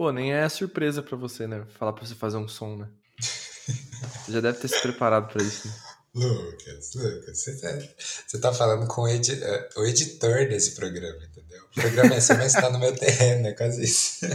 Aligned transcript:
Pô, 0.00 0.10
nem 0.10 0.32
é 0.32 0.48
surpresa 0.48 1.02
pra 1.02 1.14
você, 1.14 1.46
né? 1.46 1.62
Falar 1.78 1.92
pra 1.92 2.06
você 2.06 2.14
fazer 2.14 2.38
um 2.38 2.48
som, 2.48 2.74
né? 2.74 2.88
Você 4.24 4.32
já 4.32 4.40
deve 4.40 4.56
ter 4.56 4.68
se 4.68 4.80
preparado 4.80 5.30
pra 5.30 5.42
isso, 5.42 5.68
né? 5.68 5.74
Lucas, 6.14 6.94
Lucas, 6.94 7.38
você 7.38 7.60
tá, 7.60 7.68
você 8.26 8.40
tá 8.40 8.50
falando 8.50 8.86
com 8.88 9.02
o, 9.02 9.08
edi 9.08 9.32
eh, 9.32 9.68
o 9.76 9.84
editor 9.84 10.48
desse 10.48 10.74
programa, 10.74 11.22
entendeu? 11.22 11.62
O 11.64 11.80
programa 11.82 12.14
é 12.14 12.16
assim, 12.16 12.32
mas 12.32 12.54
tá 12.54 12.70
no 12.70 12.78
meu 12.78 12.96
terreno, 12.96 13.48
é 13.48 13.52
quase 13.52 13.84
isso. 13.84 14.26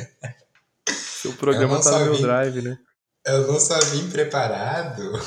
Seu 0.87 1.33
programa 1.33 1.81
tá 1.81 1.97
no 1.97 2.05
meu 2.05 2.15
vim, 2.15 2.21
drive, 2.21 2.61
né? 2.61 2.77
Eu 3.25 3.47
não 3.47 3.59
só 3.59 3.79
vim 3.85 4.07
preparado, 4.11 5.19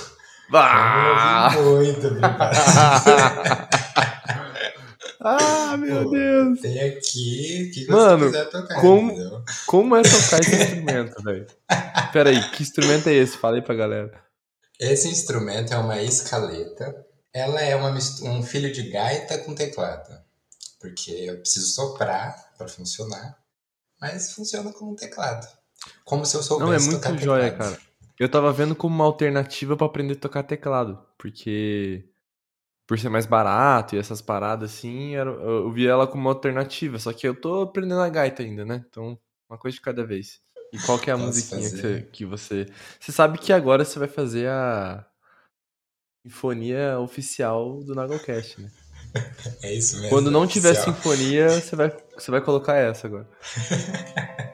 bah! 0.49 1.53
eu 1.57 1.81
vim 1.81 1.87
muito 1.87 2.15
preparado. 2.15 3.58
ah, 5.21 5.77
meu 5.77 6.05
Pô, 6.05 6.11
Deus! 6.11 6.61
Tem 6.61 6.81
aqui 6.81 7.71
que 7.75 7.87
Mano, 7.89 8.19
você 8.31 8.33
quiser 8.33 8.51
tocar, 8.51 8.81
como, 8.81 9.13
entendeu? 9.13 9.43
como 9.67 9.97
é 9.97 10.03
tocar 10.03 10.41
esse 10.41 10.55
instrumento, 10.63 11.23
velho? 11.23 11.47
Pera 12.13 12.31
aí, 12.31 12.51
que 12.51 12.63
instrumento 12.63 13.09
é 13.09 13.15
esse? 13.15 13.37
Fala 13.37 13.57
aí 13.57 13.63
pra 13.63 13.75
galera. 13.75 14.25
Esse 14.79 15.09
instrumento 15.09 15.73
é 15.75 15.79
uma 15.79 16.01
escaleta. 16.03 17.05
Ela 17.35 17.61
é 17.61 17.75
uma, 17.77 17.91
um 18.23 18.43
filho 18.43 18.73
de 18.73 18.91
gaita 18.91 19.39
com 19.39 19.55
teclado. 19.55 20.09
Porque 20.81 21.11
eu 21.11 21.39
preciso 21.39 21.67
soprar 21.67 22.53
para 22.57 22.69
funcionar. 22.69 23.37
Mas 24.01 24.33
funciona 24.33 24.73
como 24.73 24.93
um 24.93 24.97
teclado. 24.97 25.47
Como 26.05 26.25
se 26.25 26.37
eu 26.37 26.43
soubesse 26.43 26.71
Não, 26.71 26.75
é 26.77 26.79
muito 26.81 27.03
tocar 27.03 27.19
joia, 27.19 27.51
teclado. 27.51 27.71
cara. 27.73 27.83
Eu 28.19 28.29
tava 28.29 28.53
vendo 28.53 28.75
como 28.75 28.95
uma 28.95 29.05
alternativa 29.05 29.77
para 29.77 29.87
aprender 29.87 30.15
a 30.15 30.21
tocar 30.21 30.43
teclado. 30.45 30.99
Porque 31.19 32.05
por 32.89 32.99
ser 32.99 33.11
mais 33.11 33.27
barato 33.27 33.95
e 33.95 33.99
essas 33.99 34.23
paradas 34.23 34.73
assim, 34.73 35.11
eu 35.11 35.71
vi 35.71 35.87
ela 35.87 36.07
como 36.07 36.23
uma 36.23 36.31
alternativa. 36.31 36.99
Só 36.99 37.13
que 37.13 37.29
eu 37.29 37.39
tô 37.39 37.61
aprendendo 37.61 38.01
a 38.01 38.09
gaita 38.09 38.43
ainda, 38.43 38.65
né? 38.65 38.83
Então, 38.89 39.19
uma 39.49 39.59
coisa 39.59 39.75
de 39.75 39.83
cada 39.83 40.07
vez. 40.07 40.41
E 40.73 40.79
qual 40.79 40.99
que 40.99 41.11
é 41.11 41.13
a 41.13 41.17
Posso 41.17 41.29
musiquinha 41.29 41.69
que 41.71 41.77
fazer? 41.77 41.83
você, 41.83 42.03
que 42.11 42.25
você. 42.25 42.67
Você 42.99 43.13
sabe 43.13 43.37
que 43.39 43.53
agora 43.53 43.85
você 43.85 43.99
vai 43.99 44.09
fazer 44.09 44.49
a 44.49 45.07
sinfonia 46.27 46.99
oficial 46.99 47.85
do 47.85 47.95
Nagelcast, 47.95 48.63
né? 48.63 48.71
É 49.63 49.75
isso 49.75 49.97
mesmo. 49.97 50.11
Quando 50.11 50.31
não 50.31 50.47
tiver 50.47 50.73
oficial. 50.73 50.95
sinfonia, 50.95 51.49
você 51.49 51.75
vai, 51.77 51.97
você 52.17 52.31
vai 52.31 52.41
colocar 52.41 52.77
essa 52.77 53.07
agora. 53.07 53.29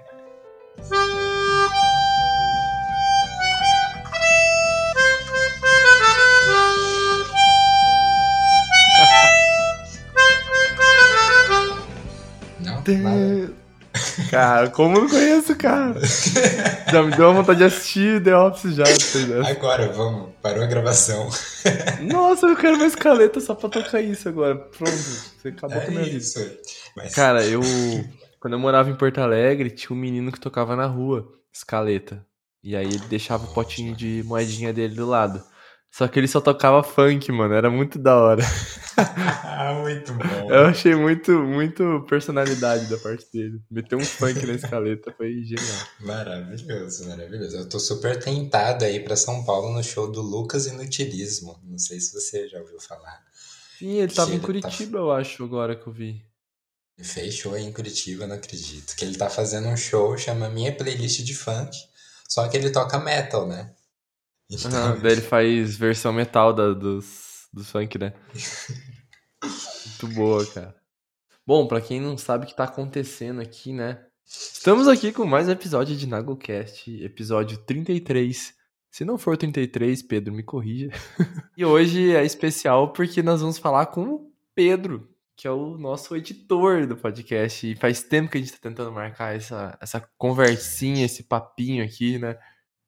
Nada? 12.92 13.52
Cara, 14.28 14.70
como 14.70 14.96
eu 14.96 15.02
não 15.02 15.08
conheço, 15.08 15.54
cara? 15.56 16.00
Já 16.90 17.02
me 17.02 17.12
deu 17.16 17.26
uma 17.30 17.34
vontade 17.42 17.58
de 17.58 17.64
assistir 17.64 18.22
The 18.22 18.36
Office 18.36 18.74
já. 18.74 18.84
Agora, 19.48 19.88
vamos. 19.92 20.30
Parou 20.42 20.64
a 20.64 20.66
gravação. 20.66 21.28
Nossa, 22.02 22.46
eu 22.46 22.56
quero 22.56 22.74
uma 22.76 22.86
escaleta 22.86 23.40
só 23.40 23.54
pra 23.54 23.68
tocar 23.68 24.00
isso 24.00 24.28
agora. 24.28 24.56
Pronto, 24.56 24.90
você 24.90 25.48
acabou 25.48 25.80
com 25.80 25.86
a 25.86 25.90
minha 25.90 26.02
É 26.02 26.04
vida. 26.06 26.16
isso. 26.16 26.40
Mas, 26.96 27.14
Cara, 27.14 27.44
eu. 27.46 27.60
Quando 28.40 28.54
eu 28.54 28.58
morava 28.58 28.90
em 28.90 28.96
Porto 28.96 29.18
Alegre, 29.20 29.70
tinha 29.70 29.96
um 29.96 30.00
menino 30.00 30.30
que 30.32 30.40
tocava 30.40 30.74
na 30.76 30.86
rua, 30.86 31.26
escaleta. 31.52 32.24
E 32.62 32.74
aí 32.74 32.86
ele 32.86 32.98
deixava 33.08 33.44
o 33.44 33.54
potinho 33.54 33.94
de 33.94 34.22
moedinha 34.26 34.72
dele 34.72 34.94
do 34.94 35.06
lado. 35.06 35.42
Só 35.96 36.08
que 36.08 36.18
ele 36.18 36.26
só 36.26 36.40
tocava 36.40 36.82
funk, 36.82 37.30
mano. 37.30 37.54
Era 37.54 37.70
muito 37.70 38.00
da 38.00 38.16
hora. 38.16 38.42
ah, 38.98 39.78
muito 39.80 40.12
bom. 40.12 40.50
Eu 40.50 40.66
achei 40.66 40.92
muito, 40.92 41.30
muito 41.30 42.04
personalidade 42.08 42.86
da 42.86 42.98
parte 42.98 43.24
dele. 43.32 43.62
Meter 43.70 43.94
um 43.94 44.04
funk 44.04 44.44
na 44.44 44.54
escaleta 44.54 45.14
foi 45.16 45.44
genial. 45.44 45.86
Maravilhoso, 46.00 47.06
maravilhoso. 47.08 47.58
Eu 47.58 47.68
tô 47.68 47.78
super 47.78 48.18
tentado 48.20 48.84
aí 48.84 48.98
pra 48.98 49.14
São 49.14 49.44
Paulo 49.44 49.72
no 49.72 49.84
show 49.84 50.10
do 50.10 50.20
Lucas 50.20 50.66
Inutilismo. 50.66 51.60
Não 51.62 51.78
sei 51.78 52.00
se 52.00 52.12
você 52.12 52.48
já 52.48 52.58
ouviu 52.58 52.80
falar. 52.80 53.22
Sim, 53.78 53.98
ele 54.00 54.12
tava 54.12 54.30
Que 54.30 54.36
em 54.36 54.40
ele 54.40 54.60
tá- 54.60 54.68
Curitiba, 54.68 54.98
eu 54.98 55.12
acho, 55.12 55.44
agora 55.44 55.76
que 55.76 55.86
eu 55.86 55.92
vi. 55.92 56.20
Ele 56.98 57.06
fez 57.06 57.34
show 57.34 57.54
aí 57.54 57.62
em 57.62 57.72
Curitiba, 57.72 58.26
não 58.26 58.34
acredito. 58.34 58.96
Que 58.96 59.04
ele 59.04 59.16
tá 59.16 59.30
fazendo 59.30 59.68
um 59.68 59.76
show, 59.76 60.18
chama 60.18 60.48
Minha 60.48 60.74
Playlist 60.74 61.20
de 61.22 61.36
Funk. 61.36 61.70
Só 62.28 62.48
que 62.48 62.56
ele 62.56 62.70
toca 62.70 62.98
metal, 62.98 63.46
né? 63.46 63.70
Daí 65.02 65.12
ele 65.12 65.20
faz 65.20 65.76
versão 65.76 66.12
metal 66.12 66.52
da, 66.52 66.72
dos, 66.72 67.48
dos 67.52 67.70
funk, 67.70 67.98
né? 67.98 68.12
Muito 69.42 70.14
boa, 70.14 70.46
cara. 70.46 70.76
Bom, 71.46 71.66
pra 71.66 71.80
quem 71.80 72.00
não 72.00 72.16
sabe 72.16 72.44
o 72.44 72.48
que 72.48 72.56
tá 72.56 72.64
acontecendo 72.64 73.40
aqui, 73.40 73.72
né? 73.72 74.04
Estamos 74.26 74.88
aqui 74.88 75.12
com 75.12 75.26
mais 75.26 75.48
um 75.48 75.52
episódio 75.52 75.96
de 75.96 76.06
NagoCast, 76.06 76.90
episódio 77.02 77.58
33. 77.58 78.54
Se 78.90 79.04
não 79.04 79.18
for 79.18 79.36
33, 79.36 80.02
Pedro, 80.02 80.32
me 80.32 80.42
corrija. 80.42 80.90
E 81.56 81.64
hoje 81.64 82.14
é 82.14 82.24
especial 82.24 82.92
porque 82.92 83.22
nós 83.22 83.40
vamos 83.40 83.58
falar 83.58 83.86
com 83.86 84.02
o 84.06 84.32
Pedro, 84.54 85.08
que 85.36 85.46
é 85.46 85.50
o 85.50 85.78
nosso 85.78 86.16
editor 86.16 86.86
do 86.86 86.96
podcast. 86.96 87.70
E 87.70 87.76
faz 87.76 88.02
tempo 88.02 88.30
que 88.30 88.38
a 88.38 88.40
gente 88.40 88.52
tá 88.52 88.58
tentando 88.60 88.90
marcar 88.90 89.36
essa, 89.36 89.76
essa 89.80 90.00
conversinha, 90.18 91.04
esse 91.04 91.22
papinho 91.24 91.84
aqui, 91.84 92.18
né? 92.18 92.38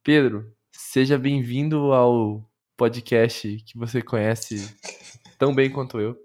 Pedro, 0.03 0.56
seja 0.79 1.19
bem-vindo 1.19 1.93
ao 1.93 2.45
podcast 2.77 3.57
que 3.67 3.79
você 3.79 4.03
conhece 4.03 4.69
tão 5.39 5.55
bem 5.55 5.71
quanto 5.71 6.01
eu. 6.01 6.17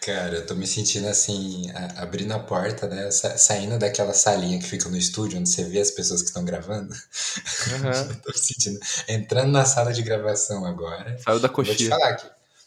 Cara, 0.00 0.36
eu 0.36 0.46
tô 0.46 0.54
me 0.54 0.66
sentindo 0.66 1.06
assim, 1.06 1.70
a- 1.70 2.02
abrindo 2.02 2.32
a 2.32 2.38
porta, 2.40 2.88
né? 2.88 3.10
Sa- 3.10 3.38
saindo 3.38 3.78
daquela 3.78 4.12
salinha 4.12 4.58
que 4.58 4.66
fica 4.66 4.88
no 4.88 4.96
estúdio, 4.96 5.38
onde 5.38 5.48
você 5.48 5.64
vê 5.64 5.80
as 5.80 5.90
pessoas 5.92 6.22
que 6.22 6.28
estão 6.28 6.44
gravando. 6.44 6.92
Eu 8.10 8.20
tô 8.20 8.30
me 8.30 8.38
sentindo. 8.38 8.80
Entrando 9.08 9.52
na 9.52 9.64
sala 9.64 9.92
de 9.92 10.02
gravação 10.02 10.64
agora. 10.64 11.16
Saiu 11.18 11.38
da 11.40 11.48
Vou 11.48 11.64
te 11.64 11.68
coxinha. 11.70 11.90
falar 11.90 12.08
aqui. 12.10 12.26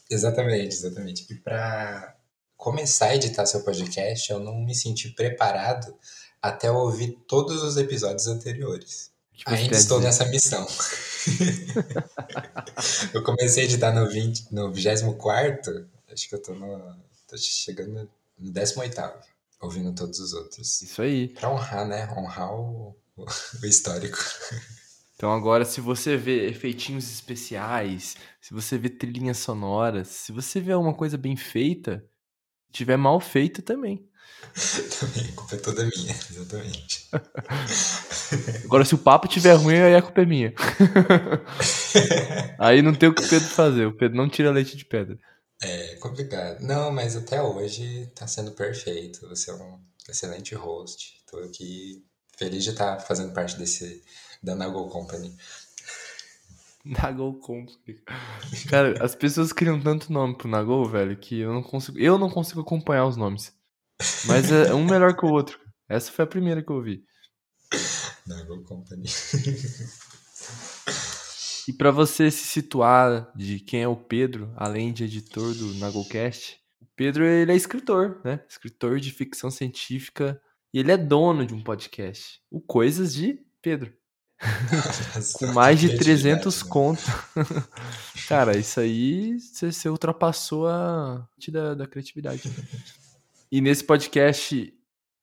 Exatamente, 0.09 0.75
exatamente. 0.75 1.25
E 1.29 1.35
pra 1.35 2.15
começar 2.55 3.07
a 3.07 3.15
editar 3.15 3.45
seu 3.45 3.63
podcast, 3.63 4.31
eu 4.31 4.39
não 4.39 4.55
me 4.63 4.73
senti 4.73 5.09
preparado 5.09 5.93
até 6.41 6.67
eu 6.69 6.75
ouvir 6.75 7.17
todos 7.27 7.63
os 7.63 7.75
episódios 7.75 8.27
anteriores. 8.27 9.11
Que 9.35 9.53
Ainda 9.53 9.75
estou 9.75 9.97
dizer? 9.97 10.07
nessa 10.07 10.25
missão. 10.25 10.65
eu 13.13 13.23
comecei 13.23 13.63
a 13.63 13.65
editar 13.65 13.93
no, 13.93 14.09
20, 14.09 14.53
no 14.53 14.71
24, 14.71 15.87
acho 16.11 16.29
que 16.29 16.35
eu 16.35 16.41
tô, 16.41 16.53
no, 16.53 16.95
tô 17.27 17.37
chegando 17.37 18.09
no 18.39 18.51
18, 18.51 19.01
ouvindo 19.61 19.93
todos 19.93 20.19
os 20.19 20.33
outros. 20.33 20.81
Isso 20.81 21.01
aí. 21.01 21.29
Pra 21.29 21.51
honrar, 21.51 21.87
né? 21.87 22.07
Honrar 22.17 22.53
o, 22.53 22.95
o, 23.17 23.25
o 23.61 23.65
histórico. 23.65 24.17
Então 25.15 25.31
agora, 25.31 25.63
se 25.63 25.79
você 25.79 26.17
vê 26.17 26.47
efeitinhos 26.47 27.09
especiais, 27.09 28.17
se 28.41 28.53
você 28.53 28.77
vê 28.77 28.89
trilhinhas 28.89 29.37
sonoras, 29.37 30.09
se 30.09 30.31
você 30.31 30.59
vê 30.59 30.73
alguma 30.73 30.93
coisa 30.93 31.17
bem 31.17 31.37
feita, 31.37 32.05
se 32.67 32.73
tiver 32.73 32.97
mal 32.97 33.19
feita 33.19 33.61
também. 33.61 34.07
Também, 34.99 35.29
a 35.29 35.35
culpa 35.35 35.55
é 35.55 35.59
toda 35.59 35.83
minha, 35.83 36.15
exatamente. 36.31 37.09
Agora, 38.65 38.85
se 38.85 38.95
o 38.95 38.97
papo 38.97 39.27
tiver 39.27 39.53
ruim, 39.53 39.75
aí 39.75 39.95
a 39.95 40.01
culpa 40.01 40.21
é 40.21 40.25
minha. 40.25 40.53
aí 42.59 42.81
não 42.81 42.93
tem 42.93 43.09
o 43.09 43.13
que 43.13 43.23
o 43.23 43.29
Pedro 43.29 43.47
fazer. 43.47 43.85
O 43.85 43.95
Pedro 43.95 44.17
não 44.17 44.29
tira 44.29 44.51
leite 44.51 44.77
de 44.77 44.85
pedra. 44.85 45.17
É 45.61 45.95
complicado. 45.95 46.61
Não, 46.61 46.91
mas 46.91 47.15
até 47.15 47.41
hoje 47.41 48.11
tá 48.15 48.27
sendo 48.27 48.51
perfeito. 48.51 49.27
Você 49.29 49.51
é 49.51 49.53
um 49.53 49.79
excelente 50.09 50.53
host. 50.55 51.21
Tô 51.29 51.37
aqui 51.39 52.03
feliz 52.37 52.63
de 52.63 52.71
estar 52.71 52.99
fazendo 52.99 53.33
parte 53.33 53.57
desse 53.57 54.03
da 54.43 54.55
Nago 54.55 54.89
Company. 54.89 55.35
Nagol 56.85 57.33
Company. 57.39 57.99
Cara, 58.69 59.03
as 59.03 59.15
pessoas 59.15 59.51
criam 59.51 59.81
tanto 59.81 60.13
nome 60.13 60.37
pro 60.37 60.47
Nagol, 60.47 60.85
velho, 60.85 61.17
que 61.17 61.39
eu 61.39 61.51
não 61.51 61.63
consigo. 61.63 61.97
Eu 61.97 62.19
não 62.19 62.29
consigo 62.29 62.61
acompanhar 62.61 63.07
os 63.07 63.17
nomes. 63.17 63.51
Mas 64.25 64.51
é 64.51 64.73
um 64.73 64.85
melhor 64.85 65.15
que 65.15 65.25
o 65.25 65.31
outro. 65.31 65.59
Essa 65.87 66.11
foi 66.11 66.25
a 66.25 66.27
primeira 66.27 66.63
que 66.63 66.71
eu 66.71 66.75
ouvi. 66.77 67.03
Nago 68.27 68.63
Company. 68.63 69.05
E 71.67 71.73
pra 71.73 71.89
você 71.89 72.29
se 72.29 72.45
situar 72.45 73.31
de 73.35 73.59
quem 73.59 73.81
é 73.81 73.87
o 73.87 73.95
Pedro, 73.95 74.53
além 74.55 74.93
de 74.93 75.03
editor 75.05 75.51
do 75.55 75.73
Nagolcast, 75.75 76.59
o 76.79 76.85
Pedro 76.95 77.25
ele 77.25 77.51
é 77.51 77.55
escritor, 77.55 78.21
né? 78.23 78.39
Escritor 78.47 78.99
de 78.99 79.11
ficção 79.11 79.49
científica 79.49 80.39
e 80.71 80.79
ele 80.79 80.91
é 80.91 80.97
dono 80.97 81.45
de 81.45 81.55
um 81.55 81.63
podcast, 81.63 82.39
o 82.51 82.61
Coisas 82.61 83.15
de 83.15 83.39
Pedro, 83.63 83.91
com 85.33 85.47
mais 85.53 85.79
de 85.79 85.97
300 85.97 86.63
né? 86.63 86.69
contos. 86.69 87.05
Cara, 88.27 88.55
isso 88.55 88.79
aí 88.79 89.39
você, 89.39 89.71
você 89.71 89.89
ultrapassou 89.89 90.67
a 90.67 91.27
da, 91.51 91.73
da 91.73 91.87
criatividade. 91.87 92.43
E 93.55 93.61
nesse 93.61 93.85
podcast 93.85 94.73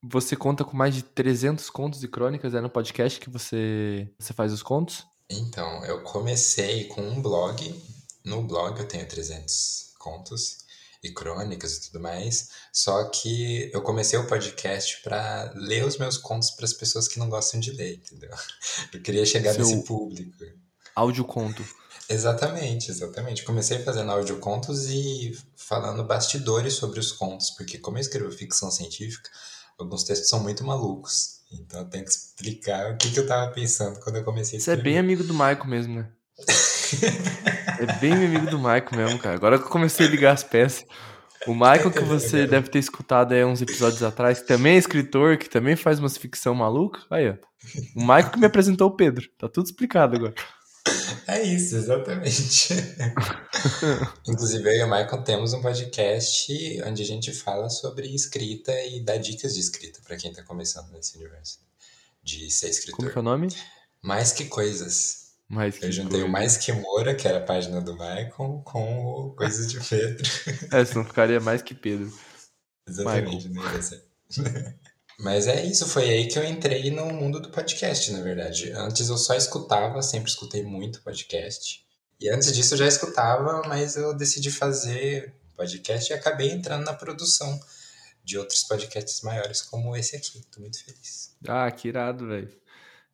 você 0.02 0.34
conta 0.34 0.64
com 0.64 0.75
mais 0.75 0.94
de 0.94 1.02
300 1.02 1.69
contos 1.69 2.02
e 2.02 2.08
crônicas, 2.08 2.55
é 2.55 2.62
no 2.62 2.70
podcast 2.70 3.20
que 3.20 3.29
você, 3.29 4.08
você 4.19 4.32
faz 4.32 4.55
os 4.55 4.62
contos? 4.62 5.06
Então, 5.29 5.84
eu 5.84 6.02
comecei 6.02 6.84
com 6.84 7.02
um 7.02 7.20
blog. 7.20 7.79
No 8.25 8.43
blog 8.43 8.81
eu 8.81 8.88
tenho 8.88 9.06
300 9.06 9.93
contos. 9.99 10.64
e 11.05 11.12
crônicas 11.12 11.76
e 11.76 11.81
tudo 11.82 12.00
mais. 12.00 12.49
Só 12.73 13.05
que 13.11 13.70
eu 13.70 13.82
comecei 13.82 14.19
o 14.19 14.26
podcast 14.26 15.02
para 15.02 15.52
ler 15.55 15.84
os 15.84 15.99
meus 15.99 16.17
contos 16.17 16.52
para 16.52 16.64
as 16.64 16.73
pessoas 16.73 17.06
que 17.06 17.19
não 17.19 17.29
gostam 17.29 17.61
de 17.61 17.70
ler, 17.73 17.96
entendeu? 17.96 18.31
Eu 18.94 19.02
queria 19.02 19.26
chegar 19.26 19.52
Seu 19.52 19.67
nesse 19.67 19.84
público. 19.84 20.32
Audioconto. 20.94 21.62
Exatamente, 22.12 22.90
exatamente. 22.90 23.42
Comecei 23.42 23.78
fazendo 23.78 24.12
audiocontos 24.12 24.88
e 24.88 25.36
falando 25.56 26.04
bastidores 26.04 26.74
sobre 26.74 27.00
os 27.00 27.10
contos, 27.12 27.50
porque 27.50 27.78
como 27.78 27.96
eu 27.96 28.00
escrevo 28.02 28.30
ficção 28.30 28.70
científica, 28.70 29.30
alguns 29.78 30.04
textos 30.04 30.28
são 30.28 30.40
muito 30.40 30.64
malucos. 30.64 31.40
Então 31.52 31.80
eu 31.80 31.86
tenho 31.86 32.04
que 32.04 32.10
explicar 32.10 32.92
o 32.92 32.96
que, 32.96 33.10
que 33.10 33.18
eu 33.18 33.26
tava 33.26 33.50
pensando 33.52 33.98
quando 34.00 34.16
eu 34.16 34.24
comecei 34.24 34.58
a 34.58 34.60
Você 34.60 34.70
é 34.70 34.74
escrever. 34.74 34.82
bem 34.82 34.98
amigo 34.98 35.24
do 35.24 35.32
Michael 35.32 35.66
mesmo, 35.66 35.94
né? 35.94 36.08
É 37.78 37.98
bem 38.00 38.12
amigo 38.12 38.50
do 38.50 38.58
Michael 38.58 38.88
mesmo, 38.92 39.18
cara. 39.18 39.34
Agora 39.34 39.58
que 39.58 39.64
eu 39.64 39.70
comecei 39.70 40.06
a 40.06 40.10
ligar 40.10 40.32
as 40.32 40.44
peças. 40.44 40.84
O 41.46 41.54
Michael 41.54 41.90
que 41.90 42.00
você 42.04 42.46
deve 42.46 42.68
ter 42.68 42.78
escutado 42.78 43.32
aí 43.32 43.44
uns 43.44 43.60
episódios 43.62 44.02
atrás, 44.02 44.40
que 44.40 44.46
também 44.46 44.74
é 44.74 44.78
escritor, 44.78 45.36
que 45.38 45.48
também 45.48 45.76
faz 45.76 45.98
umas 45.98 46.16
ficção 46.16 46.54
maluca. 46.54 47.00
Aí, 47.10 47.30
ó. 47.30 47.34
O 47.96 48.00
Michael 48.00 48.30
que 48.30 48.38
me 48.38 48.46
apresentou 48.46 48.88
o 48.88 48.96
Pedro. 48.96 49.28
Tá 49.38 49.48
tudo 49.48 49.66
explicado 49.66 50.16
agora. 50.16 50.34
É 51.32 51.43
isso, 51.43 51.76
exatamente. 51.76 52.69
Inclusive, 54.29 54.69
eu 54.69 54.73
e 54.75 54.82
o 54.82 54.87
Michael 54.87 55.23
temos 55.23 55.52
um 55.55 55.62
podcast 55.62 56.82
onde 56.87 57.02
a 57.02 57.06
gente 57.06 57.32
fala 57.32 57.70
sobre 57.70 58.14
escrita 58.14 58.73
e 58.84 59.00
dá 59.00 59.17
dicas 59.17 59.55
de 59.55 59.61
escrita 59.61 60.00
para 60.05 60.17
quem 60.17 60.32
tá 60.32 60.43
começando 60.43 60.90
nesse 60.90 61.17
universo 61.17 61.58
de 62.23 62.50
ser 62.50 62.67
Como 62.67 62.73
escritor. 62.73 63.12
que 63.12 63.19
é 63.19 63.20
o 63.20 63.25
nome? 63.25 63.49
Mais 64.02 64.32
que 64.32 64.44
coisas. 64.44 65.32
Mais 65.49 65.79
que 65.79 65.87
Eu 65.87 65.93
juntei 65.93 66.19
o 66.19 66.23
coisa. 66.23 66.32
Mais 66.32 66.56
que 66.56 66.73
Moura, 66.73 67.14
que 67.14 67.26
era 67.26 67.38
a 67.38 67.43
página 67.43 67.81
do 67.81 67.93
Michael, 67.93 68.62
com 68.64 69.05
o 69.05 69.31
Coisas 69.34 69.70
de 69.70 69.81
Pedro. 69.81 70.29
É, 70.73 70.84
senão 70.84 71.05
ficaria 71.05 71.40
mais 71.40 71.62
que 71.62 71.75
Pedro. 71.75 72.12
Exatamente, 72.87 73.49
não 73.49 73.62
ia 73.73 73.82
ser. 73.82 74.05
Mas 75.22 75.46
é 75.46 75.64
isso, 75.64 75.86
foi 75.86 76.10
aí 76.10 76.26
que 76.26 76.36
eu 76.36 76.44
entrei 76.44 76.90
no 76.90 77.06
mundo 77.06 77.38
do 77.38 77.48
podcast, 77.48 78.10
na 78.10 78.20
verdade. 78.20 78.72
Antes 78.72 79.08
eu 79.08 79.16
só 79.16 79.34
escutava, 79.34 80.02
sempre 80.02 80.28
escutei 80.28 80.64
muito 80.64 81.00
podcast. 81.00 81.86
E 82.20 82.28
antes 82.28 82.52
disso 82.52 82.74
eu 82.74 82.78
já 82.78 82.88
escutava, 82.88 83.62
mas 83.69 83.96
eu 83.96 84.12
decidi 84.16 84.50
fazer 84.50 85.32
podcast 85.56 86.12
e 86.12 86.16
acabei 86.16 86.50
entrando 86.50 86.84
na 86.84 86.92
produção 86.92 87.60
de 88.24 88.36
outros 88.36 88.64
podcasts 88.64 89.22
maiores, 89.22 89.62
como 89.62 89.96
esse 89.96 90.16
aqui. 90.16 90.42
Tô 90.50 90.60
muito 90.60 90.84
feliz. 90.84 91.36
Ah, 91.46 91.70
que 91.70 91.86
irado, 91.86 92.26
velho. 92.26 92.50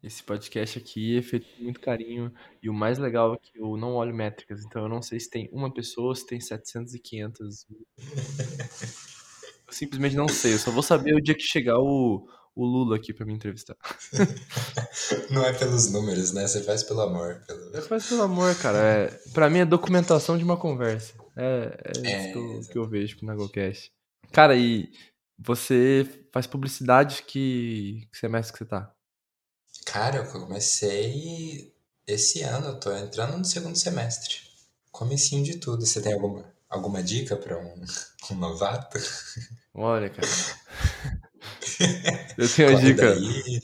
Esse 0.02 0.22
podcast 0.22 0.78
aqui 0.78 1.19
é 1.19 1.22
feito 1.22 1.46
com 1.55 1.62
muito 1.62 1.81
carinho. 1.81 2.32
E 2.62 2.70
o 2.70 2.75
mais 2.75 2.96
legal 2.96 3.34
é 3.34 3.37
que 3.37 3.58
eu 3.58 3.76
não 3.76 3.96
olho 3.96 4.14
métricas. 4.14 4.64
Então 4.64 4.84
eu 4.84 4.88
não 4.88 5.02
sei 5.02 5.20
se 5.20 5.28
tem 5.28 5.50
uma 5.52 5.72
pessoa 5.72 6.08
ou 6.08 6.14
se 6.14 6.26
tem 6.26 6.40
700 6.40 6.94
e 6.94 6.99
500. 6.99 7.66
Eu 9.69 9.73
simplesmente 9.75 10.17
não 10.17 10.29
sei. 10.29 10.55
Eu 10.55 10.59
só 10.59 10.70
vou 10.70 10.82
saber 10.82 11.15
o 11.15 11.23
dia 11.23 11.35
que 11.35 11.43
chegar 11.43 11.79
o, 11.79 12.26
o 12.56 12.65
Lula 12.65 12.97
aqui 12.97 13.12
pra 13.12 13.25
me 13.25 13.32
entrevistar. 13.35 13.76
Não 15.31 15.44
é 15.44 15.53
pelos 15.53 15.93
números, 15.93 16.32
né? 16.32 16.47
Você 16.47 16.62
faz 16.62 16.82
pelo 16.82 17.03
amor. 17.03 17.43
Pelo... 17.47 17.61
Eu 17.75 17.82
faço 17.82 18.09
pelo 18.09 18.23
amor, 18.23 18.55
cara. 18.56 18.79
É, 18.79 19.06
pra 19.32 19.49
mim 19.49 19.61
é 19.61 19.65
documentação 19.65 20.37
de 20.37 20.43
uma 20.43 20.56
conversa. 20.56 21.15
É, 21.37 21.79
é 21.85 22.11
É, 22.11 22.19
isso 22.19 22.32
que 22.32 22.38
eu, 22.38 22.73
que 22.73 22.79
eu 22.79 22.88
vejo 22.88 23.17
pro 23.17 23.26
Nagocast. 23.26 23.93
Cara, 24.32 24.56
e 24.56 24.91
você 25.38 26.05
faz 26.32 26.47
publicidade 26.47 27.23
que, 27.23 28.09
que 28.11 28.19
semestre 28.19 28.53
que 28.53 28.59
você 28.59 28.65
tá? 28.65 28.93
Cara, 29.87 30.17
eu 30.19 30.32
comecei 30.32 31.73
esse 32.06 32.43
ano, 32.43 32.69
eu 32.69 32.81
tô 32.81 32.93
entrando 32.97 33.38
no 33.38 33.44
segundo 33.44 33.76
semestre. 33.76 34.37
Comecinho 34.91 35.44
de 35.44 35.59
tudo. 35.59 35.87
Você 35.87 36.03
tem 36.03 36.12
alguma, 36.12 36.53
alguma 36.69 37.03
dica 37.03 37.37
pra 37.37 37.59
um, 37.59 37.85
um 38.32 38.35
novato? 38.37 38.99
Olha, 39.75 40.09
cara. 40.11 40.29
Eu 42.37 42.49
tenho 42.49 42.69
a 42.69 42.73
Corre 42.73 42.93
dica. 42.93 43.15
daí, 43.15 43.61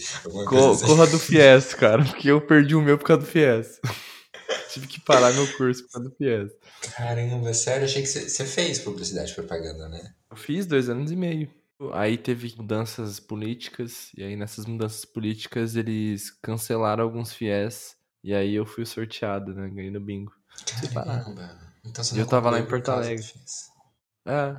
Co- 0.46 0.70
assim. 0.72 0.86
corra 0.86 1.06
do 1.06 1.18
FIES, 1.18 1.74
cara, 1.74 2.04
porque 2.04 2.28
eu 2.28 2.40
perdi 2.40 2.74
o 2.74 2.80
meu 2.82 2.98
por 2.98 3.06
causa 3.06 3.22
do 3.22 3.28
FIES. 3.28 3.80
Tive 4.72 4.86
que 4.86 5.00
parar 5.00 5.32
meu 5.32 5.46
curso 5.56 5.84
por 5.84 5.92
causa 5.92 6.08
do 6.08 6.16
FIES. 6.16 6.52
Caramba, 6.96 7.54
sério, 7.54 7.84
achei 7.84 8.02
que 8.02 8.08
você, 8.08 8.44
fez 8.44 8.78
publicidade 8.80 9.30
e 9.32 9.34
propaganda, 9.34 9.88
né? 9.88 10.14
Eu 10.30 10.36
fiz 10.36 10.66
dois 10.66 10.88
anos 10.88 11.10
e 11.10 11.16
meio. 11.16 11.50
Aí 11.92 12.16
teve 12.18 12.54
mudanças 12.56 13.18
políticas, 13.20 14.10
e 14.16 14.22
aí 14.22 14.36
nessas 14.36 14.66
mudanças 14.66 15.04
políticas 15.04 15.76
eles 15.76 16.30
cancelaram 16.42 17.04
alguns 17.04 17.32
FIES, 17.32 17.96
e 18.22 18.34
aí 18.34 18.54
eu 18.54 18.66
fui 18.66 18.84
sorteado, 18.86 19.54
né? 19.54 19.68
Ganhei 19.68 19.90
no 19.90 20.00
bingo. 20.00 20.32
Caramba. 20.92 21.63
Então 21.84 22.02
você 22.02 22.16
E 22.16 22.18
eu 22.20 22.26
tava 22.26 22.50
lá 22.50 22.58
em 22.58 22.66
Porto 22.66 22.90
Alegre. 22.90 23.24
É, 24.26 24.56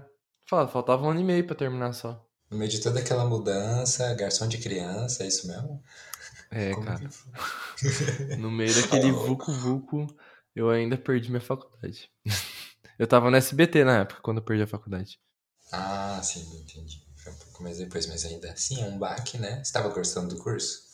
faltava 0.47 1.03
um 1.03 1.09
ano 1.09 1.19
e 1.19 1.23
meio 1.23 1.45
pra 1.45 1.55
terminar 1.55 1.93
só. 1.93 2.23
No 2.49 2.57
meio 2.57 2.69
de 2.69 2.79
toda 2.79 2.99
aquela 2.99 3.25
mudança, 3.25 4.13
garçom 4.13 4.47
de 4.47 4.59
criança, 4.59 5.23
é 5.23 5.27
isso 5.27 5.47
mesmo? 5.47 5.81
É, 6.51 6.71
Como 6.73 6.85
cara. 6.85 6.99
que? 6.99 7.07
No 8.39 8.51
meio 8.51 8.73
daquele 8.73 9.11
vucu-vucu, 9.11 10.07
eu 10.55 10.69
ainda 10.69 10.97
perdi 10.97 11.29
minha 11.29 11.41
faculdade. 11.41 12.09
Eu 12.97 13.05
tava 13.07 13.29
no 13.29 13.35
SBT 13.35 13.83
na 13.83 13.99
época, 13.99 14.21
quando 14.21 14.37
eu 14.37 14.43
perdi 14.43 14.63
a 14.63 14.67
faculdade. 14.67 15.19
Ah, 15.69 16.21
sim, 16.23 16.39
entendi. 16.61 17.05
Foi 17.17 17.33
um 17.33 17.35
pouco 17.35 17.61
mais 17.63 17.77
depois, 17.77 18.07
mas 18.07 18.23
ainda 18.23 18.49
assim 18.53 18.81
é 18.81 18.85
um 18.85 18.97
baque, 18.97 19.37
né? 19.37 19.61
Você 19.61 19.73
tava 19.73 19.89
gostando 19.89 20.33
do 20.33 20.41
curso? 20.41 20.85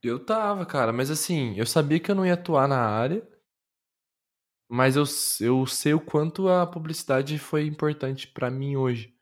Eu 0.00 0.24
tava, 0.24 0.64
cara, 0.64 0.92
mas 0.92 1.10
assim, 1.10 1.54
eu 1.56 1.66
sabia 1.66 1.98
que 1.98 2.10
eu 2.12 2.14
não 2.14 2.24
ia 2.24 2.34
atuar 2.34 2.68
na 2.68 2.78
área, 2.78 3.26
mas 4.72 4.96
eu, 4.96 5.04
eu 5.40 5.66
sei 5.66 5.94
o 5.94 6.00
quanto 6.00 6.48
a 6.48 6.66
publicidade 6.66 7.38
foi 7.38 7.66
importante 7.66 8.28
pra 8.28 8.50
mim 8.50 8.76
hoje. 8.76 9.14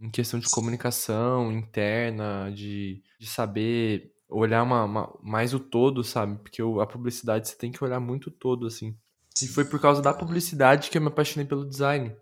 Em 0.00 0.10
questão 0.10 0.40
de 0.40 0.48
comunicação 0.50 1.52
interna, 1.52 2.50
de, 2.54 3.02
de 3.18 3.26
saber 3.26 4.12
olhar 4.28 4.62
uma, 4.62 4.84
uma- 4.84 5.18
mais 5.22 5.54
o 5.54 5.60
todo, 5.60 6.02
sabe? 6.04 6.38
Porque 6.42 6.62
o- 6.62 6.80
a 6.80 6.86
publicidade 6.86 7.48
você 7.48 7.56
tem 7.56 7.70
que 7.72 7.84
olhar 7.84 8.00
muito 8.00 8.28
o 8.28 8.30
todo, 8.30 8.66
assim. 8.66 8.96
E 9.42 9.46
foi 9.48 9.64
por 9.64 9.80
causa 9.80 10.02
da 10.02 10.14
publicidade 10.14 10.90
que 10.90 10.98
eu 10.98 11.02
me 11.02 11.08
apaixonei 11.08 11.46
pelo 11.46 11.66
design. 11.68 12.14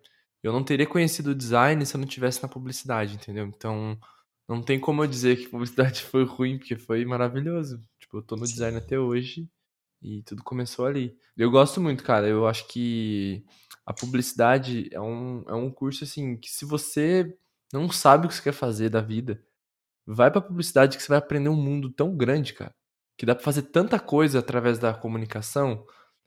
Eu 0.42 0.52
não 0.52 0.64
teria 0.64 0.86
conhecido 0.86 1.30
o 1.30 1.34
design 1.34 1.84
se 1.86 1.94
eu 1.96 2.00
não 2.00 2.06
tivesse 2.08 2.42
na 2.42 2.48
publicidade, 2.48 3.14
entendeu? 3.14 3.46
Então, 3.46 3.98
não 4.48 4.62
tem 4.62 4.78
como 4.80 5.02
eu 5.02 5.06
dizer 5.08 5.36
que 5.36 5.48
publicidade 5.48 6.02
foi 6.04 6.24
ruim, 6.24 6.58
porque 6.58 6.76
foi 6.76 7.04
maravilhoso. 7.04 7.80
Tipo, 8.00 8.18
eu 8.18 8.22
tô 8.22 8.36
no 8.36 8.44
design 8.46 8.76
até 8.78 8.98
hoje 8.98 9.48
e 10.02 10.22
tudo 10.22 10.42
começou 10.42 10.86
ali. 10.86 11.16
Eu 11.36 11.50
gosto 11.50 11.80
muito, 11.80 12.02
cara. 12.04 12.26
Eu 12.26 12.46
acho 12.46 12.66
que 12.68 13.44
a 13.84 13.92
publicidade 13.92 14.88
é 14.92 15.00
um, 15.00 15.44
é 15.48 15.54
um 15.54 15.70
curso, 15.70 16.04
assim, 16.04 16.36
que 16.36 16.50
se 16.50 16.64
você 16.64 17.36
não 17.72 17.90
sabe 17.90 18.26
o 18.26 18.28
que 18.28 18.34
você 18.34 18.42
quer 18.42 18.52
fazer 18.52 18.88
da 18.88 19.00
vida, 19.00 19.42
vai 20.06 20.30
pra 20.30 20.40
publicidade 20.40 20.96
que 20.96 21.02
você 21.02 21.08
vai 21.08 21.18
aprender 21.18 21.48
um 21.48 21.56
mundo 21.56 21.90
tão 21.90 22.16
grande, 22.16 22.54
cara. 22.54 22.74
Que 23.16 23.26
dá 23.26 23.34
pra 23.34 23.44
fazer 23.44 23.62
tanta 23.62 23.98
coisa 23.98 24.38
através 24.38 24.78
da 24.78 24.94
comunicação. 24.94 25.84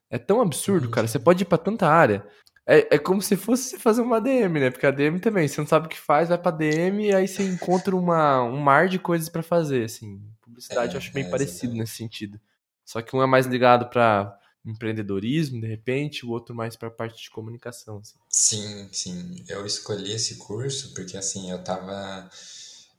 É 0.09 0.17
tão 0.19 0.41
absurdo, 0.41 0.89
cara. 0.89 1.07
Você 1.07 1.19
pode 1.19 1.43
ir 1.43 1.45
pra 1.45 1.57
tanta 1.57 1.87
área. 1.87 2.27
É, 2.65 2.95
é 2.95 2.99
como 2.99 3.21
se 3.21 3.35
fosse 3.35 3.79
fazer 3.79 4.01
uma 4.01 4.21
DM, 4.21 4.59
né? 4.59 4.69
Porque 4.69 4.85
a 4.85 4.91
DM 4.91 5.19
também, 5.19 5.47
você 5.47 5.59
não 5.59 5.67
sabe 5.67 5.87
o 5.87 5.89
que 5.89 5.99
faz, 5.99 6.29
vai 6.29 6.37
pra 6.37 6.51
DM 6.51 7.07
e 7.07 7.15
aí 7.15 7.27
você 7.27 7.43
encontra 7.43 7.95
uma, 7.95 8.43
um 8.43 8.57
mar 8.57 8.87
de 8.87 8.99
coisas 8.99 9.29
pra 9.29 9.41
fazer, 9.41 9.85
assim. 9.85 10.21
Publicidade 10.41 10.91
É, 10.91 10.93
eu 10.93 10.97
acho 10.97 11.13
bem 11.13 11.25
é, 11.25 11.29
parecido 11.29 11.73
nesse 11.73 11.95
sentido. 11.95 12.39
Só 12.85 13.01
que 13.01 13.15
um 13.15 13.21
é 13.21 13.25
mais 13.25 13.45
ligado 13.45 13.89
pra 13.89 14.37
empreendedorismo, 14.65 15.59
de 15.59 15.67
repente, 15.67 16.25
o 16.25 16.29
outro 16.29 16.53
mais 16.53 16.75
pra 16.75 16.91
parte 16.91 17.23
de 17.23 17.29
comunicação, 17.29 17.97
assim. 17.97 18.17
Sim, 18.29 18.89
sim. 18.91 19.43
Eu 19.47 19.65
escolhi 19.65 20.13
esse 20.13 20.35
curso 20.35 20.93
porque 20.93 21.17
assim, 21.17 21.51
eu 21.51 21.63
tava. 21.63 22.29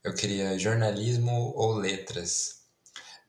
Eu 0.03 0.15
queria 0.15 0.59
jornalismo 0.59 1.53
ou 1.55 1.75
letras. 1.75 2.63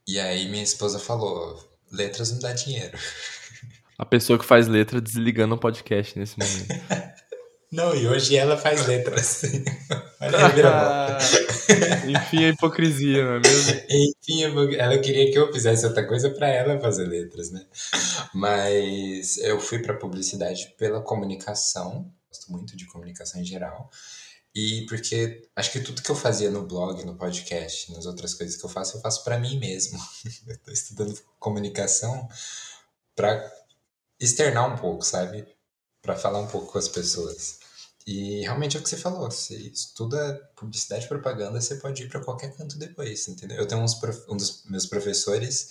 E 0.08 0.20
aí 0.20 0.50
minha 0.50 0.64
esposa 0.64 1.00
falou: 1.00 1.62
letras 1.92 2.32
não 2.32 2.40
dá 2.40 2.54
dinheiro. 2.54 2.98
A 3.98 4.06
pessoa 4.06 4.40
que 4.40 4.46
faz 4.46 4.68
letra 4.68 5.00
desligando 5.00 5.54
o 5.54 5.58
podcast 5.58 6.18
nesse 6.18 6.38
momento. 6.38 7.14
Não, 7.72 7.96
e 7.96 8.08
hoje 8.08 8.36
ela 8.36 8.56
faz 8.56 8.86
letras. 8.86 9.42
Olha 10.22 10.38
a 10.38 10.48
reviravolta. 10.48 11.18
Enfim, 12.10 12.46
a 12.46 12.50
hipocrisia, 12.50 13.24
não 13.24 13.36
é 13.36 13.40
mesmo? 13.40 13.82
Enfim, 13.90 14.44
ela 14.78 14.98
queria 14.98 15.32
que 15.32 15.38
eu 15.38 15.52
fizesse 15.52 15.86
outra 15.86 16.06
coisa 16.08 16.30
para 16.30 16.48
ela 16.48 16.80
fazer 16.80 17.06
letras, 17.06 17.52
né? 17.52 17.66
Mas 18.34 19.38
eu 19.38 19.60
fui 19.60 19.80
para 19.80 19.94
publicidade 19.94 20.74
pela 20.78 21.02
comunicação, 21.02 22.12
gosto 22.30 22.52
muito 22.52 22.76
de 22.76 22.86
comunicação 22.88 23.42
em 23.42 23.46
geral. 23.46 23.90
E 24.56 24.86
porque 24.88 25.48
acho 25.56 25.72
que 25.72 25.80
tudo 25.80 26.04
que 26.04 26.12
eu 26.12 26.16
fazia 26.16 26.52
no 26.52 26.68
blog, 26.68 27.04
no 27.06 27.16
podcast, 27.16 27.92
nas 27.92 28.06
outras 28.06 28.36
coisas 28.36 28.56
que 28.56 28.64
eu 28.64 28.70
faço, 28.70 28.98
eu 28.98 29.02
faço 29.02 29.24
para 29.24 29.40
mim 29.40 29.58
mesmo. 29.58 30.00
Eu 30.48 30.58
tô 30.60 30.72
estudando 30.72 31.20
comunicação 31.40 32.30
para 33.16 33.52
externar 34.20 34.72
um 34.72 34.78
pouco, 34.78 35.04
sabe? 35.04 35.46
Para 36.02 36.16
falar 36.16 36.40
um 36.40 36.48
pouco 36.48 36.72
com 36.72 36.78
as 36.78 36.88
pessoas. 36.88 37.60
E 38.06 38.42
realmente 38.42 38.76
é 38.76 38.80
o 38.80 38.84
que 38.84 38.90
você 38.90 38.98
falou, 38.98 39.32
você 39.32 39.56
estuda 39.56 40.36
publicidade 40.58 41.06
e 41.06 41.08
propaganda, 41.08 41.62
você 41.62 41.76
pode 41.76 42.04
ir 42.04 42.10
para 42.10 42.20
qualquer 42.22 42.54
canto 42.56 42.78
depois, 42.78 43.28
entendeu? 43.28 43.58
Eu 43.58 43.66
tenho 43.66 43.82
uns 43.82 43.96
prof- 43.96 44.26
um 44.30 44.36
dos 44.36 44.64
meus 44.66 44.86
professores, 44.86 45.70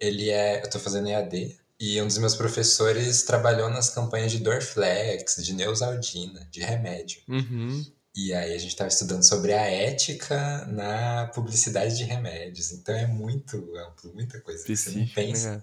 ele 0.00 0.30
é, 0.30 0.62
eu 0.64 0.70
tô 0.70 0.78
fazendo 0.78 1.08
EAD, 1.08 1.58
E 1.78 2.00
um 2.00 2.06
dos 2.06 2.18
meus 2.18 2.36
professores 2.36 3.24
trabalhou 3.24 3.68
nas 3.68 3.90
campanhas 3.90 4.30
de 4.32 4.38
Dorflex, 4.38 5.36
de 5.44 5.52
Neusaldina, 5.52 6.46
de 6.50 6.60
remédio. 6.60 7.20
Uhum. 7.28 7.84
E 8.16 8.32
aí 8.32 8.54
a 8.54 8.58
gente 8.58 8.70
estava 8.70 8.88
estudando 8.88 9.24
sobre 9.24 9.52
a 9.52 9.62
ética 9.66 10.64
na 10.66 11.26
publicidade 11.34 11.96
de 11.96 12.04
remédios. 12.04 12.70
Então 12.70 12.94
é 12.94 13.06
muito 13.08 13.56
amplo, 13.76 14.14
muita 14.14 14.40
coisa 14.40 14.64
que 14.64 14.76
você 14.76 14.90
não 14.90 15.06
pensa. 15.08 15.56
né? 15.56 15.62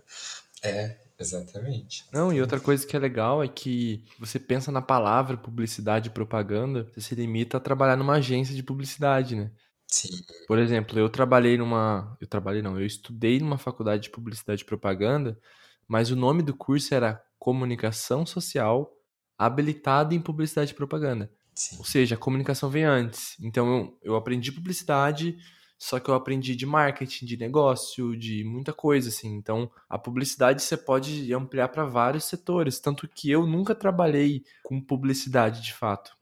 É, 0.64 0.98
exatamente. 1.22 2.04
Não, 2.12 2.32
e 2.34 2.42
outra 2.42 2.60
coisa 2.60 2.86
que 2.86 2.96
é 2.96 3.00
legal 3.00 3.42
é 3.44 3.48
que 3.48 4.04
você 4.20 4.38
pensa 4.40 4.72
na 4.72 4.82
palavra 4.82 5.38
publicidade 5.38 6.10
e 6.10 6.12
propaganda, 6.12 6.84
você 6.84 7.00
se 7.02 7.16
limita 7.16 7.58
a 7.58 7.60
trabalhar 7.60 7.96
numa 7.96 8.16
agência 8.16 8.54
de 8.54 8.64
publicidade, 8.64 9.36
né? 9.36 9.52
Sim, 9.88 10.24
Por 10.48 10.60
exemplo, 10.60 11.00
eu 11.00 11.10
trabalhei 11.10 11.58
numa. 11.58 12.18
Eu 12.20 12.28
trabalhei 12.28 12.62
não, 12.62 12.80
eu 12.80 12.86
estudei 12.86 13.40
numa 13.40 13.58
faculdade 13.58 14.04
de 14.04 14.10
publicidade 14.10 14.64
e 14.64 14.66
propaganda, 14.66 15.40
mas 15.88 16.12
o 16.12 16.16
nome 16.16 16.44
do 16.44 16.56
curso 16.56 16.94
era 16.94 17.22
Comunicação 17.40 18.26
Social 18.26 18.92
habilitada 19.38 20.14
em 20.14 20.22
publicidade 20.22 20.72
e 20.72 20.76
propaganda. 20.76 21.32
sim. 21.56 21.78
Ou 21.78 21.86
seja, 21.86 22.16
a 22.16 22.18
comunicação 22.18 22.70
vem 22.70 22.84
antes. 22.84 23.38
Então 23.42 23.68
eu, 23.76 24.00
eu 24.04 24.16
aprendi 24.16 24.52
publicidade, 24.52 25.38
só 25.82 26.00
que 26.00 26.12
eu 26.12 26.14
aprendi 26.14 26.56
de 26.56 26.64
marketing, 26.64 27.26
de 27.26 27.36
negócio, 27.36 28.16
de 28.16 28.44
muita 28.44 28.72
coisa, 28.72 29.10
assim. 29.10 29.30
Então 29.30 29.68
a 29.90 29.98
publicidade 29.98 30.62
você 30.62 30.78
pode 30.78 31.34
ampliar 31.34 31.70
para 31.70 31.84
vários 31.84 32.26
setores. 32.26 32.80
Tanto 32.80 33.08
que 33.08 33.32
eu 33.32 33.48
nunca 33.48 33.74
trabalhei 33.74 34.44
com 34.62 34.80
publicidade 34.80 35.60
de 35.60 35.74
fato. 35.74 36.16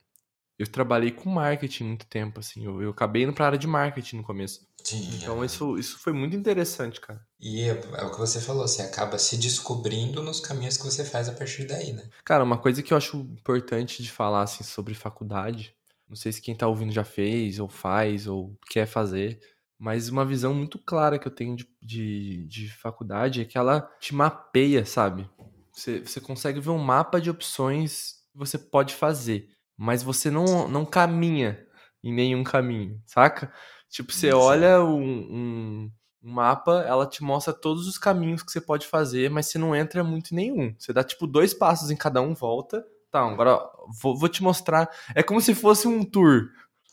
Eu 0.58 0.66
trabalhei 0.66 1.12
com 1.12 1.30
marketing 1.30 1.84
muito 1.84 2.06
tempo, 2.06 2.40
assim. 2.40 2.64
Eu, 2.64 2.82
eu 2.82 2.92
acabei 2.92 3.24
indo 3.24 3.34
pra 3.34 3.48
área 3.48 3.58
de 3.58 3.68
marketing 3.68 4.18
no 4.18 4.24
começo. 4.24 4.66
Sim, 4.82 5.10
Então 5.16 5.44
é. 5.44 5.46
isso, 5.46 5.78
isso 5.78 6.00
foi 6.00 6.14
muito 6.14 6.38
interessante, 6.38 7.02
cara. 7.02 7.22
E 7.38 7.64
é, 7.64 7.82
é 7.98 8.06
o 8.06 8.12
que 8.12 8.18
você 8.18 8.40
falou, 8.40 8.66
você 8.66 8.82
acaba 8.82 9.20
se 9.20 9.36
descobrindo 9.36 10.24
nos 10.24 10.40
caminhos 10.40 10.78
que 10.78 10.86
você 10.86 11.04
faz 11.04 11.28
a 11.28 11.34
partir 11.34 11.66
daí, 11.66 11.92
né? 11.92 12.10
Cara, 12.24 12.46
uma 12.46 12.58
coisa 12.58 12.82
que 12.82 12.94
eu 12.94 12.98
acho 12.98 13.18
importante 13.18 14.02
de 14.02 14.10
falar 14.10 14.44
assim 14.44 14.64
sobre 14.64 14.94
faculdade, 14.94 15.76
não 16.10 16.16
sei 16.16 16.32
se 16.32 16.42
quem 16.42 16.56
tá 16.56 16.68
ouvindo 16.68 16.92
já 16.92 17.04
fez, 17.04 17.60
ou 17.60 17.70
faz, 17.70 18.26
ou 18.26 18.58
quer 18.70 18.88
fazer, 18.88 19.40
mas 19.78 20.10
uma 20.10 20.26
visão 20.26 20.54
muito 20.54 20.80
clara 20.80 21.20
que 21.20 21.28
eu 21.28 21.32
tenho 21.32 21.56
de, 21.56 21.70
de, 21.82 22.46
de 22.48 22.70
faculdade 22.74 23.42
é 23.42 23.46
que 23.46 23.58
ela 23.58 23.90
te 24.00 24.14
mapeia, 24.14 24.84
sabe? 24.86 25.30
Você, 25.72 26.00
você 26.00 26.20
consegue 26.20 26.60
ver 26.60 26.72
um 26.72 26.78
mapa 26.78 27.22
de 27.22 27.30
opções 27.30 28.16
que 28.32 28.38
você 28.38 28.58
pode 28.58 28.96
fazer, 28.96 29.48
mas 29.78 30.04
você 30.04 30.30
não, 30.30 30.68
não 30.68 30.84
caminha 30.84 31.66
em 32.04 32.14
nenhum 32.14 32.44
caminho, 32.44 33.02
saca? 33.06 33.54
Tipo, 33.90 34.12
você 34.12 34.32
Sim. 34.32 34.38
olha 34.38 34.84
um, 34.84 35.02
um, 35.02 35.92
um 36.24 36.32
mapa, 36.32 36.84
ela 36.86 37.08
te 37.08 37.24
mostra 37.24 37.54
todos 37.54 37.88
os 37.88 37.98
caminhos 37.98 38.44
que 38.44 38.52
você 38.52 38.60
pode 38.60 38.86
fazer, 38.86 39.30
mas 39.30 39.46
você 39.46 39.58
não 39.58 39.76
entra 39.76 40.04
muito 40.04 40.32
em 40.32 40.36
nenhum. 40.36 40.76
Você 40.78 40.92
dá, 40.92 41.04
tipo, 41.04 41.26
dois 41.26 41.54
passos 41.54 41.90
em 41.90 41.96
cada 41.96 42.22
um, 42.22 42.34
volta. 42.34 42.86
Tá, 43.12 43.22
agora 43.22 43.60
vou, 44.02 44.16
vou 44.18 44.30
te 44.30 44.44
mostrar. 44.44 44.90
É 45.16 45.24
como 45.24 45.42
se 45.42 45.56
fosse 45.56 45.88
um 45.88 46.04
tour. 46.04 46.50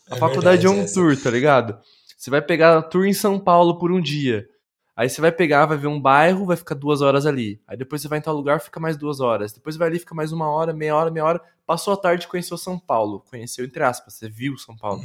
A 0.09 0.15
É 0.15 0.19
faculdade 0.19 0.65
é 0.65 0.69
verdade, 0.69 0.79
um 0.79 0.83
essa. 0.83 0.93
tour, 0.95 1.21
tá 1.21 1.29
ligado? 1.29 1.77
Você 2.17 2.29
vai 2.29 2.41
pegar 2.41 2.81
tour 2.83 3.05
em 3.05 3.13
São 3.13 3.39
Paulo 3.39 3.77
por 3.77 3.91
um 3.91 4.01
dia. 4.01 4.47
Aí 4.95 5.07
você 5.07 5.21
vai 5.21 5.31
pegar, 5.31 5.67
vai 5.67 5.77
ver 5.77 5.85
um 5.87 6.01
bairro, 6.01 6.45
vai 6.45 6.57
ficar 6.57 6.73
duas 6.73 7.01
horas 7.01 7.27
ali. 7.27 7.61
Aí 7.67 7.77
depois 7.77 8.01
você 8.01 8.07
vai 8.07 8.17
em 8.17 8.21
tal 8.21 8.35
lugar, 8.35 8.59
fica 8.59 8.79
mais 8.79 8.97
duas 8.97 9.19
horas. 9.19 9.53
Depois 9.53 9.75
vai 9.77 9.87
ali, 9.89 9.99
fica 9.99 10.15
mais 10.15 10.31
uma 10.31 10.49
hora, 10.49 10.73
meia 10.73 10.95
hora, 10.95 11.11
meia 11.11 11.23
hora. 11.23 11.41
Passou 11.67 11.93
a 11.93 11.97
tarde, 11.97 12.27
conheceu 12.27 12.57
São 12.57 12.79
Paulo. 12.79 13.23
Conheceu, 13.29 13.63
entre 13.63 13.83
aspas, 13.83 14.15
você 14.15 14.27
viu 14.27 14.57
São 14.57 14.75
Paulo. 14.75 15.03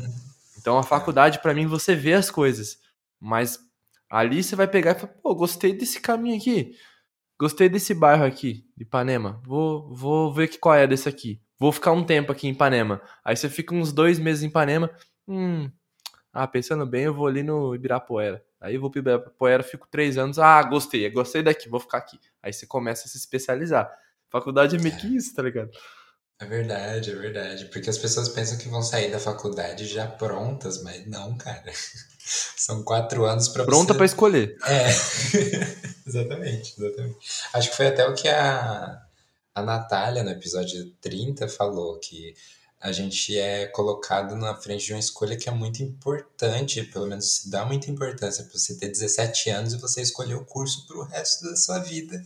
Então 0.58 0.78
a 0.78 0.82
faculdade, 0.82 1.40
pra 1.40 1.52
mim, 1.52 1.66
você 1.66 1.94
vê 1.94 2.14
as 2.14 2.30
coisas. 2.30 2.78
Mas 3.20 3.58
ali 4.08 4.42
você 4.42 4.56
vai 4.56 4.66
pegar 4.66 4.92
e 4.92 4.94
falar, 4.94 5.12
pô, 5.22 5.34
gostei 5.34 5.74
desse 5.74 6.00
caminho 6.00 6.38
aqui. 6.38 6.74
Gostei 7.42 7.68
desse 7.68 7.92
bairro 7.92 8.24
aqui, 8.24 8.64
de 8.76 8.84
Ipanema. 8.84 9.42
Vou, 9.44 9.92
vou 9.92 10.32
ver 10.32 10.46
que 10.46 10.58
qual 10.58 10.76
é 10.76 10.86
desse 10.86 11.08
aqui. 11.08 11.42
Vou 11.58 11.72
ficar 11.72 11.90
um 11.90 12.04
tempo 12.04 12.30
aqui 12.30 12.46
em 12.46 12.52
Ipanema. 12.52 13.02
Aí 13.24 13.36
você 13.36 13.48
fica 13.48 13.74
uns 13.74 13.92
dois 13.92 14.16
meses 14.20 14.44
em 14.44 14.46
Ipanema. 14.46 14.88
Hum. 15.26 15.68
Ah, 16.32 16.46
pensando 16.46 16.86
bem, 16.86 17.02
eu 17.02 17.12
vou 17.12 17.26
ali 17.26 17.42
no 17.42 17.74
Ibirapuera. 17.74 18.44
Aí 18.60 18.76
eu 18.76 18.80
vou 18.80 18.92
pro 18.92 19.00
Ibirapuera, 19.00 19.64
fico 19.64 19.88
três 19.90 20.16
anos. 20.16 20.38
Ah, 20.38 20.62
gostei, 20.62 21.10
gostei 21.10 21.42
daqui, 21.42 21.68
vou 21.68 21.80
ficar 21.80 21.98
aqui. 21.98 22.16
Aí 22.40 22.52
você 22.52 22.64
começa 22.64 23.08
a 23.08 23.10
se 23.10 23.18
especializar. 23.18 23.92
Faculdade 24.30 24.76
é 24.76 24.78
meio 24.78 24.96
que 24.96 25.08
isso, 25.16 25.34
tá 25.34 25.42
ligado? 25.42 25.72
É 26.38 26.46
verdade, 26.46 27.10
é 27.10 27.14
verdade. 27.16 27.64
Porque 27.72 27.90
as 27.90 27.98
pessoas 27.98 28.28
pensam 28.28 28.56
que 28.56 28.68
vão 28.68 28.82
sair 28.82 29.10
da 29.10 29.18
faculdade 29.18 29.84
já 29.86 30.06
prontas, 30.06 30.80
mas 30.84 31.04
não, 31.08 31.36
cara. 31.36 31.72
São 32.56 32.82
quatro 32.82 33.24
anos 33.24 33.48
pra 33.48 33.64
Pronta 33.64 33.92
você... 33.92 33.96
pra 33.96 34.06
escolher. 34.06 34.56
É, 34.66 34.88
exatamente, 36.06 36.74
exatamente. 36.78 37.16
Acho 37.52 37.70
que 37.70 37.76
foi 37.76 37.86
até 37.88 38.06
o 38.06 38.14
que 38.14 38.28
a, 38.28 39.02
a 39.54 39.62
Natália, 39.62 40.22
no 40.22 40.30
episódio 40.30 40.90
30, 41.00 41.48
falou, 41.48 41.98
que 41.98 42.34
a 42.80 42.90
gente 42.90 43.38
é 43.38 43.66
colocado 43.66 44.34
na 44.34 44.56
frente 44.56 44.86
de 44.86 44.92
uma 44.92 44.98
escolha 44.98 45.36
que 45.36 45.48
é 45.48 45.52
muito 45.52 45.82
importante, 45.82 46.82
pelo 46.82 47.06
menos 47.06 47.36
se 47.36 47.50
dá 47.50 47.64
muita 47.64 47.90
importância 47.90 48.42
para 48.44 48.58
você 48.58 48.74
ter 48.74 48.88
17 48.88 49.50
anos 49.50 49.72
e 49.72 49.78
você 49.78 50.02
escolher 50.02 50.34
o 50.34 50.44
curso 50.44 50.84
para 50.86 50.98
o 50.98 51.04
resto 51.04 51.44
da 51.48 51.54
sua 51.54 51.78
vida. 51.78 52.20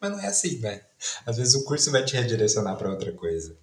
Mas 0.00 0.10
não 0.10 0.20
é 0.20 0.26
assim, 0.26 0.58
né? 0.58 0.82
Às 1.24 1.36
vezes 1.36 1.54
o 1.54 1.64
curso 1.64 1.90
vai 1.92 2.04
te 2.04 2.16
redirecionar 2.16 2.76
para 2.76 2.90
outra 2.90 3.12
coisa. 3.12 3.56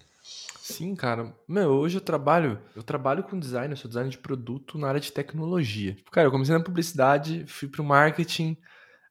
Sim, 0.66 0.94
cara. 0.96 1.36
Meu, 1.46 1.72
hoje 1.72 1.98
eu 1.98 2.00
trabalho, 2.00 2.58
eu 2.74 2.82
trabalho 2.82 3.22
com 3.22 3.38
design, 3.38 3.70
eu 3.70 3.76
sou 3.76 3.86
designer 3.86 4.10
de 4.10 4.16
produto 4.16 4.78
na 4.78 4.88
área 4.88 4.98
de 4.98 5.12
tecnologia. 5.12 5.94
Tipo, 5.94 6.10
Cara, 6.10 6.26
eu 6.26 6.30
comecei 6.32 6.56
na 6.56 6.64
publicidade, 6.64 7.44
fui 7.46 7.68
pro 7.68 7.84
marketing, 7.84 8.56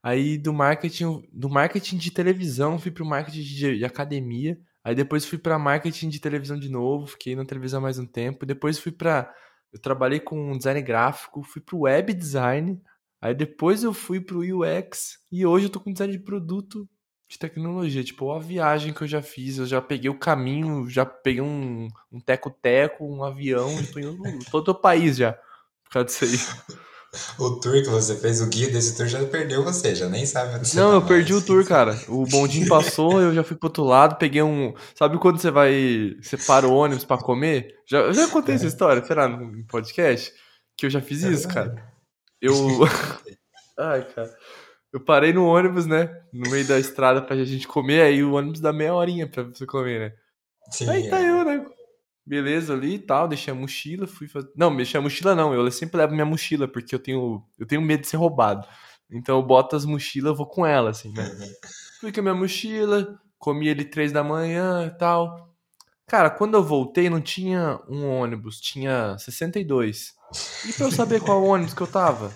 aí 0.02 0.36
do 0.36 0.52
marketing, 0.52 1.22
do 1.32 1.48
marketing 1.48 1.98
de 1.98 2.10
televisão, 2.10 2.80
fui 2.80 2.90
pro 2.90 3.06
marketing 3.06 3.42
de, 3.42 3.78
de 3.78 3.86
academia, 3.86 4.58
aí 4.84 4.96
depois 4.96 5.26
fui 5.26 5.38
pra 5.38 5.60
marketing 5.60 6.10
de 6.10 6.20
televisão 6.20 6.58
de 6.58 6.70
novo, 6.70 7.06
fiquei 7.06 7.36
na 7.36 7.46
televisão 7.46 7.80
mais 7.80 8.00
um 8.00 8.08
tempo, 8.08 8.48
depois 8.48 8.80
fui 8.80 8.92
pra 8.92 9.32
eu 9.72 9.80
trabalhei 9.80 10.20
com 10.20 10.58
design 10.58 10.82
gráfico, 10.82 11.44
fui 11.44 11.62
pro 11.62 11.82
web 11.82 12.16
design, 12.16 12.82
aí 13.22 13.36
depois 13.36 13.84
eu 13.84 13.94
fui 13.94 14.20
pro 14.20 14.40
UX 14.40 15.20
e 15.32 15.46
hoje 15.46 15.68
eu 15.68 15.70
tô 15.70 15.80
com 15.80 15.94
design 15.94 16.14
de 16.18 16.24
produto 16.24 16.90
de 17.34 17.40
tecnologia, 17.40 18.04
tipo, 18.04 18.32
a 18.32 18.40
viagem 18.40 18.94
que 18.94 19.02
eu 19.02 19.08
já 19.08 19.22
fiz, 19.22 19.58
eu 19.58 19.66
já 19.66 19.82
peguei 19.82 20.10
o 20.10 20.18
caminho, 20.18 20.90
já 20.90 21.06
peguei 21.06 21.42
um 21.42 21.88
um 22.12 22.20
teco-teco, 22.20 23.06
um 23.06 23.24
avião, 23.24 23.70
já 23.82 23.92
tô 23.92 24.00
indo 24.00 24.18
todo 24.52 24.70
o 24.70 24.76
país 24.76 25.18
já, 25.18 25.34
por 25.84 25.92
causa 25.92 26.06
disso 26.08 26.26
aí. 26.26 26.78
O 27.38 27.60
tour 27.60 27.74
que 27.74 27.90
você 27.90 28.16
fez, 28.18 28.42
o 28.42 28.48
guia 28.50 28.72
desse 28.72 28.98
tour 28.98 29.06
já 29.06 29.24
perdeu 29.26 29.64
você, 29.64 29.94
já 29.94 30.10
nem 30.10 30.26
sabe 30.26 30.56
onde 30.56 30.68
você 30.68 30.76
Não, 30.76 30.90
tá 30.90 30.96
eu 30.96 31.02
perdi 31.04 31.32
o 31.32 31.36
mais. 31.36 31.46
tour, 31.46 31.64
cara. 31.64 31.96
O 32.08 32.26
bondinho 32.26 32.68
passou, 32.68 33.22
eu 33.22 33.32
já 33.36 33.44
fui 33.44 33.56
pro 33.56 33.68
outro 33.68 33.84
lado, 33.84 34.16
peguei 34.18 34.42
um. 34.42 34.74
Sabe 34.96 35.20
quando 35.20 35.38
você 35.40 35.52
vai. 35.52 36.16
Você 36.20 36.38
para 36.38 36.68
o 36.68 36.74
ônibus 36.74 37.06
pra 37.06 37.20
comer? 37.20 37.76
Já, 37.88 38.00
eu 38.00 38.14
já 38.16 38.28
contei 38.30 38.56
essa 38.56 38.66
história, 38.66 39.06
será, 39.06 39.28
no 39.28 39.64
podcast? 39.68 40.34
Que 40.76 40.88
eu 40.88 40.90
já 40.90 41.02
fiz 41.02 41.24
É 41.24 41.30
isso, 41.30 41.48
verdade. 41.48 41.76
cara. 41.76 41.94
Eu. 42.42 42.56
Ai, 43.78 44.04
cara. 44.16 44.36
Eu 44.94 45.00
parei 45.00 45.34
no 45.34 45.48
ônibus, 45.48 45.88
né? 45.88 46.22
No 46.32 46.52
meio 46.52 46.68
da 46.68 46.78
estrada 46.78 47.20
pra 47.20 47.36
gente 47.44 47.68
comer, 47.68 48.04
aí 48.04 48.24
o 48.24 48.34
ônibus 48.34 48.60
dá 48.60 48.72
meia 48.72 48.94
horinha 48.94 49.28
pra 49.28 49.42
você 49.42 49.66
comer, 49.66 50.00
né? 50.00 50.16
Sim, 50.70 50.88
Aí 50.88 51.10
tá 51.10 51.20
é. 51.20 51.30
eu, 51.30 51.44
né? 51.44 51.66
Beleza 52.24 52.74
ali 52.74 52.96
e 52.96 53.00
tal, 53.00 53.28
deixei 53.28 53.52
a 53.52 53.56
mochila, 53.56 54.06
fui 54.06 54.28
fazer. 54.28 54.50
Não, 54.56 54.74
deixei 54.76 55.00
a 55.00 55.02
mochila 55.02 55.34
não, 55.34 55.52
eu 55.52 55.70
sempre 55.72 55.98
levo 55.98 56.14
minha 56.14 56.26
mochila, 56.26 56.68
porque 56.68 56.94
eu 56.94 57.00
tenho, 57.00 57.44
eu 57.60 57.66
tenho 57.66 57.82
medo 57.82 58.02
de 58.02 58.08
ser 58.08 58.18
roubado. 58.18 58.68
Então 59.12 59.38
eu 59.38 59.44
boto 59.44 59.76
as 59.76 59.84
mochilas, 59.84 60.30
eu 60.30 60.36
vou 60.36 60.46
com 60.46 60.66
ela, 60.66 60.92
assim, 60.92 61.12
né? 61.12 61.24
Uhum. 61.24 61.52
Fui 62.00 62.12
com 62.12 62.20
a 62.20 62.24
minha 62.24 62.36
mochila, 62.36 63.20
comi 63.40 63.68
ele 63.68 63.84
três 63.84 64.12
da 64.12 64.24
manhã 64.24 64.86
e 64.86 64.98
tal. 64.98 65.54
Cara, 66.08 66.30
quando 66.30 66.54
eu 66.54 66.64
voltei, 66.64 67.10
não 67.10 67.20
tinha 67.20 67.80
um 67.90 68.08
ônibus, 68.08 68.62
tinha 68.62 69.18
62. 69.18 70.14
E 70.70 70.74
pra 70.74 70.86
eu 70.86 70.92
saber 70.92 71.20
qual 71.20 71.44
ônibus 71.44 71.74
que 71.74 71.82
eu 71.82 71.88
tava? 71.88 72.32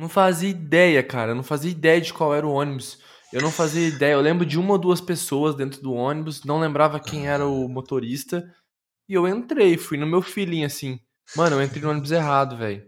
Não 0.00 0.08
fazia 0.08 0.48
ideia, 0.48 1.02
cara. 1.02 1.32
Eu 1.32 1.34
não 1.34 1.42
fazia 1.42 1.70
ideia 1.70 2.00
de 2.00 2.10
qual 2.10 2.34
era 2.34 2.46
o 2.46 2.52
ônibus. 2.52 2.98
Eu 3.30 3.42
não 3.42 3.50
fazia 3.50 3.86
ideia. 3.86 4.14
Eu 4.14 4.20
lembro 4.22 4.46
de 4.46 4.58
uma 4.58 4.72
ou 4.72 4.78
duas 4.78 4.98
pessoas 4.98 5.54
dentro 5.54 5.82
do 5.82 5.92
ônibus, 5.92 6.42
não 6.42 6.58
lembrava 6.58 6.98
quem 6.98 7.28
era 7.28 7.46
o 7.46 7.68
motorista. 7.68 8.42
E 9.06 9.12
eu 9.12 9.28
entrei, 9.28 9.76
fui 9.76 9.98
no 9.98 10.06
meu 10.06 10.22
feeling 10.22 10.64
assim. 10.64 10.98
Mano, 11.36 11.56
eu 11.56 11.62
entrei 11.62 11.82
no 11.82 11.90
ônibus 11.90 12.12
errado, 12.12 12.56
velho. 12.56 12.82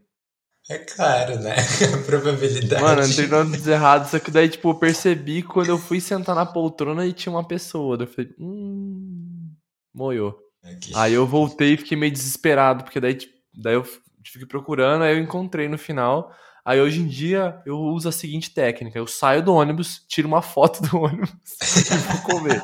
É 0.71 0.79
claro, 0.79 1.39
né? 1.39 1.55
A 1.95 2.07
probabilidade. 2.07 2.83
Mano, 2.83 3.03
eu 3.03 3.09
entrei 3.09 3.27
no 3.27 3.41
ônibus 3.41 3.67
errado, 3.67 4.09
só 4.09 4.19
que 4.19 4.31
daí, 4.31 4.49
tipo, 4.49 4.71
eu 4.71 4.75
percebi 4.77 5.43
quando 5.43 5.69
eu 5.69 5.77
fui 5.77 6.01
sentar 6.01 6.35
na 6.35 6.47
poltrona 6.47 7.05
e 7.05 7.13
tinha 7.13 7.31
uma 7.33 7.47
pessoa. 7.47 7.99
Daí 7.99 8.07
eu 8.07 8.11
falei, 8.11 8.31
hum. 8.39 9.53
Moiou. 9.95 10.35
Aqui. 10.65 10.93
Aí 10.95 11.13
eu 11.13 11.27
voltei 11.27 11.75
e 11.75 11.77
fiquei 11.77 11.97
meio 11.97 12.13
desesperado, 12.13 12.85
porque 12.85 13.01
daí, 13.01 13.15
tipo, 13.15 13.35
daí 13.55 13.75
eu 13.75 13.85
fiquei 14.25 14.47
procurando, 14.49 15.03
aí 15.03 15.15
eu 15.15 15.23
encontrei 15.23 15.69
no 15.69 15.77
final. 15.77 16.33
Aí 16.65 16.81
hoje 16.81 17.01
em 17.01 17.09
dia 17.09 17.61
eu 17.67 17.77
uso 17.77 18.09
a 18.09 18.13
seguinte 18.13 18.51
técnica: 18.51 18.99
eu 18.99 19.07
saio 19.07 19.43
do 19.43 19.53
ônibus, 19.53 20.03
tiro 20.09 20.29
uma 20.29 20.43
foto 20.43 20.83
do 20.83 20.97
ônibus 20.97 21.31
e 21.61 21.95
vou 21.97 22.23
comer. 22.23 22.63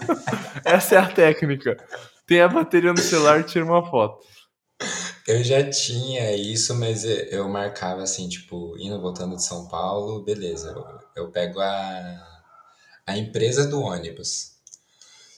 Essa 0.64 0.96
é 0.96 0.98
a 0.98 1.06
técnica. 1.06 1.76
Tem 2.26 2.40
a 2.42 2.48
bateria 2.48 2.92
no 2.92 3.00
celular, 3.00 3.42
tira 3.44 3.64
uma 3.64 3.84
foto. 3.88 4.24
Eu 5.26 5.42
já 5.42 5.68
tinha 5.68 6.34
isso, 6.34 6.74
mas 6.74 7.04
eu 7.04 7.48
marcava 7.48 8.02
assim, 8.02 8.28
tipo, 8.28 8.76
indo 8.78 9.00
voltando 9.00 9.36
de 9.36 9.44
São 9.44 9.68
Paulo, 9.68 10.22
beleza. 10.22 10.70
Eu, 11.16 11.24
eu 11.24 11.30
pego 11.30 11.60
a, 11.60 12.42
a 13.06 13.16
empresa 13.16 13.66
do 13.66 13.80
ônibus. 13.80 14.50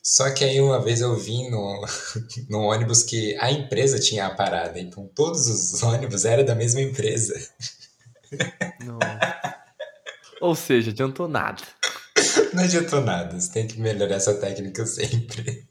Só 0.02 0.30
que 0.30 0.44
aí 0.44 0.60
uma 0.60 0.82
vez 0.82 1.00
eu 1.00 1.16
vim 1.16 1.48
no, 1.48 1.86
no 2.50 2.60
ônibus 2.60 3.02
que 3.02 3.36
a 3.38 3.52
empresa 3.52 4.00
tinha 4.00 4.26
a 4.26 4.34
parada, 4.34 4.80
então 4.80 5.08
todos 5.14 5.46
os 5.46 5.82
ônibus 5.82 6.24
eram 6.24 6.44
da 6.44 6.54
mesma 6.54 6.80
empresa. 6.80 7.34
Não. 8.84 8.98
Ou 10.40 10.54
seja, 10.54 10.90
adiantou 10.90 11.28
nada. 11.28 11.62
Não 12.52 12.64
adiantou 12.64 13.00
nada, 13.00 13.38
você 13.38 13.52
tem 13.52 13.66
que 13.66 13.80
melhorar 13.80 14.16
essa 14.16 14.34
técnica 14.34 14.84
sempre. 14.86 15.66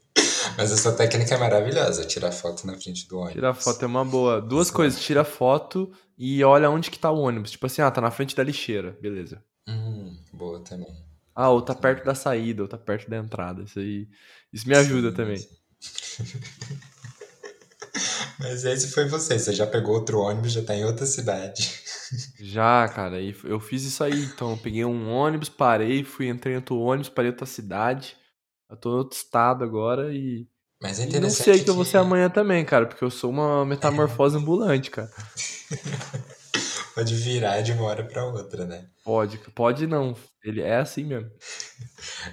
Mas 0.56 0.72
essa 0.72 0.92
técnica 0.92 1.34
é 1.34 1.38
maravilhosa, 1.38 2.04
tirar 2.04 2.32
foto 2.32 2.66
na 2.66 2.78
frente 2.78 3.08
do 3.08 3.16
ônibus. 3.18 3.34
Tirar 3.34 3.54
foto 3.54 3.82
é 3.82 3.86
uma 3.86 4.04
boa. 4.04 4.40
Duas 4.40 4.70
coisas, 4.70 5.00
tira 5.00 5.24
foto 5.24 5.90
e 6.18 6.42
olha 6.44 6.70
onde 6.70 6.90
que 6.90 6.98
tá 6.98 7.10
o 7.10 7.20
ônibus. 7.20 7.50
Tipo 7.52 7.66
assim, 7.66 7.82
ah, 7.82 7.90
tá 7.90 8.00
na 8.00 8.10
frente 8.10 8.36
da 8.36 8.42
lixeira, 8.42 8.96
beleza. 9.00 9.42
Hum, 9.68 10.16
boa 10.32 10.60
também. 10.60 10.92
Ah, 11.34 11.48
ou 11.48 11.62
tá 11.62 11.74
perto 11.74 12.04
da 12.04 12.14
saída, 12.14 12.62
ou 12.62 12.68
tá 12.68 12.76
perto 12.76 13.08
da 13.08 13.16
entrada. 13.16 13.62
Isso 13.62 13.78
aí. 13.78 14.08
Isso 14.52 14.68
me 14.68 14.76
ajuda 14.76 15.10
Sim, 15.10 15.16
também. 15.16 15.36
sim. 15.36 15.48
Mas 18.38 18.64
esse 18.64 18.88
foi 18.88 19.08
você, 19.08 19.38
você 19.38 19.52
já 19.52 19.66
pegou 19.66 19.94
outro 19.94 20.20
ônibus, 20.20 20.52
já 20.52 20.62
tá 20.62 20.74
em 20.74 20.84
outra 20.84 21.06
cidade. 21.06 21.81
Já, 22.40 22.88
cara, 22.88 23.20
e 23.20 23.34
eu 23.44 23.60
fiz 23.60 23.82
isso 23.84 24.02
aí. 24.02 24.24
Então, 24.24 24.52
eu 24.52 24.56
peguei 24.56 24.84
um 24.84 25.10
ônibus, 25.10 25.48
parei, 25.48 26.04
fui, 26.04 26.28
entrei 26.28 26.54
em 26.54 26.56
outro 26.56 26.78
ônibus, 26.78 27.08
parei 27.08 27.30
outra 27.30 27.46
cidade. 27.46 28.16
Eu 28.68 28.76
tô 28.76 28.90
em 28.90 28.98
outro 28.98 29.16
estado 29.16 29.64
agora 29.64 30.12
e. 30.14 30.46
Mas 30.80 30.98
é 30.98 31.04
E 31.04 31.06
não 31.06 31.12
sei 31.12 31.18
interessante 31.18 31.64
que 31.64 31.70
eu 31.70 31.74
vou 31.74 31.84
ser 31.84 31.98
amanhã 31.98 32.28
também, 32.28 32.64
cara, 32.64 32.86
porque 32.86 33.04
eu 33.04 33.10
sou 33.10 33.30
uma 33.30 33.64
metamorfose 33.64 34.36
ambulante, 34.36 34.90
cara. 34.90 35.10
pode 36.94 37.14
virar 37.14 37.60
de 37.62 37.72
uma 37.72 37.84
hora 37.84 38.04
pra 38.04 38.24
outra, 38.24 38.66
né? 38.66 38.86
Pode, 39.04 39.38
pode 39.54 39.86
não. 39.86 40.16
Ele 40.42 40.60
é 40.60 40.76
assim 40.76 41.04
mesmo. 41.04 41.30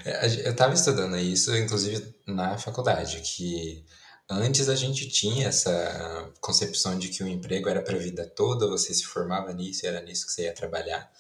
É, 0.03 0.47
Eu 0.47 0.55
tava 0.55 0.73
estudando 0.73 1.15
isso, 1.17 1.55
inclusive 1.55 2.15
na 2.27 2.57
faculdade, 2.57 3.21
que 3.21 3.85
antes 4.29 4.69
a 4.69 4.75
gente 4.75 5.07
tinha 5.09 5.47
essa 5.47 6.31
concepção 6.39 6.97
de 6.97 7.09
que 7.09 7.23
o 7.23 7.27
emprego 7.27 7.67
era 7.67 7.81
pra 7.81 7.97
vida 7.97 8.25
toda, 8.27 8.67
você 8.67 8.93
se 8.93 9.03
formava 9.05 9.51
nisso 9.53 9.85
era 9.87 10.01
nisso 10.01 10.27
que 10.27 10.31
você 10.31 10.43
ia 10.43 10.53
trabalhar. 10.53 11.11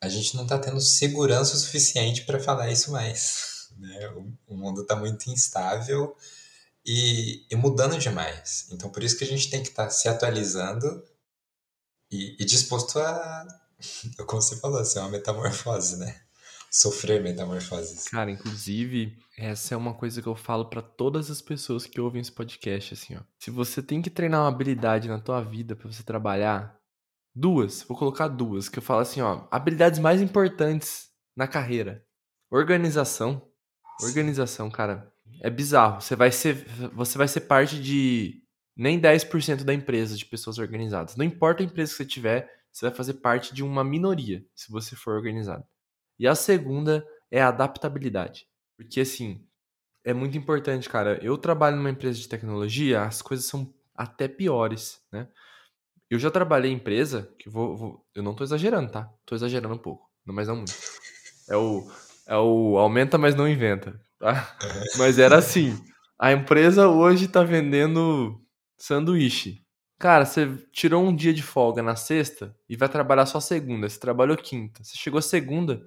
A 0.00 0.08
gente 0.08 0.36
não 0.36 0.46
tá 0.46 0.58
tendo 0.58 0.80
segurança 0.80 1.54
o 1.54 1.58
suficiente 1.58 2.24
pra 2.24 2.40
falar 2.40 2.70
isso 2.70 2.90
mais, 2.92 3.68
né? 3.76 4.08
O, 4.46 4.56
mundo 4.56 4.86
tá 4.86 4.96
muito 4.96 5.30
instável 5.30 6.16
e, 6.84 7.46
e 7.50 7.56
mudando 7.56 7.98
demais. 7.98 8.66
Então, 8.70 8.90
por 8.90 9.02
isso 9.02 9.16
que 9.18 9.24
a 9.24 9.26
gente 9.26 9.50
tem 9.50 9.62
que 9.62 9.68
estar 9.68 9.90
se 9.90 10.08
atualizando 10.08 11.04
e, 12.10 12.36
e 12.40 12.44
disposto 12.44 12.98
a, 12.98 13.46
como 14.26 14.40
você 14.40 14.56
falou, 14.56 14.84
ser 14.84 15.00
uma 15.00 15.10
metamorfose, 15.10 15.96
né? 15.96 16.23
Sofrer 16.76 17.22
metamorfoses. 17.22 18.08
Cara, 18.08 18.32
inclusive, 18.32 19.16
essa 19.38 19.74
é 19.74 19.76
uma 19.76 19.94
coisa 19.94 20.20
que 20.20 20.26
eu 20.26 20.34
falo 20.34 20.64
pra 20.64 20.82
todas 20.82 21.30
as 21.30 21.40
pessoas 21.40 21.86
que 21.86 22.00
ouvem 22.00 22.20
esse 22.20 22.32
podcast, 22.32 22.94
assim, 22.94 23.14
ó. 23.14 23.20
Se 23.38 23.48
você 23.48 23.80
tem 23.80 24.02
que 24.02 24.10
treinar 24.10 24.40
uma 24.40 24.48
habilidade 24.48 25.06
na 25.06 25.20
tua 25.20 25.40
vida 25.40 25.76
pra 25.76 25.86
você 25.86 26.02
trabalhar, 26.02 26.76
duas, 27.32 27.84
vou 27.84 27.96
colocar 27.96 28.26
duas, 28.26 28.68
que 28.68 28.80
eu 28.80 28.82
falo 28.82 29.02
assim, 29.02 29.20
ó, 29.20 29.46
habilidades 29.52 30.00
mais 30.00 30.20
importantes 30.20 31.10
na 31.36 31.46
carreira. 31.46 32.04
Organização. 32.50 33.40
Organização, 34.02 34.68
cara, 34.68 35.12
é 35.42 35.50
bizarro. 35.50 36.00
Você 36.00 36.16
vai 36.16 36.32
ser, 36.32 36.66
você 36.92 37.16
vai 37.16 37.28
ser 37.28 37.42
parte 37.42 37.80
de 37.80 38.42
nem 38.76 39.00
10% 39.00 39.62
da 39.62 39.72
empresa 39.72 40.16
de 40.16 40.26
pessoas 40.26 40.58
organizadas. 40.58 41.14
Não 41.14 41.24
importa 41.24 41.62
a 41.62 41.66
empresa 41.66 41.92
que 41.92 41.98
você 41.98 42.04
tiver, 42.04 42.50
você 42.72 42.86
vai 42.86 42.94
fazer 42.96 43.14
parte 43.14 43.54
de 43.54 43.62
uma 43.62 43.84
minoria, 43.84 44.44
se 44.56 44.72
você 44.72 44.96
for 44.96 45.14
organizado. 45.14 45.64
E 46.18 46.26
a 46.26 46.34
segunda 46.34 47.06
é 47.30 47.42
a 47.42 47.48
adaptabilidade. 47.48 48.46
Porque, 48.76 49.00
assim, 49.00 49.44
é 50.04 50.14
muito 50.14 50.38
importante, 50.38 50.88
cara. 50.88 51.18
Eu 51.22 51.38
trabalho 51.38 51.76
numa 51.76 51.90
empresa 51.90 52.18
de 52.18 52.28
tecnologia, 52.28 53.02
as 53.02 53.22
coisas 53.22 53.46
são 53.46 53.72
até 53.94 54.28
piores, 54.28 55.02
né? 55.12 55.28
Eu 56.10 56.18
já 56.18 56.30
trabalhei 56.30 56.70
em 56.70 56.74
empresa, 56.76 57.32
que 57.38 57.48
vou, 57.48 57.76
vou- 57.76 58.06
eu 58.14 58.22
não 58.22 58.34
tô 58.34 58.44
exagerando, 58.44 58.90
tá? 58.92 59.10
Tô 59.26 59.34
exagerando 59.34 59.74
um 59.74 59.78
pouco, 59.78 60.08
não- 60.26 60.34
mas 60.34 60.48
não 60.48 60.56
muito. 60.56 60.72
É 61.48 61.56
o, 61.56 61.90
é 62.26 62.36
o 62.36 62.78
aumenta, 62.78 63.18
mas 63.18 63.34
não 63.34 63.48
inventa, 63.48 64.00
tá? 64.18 64.56
Mas 64.98 65.18
era 65.18 65.38
assim, 65.38 65.78
a 66.18 66.32
empresa 66.32 66.88
hoje 66.88 67.28
tá 67.28 67.42
vendendo 67.44 68.40
sanduíche. 68.78 69.62
Cara, 69.98 70.24
você 70.26 70.48
tirou 70.72 71.02
um 71.04 71.14
dia 71.14 71.32
de 71.32 71.42
folga 71.42 71.82
na 71.82 71.96
sexta 71.96 72.54
e 72.68 72.76
vai 72.76 72.88
trabalhar 72.88 73.26
só 73.26 73.40
segunda. 73.40 73.88
Você 73.88 73.98
trabalhou 73.98 74.36
quinta. 74.36 74.82
Você 74.84 74.96
chegou 74.96 75.22
segunda, 75.22 75.82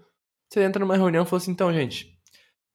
você 0.49 0.63
entra 0.63 0.79
numa 0.79 0.95
reunião 0.95 1.23
e 1.23 1.25
falou 1.25 1.37
assim: 1.37 1.51
então, 1.51 1.73
gente, 1.73 2.17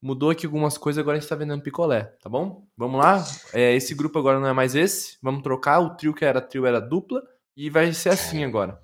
mudou 0.00 0.30
aqui 0.30 0.46
algumas 0.46 0.76
coisas, 0.76 1.00
agora 1.00 1.16
a 1.16 1.20
gente 1.20 1.28
tá 1.28 1.36
vendendo 1.36 1.62
picolé, 1.62 2.04
tá 2.22 2.28
bom? 2.28 2.66
Vamos 2.76 3.00
lá? 3.00 3.24
É, 3.52 3.74
esse 3.74 3.94
grupo 3.94 4.18
agora 4.18 4.40
não 4.40 4.48
é 4.48 4.52
mais 4.52 4.74
esse. 4.74 5.18
Vamos 5.22 5.42
trocar. 5.42 5.80
O 5.80 5.96
trio 5.96 6.14
que 6.14 6.24
era 6.24 6.40
trio 6.40 6.66
era 6.66 6.80
dupla. 6.80 7.22
E 7.56 7.68
vai 7.68 7.92
ser 7.92 8.08
assim 8.10 8.44
agora. 8.44 8.80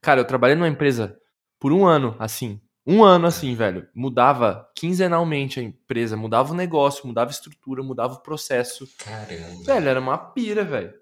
Cara, 0.00 0.20
eu 0.20 0.24
trabalhei 0.24 0.56
numa 0.56 0.68
empresa 0.68 1.16
por 1.58 1.72
um 1.72 1.86
ano, 1.86 2.16
assim. 2.18 2.60
Um 2.86 3.04
ano 3.04 3.26
assim, 3.26 3.54
velho. 3.54 3.86
Mudava 3.94 4.68
quinzenalmente 4.74 5.60
a 5.60 5.62
empresa, 5.62 6.16
mudava 6.16 6.52
o 6.52 6.56
negócio, 6.56 7.06
mudava 7.06 7.30
a 7.30 7.32
estrutura, 7.32 7.82
mudava 7.82 8.14
o 8.14 8.22
processo. 8.22 8.88
Caramba. 8.98 9.64
Velho, 9.64 9.88
era 9.88 10.00
uma 10.00 10.18
pira, 10.18 10.64
velho. 10.64 10.92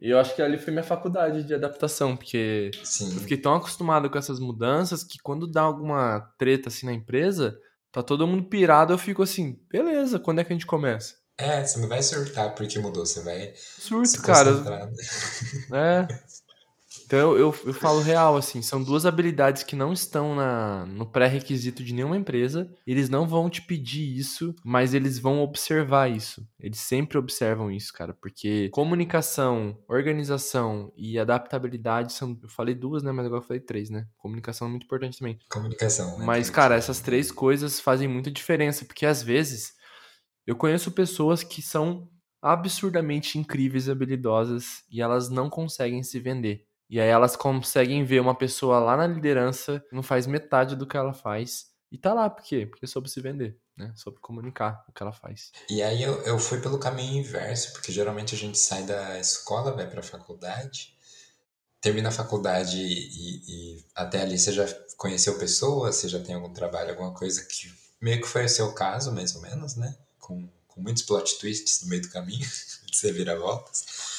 E 0.00 0.10
eu 0.10 0.18
acho 0.18 0.34
que 0.34 0.42
ali 0.42 0.58
foi 0.58 0.72
minha 0.72 0.82
faculdade 0.82 1.44
de 1.44 1.54
adaptação, 1.54 2.16
porque 2.16 2.70
eu 2.74 2.84
Sim. 2.84 3.18
fiquei 3.20 3.36
tão 3.36 3.54
acostumado 3.54 4.10
com 4.10 4.18
essas 4.18 4.40
mudanças 4.40 5.04
que 5.04 5.18
quando 5.22 5.46
dá 5.46 5.62
alguma 5.62 6.20
treta 6.38 6.68
assim 6.68 6.86
na 6.86 6.92
empresa, 6.92 7.56
tá 7.92 8.02
todo 8.02 8.26
mundo 8.26 8.48
pirado, 8.48 8.92
eu 8.92 8.98
fico 8.98 9.22
assim, 9.22 9.58
beleza, 9.70 10.18
quando 10.18 10.40
é 10.40 10.44
que 10.44 10.52
a 10.52 10.56
gente 10.56 10.66
começa? 10.66 11.14
É, 11.38 11.64
você 11.64 11.80
não 11.80 11.88
vai 11.88 12.02
surtar 12.02 12.54
porque 12.54 12.78
mudou, 12.78 13.04
você 13.04 13.22
vai 13.22 13.52
Surto, 13.56 14.22
cara. 14.22 14.50
É. 15.72 16.06
Então 17.14 17.36
eu, 17.36 17.54
eu, 17.64 17.72
falo 17.72 18.00
real, 18.00 18.36
assim, 18.36 18.60
são 18.60 18.82
duas 18.82 19.06
habilidades 19.06 19.62
que 19.62 19.76
não 19.76 19.92
estão 19.92 20.34
na, 20.34 20.84
no 20.84 21.06
pré-requisito 21.06 21.84
de 21.84 21.94
nenhuma 21.94 22.16
empresa. 22.16 22.68
Eles 22.84 23.08
não 23.08 23.24
vão 23.24 23.48
te 23.48 23.62
pedir 23.62 24.18
isso, 24.18 24.52
mas 24.64 24.94
eles 24.94 25.16
vão 25.16 25.40
observar 25.40 26.10
isso. 26.10 26.44
Eles 26.58 26.80
sempre 26.80 27.16
observam 27.16 27.70
isso, 27.70 27.92
cara, 27.92 28.12
porque 28.12 28.68
comunicação, 28.70 29.78
organização 29.86 30.92
e 30.96 31.16
adaptabilidade 31.16 32.12
são. 32.12 32.36
Eu 32.42 32.48
falei 32.48 32.74
duas, 32.74 33.04
né? 33.04 33.12
Mas 33.12 33.26
agora 33.26 33.42
eu 33.42 33.46
falei 33.46 33.60
três, 33.60 33.90
né? 33.90 34.08
Comunicação 34.18 34.66
é 34.66 34.70
muito 34.70 34.84
importante 34.84 35.18
também. 35.18 35.38
Comunicação. 35.48 36.18
né? 36.18 36.24
Mas, 36.24 36.50
cara, 36.50 36.74
essas 36.74 36.98
três 36.98 37.30
coisas 37.30 37.78
fazem 37.78 38.08
muita 38.08 38.30
diferença, 38.30 38.84
porque 38.84 39.06
às 39.06 39.22
vezes 39.22 39.72
eu 40.44 40.56
conheço 40.56 40.90
pessoas 40.90 41.44
que 41.44 41.62
são 41.62 42.08
absurdamente 42.42 43.38
incríveis 43.38 43.86
e 43.86 43.90
habilidosas 43.90 44.82
e 44.90 45.00
elas 45.00 45.30
não 45.30 45.48
conseguem 45.48 46.02
se 46.02 46.18
vender. 46.18 46.66
E 46.94 47.00
aí 47.00 47.08
elas 47.08 47.34
conseguem 47.34 48.04
ver 48.04 48.20
uma 48.20 48.36
pessoa 48.36 48.78
lá 48.78 48.96
na 48.96 49.04
liderança 49.04 49.84
não 49.90 50.00
faz 50.00 50.28
metade 50.28 50.76
do 50.76 50.86
que 50.86 50.96
ela 50.96 51.12
faz 51.12 51.66
e 51.90 51.98
tá 51.98 52.14
lá, 52.14 52.30
por 52.30 52.44
quê? 52.44 52.66
Porque 52.66 52.86
soube 52.86 53.10
se 53.10 53.20
vender, 53.20 53.58
né? 53.76 53.92
Soube 53.96 54.20
comunicar 54.20 54.84
o 54.88 54.92
que 54.92 55.02
ela 55.02 55.12
faz. 55.12 55.50
E 55.68 55.82
aí 55.82 56.00
eu, 56.00 56.22
eu 56.22 56.38
fui 56.38 56.60
pelo 56.60 56.78
caminho 56.78 57.18
inverso, 57.18 57.72
porque 57.72 57.90
geralmente 57.90 58.36
a 58.36 58.38
gente 58.38 58.56
sai 58.56 58.84
da 58.84 59.18
escola, 59.18 59.72
vai 59.72 59.90
pra 59.90 60.04
faculdade, 60.04 60.96
termina 61.80 62.10
a 62.10 62.12
faculdade 62.12 62.80
e, 62.80 63.42
e 63.48 63.84
até 63.92 64.22
ali 64.22 64.38
você 64.38 64.52
já 64.52 64.64
conheceu 64.96 65.36
pessoas, 65.36 65.96
você 65.96 66.08
já 66.08 66.20
tem 66.20 66.36
algum 66.36 66.52
trabalho, 66.52 66.90
alguma 66.90 67.12
coisa 67.12 67.44
que 67.44 67.74
meio 68.00 68.20
que 68.20 68.28
foi 68.28 68.44
o 68.44 68.48
seu 68.48 68.72
caso, 68.72 69.10
mais 69.10 69.34
ou 69.34 69.42
menos, 69.42 69.74
né? 69.74 69.96
Com, 70.20 70.48
com 70.68 70.80
muitos 70.80 71.02
plot 71.02 71.40
twists 71.40 71.82
no 71.82 71.88
meio 71.88 72.02
do 72.02 72.10
caminho, 72.10 72.38
de 72.86 72.96
você 72.96 73.10
vira 73.10 73.36
voltas. 73.36 74.13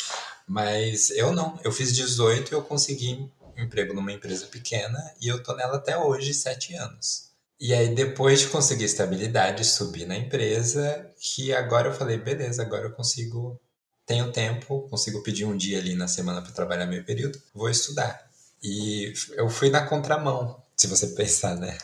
Mas 0.48 1.10
eu 1.12 1.32
não, 1.32 1.60
eu 1.64 1.72
fiz 1.72 1.94
18 1.94 2.52
e 2.52 2.56
eu 2.56 2.62
consegui 2.62 3.30
emprego 3.58 3.94
numa 3.94 4.12
empresa 4.12 4.46
pequena 4.48 5.00
e 5.22 5.28
eu 5.28 5.42
tô 5.42 5.56
nela 5.56 5.78
até 5.78 5.98
hoje, 5.98 6.34
sete 6.34 6.76
anos. 6.76 7.26
E 7.60 7.74
aí, 7.74 7.96
depois 7.96 8.42
de 8.42 8.48
conseguir 8.48 8.84
estabilidade, 8.84 9.64
subir 9.64 10.06
na 10.06 10.18
empresa, 10.18 11.10
que 11.18 11.54
agora 11.54 11.90
eu 11.90 11.94
falei, 11.94 12.18
beleza, 12.18 12.62
agora 12.62 12.84
eu 12.88 12.92
consigo, 12.92 13.60
tenho 14.06 14.32
tempo, 14.32 14.88
consigo 14.90 15.24
pedir 15.24 15.46
um 15.46 15.56
dia 15.56 15.80
ali 15.80 15.96
na 15.96 16.08
semana 16.08 16.42
para 16.42 16.52
trabalhar 16.52 16.86
meio 16.86 17.06
período, 17.06 17.42
vou 17.54 17.70
estudar. 17.70 18.30
E 18.62 19.14
eu 19.34 19.50
fui 19.50 19.70
na 19.70 19.86
contramão, 19.88 20.62
se 20.76 20.88
você 20.88 21.08
pensar, 21.16 21.56
né? 21.56 21.78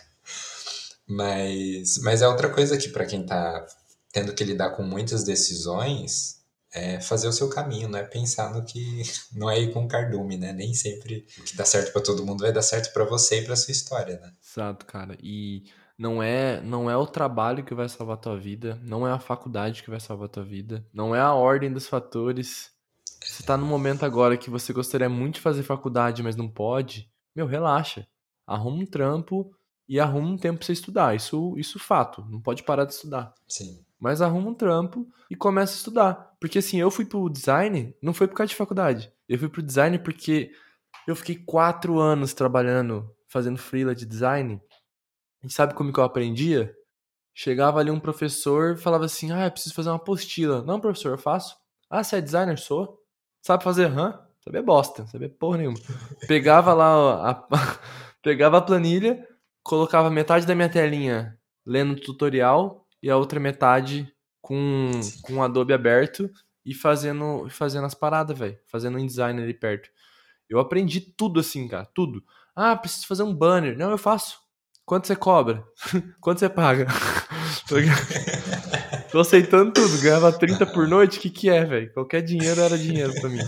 Mas, 1.07 1.97
mas 1.99 2.21
é 2.21 2.27
outra 2.27 2.49
coisa 2.49 2.77
que 2.77 2.89
para 2.89 3.05
quem 3.05 3.25
tá 3.25 3.65
tendo 4.11 4.33
que 4.33 4.43
lidar 4.43 4.71
com 4.71 4.83
muitas 4.83 5.23
decisões, 5.23 6.40
é 6.73 7.01
fazer 7.01 7.27
o 7.27 7.33
seu 7.33 7.49
caminho, 7.49 7.89
não 7.89 7.99
é 7.99 8.03
pensar 8.03 8.53
no 8.53 8.63
que 8.63 9.01
não 9.33 9.49
é 9.49 9.59
ir 9.59 9.73
com 9.73 9.87
cardume, 9.87 10.37
né? 10.37 10.53
Nem 10.53 10.73
sempre 10.73 11.25
o 11.37 11.43
que 11.43 11.55
dá 11.55 11.65
certo 11.65 11.91
para 11.91 12.01
todo 12.01 12.25
mundo 12.25 12.41
vai 12.41 12.51
dar 12.51 12.61
certo 12.61 12.93
para 12.93 13.03
você 13.03 13.41
e 13.41 13.45
para 13.45 13.55
sua 13.55 13.71
história, 13.71 14.19
né? 14.19 14.33
Exato, 14.41 14.85
cara. 14.85 15.17
E 15.21 15.63
não 15.97 16.23
é, 16.23 16.61
não 16.61 16.89
é 16.89 16.95
o 16.95 17.05
trabalho 17.05 17.63
que 17.63 17.75
vai 17.75 17.87
salvar 17.87 18.15
a 18.15 18.19
tua 18.19 18.39
vida, 18.39 18.79
não 18.83 19.07
é 19.07 19.11
a 19.11 19.19
faculdade 19.19 19.83
que 19.83 19.89
vai 19.89 19.99
salvar 19.99 20.25
a 20.25 20.31
tua 20.31 20.43
vida, 20.43 20.85
não 20.93 21.15
é 21.15 21.19
a 21.19 21.33
ordem 21.33 21.71
dos 21.71 21.87
fatores. 21.87 22.71
Você 23.23 23.43
tá 23.43 23.55
num 23.55 23.67
momento 23.67 24.03
agora 24.03 24.37
que 24.37 24.49
você 24.49 24.73
gostaria 24.73 25.09
muito 25.09 25.35
de 25.35 25.41
fazer 25.41 25.61
faculdade, 25.63 26.23
mas 26.23 26.35
não 26.35 26.49
pode, 26.49 27.11
meu, 27.35 27.45
relaxa. 27.45 28.07
Arruma 28.47 28.77
um 28.77 28.85
trampo 28.85 29.53
e 29.87 29.99
arruma 29.99 30.29
um 30.29 30.37
tempo 30.37 30.57
pra 30.57 30.65
você 30.65 30.73
estudar. 30.73 31.15
Isso, 31.15 31.53
isso 31.57 31.77
fato. 31.77 32.25
Não 32.29 32.41
pode 32.41 32.63
parar 32.63 32.85
de 32.85 32.93
estudar. 32.93 33.33
Sim. 33.47 33.85
Mas 34.01 34.19
arruma 34.19 34.49
um 34.49 34.55
trampo 34.55 35.07
e 35.29 35.35
começa 35.35 35.73
a 35.73 35.75
estudar. 35.75 36.35
Porque 36.39 36.57
assim, 36.57 36.81
eu 36.81 36.89
fui 36.89 37.05
pro 37.05 37.29
design, 37.29 37.95
não 38.01 38.15
foi 38.15 38.27
por 38.27 38.33
causa 38.33 38.49
de 38.49 38.55
faculdade. 38.55 39.13
Eu 39.29 39.37
fui 39.37 39.47
pro 39.47 39.61
design 39.61 39.99
porque 39.99 40.51
eu 41.07 41.15
fiquei 41.15 41.35
quatro 41.35 41.99
anos 41.99 42.33
trabalhando, 42.33 43.15
fazendo 43.27 43.59
freela 43.59 43.93
de 43.93 44.07
design. 44.07 44.59
E 45.43 45.49
sabe 45.51 45.75
como 45.75 45.93
que 45.93 45.99
eu 45.99 46.03
aprendia? 46.03 46.75
Chegava 47.33 47.79
ali 47.79 47.91
um 47.91 47.99
professor 47.99 48.75
falava 48.75 49.05
assim: 49.05 49.31
Ah, 49.31 49.45
eu 49.45 49.51
preciso 49.51 49.75
fazer 49.75 49.89
uma 49.89 49.97
apostila. 49.97 50.63
Não, 50.63 50.79
professor, 50.79 51.11
eu 51.11 51.17
faço. 51.17 51.55
Ah, 51.87 52.03
você 52.03 52.15
é 52.17 52.21
designer? 52.21 52.57
Sou. 52.57 52.99
Sabe 53.41 53.63
fazer? 53.63 53.87
Hã? 53.87 54.19
Saber 54.43 54.63
bosta, 54.63 55.05
saber 55.05 55.29
porra 55.29 55.59
nenhuma. 55.59 55.77
Pegava 56.27 56.73
lá 56.73 57.29
a, 57.29 57.47
pegava 58.23 58.57
a 58.57 58.61
planilha, 58.61 59.23
colocava 59.61 60.09
metade 60.09 60.47
da 60.47 60.55
minha 60.55 60.69
telinha 60.69 61.37
lendo 61.63 61.95
tutorial 61.95 62.80
e 63.01 63.09
a 63.09 63.17
outra 63.17 63.39
metade 63.39 64.11
com, 64.41 64.91
com 65.21 65.35
o 65.35 65.43
Adobe 65.43 65.73
aberto 65.73 66.29
e 66.65 66.73
fazendo, 66.73 67.47
fazendo 67.49 67.85
as 67.85 67.93
paradas, 67.93 68.37
velho. 68.37 68.57
Fazendo 68.67 68.97
um 68.97 69.05
design 69.05 69.41
ali 69.41 69.53
perto. 69.53 69.89
Eu 70.49 70.59
aprendi 70.59 70.99
tudo 70.99 71.39
assim, 71.39 71.67
cara, 71.67 71.85
tudo. 71.85 72.23
Ah, 72.55 72.75
preciso 72.75 73.07
fazer 73.07 73.23
um 73.23 73.33
banner. 73.33 73.77
Não, 73.77 73.91
eu 73.91 73.97
faço. 73.97 74.39
Quanto 74.85 75.07
você 75.07 75.15
cobra? 75.15 75.63
Quanto 76.19 76.39
você 76.39 76.49
paga? 76.49 76.87
Tô 79.11 79.19
aceitando 79.19 79.71
tudo. 79.71 80.01
Ganhava 80.01 80.31
30 80.31 80.65
por 80.65 80.87
noite, 80.87 81.17
o 81.17 81.21
que 81.21 81.29
que 81.29 81.49
é, 81.49 81.65
velho? 81.65 81.93
Qualquer 81.93 82.21
dinheiro 82.21 82.61
era 82.61 82.77
dinheiro 82.77 83.13
pra 83.19 83.29
mim. 83.29 83.39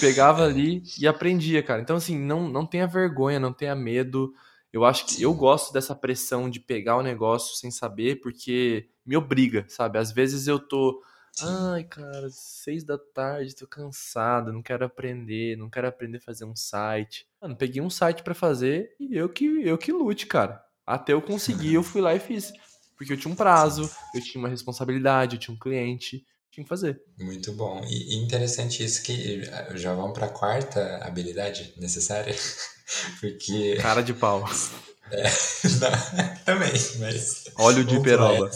Pegava 0.00 0.44
ali 0.44 0.82
e 0.98 1.06
aprendia, 1.06 1.62
cara. 1.62 1.82
Então, 1.82 1.96
assim, 1.96 2.18
não, 2.18 2.48
não 2.48 2.66
tenha 2.66 2.86
vergonha, 2.86 3.40
não 3.40 3.52
tenha 3.52 3.74
medo. 3.74 4.32
Eu 4.72 4.84
acho 4.84 5.06
que 5.06 5.22
eu 5.22 5.34
gosto 5.34 5.72
dessa 5.72 5.94
pressão 5.94 6.48
de 6.48 6.60
pegar 6.60 6.96
o 6.96 7.02
negócio 7.02 7.56
sem 7.56 7.70
saber, 7.70 8.20
porque 8.20 8.88
me 9.04 9.16
obriga, 9.16 9.64
sabe? 9.68 9.98
Às 9.98 10.12
vezes 10.12 10.46
eu 10.46 10.58
tô 10.58 11.02
Ai, 11.42 11.84
cara, 11.84 12.28
seis 12.30 12.84
da 12.84 12.98
tarde, 12.98 13.54
tô 13.54 13.66
cansado, 13.66 14.52
não 14.52 14.62
quero 14.62 14.84
aprender, 14.84 15.56
não 15.56 15.70
quero 15.70 15.86
aprender 15.86 16.18
a 16.18 16.20
fazer 16.20 16.44
um 16.44 16.56
site. 16.56 17.26
Mano, 17.40 17.56
peguei 17.56 17.80
um 17.80 17.88
site 17.88 18.22
para 18.22 18.34
fazer 18.34 18.94
e 18.98 19.16
eu 19.16 19.28
que, 19.28 19.44
eu 19.44 19.78
que 19.78 19.92
lute, 19.92 20.26
cara. 20.26 20.62
Até 20.86 21.12
eu 21.12 21.22
conseguir, 21.22 21.74
eu 21.74 21.82
fui 21.82 22.00
lá 22.00 22.14
e 22.14 22.20
fiz. 22.20 22.52
Porque 22.96 23.12
eu 23.12 23.16
tinha 23.16 23.32
um 23.32 23.36
prazo, 23.36 23.88
eu 24.14 24.20
tinha 24.20 24.42
uma 24.42 24.48
responsabilidade, 24.48 25.36
eu 25.36 25.40
tinha 25.40 25.54
um 25.54 25.58
cliente, 25.58 26.26
tinha 26.50 26.64
que 26.64 26.68
fazer. 26.68 27.00
Muito 27.18 27.52
bom. 27.52 27.80
E 27.88 28.16
interessante 28.16 28.84
isso 28.84 29.02
que 29.02 29.42
já 29.76 29.94
vamos 29.94 30.12
para 30.12 30.26
a 30.26 30.30
quarta 30.30 30.98
habilidade 30.98 31.72
necessária. 31.78 32.34
Porque. 33.20 33.76
Cara 33.80 34.02
de 34.02 34.14
pau. 34.14 34.44
É, 35.12 35.24
não, 35.24 36.44
também, 36.44 36.72
mas. 37.00 37.46
Óleo 37.58 37.82
de 37.82 38.00
peroba 38.00 38.48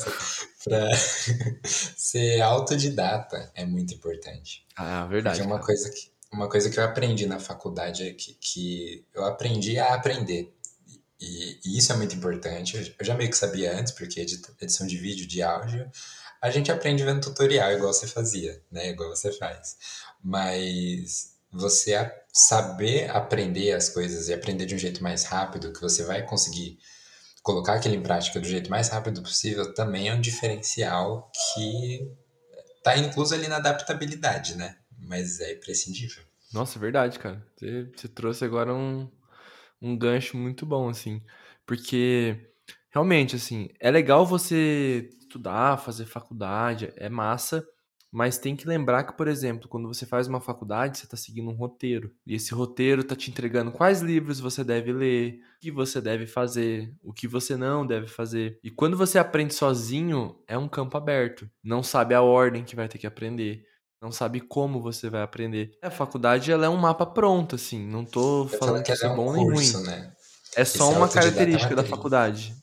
para 0.64 0.88
ser 1.66 2.40
autodidata 2.40 3.50
é 3.56 3.64
muito 3.64 3.92
importante. 3.92 4.64
Ah, 4.76 5.04
verdade. 5.06 5.38
Porque 5.38 5.52
uma 5.52 5.60
coisa 5.60 5.90
que 5.90 6.14
uma 6.34 6.48
coisa 6.48 6.68
que 6.68 6.78
eu 6.78 6.84
aprendi 6.84 7.26
na 7.26 7.38
faculdade 7.38 8.08
é 8.08 8.12
que, 8.12 8.34
que 8.34 9.06
eu 9.14 9.24
aprendi 9.24 9.78
a 9.78 9.94
aprender. 9.94 10.52
E, 11.20 11.60
e, 11.64 11.78
isso 11.78 11.92
é 11.92 11.96
muito 11.96 12.14
importante. 12.16 12.94
Eu 12.98 13.06
já 13.06 13.14
meio 13.14 13.30
que 13.30 13.36
sabia 13.36 13.78
antes, 13.78 13.92
porque 13.92 14.20
edição 14.20 14.86
de 14.86 14.96
vídeo, 14.96 15.28
de 15.28 15.42
áudio, 15.42 15.88
a 16.42 16.50
gente 16.50 16.72
aprende 16.72 17.04
vendo 17.04 17.20
tutorial, 17.20 17.72
igual 17.72 17.92
você 17.92 18.08
fazia, 18.08 18.60
né? 18.70 18.90
Igual 18.90 19.10
você 19.10 19.32
faz. 19.32 19.76
Mas 20.22 21.33
você 21.54 22.10
saber 22.32 23.08
aprender 23.10 23.72
as 23.72 23.88
coisas 23.88 24.28
e 24.28 24.34
aprender 24.34 24.66
de 24.66 24.74
um 24.74 24.78
jeito 24.78 25.02
mais 25.02 25.24
rápido, 25.24 25.72
que 25.72 25.80
você 25.80 26.04
vai 26.04 26.22
conseguir 26.26 26.78
colocar 27.42 27.74
aquilo 27.74 27.94
em 27.94 28.02
prática 28.02 28.40
do 28.40 28.46
jeito 28.46 28.70
mais 28.70 28.88
rápido 28.88 29.22
possível 29.22 29.72
também 29.74 30.08
é 30.08 30.14
um 30.14 30.20
diferencial 30.20 31.30
que 31.54 32.10
está 32.78 32.96
incluso 32.98 33.34
ali 33.34 33.46
na 33.46 33.56
adaptabilidade, 33.56 34.56
né? 34.56 34.76
Mas 34.98 35.40
é 35.40 35.52
imprescindível. 35.52 36.24
Nossa, 36.52 36.78
é 36.78 36.80
verdade, 36.80 37.18
cara. 37.18 37.46
Você, 37.56 37.90
você 37.94 38.08
trouxe 38.08 38.44
agora 38.44 38.74
um, 38.74 39.10
um 39.80 39.96
gancho 39.96 40.36
muito 40.36 40.64
bom, 40.64 40.88
assim. 40.88 41.22
Porque, 41.66 42.50
realmente, 42.90 43.36
assim, 43.36 43.68
é 43.78 43.90
legal 43.90 44.26
você 44.26 45.10
estudar, 45.20 45.78
fazer 45.78 46.06
faculdade, 46.06 46.92
é 46.96 47.08
massa, 47.08 47.66
mas 48.14 48.38
tem 48.38 48.54
que 48.54 48.68
lembrar 48.68 49.02
que, 49.02 49.12
por 49.12 49.26
exemplo, 49.26 49.68
quando 49.68 49.88
você 49.88 50.06
faz 50.06 50.28
uma 50.28 50.40
faculdade, 50.40 50.98
você 50.98 51.04
está 51.04 51.16
seguindo 51.16 51.50
um 51.50 51.54
roteiro. 51.54 52.12
E 52.24 52.36
esse 52.36 52.54
roteiro 52.54 53.00
está 53.00 53.16
te 53.16 53.28
entregando 53.28 53.72
quais 53.72 54.02
livros 54.02 54.38
você 54.38 54.62
deve 54.62 54.92
ler, 54.92 55.40
o 55.56 55.60
que 55.60 55.72
você 55.72 56.00
deve 56.00 56.24
fazer, 56.24 56.94
o 57.02 57.12
que 57.12 57.26
você 57.26 57.56
não 57.56 57.84
deve 57.84 58.06
fazer. 58.06 58.60
E 58.62 58.70
quando 58.70 58.96
você 58.96 59.18
aprende 59.18 59.52
sozinho, 59.52 60.38
é 60.46 60.56
um 60.56 60.68
campo 60.68 60.96
aberto. 60.96 61.50
Não 61.60 61.82
sabe 61.82 62.14
a 62.14 62.22
ordem 62.22 62.62
que 62.62 62.76
vai 62.76 62.86
ter 62.86 62.98
que 62.98 63.06
aprender. 63.06 63.64
Não 64.00 64.12
sabe 64.12 64.40
como 64.40 64.80
você 64.80 65.10
vai 65.10 65.22
aprender. 65.22 65.72
A 65.82 65.90
faculdade 65.90 66.52
ela 66.52 66.66
é 66.66 66.68
um 66.68 66.76
mapa 66.76 67.04
pronto, 67.04 67.56
assim. 67.56 67.84
Não 67.84 68.04
tô 68.04 68.46
falando 68.46 68.84
que, 68.84 68.92
é, 68.92 68.94
é 68.94 69.08
bom 69.08 69.32
nem 69.32 69.44
ruim. 69.44 69.72
Né? 69.86 70.12
É 70.54 70.64
só 70.64 70.88
Esse 70.88 70.96
uma 70.96 71.08
característica 71.08 71.74
da 71.74 71.82
faculdade. 71.82 72.54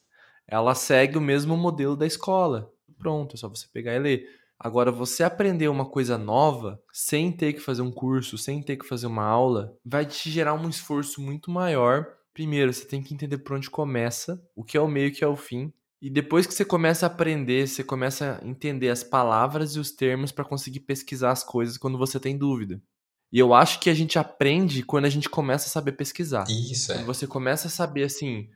Ela 0.48 0.74
segue 0.76 1.18
o 1.18 1.22
mesmo 1.22 1.58
modelo 1.58 1.98
da 1.98 2.08
escola. 2.08 2.72
Pronto, 2.98 3.36
é 3.36 3.38
só 3.38 3.50
você 3.50 3.68
pegar 3.74 3.96
e 3.96 4.00
ler. 4.00 4.41
Agora, 4.64 4.92
você 4.92 5.24
aprender 5.24 5.68
uma 5.70 5.86
coisa 5.86 6.20
nova, 6.20 6.80
sem 6.94 7.32
ter 7.32 7.54
que 7.54 7.60
fazer 7.60 7.82
um 7.82 7.92
curso, 7.92 8.38
sem 8.38 8.62
ter 8.62 8.78
que 8.78 8.88
fazer 8.88 9.08
uma 9.08 9.26
aula, 9.26 9.76
vai 9.84 10.06
te 10.06 10.30
gerar 10.30 10.54
um 10.54 10.70
esforço 10.70 11.20
muito 11.20 11.50
maior. 11.50 12.06
Primeiro, 12.32 12.72
você 12.72 12.86
tem 12.86 13.02
que 13.02 13.12
entender 13.12 13.40
por 13.40 13.58
onde 13.58 13.72
começa, 13.72 14.40
o 14.56 14.64
que 14.64 14.78
é 14.78 14.82
o 14.82 14.88
meio 14.88 15.08
e 15.08 15.10
o 15.10 15.14
que 15.14 15.24
é 15.24 15.28
o 15.28 15.36
fim. 15.36 15.74
E 16.00 16.12
depois 16.12 16.46
que 16.46 16.54
você 16.54 16.64
começa 16.64 17.08
a 17.08 17.08
aprender, 17.08 17.68
você 17.68 17.84
começa 17.84 18.40
a 18.40 18.48
entender 18.48 18.90
as 18.90 19.04
palavras 19.04 19.76
e 19.76 19.80
os 19.80 19.92
termos 19.92 20.32
para 20.32 20.46
conseguir 20.46 20.82
pesquisar 20.82 21.32
as 21.32 21.44
coisas 21.44 21.76
quando 21.76 21.98
você 21.98 22.20
tem 22.20 22.38
dúvida. 22.38 22.80
E 23.32 23.40
eu 23.40 23.56
acho 23.56 23.80
que 23.80 23.90
a 23.90 23.96
gente 23.96 24.20
aprende 24.20 24.84
quando 24.84 25.06
a 25.06 25.10
gente 25.10 25.28
começa 25.28 25.66
a 25.66 25.70
saber 25.72 25.94
pesquisar. 25.94 26.46
Isso, 26.48 26.92
é. 26.92 26.96
Quando 26.98 27.08
você 27.08 27.26
começa 27.26 27.68
a 27.68 27.72
saber 27.72 28.04
assim, 28.04 28.48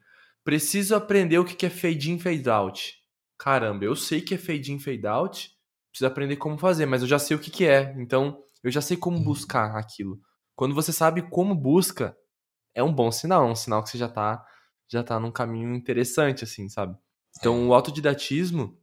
preciso 0.44 0.94
aprender 0.94 1.40
o 1.40 1.46
que 1.46 1.66
é 1.66 1.70
fade 1.70 2.12
in, 2.12 2.20
fade 2.20 2.48
out. 2.48 2.94
Caramba, 3.40 3.86
eu 3.86 3.96
sei 3.96 4.22
que 4.22 4.36
é 4.36 4.38
fade 4.38 4.72
in, 4.72 4.80
fade 4.80 5.08
out, 5.08 5.55
preciso 5.96 6.08
aprender 6.08 6.36
como 6.36 6.58
fazer, 6.58 6.86
mas 6.86 7.02
eu 7.02 7.08
já 7.08 7.18
sei 7.18 7.38
o 7.38 7.40
que, 7.40 7.50
que 7.50 7.66
é. 7.66 7.96
Então, 7.98 8.44
eu 8.62 8.70
já 8.70 8.82
sei 8.82 8.98
como 8.98 9.18
uhum. 9.18 9.24
buscar 9.24 9.78
aquilo. 9.78 10.20
Quando 10.54 10.76
você 10.76 10.92
sabe 10.92 11.22
como 11.22 11.56
busca, 11.56 12.16
é 12.74 12.84
um 12.84 12.94
bom 12.94 13.10
sinal, 13.12 13.48
é 13.48 13.52
um 13.52 13.56
sinal 13.56 13.82
que 13.82 13.90
você 13.90 13.98
já 13.98 14.10
tá, 14.10 14.46
já 14.90 15.02
tá 15.04 15.18
num 15.20 15.32
caminho 15.32 15.74
interessante, 15.74 16.44
assim, 16.44 16.68
sabe? 16.68 16.98
Então, 17.38 17.56
é. 17.56 17.66
o 17.68 17.74
autodidatismo 17.74 18.78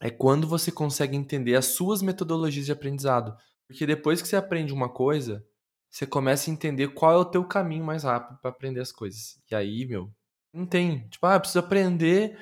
é 0.00 0.10
quando 0.10 0.46
você 0.46 0.70
consegue 0.70 1.16
entender 1.16 1.56
as 1.56 1.66
suas 1.66 2.02
metodologias 2.02 2.66
de 2.66 2.72
aprendizado. 2.72 3.36
Porque 3.66 3.84
depois 3.84 4.22
que 4.22 4.28
você 4.28 4.36
aprende 4.36 4.72
uma 4.72 4.88
coisa, 4.88 5.44
você 5.90 6.06
começa 6.06 6.48
a 6.48 6.52
entender 6.52 6.88
qual 6.88 7.12
é 7.12 7.16
o 7.16 7.24
teu 7.24 7.44
caminho 7.44 7.84
mais 7.84 8.04
rápido 8.04 8.38
para 8.40 8.50
aprender 8.50 8.80
as 8.80 8.92
coisas. 8.92 9.40
E 9.50 9.56
aí, 9.56 9.86
meu, 9.86 10.08
não 10.52 10.66
tem. 10.66 11.08
Tipo, 11.08 11.26
ah, 11.26 11.40
preciso 11.40 11.58
aprender. 11.58 12.38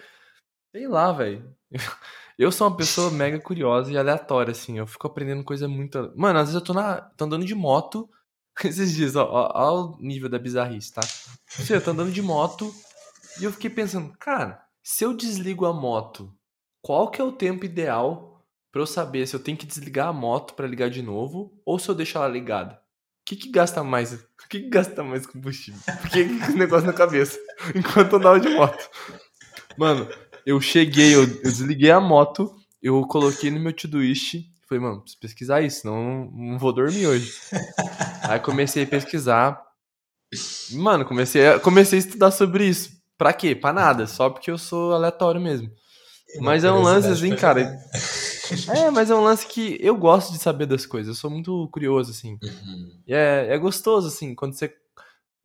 Sei 0.73 0.89
lá, 0.89 1.13
velho. 1.13 1.55
Eu 2.39 2.51
sou 2.51 2.67
uma 2.67 2.77
pessoa 2.77 3.11
mega 3.11 3.39
curiosa 3.39 3.93
e 3.93 3.97
aleatória, 3.97 4.53
assim. 4.53 4.79
Eu 4.79 4.87
fico 4.87 5.07
aprendendo 5.07 5.45
coisa 5.45 5.69
muito. 5.69 6.13
Mano, 6.17 6.39
às 6.39 6.49
vezes 6.49 6.55
eu 6.55 6.65
tô, 6.65 6.73
na... 6.73 7.01
tô 7.01 7.27
andando 7.27 7.45
de 7.45 7.55
moto. 7.55 8.09
Esses 8.65 8.93
dias, 8.93 9.15
ó, 9.15 9.25
ó, 9.25 9.51
ó 9.55 9.85
o 9.85 9.99
nível 10.01 10.29
da 10.29 10.39
bizarrice, 10.39 10.93
tá? 10.93 11.03
Você, 11.49 11.77
eu 11.77 11.85
tô 11.85 11.91
andando 11.91 12.11
de 12.11 12.23
moto 12.23 12.75
e 13.41 13.45
eu 13.45 13.53
fiquei 13.53 13.71
pensando, 13.71 14.13
cara, 14.19 14.63
se 14.83 15.05
eu 15.05 15.15
desligo 15.15 15.67
a 15.67 15.73
moto, 15.73 16.35
qual 16.81 17.11
que 17.11 17.21
é 17.21 17.25
o 17.25 17.33
tempo 17.33 17.65
ideal 17.65 18.45
para 18.71 18.83
eu 18.83 18.87
saber 18.87 19.27
se 19.27 19.37
eu 19.37 19.41
tenho 19.41 19.57
que 19.57 19.67
desligar 19.67 20.09
a 20.09 20.13
moto 20.13 20.55
para 20.55 20.67
ligar 20.67 20.91
de 20.91 21.03
novo 21.03 21.61
ou 21.65 21.79
se 21.79 21.89
eu 21.89 21.95
deixo 21.95 22.19
ela 22.19 22.29
ligada? 22.29 22.75
O 22.75 23.25
que, 23.25 23.37
que 23.37 23.51
gasta 23.51 23.85
mais? 23.85 24.13
O 24.13 24.49
que, 24.49 24.61
que 24.61 24.69
gasta 24.69 25.05
mais 25.05 25.27
combustível? 25.27 25.81
Porque 26.01 26.25
que 26.25 26.53
negócio 26.53 26.87
na 26.87 26.93
cabeça 26.93 27.39
enquanto 27.75 28.13
eu 28.13 28.19
andava 28.19 28.41
de 28.41 28.49
moto. 28.49 28.91
Mano, 29.77 30.09
eu 30.47 30.61
cheguei, 30.61 31.15
eu, 31.15 31.23
eu, 31.23 31.43
desliguei 31.43 31.91
a 31.91 32.01
moto, 32.01 32.55
eu 32.83 33.01
coloquei 33.07 33.51
no 33.51 33.61
meu 33.61 33.73
Todoist. 33.73 34.45
Falei, 34.69 34.83
mano, 34.83 35.01
preciso 35.01 35.21
pesquisar 35.21 35.63
isso, 35.63 35.83
senão 35.83 36.31
não 36.33 36.59
vou 36.59 36.73
dormir 36.73 37.07
hoje. 37.07 37.33
Aí 38.29 38.41
comecei 38.41 38.85
a 38.85 38.87
pesquisar. 38.87 39.63
Mano, 40.73 41.05
comecei 41.05 41.47
a, 41.47 41.61
comecei 41.61 41.99
a 41.99 42.03
estudar 42.03 42.31
sobre 42.31 42.67
isso. 42.67 42.91
Pra 43.19 43.33
quê? 43.33 43.55
Pra 43.55 43.73
nada, 43.73 44.07
só 44.07 44.31
porque 44.31 44.51
eu 44.51 44.59
sou 44.59 44.93
aleatório 44.93 45.41
mesmo. 45.41 45.71
Mas 46.41 46.65
é 46.65 46.73
um 46.73 46.83
lance 46.83 47.09
assim, 47.09 47.35
cara. 47.37 47.79
É, 48.69 48.91
mas 48.91 49.09
é 49.09 49.15
um 49.15 49.23
lance 49.23 49.47
que 49.47 49.79
eu 49.81 49.97
gosto 49.97 50.31
de 50.31 50.39
saber 50.39 50.67
das 50.67 50.85
coisas. 50.85 51.09
Eu 51.09 51.19
sou 51.19 51.31
muito 51.31 51.67
curioso, 51.73 52.11
assim. 52.11 52.33
Uhum. 52.43 53.01
E 53.07 53.15
é, 53.15 53.47
é 53.49 53.57
gostoso, 53.57 54.09
assim, 54.09 54.35
quando 54.35 54.53
você 54.53 54.71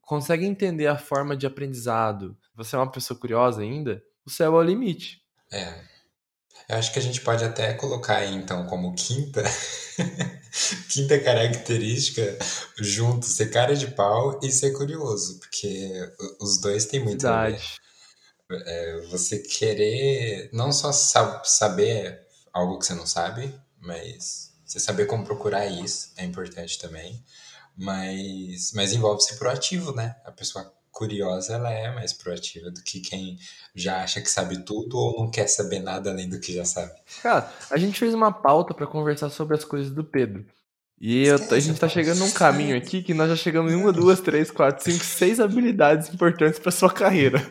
consegue 0.01 0.45
entender 0.45 0.87
a 0.87 0.97
forma 0.97 1.35
de 1.35 1.47
aprendizado. 1.47 2.35
Você 2.53 2.75
é 2.75 2.79
uma 2.79 2.91
pessoa 2.91 3.17
curiosa 3.17 3.61
ainda 3.61 4.03
o 4.27 4.29
céu 4.29 4.57
é 4.57 4.59
o 4.59 4.61
limite. 4.61 5.21
É. 5.49 5.73
Eu 6.67 6.75
acho 6.75 6.91
que 6.91 6.99
a 6.99 7.01
gente 7.01 7.21
pode 7.21 7.45
até 7.45 7.73
colocar 7.73 8.17
aí, 8.17 8.35
então, 8.35 8.67
como 8.67 8.93
quinta, 8.93 9.41
quinta 10.91 11.17
característica 11.17 12.37
junto, 12.77 13.25
ser 13.25 13.49
cara 13.49 13.73
de 13.73 13.87
pau 13.87 14.37
e 14.43 14.51
ser 14.51 14.73
curioso, 14.73 15.39
porque 15.39 16.13
os 16.41 16.59
dois 16.59 16.85
têm 16.85 16.99
muito 16.99 17.21
Verdade. 17.21 17.55
a 17.55 17.57
ver. 17.57 18.63
É 18.65 19.01
você 19.07 19.39
querer 19.39 20.49
não 20.51 20.71
só 20.73 20.91
saber 20.91 22.19
algo 22.53 22.79
que 22.79 22.85
você 22.85 22.95
não 22.95 23.07
sabe, 23.07 23.53
mas 23.79 24.53
você 24.65 24.79
saber 24.79 25.05
como 25.05 25.25
procurar 25.25 25.67
isso 25.67 26.11
é 26.17 26.25
importante 26.25 26.77
também. 26.79 27.23
Mas, 27.77 28.71
mas 28.73 28.91
envolve 28.91 29.21
ser 29.21 29.35
proativo, 29.35 29.93
né? 29.93 30.15
A 30.25 30.31
pessoa 30.31 30.76
curiosa, 30.97 31.53
ela 31.53 31.71
é 31.71 31.93
mais 31.93 32.11
proativa 32.11 32.71
do 32.71 32.81
que 32.81 32.99
quem 32.99 33.37
já 33.75 34.01
acha 34.01 34.19
que 34.19 34.29
sabe 34.29 34.65
tudo 34.65 34.97
ou 34.97 35.19
não 35.19 35.29
quer 35.29 35.47
saber 35.47 35.79
nada 35.79 36.09
além 36.09 36.27
do 36.27 36.39
que 36.39 36.51
já 36.51 36.65
sabe. 36.65 36.91
Cara, 37.21 37.51
a 37.69 37.77
gente 37.77 37.99
fez 37.99 38.15
uma 38.15 38.31
pauta 38.31 38.73
para 38.73 38.87
conversar 38.87 39.29
sobre 39.29 39.55
as 39.55 39.63
coisas 39.63 39.91
do 39.91 40.03
Pedro. 40.03 40.43
E 40.99 41.27
eu, 41.27 41.35
a 41.35 41.59
gente 41.59 41.79
tá 41.79 41.87
chegando 41.87 42.17
num 42.17 42.31
caminho 42.31 42.75
aqui 42.75 43.03
que 43.03 43.13
nós 43.13 43.29
já 43.29 43.35
chegamos 43.35 43.71
em 43.71 43.75
uma, 43.75 43.93
duas, 43.93 44.19
três, 44.19 44.49
quatro, 44.49 44.83
cinco, 44.83 45.05
seis 45.05 45.39
habilidades 45.39 46.11
importantes 46.11 46.57
para 46.59 46.71
sua 46.71 46.91
carreira. 46.91 47.45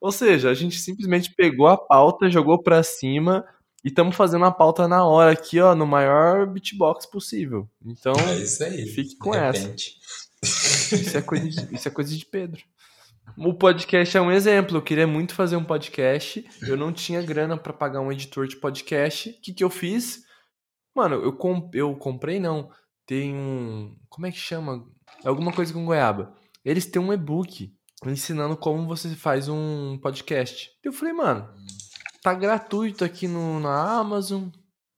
Ou 0.00 0.10
seja, 0.10 0.50
a 0.50 0.54
gente 0.54 0.80
simplesmente 0.80 1.32
pegou 1.32 1.68
a 1.68 1.76
pauta, 1.76 2.28
jogou 2.28 2.60
para 2.60 2.82
cima 2.82 3.44
e 3.84 3.88
estamos 3.88 4.16
fazendo 4.16 4.44
a 4.44 4.50
pauta 4.50 4.88
na 4.88 5.06
hora 5.06 5.30
aqui, 5.30 5.60
ó, 5.60 5.76
no 5.76 5.86
maior 5.86 6.44
beatbox 6.46 7.06
possível. 7.06 7.68
Então, 7.86 8.14
é 8.14 8.64
aí. 8.66 8.86
fique 8.88 9.16
com 9.16 9.32
essa. 9.32 9.72
Isso 10.42 11.16
é, 11.16 11.22
coisa 11.22 11.48
de, 11.48 11.68
isso 11.74 11.86
é 11.86 11.90
coisa 11.90 12.16
de 12.16 12.26
Pedro. 12.26 12.60
O 13.36 13.54
podcast 13.54 14.16
é 14.16 14.20
um 14.20 14.30
exemplo. 14.30 14.76
Eu 14.76 14.82
queria 14.82 15.06
muito 15.06 15.34
fazer 15.34 15.56
um 15.56 15.64
podcast. 15.64 16.44
Eu 16.62 16.76
não 16.76 16.92
tinha 16.92 17.22
grana 17.22 17.56
para 17.56 17.72
pagar 17.72 18.00
um 18.00 18.12
editor 18.12 18.46
de 18.46 18.56
podcast. 18.56 19.30
O 19.30 19.40
que, 19.40 19.52
que 19.52 19.64
eu 19.64 19.70
fiz? 19.70 20.24
Mano, 20.94 21.16
eu, 21.16 21.32
comp 21.32 21.74
eu 21.74 21.94
comprei, 21.96 22.40
não. 22.40 22.70
Tem 23.06 23.34
um. 23.34 23.96
Como 24.08 24.26
é 24.26 24.32
que 24.32 24.38
chama? 24.38 24.86
É 25.24 25.28
alguma 25.28 25.52
coisa 25.52 25.72
com 25.72 25.84
goiaba. 25.84 26.34
Eles 26.64 26.86
têm 26.86 27.00
um 27.00 27.12
e-book 27.12 27.72
ensinando 28.04 28.56
como 28.56 28.86
você 28.86 29.08
faz 29.14 29.48
um 29.48 29.98
podcast. 29.98 30.70
Eu 30.82 30.92
falei, 30.92 31.14
mano, 31.14 31.48
tá 32.22 32.34
gratuito 32.34 33.04
aqui 33.04 33.26
no, 33.26 33.60
na 33.60 33.98
Amazon. 33.98 34.48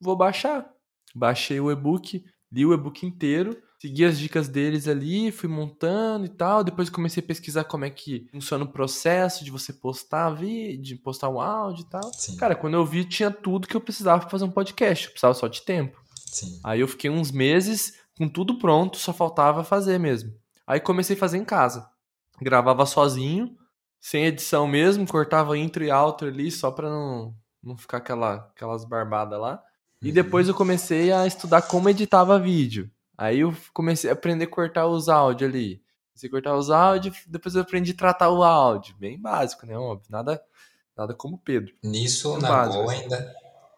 Vou 0.01 0.17
baixar. 0.17 0.71
Baixei 1.15 1.61
o 1.61 1.71
e-book, 1.71 2.25
li 2.53 2.65
o 2.65 2.73
e-book 2.73 3.05
inteiro 3.05 3.57
segui 3.81 4.05
as 4.05 4.19
dicas 4.19 4.47
deles 4.47 4.87
ali, 4.87 5.33
fui 5.33 5.49
montando 5.49 6.27
e 6.27 6.29
tal. 6.29 6.63
Depois 6.63 6.91
comecei 6.91 7.23
a 7.23 7.27
pesquisar 7.27 7.65
como 7.65 7.87
é 7.87 7.91
que 7.91 8.29
funciona 8.31 8.65
o 8.65 8.71
processo 8.71 9.43
de 9.43 9.51
você 9.51 9.73
postar 9.73 10.31
vídeo, 10.31 11.01
postar 11.03 11.31
um 11.31 11.41
áudio 11.41 11.87
e 11.87 11.89
tal. 11.89 12.13
Sim. 12.13 12.37
Cara, 12.37 12.55
quando 12.55 12.75
eu 12.75 12.85
vi, 12.85 13.05
tinha 13.07 13.31
tudo 13.31 13.67
que 13.67 13.75
eu 13.75 13.81
precisava 13.81 14.21
pra 14.21 14.29
fazer 14.29 14.45
um 14.45 14.51
podcast. 14.51 15.07
Eu 15.07 15.13
precisava 15.13 15.33
só 15.33 15.49
de 15.49 15.63
tempo. 15.63 15.99
Sim. 16.15 16.61
Aí 16.63 16.81
eu 16.81 16.89
fiquei 16.89 17.09
uns 17.09 17.33
meses 17.33 17.95
com 18.19 18.29
tudo 18.29 18.59
pronto, 18.59 18.99
só 18.99 19.15
faltava 19.15 19.65
fazer 19.65 19.99
mesmo. 19.99 20.31
Aí 20.67 20.79
comecei 20.79 21.17
a 21.17 21.19
fazer 21.19 21.39
em 21.39 21.45
casa. 21.45 21.89
Gravava 22.41 22.85
sozinho, 22.85 23.57
sem 23.99 24.27
edição 24.27 24.69
mesmo, 24.69 25.07
cortava 25.07 25.57
intro 25.57 25.83
e 25.83 25.91
outro 25.91 26.29
ali 26.29 26.51
só 26.51 26.71
pra 26.71 26.91
não, 26.91 27.35
não 27.63 27.79
ficar 27.79 27.97
aquela, 27.97 28.51
aquelas 28.55 28.85
barbadas 28.85 29.41
lá. 29.41 29.63
E 30.03 30.09
uhum. 30.09 30.15
depois 30.15 30.49
eu 30.49 30.55
comecei 30.55 31.11
a 31.11 31.27
estudar 31.27 31.63
como 31.63 31.89
editava 31.89 32.39
vídeo. 32.39 32.91
Aí 33.21 33.41
eu 33.41 33.55
comecei 33.75 34.09
a 34.09 34.15
aprender 34.15 34.47
a 34.47 34.49
cortar 34.49 34.87
os 34.87 35.11
áudios 35.11 35.51
ali. 35.51 35.83
Comecei 36.11 36.29
a 36.29 36.31
cortar 36.31 36.57
os 36.57 36.71
áudios, 36.71 37.19
depois 37.27 37.55
eu 37.55 37.61
aprendi 37.61 37.91
a 37.91 37.95
tratar 37.95 38.31
o 38.31 38.43
áudio. 38.43 38.97
Bem 38.99 39.21
básico, 39.21 39.67
né? 39.67 39.77
Óbvio. 39.77 40.07
Nada, 40.11 40.43
nada 40.97 41.13
como 41.13 41.37
Pedro. 41.37 41.75
Nisso, 41.85 42.33
Bem 42.33 42.41
na 42.41 42.49
básico. 42.49 42.83
Go 42.83 42.89
ainda. 42.89 43.35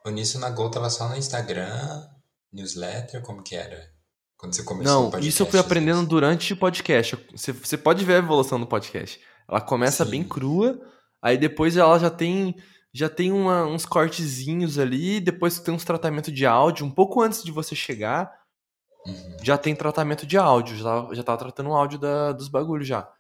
O 0.07 0.11
Nisso 0.11 0.39
na 0.39 0.49
Go 0.49 0.71
tava 0.71 0.89
só 0.89 1.09
no 1.09 1.17
Instagram, 1.17 2.07
newsletter, 2.53 3.21
como 3.23 3.43
que 3.43 3.57
era? 3.57 3.91
Quando 4.37 4.55
você 4.55 4.63
começou 4.63 4.93
Não, 4.93 5.01
o 5.09 5.11
podcast, 5.11 5.29
isso 5.29 5.43
eu 5.43 5.47
fui 5.47 5.59
aprendendo 5.59 6.07
durante 6.07 6.53
o 6.53 6.57
podcast. 6.57 7.19
Você, 7.33 7.51
você 7.51 7.77
pode 7.77 8.05
ver 8.05 8.15
a 8.15 8.19
evolução 8.19 8.61
do 8.61 8.67
podcast. 8.67 9.21
Ela 9.49 9.61
começa 9.61 10.05
Sim. 10.05 10.11
bem 10.13 10.25
crua, 10.25 10.81
aí 11.21 11.37
depois 11.37 11.77
ela 11.77 11.99
já 11.99 12.11
tem 12.11 12.55
já 12.95 13.09
tem 13.09 13.33
uma, 13.33 13.65
uns 13.65 13.87
cortezinhos 13.87 14.79
ali, 14.79 15.19
depois 15.19 15.59
tem 15.59 15.73
uns 15.73 15.85
tratamentos 15.85 16.33
de 16.33 16.45
áudio, 16.45 16.85
um 16.85 16.91
pouco 16.91 17.23
antes 17.23 17.43
de 17.43 17.51
você 17.51 17.75
chegar, 17.75 18.31
Uhum. 19.07 19.37
Já 19.43 19.59
tem 19.59 19.75
tratamento 19.75 20.27
de 20.27 20.39
áudio, 20.39 20.77
já 20.77 20.85
tava, 20.85 21.15
já 21.15 21.23
tava 21.23 21.39
tratando 21.39 21.71
o 21.71 21.75
áudio 21.75 21.99
da, 21.99 22.33
dos 22.33 22.49
bagulhos 22.49 22.87
já. 22.87 23.11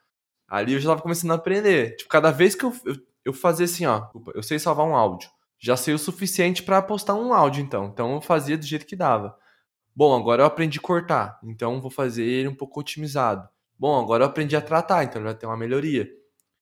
Ali 0.49 0.75
eu 0.75 0.81
já 0.81 0.91
tava 0.91 1.03
começando 1.03 1.33
a 1.33 1.35
aprender. 1.35 1.97
Tipo, 1.97 2.11
cada 2.11 2.31
vez 2.31 2.55
que 2.55 2.65
eu, 2.65 2.75
eu, 2.85 2.97
eu 3.25 3.33
fazia 3.33 3.65
assim, 3.65 3.87
ó, 3.87 4.09
eu 4.35 4.43
sei 4.43 4.59
salvar 4.59 4.87
um 4.87 4.95
áudio. 4.95 5.29
Já 5.59 5.77
sei 5.77 5.95
o 5.95 5.99
suficiente 5.99 6.63
para 6.63 6.83
postar 6.83 7.15
um 7.15 7.33
áudio, 7.33 7.63
então. 7.63 7.87
Então 7.87 8.15
eu 8.15 8.21
fazia 8.21 8.59
do 8.59 8.65
jeito 8.65 8.87
que 8.87 8.97
dava. 8.97 9.37
Bom, 9.95 10.15
agora 10.15 10.43
eu 10.43 10.47
aprendi 10.47 10.79
a 10.79 10.83
cortar, 10.83 11.39
então 11.45 11.81
vou 11.81 11.91
fazer 11.91 12.25
ele 12.25 12.49
um 12.49 12.55
pouco 12.55 12.81
otimizado. 12.81 13.49
Bom, 13.79 14.01
agora 14.01 14.25
eu 14.25 14.29
aprendi 14.29 14.57
a 14.57 14.61
tratar, 14.61 15.05
então 15.05 15.21
ele 15.21 15.31
vai 15.31 15.35
ter 15.35 15.47
uma 15.47 15.57
melhoria. 15.57 16.09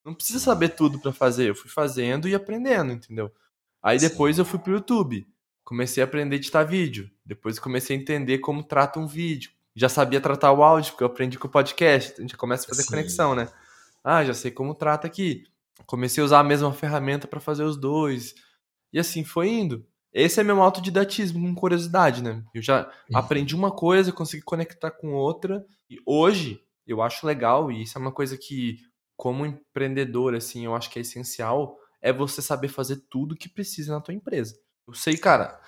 Não 0.04 0.14
precisa 0.14 0.38
saber 0.38 0.70
tudo 0.70 0.98
para 0.98 1.12
fazer, 1.12 1.50
eu 1.50 1.54
fui 1.54 1.70
fazendo 1.70 2.28
e 2.28 2.34
aprendendo, 2.34 2.92
entendeu? 2.92 3.32
Aí 3.82 3.98
depois 3.98 4.38
eu 4.38 4.44
fui 4.44 4.58
pro 4.58 4.72
YouTube 4.72 5.26
comecei 5.70 6.02
a 6.02 6.04
aprender 6.04 6.34
a 6.34 6.38
editar 6.38 6.64
vídeo. 6.64 7.08
Depois 7.24 7.60
comecei 7.60 7.96
a 7.96 8.00
entender 8.00 8.38
como 8.38 8.64
trata 8.64 8.98
um 8.98 9.06
vídeo. 9.06 9.52
Já 9.72 9.88
sabia 9.88 10.20
tratar 10.20 10.50
o 10.50 10.64
áudio, 10.64 10.90
porque 10.90 11.04
eu 11.04 11.06
aprendi 11.06 11.38
com 11.38 11.46
o 11.46 11.50
podcast. 11.50 12.14
A 12.18 12.22
gente 12.22 12.36
começa 12.36 12.64
a 12.64 12.68
fazer 12.68 12.82
Sim. 12.82 12.88
conexão, 12.88 13.36
né? 13.36 13.48
Ah, 14.02 14.24
já 14.24 14.34
sei 14.34 14.50
como 14.50 14.74
trata 14.74 15.06
aqui. 15.06 15.44
Comecei 15.86 16.20
a 16.20 16.24
usar 16.24 16.40
a 16.40 16.44
mesma 16.44 16.72
ferramenta 16.72 17.28
para 17.28 17.38
fazer 17.38 17.62
os 17.62 17.76
dois. 17.76 18.34
E 18.92 18.98
assim 18.98 19.22
foi 19.22 19.48
indo. 19.48 19.86
Esse 20.12 20.40
é 20.40 20.42
meu 20.42 20.60
autodidatismo 20.60 21.38
com 21.38 21.54
curiosidade, 21.54 22.20
né? 22.20 22.42
Eu 22.52 22.60
já 22.60 22.90
uhum. 23.08 23.16
aprendi 23.16 23.54
uma 23.54 23.70
coisa, 23.70 24.10
consegui 24.10 24.42
conectar 24.42 24.90
com 24.90 25.12
outra. 25.12 25.64
E 25.88 25.98
hoje 26.04 26.60
eu 26.84 27.00
acho 27.00 27.24
legal, 27.24 27.70
e 27.70 27.82
isso 27.82 27.96
é 27.96 28.00
uma 28.00 28.10
coisa 28.10 28.36
que, 28.36 28.78
como 29.16 29.46
empreendedor, 29.46 30.34
assim, 30.34 30.64
eu 30.64 30.74
acho 30.74 30.90
que 30.90 30.98
é 30.98 31.02
essencial, 31.02 31.78
é 32.02 32.12
você 32.12 32.42
saber 32.42 32.66
fazer 32.66 33.04
tudo 33.08 33.36
que 33.36 33.48
precisa 33.48 33.92
na 33.92 34.00
tua 34.00 34.14
empresa. 34.14 34.58
Eu 34.90 34.94
sei, 34.94 35.16
cara, 35.16 35.60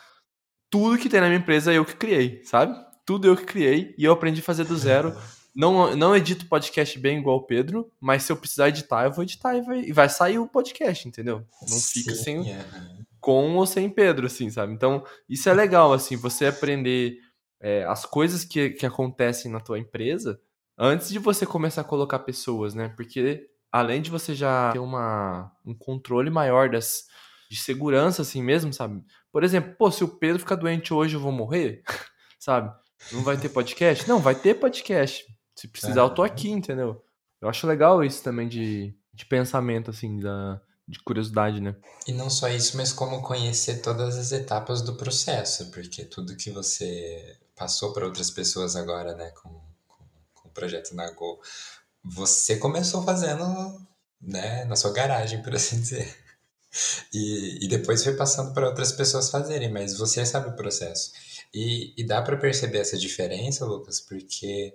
tudo 0.69 0.99
que 0.99 1.09
tem 1.09 1.21
na 1.21 1.29
minha 1.29 1.39
empresa 1.39 1.73
é 1.73 1.79
eu 1.79 1.85
que 1.85 1.95
criei, 1.95 2.43
sabe? 2.45 2.77
Tudo 3.07 3.29
eu 3.29 3.37
que 3.37 3.45
criei 3.45 3.95
e 3.97 4.05
eu 4.05 4.13
aprendi 4.13 4.41
a 4.41 4.45
fazer 4.45 4.65
do 4.65 4.77
zero. 4.77 5.17
Não, 5.55 5.95
não 5.95 6.17
edito 6.17 6.47
podcast 6.47 6.99
bem 6.99 7.19
igual 7.19 7.37
o 7.37 7.43
Pedro, 7.45 7.93
mas 8.01 8.23
se 8.23 8.33
eu 8.33 8.39
precisar 8.39 8.71
editar, 8.71 9.05
eu 9.05 9.13
vou 9.13 9.23
editar 9.23 9.55
e 9.55 9.61
vai, 9.61 9.81
e 9.81 9.93
vai 9.93 10.09
sair 10.09 10.39
o 10.39 10.49
podcast, 10.49 11.07
entendeu? 11.07 11.47
Não 11.69 11.79
fica 11.79 12.15
Sim, 12.15 12.43
sem. 12.43 12.51
É. 12.51 12.65
Com 13.21 13.55
ou 13.57 13.67
sem 13.67 13.91
Pedro, 13.91 14.29
assim, 14.29 14.49
sabe? 14.49 14.73
Então, 14.73 15.05
isso 15.29 15.51
é 15.51 15.53
legal, 15.53 15.93
assim, 15.93 16.17
você 16.17 16.47
aprender 16.47 17.19
é, 17.61 17.85
as 17.85 18.07
coisas 18.07 18.47
que, 18.47 18.71
que 18.71 18.87
acontecem 18.87 19.53
na 19.53 19.61
tua 19.61 19.79
empresa 19.79 20.41
antes 20.79 21.11
de 21.11 21.19
você 21.19 21.45
começar 21.45 21.83
a 21.83 21.85
colocar 21.85 22.21
pessoas, 22.21 22.73
né? 22.73 22.89
Porque 22.97 23.47
além 23.71 24.01
de 24.01 24.11
você 24.11 24.35
já 24.35 24.73
ter 24.73 24.79
uma, 24.79 25.53
um 25.67 25.75
controle 25.75 26.31
maior 26.31 26.71
das, 26.71 27.05
de 27.53 27.59
segurança, 27.59 28.23
assim 28.23 28.43
mesmo, 28.43 28.73
sabe? 28.73 29.05
Por 29.31 29.45
exemplo, 29.45 29.75
pô, 29.79 29.91
se 29.91 30.03
o 30.03 30.09
Pedro 30.09 30.38
ficar 30.38 30.55
doente 30.55 30.95
hoje, 30.95 31.17
eu 31.17 31.21
vou 31.21 31.31
morrer, 31.31 31.83
sabe? 32.41 32.75
Não 33.12 33.23
vai 33.23 33.37
ter 33.37 33.51
podcast? 33.51 34.09
Não, 34.09 34.21
vai 34.21 34.35
ter 34.35 34.55
podcast. 34.55 35.27
Se 35.55 35.69
precisar, 35.69 36.01
eu 36.01 36.09
tô 36.15 36.23
aqui, 36.23 36.51
entendeu? 36.51 37.05
Eu 37.43 37.51
acho 37.51 37.67
legal 37.67 38.03
isso 38.03 38.23
também 38.23 38.49
de, 38.49 38.97
de 39.12 39.27
pensamento, 39.27 39.91
assim, 39.91 40.19
da, 40.19 40.62
de 40.88 40.99
curiosidade, 41.01 41.61
né? 41.61 41.77
E 42.07 42.12
não 42.12 42.31
só 42.31 42.49
isso, 42.49 42.75
mas 42.79 42.91
como 42.91 43.21
conhecer 43.21 43.83
todas 43.83 44.17
as 44.17 44.33
etapas 44.33 44.81
do 44.81 44.95
processo, 44.95 45.71
porque 45.73 46.07
tudo 46.07 46.37
que 46.37 46.51
você 46.51 47.38
passou 47.55 47.93
para 47.93 48.07
outras 48.07 48.31
pessoas 48.31 48.77
agora, 48.77 49.15
né, 49.15 49.31
com, 49.43 49.51
com, 49.87 50.05
com 50.33 50.49
o 50.49 50.53
projeto 50.53 50.95
Nago, 50.95 51.38
você 52.03 52.57
começou 52.57 53.03
fazendo, 53.03 53.45
né, 54.23 54.65
na 54.65 54.75
sua 54.75 54.93
garagem, 54.93 55.43
por 55.43 55.55
assim 55.55 55.77
dizer. 55.83 56.22
E, 57.13 57.65
e 57.65 57.69
depois 57.69 58.03
foi 58.03 58.15
passando 58.15 58.55
para 58.55 58.69
outras 58.69 58.93
pessoas 58.93 59.31
fazerem, 59.31 59.71
mas 59.71 59.97
você 59.97 60.25
sabe 60.25 60.49
o 60.49 60.57
processo. 60.57 61.13
E, 61.53 61.93
e 61.97 62.05
dá 62.05 62.23
para 62.23 62.37
perceber 62.37 62.79
essa 62.79 62.97
diferença, 62.97 63.65
Lucas, 63.65 64.01
porque 64.01 64.75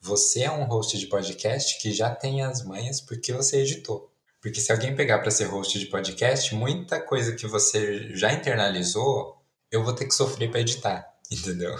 você 0.00 0.42
é 0.42 0.50
um 0.50 0.64
host 0.64 0.98
de 0.98 1.06
podcast 1.06 1.80
que 1.80 1.92
já 1.92 2.14
tem 2.14 2.42
as 2.42 2.64
manhas 2.64 3.00
porque 3.00 3.32
você 3.32 3.58
editou. 3.58 4.12
Porque 4.40 4.60
se 4.60 4.72
alguém 4.72 4.94
pegar 4.94 5.20
para 5.20 5.30
ser 5.30 5.44
host 5.44 5.78
de 5.78 5.86
podcast, 5.86 6.54
muita 6.54 7.00
coisa 7.00 7.34
que 7.34 7.46
você 7.46 8.14
já 8.16 8.32
internalizou, 8.32 9.40
eu 9.70 9.84
vou 9.84 9.94
ter 9.94 10.06
que 10.06 10.14
sofrer 10.14 10.50
para 10.50 10.60
editar, 10.60 11.06
entendeu? 11.30 11.74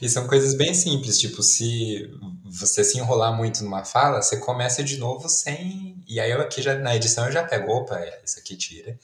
E 0.00 0.08
são 0.08 0.26
coisas 0.26 0.54
bem 0.54 0.74
simples, 0.74 1.18
tipo, 1.18 1.42
se 1.42 2.10
você 2.44 2.84
se 2.84 2.98
enrolar 2.98 3.36
muito 3.36 3.62
numa 3.62 3.84
fala, 3.84 4.22
você 4.22 4.36
começa 4.38 4.82
de 4.82 4.96
novo 4.98 5.28
sem. 5.28 6.02
E 6.06 6.20
aí 6.20 6.30
eu 6.30 6.40
aqui 6.40 6.62
já 6.62 6.74
na 6.74 6.94
edição 6.94 7.26
eu 7.26 7.32
já 7.32 7.44
pego, 7.44 7.72
opa, 7.72 7.98
isso 8.24 8.38
aqui 8.38 8.56
tira. 8.56 8.98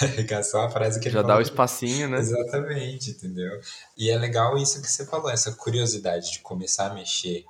É 0.28 0.42
só 0.42 0.62
a 0.62 0.70
frase 0.70 0.98
que 0.98 1.08
Já 1.08 1.22
dá 1.22 1.36
o 1.36 1.40
espacinho, 1.40 2.08
né? 2.08 2.18
Exatamente, 2.18 3.10
entendeu? 3.10 3.60
E 3.96 4.10
é 4.10 4.18
legal 4.18 4.58
isso 4.58 4.82
que 4.82 4.90
você 4.90 5.06
falou, 5.06 5.30
essa 5.30 5.52
curiosidade 5.52 6.32
de 6.32 6.40
começar 6.40 6.90
a 6.90 6.94
mexer, 6.94 7.44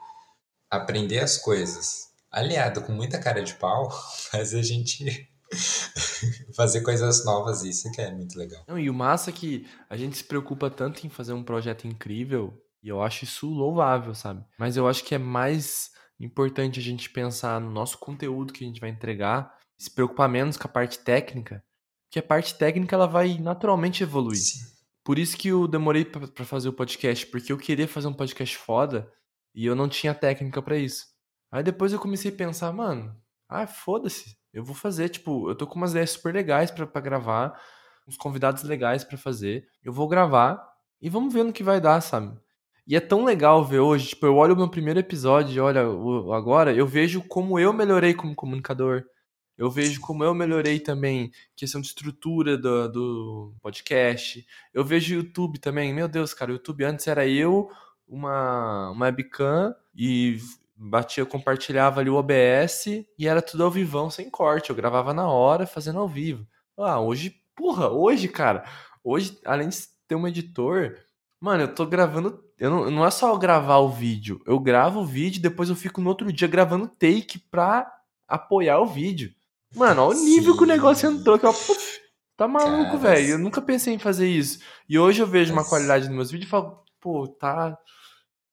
aprender 0.68 1.20
as 1.20 1.38
coisas, 1.38 2.08
aliado 2.30 2.82
com 2.82 2.92
muita 2.92 3.18
cara 3.18 3.42
de 3.42 3.54
pau, 3.54 3.90
faz 4.30 4.52
a 4.52 4.60
gente 4.60 5.26
fazer 6.54 6.82
coisas 6.82 7.24
novas, 7.24 7.62
isso 7.62 7.90
que 7.92 8.02
é 8.02 8.10
muito 8.10 8.38
legal. 8.38 8.62
Não, 8.68 8.78
e 8.78 8.90
o 8.90 8.94
massa 8.94 9.30
é 9.30 9.32
que 9.32 9.66
a 9.88 9.96
gente 9.96 10.18
se 10.18 10.24
preocupa 10.24 10.68
tanto 10.68 11.06
em 11.06 11.10
fazer 11.10 11.32
um 11.32 11.44
projeto 11.44 11.86
incrível 11.86 12.52
e 12.84 12.88
eu 12.90 13.02
acho 13.02 13.24
isso 13.24 13.48
louvável, 13.48 14.14
sabe? 14.14 14.44
Mas 14.58 14.76
eu 14.76 14.86
acho 14.86 15.02
que 15.02 15.14
é 15.14 15.18
mais 15.18 15.90
importante 16.20 16.78
a 16.78 16.82
gente 16.82 17.08
pensar 17.08 17.58
no 17.58 17.70
nosso 17.70 17.96
conteúdo 17.98 18.52
que 18.52 18.62
a 18.62 18.66
gente 18.66 18.78
vai 18.78 18.90
entregar 18.90 19.52
se 19.78 19.90
preocupar 19.90 20.28
menos 20.28 20.58
com 20.58 20.68
a 20.68 20.70
parte 20.70 20.98
técnica, 20.98 21.64
porque 22.06 22.18
a 22.18 22.22
parte 22.22 22.54
técnica 22.56 22.94
ela 22.94 23.06
vai 23.06 23.38
naturalmente 23.38 24.02
evoluir. 24.02 24.36
Sim. 24.36 24.60
Por 25.02 25.18
isso 25.18 25.36
que 25.36 25.48
eu 25.48 25.66
demorei 25.66 26.04
pra 26.04 26.28
pra 26.28 26.44
fazer 26.44 26.68
o 26.68 26.74
podcast, 26.74 27.26
porque 27.26 27.50
eu 27.50 27.58
queria 27.58 27.88
fazer 27.88 28.06
um 28.06 28.12
podcast 28.12 28.56
foda 28.58 29.10
e 29.54 29.64
eu 29.64 29.74
não 29.74 29.88
tinha 29.88 30.14
técnica 30.14 30.60
pra 30.60 30.76
isso. 30.76 31.06
Aí 31.50 31.62
depois 31.62 31.92
eu 31.92 31.98
comecei 31.98 32.30
a 32.30 32.36
pensar, 32.36 32.70
mano, 32.72 33.16
ah, 33.48 33.66
foda-se, 33.66 34.36
eu 34.52 34.62
vou 34.62 34.74
fazer, 34.74 35.08
tipo, 35.08 35.48
eu 35.48 35.54
tô 35.54 35.66
com 35.66 35.76
umas 35.76 35.92
ideias 35.92 36.10
super 36.10 36.34
legais 36.34 36.70
pra 36.70 37.00
gravar, 37.00 37.58
uns 38.06 38.16
convidados 38.16 38.62
legais 38.62 39.04
pra 39.04 39.16
fazer, 39.16 39.66
eu 39.82 39.92
vou 39.92 40.06
gravar 40.06 40.62
e 41.00 41.08
vamos 41.08 41.32
ver 41.32 41.44
no 41.44 41.52
que 41.52 41.62
vai 41.62 41.80
dar, 41.80 42.00
sabe? 42.00 42.38
E 42.86 42.94
é 42.96 43.00
tão 43.00 43.24
legal 43.24 43.64
ver 43.64 43.80
hoje, 43.80 44.08
tipo, 44.08 44.26
eu 44.26 44.36
olho 44.36 44.54
o 44.54 44.56
meu 44.56 44.68
primeiro 44.68 45.00
episódio, 45.00 45.64
olha 45.64 45.88
o- 45.88 46.32
agora, 46.34 46.74
eu 46.74 46.86
vejo 46.86 47.22
como 47.22 47.58
eu 47.58 47.72
melhorei 47.72 48.12
como 48.14 48.34
comunicador. 48.34 49.04
Eu 49.56 49.70
vejo 49.70 50.00
como 50.00 50.24
eu 50.24 50.34
melhorei 50.34 50.80
também 50.80 51.30
questão 51.56 51.80
de 51.80 51.86
estrutura 51.86 52.58
do, 52.58 52.88
do 52.88 53.54
podcast. 53.62 54.44
Eu 54.72 54.84
vejo 54.84 55.14
YouTube 55.14 55.58
também. 55.60 55.94
Meu 55.94 56.08
Deus, 56.08 56.34
cara, 56.34 56.50
o 56.50 56.54
YouTube 56.54 56.84
antes 56.84 57.06
era 57.06 57.26
eu, 57.26 57.70
uma, 58.06 58.90
uma 58.90 59.06
webcam 59.06 59.74
e 59.94 60.38
batia, 60.76 61.24
compartilhava 61.24 62.00
ali 62.00 62.10
o 62.10 62.16
OBS 62.16 62.86
e 63.18 63.28
era 63.28 63.40
tudo 63.40 63.62
ao 63.64 63.70
vivão, 63.70 64.10
sem 64.10 64.28
corte. 64.28 64.70
Eu 64.70 64.76
gravava 64.76 65.14
na 65.14 65.28
hora, 65.28 65.66
fazendo 65.66 66.00
ao 66.00 66.08
vivo. 66.08 66.46
Ah, 66.76 67.00
hoje, 67.00 67.34
porra, 67.56 67.88
hoje, 67.90 68.26
cara, 68.28 68.64
hoje, 69.04 69.38
além 69.44 69.68
de 69.68 69.78
ter 70.08 70.16
um 70.16 70.26
editor, 70.26 70.98
mano, 71.44 71.64
eu 71.64 71.74
tô 71.74 71.84
gravando. 71.84 72.42
Eu 72.58 72.70
não, 72.70 72.90
não 72.90 73.06
é 73.06 73.10
só 73.10 73.30
eu 73.30 73.38
gravar 73.38 73.76
o 73.76 73.90
vídeo. 73.90 74.40
Eu 74.46 74.58
gravo 74.58 75.00
o 75.00 75.04
vídeo, 75.04 75.42
depois 75.42 75.68
eu 75.68 75.76
fico 75.76 76.00
no 76.00 76.08
outro 76.08 76.32
dia 76.32 76.48
gravando 76.48 76.88
take 76.88 77.38
pra 77.38 77.86
apoiar 78.26 78.80
o 78.80 78.86
vídeo. 78.86 79.30
Mano, 79.76 80.04
olha 80.04 80.18
o 80.18 80.24
nível 80.24 80.56
que 80.56 80.62
o 80.62 80.66
Sim. 80.66 80.72
negócio 80.72 81.10
entrou. 81.10 81.38
Que, 81.38 81.46
puf, 81.46 82.00
tá 82.34 82.48
maluco, 82.48 82.96
velho. 82.96 83.32
Eu 83.32 83.38
nunca 83.38 83.60
pensei 83.60 83.92
em 83.92 83.98
fazer 83.98 84.26
isso. 84.26 84.60
E 84.88 84.98
hoje 84.98 85.20
eu 85.20 85.26
vejo 85.26 85.52
uma 85.52 85.68
qualidade 85.68 86.06
nos 86.06 86.16
meus 86.16 86.30
vídeos 86.30 86.48
e 86.48 86.50
falo, 86.50 86.82
pô, 86.98 87.28
tá. 87.28 87.76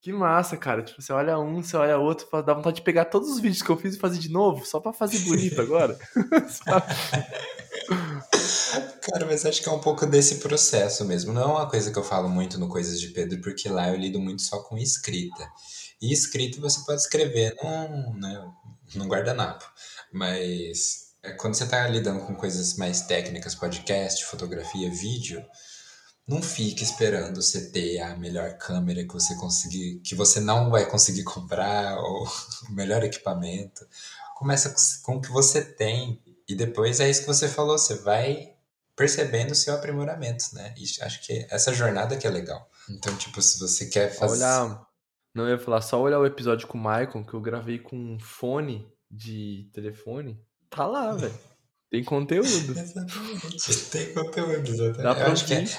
Que 0.02 0.12
massa, 0.12 0.58
cara. 0.58 0.82
Tipo, 0.82 1.02
você 1.02 1.14
olha 1.14 1.40
um, 1.40 1.64
você 1.64 1.78
olha 1.78 1.98
outro, 1.98 2.28
dá 2.44 2.54
vontade 2.54 2.78
de 2.78 2.82
pegar 2.82 3.06
todos 3.06 3.30
os 3.30 3.40
vídeos 3.40 3.62
que 3.62 3.70
eu 3.70 3.78
fiz 3.78 3.96
e 3.96 4.00
fazer 4.00 4.20
de 4.20 4.30
novo, 4.30 4.66
só 4.66 4.82
pra 4.82 4.92
fazer 4.92 5.20
bonito 5.20 5.62
agora. 5.62 5.98
Cara, 9.02 9.26
mas 9.26 9.46
acho 9.46 9.62
que 9.62 9.70
é 9.70 9.72
um 9.72 9.80
pouco 9.80 10.06
desse 10.06 10.36
processo 10.36 11.04
mesmo. 11.06 11.34
Não 11.34 11.42
é 11.42 11.46
uma 11.46 11.70
coisa 11.70 11.92
que 11.92 11.98
eu 11.98 12.04
falo 12.04 12.30
muito 12.30 12.58
no 12.60 12.68
Coisas 12.70 13.00
de 13.00 13.10
Pedro, 13.10 13.42
porque 13.42 13.70
lá 13.70 13.90
eu 13.90 13.96
lido 13.98 14.20
muito 14.20 14.42
só 14.42 14.60
com 14.64 14.78
escrita. 14.78 15.50
E 16.02 16.12
escrita 16.12 16.60
você 16.60 16.82
pode 16.86 17.02
escrever 17.02 17.56
num, 17.62 18.14
né, 18.20 18.52
num 18.96 19.08
guardanapo. 19.08 19.66
Mas 20.12 21.12
é, 21.24 21.32
quando 21.34 21.56
você 21.56 21.66
tá 21.66 21.88
lidando 21.88 22.22
com 22.26 22.36
coisas 22.36 22.76
mais 22.76 23.02
técnicas, 23.02 23.56
podcast, 23.56 24.26
fotografia, 24.26 24.90
vídeo, 24.90 25.44
não 26.28 26.42
fique 26.42 26.84
esperando 26.84 27.42
você 27.42 27.70
ter 27.72 28.00
a 28.00 28.16
melhor 28.16 28.58
câmera 28.58 29.04
que 29.06 29.14
você 29.14 29.36
conseguir, 29.36 30.00
que 30.04 30.16
você 30.16 30.40
não 30.40 30.70
vai 30.70 30.86
conseguir 30.90 31.24
comprar, 31.24 31.98
ou 32.00 32.26
o 32.70 32.72
melhor 32.72 33.04
equipamento. 33.04 33.86
Começa 34.36 34.70
com- 34.70 34.76
com 35.14 35.18
o 35.18 35.22
que 35.22 35.30
você 35.32 35.62
tem. 35.62 36.22
E 36.48 36.56
depois 36.56 37.00
é 37.00 37.10
isso 37.10 37.22
que 37.22 37.28
você 37.28 37.48
falou, 37.48 37.78
você 37.78 37.96
vai 37.96 38.54
percebendo 38.96 39.52
o 39.52 39.56
seu 39.56 39.74
aprimoramento, 39.74 40.46
né? 40.54 40.74
E 40.78 40.84
acho 41.04 41.26
que 41.26 41.46
essa 41.50 41.74
jornada 41.74 42.18
que 42.18 42.28
é 42.28 42.30
legal. 42.30 42.70
Então, 42.90 43.16
tipo, 43.16 43.42
se 43.42 43.60
você 43.60 43.88
quer 43.88 44.14
fazer. 44.14 44.34
olhar. 44.38 44.88
Não 45.34 45.48
ia 45.48 45.58
falar, 45.58 45.82
só 45.82 46.00
olhar 46.02 46.20
o 46.20 46.26
episódio 46.26 46.68
com 46.68 46.78
o 46.78 46.82
Maicon, 46.82 47.24
que 47.24 47.34
eu 47.34 47.40
gravei 47.40 47.80
com 47.80 47.96
um 47.96 48.20
fone 48.20 48.86
de 49.10 49.70
telefone. 49.74 50.40
Tá 50.70 50.86
lá, 50.86 51.14
velho. 51.16 51.34
Tem 51.90 52.04
conteúdo. 52.04 52.48
Exatamente. 52.48 53.90
Tem 53.92 54.14
conteúdo, 54.14 54.70
exatamente. 54.70 55.04
Dá 55.04 55.16
pra 55.16 55.28
Eu 55.28 55.32
acho 55.34 55.46
que 55.46 55.54
é, 55.54 55.60
ouvir. 55.60 55.78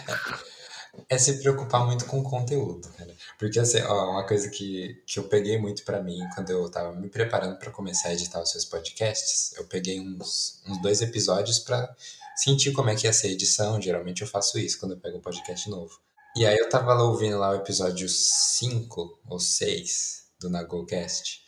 é 1.09 1.18
se 1.18 1.40
preocupar 1.40 1.87
muito 1.87 2.05
com 2.05 2.20
o 2.20 2.22
conteúdo, 2.22 2.87
cara. 2.98 3.14
Porque, 3.38 3.59
assim, 3.59 3.81
ó, 3.83 4.11
uma 4.11 4.27
coisa 4.27 4.51
que, 4.51 5.03
que 5.07 5.18
eu 5.18 5.25
peguei 5.25 5.59
muito 5.59 5.85
pra 5.85 6.03
mim 6.03 6.18
quando 6.35 6.51
eu 6.51 6.70
tava 6.70 6.92
me 6.92 7.09
preparando 7.09 7.59
pra 7.59 7.70
começar 7.70 8.09
a 8.09 8.12
editar 8.12 8.42
os 8.42 8.51
seus 8.51 8.64
podcasts, 8.66 9.55
eu 9.57 9.64
peguei 9.64 10.01
uns, 10.01 10.62
uns 10.66 10.81
dois 10.83 11.01
episódios 11.01 11.59
pra 11.59 11.94
sentir 12.37 12.73
como 12.73 12.90
é 12.90 12.95
que 12.97 13.07
ia 13.07 13.12
ser 13.12 13.29
a 13.29 13.33
edição. 13.33 13.81
Geralmente 13.81 14.23
eu 14.23 14.29
faço 14.29 14.59
isso 14.59 14.79
quando 14.79 14.92
eu 14.92 15.01
pego 15.01 15.18
um 15.18 15.23
podcast 15.23 15.68
novo. 15.71 15.99
E 16.37 16.47
aí 16.47 16.57
eu 16.57 16.68
tava 16.68 16.95
lá 16.95 17.03
ouvindo 17.05 17.38
lá 17.38 17.51
o 17.51 17.57
episódio 17.57 18.09
5 18.09 19.21
ou 19.29 19.38
6 19.38 20.23
do 20.40 20.49
NagoCast. 20.49 21.40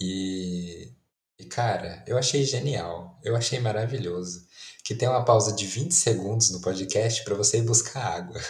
E, 0.00 0.90
e, 1.38 1.44
cara, 1.44 2.02
eu 2.06 2.16
achei 2.16 2.42
genial. 2.44 3.18
Eu 3.22 3.36
achei 3.36 3.60
maravilhoso. 3.60 4.46
Que 4.82 4.94
tem 4.94 5.08
uma 5.08 5.24
pausa 5.24 5.52
de 5.52 5.66
20 5.66 5.92
segundos 5.92 6.50
no 6.50 6.60
podcast 6.60 7.22
pra 7.24 7.34
você 7.34 7.58
ir 7.58 7.62
buscar 7.62 8.02
água. 8.16 8.40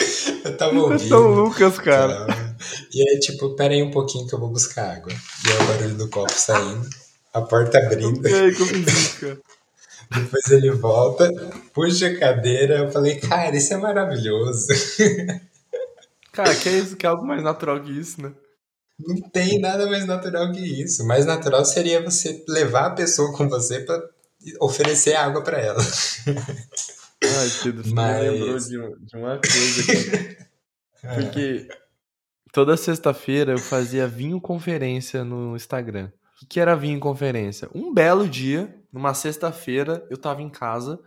eu 0.44 0.56
tava 0.56 0.74
É 0.76 0.78
ouvindo. 0.78 1.08
tão 1.08 1.28
Lucas, 1.28 1.78
cara. 1.78 2.26
Cara. 2.26 2.56
E 2.92 3.00
aí, 3.08 3.18
tipo, 3.20 3.54
pera 3.56 3.74
aí 3.74 3.82
um 3.82 3.90
pouquinho 3.90 4.26
que 4.26 4.34
eu 4.34 4.40
vou 4.40 4.50
buscar 4.50 4.96
água. 4.96 5.12
E 5.12 5.50
aí 5.50 5.62
o 5.62 5.66
barulho 5.66 5.94
do 5.96 6.08
copo 6.08 6.32
saindo, 6.32 6.88
a 7.34 7.42
porta 7.42 7.78
abrindo, 7.78 8.22
cara? 8.22 8.50
depois 10.14 10.50
ele 10.50 10.70
volta, 10.70 11.28
puxa 11.72 12.06
a 12.06 12.18
cadeira. 12.18 12.78
Eu 12.78 12.90
falei, 12.90 13.16
cara, 13.18 13.56
isso 13.56 13.74
é 13.74 13.76
maravilhoso. 13.76 14.68
Cara, 16.32 16.52
que 16.52 16.68
é 16.68 16.72
isso? 16.78 16.96
Que 16.96 17.06
é 17.06 17.08
algo 17.08 17.24
mais 17.24 17.44
natural 17.44 17.80
que 17.80 17.92
isso, 17.92 18.20
né? 18.20 18.32
Não 18.98 19.14
tem 19.30 19.60
nada 19.60 19.86
mais 19.86 20.04
natural 20.04 20.50
que 20.50 20.82
isso. 20.82 21.06
Mais 21.06 21.24
natural 21.24 21.64
seria 21.64 22.02
você 22.02 22.44
levar 22.48 22.86
a 22.86 22.90
pessoa 22.90 23.32
com 23.36 23.48
você 23.48 23.78
pra 23.78 24.02
oferecer 24.60 25.14
água 25.14 25.42
pra 25.44 25.58
ela. 25.60 25.78
Ai, 27.22 27.50
Pedro, 27.62 27.84
você 27.84 27.94
Mas- 27.94 28.22
me 28.24 28.30
lembrou 28.30 28.58
de, 28.58 29.06
de 29.06 29.16
uma 29.16 29.38
coisa 29.38 29.92
aqui. 29.92 30.36
Porque 31.14 31.68
toda 32.52 32.76
sexta-feira 32.76 33.52
eu 33.52 33.58
fazia 33.58 34.08
vinho 34.08 34.40
conferência 34.40 35.22
no 35.24 35.54
Instagram. 35.54 36.10
O 36.42 36.46
que, 36.46 36.60
era 36.60 36.76
vinho 36.76 36.98
conferência? 37.00 37.68
Um 37.74 37.92
belo 37.92 38.28
dia, 38.28 38.74
numa 38.92 39.14
sexta-feira, 39.14 40.06
eu 40.10 40.16
tava 40.16 40.42
em 40.42 40.50
casa, 40.50 41.00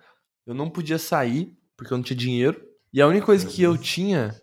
eu 0.46 0.54
não 0.54 0.70
podia 0.70 0.98
sair, 0.98 1.56
porque 1.76 1.94
eu 1.94 1.98
não 1.98 2.04
tinha 2.04 2.18
dinheiro. 2.18 2.62
E 2.94 3.02
a 3.02 3.08
única 3.08 3.26
coisa 3.26 3.46
que 3.46 3.62
eu 3.62 3.78
tinha 3.78 4.36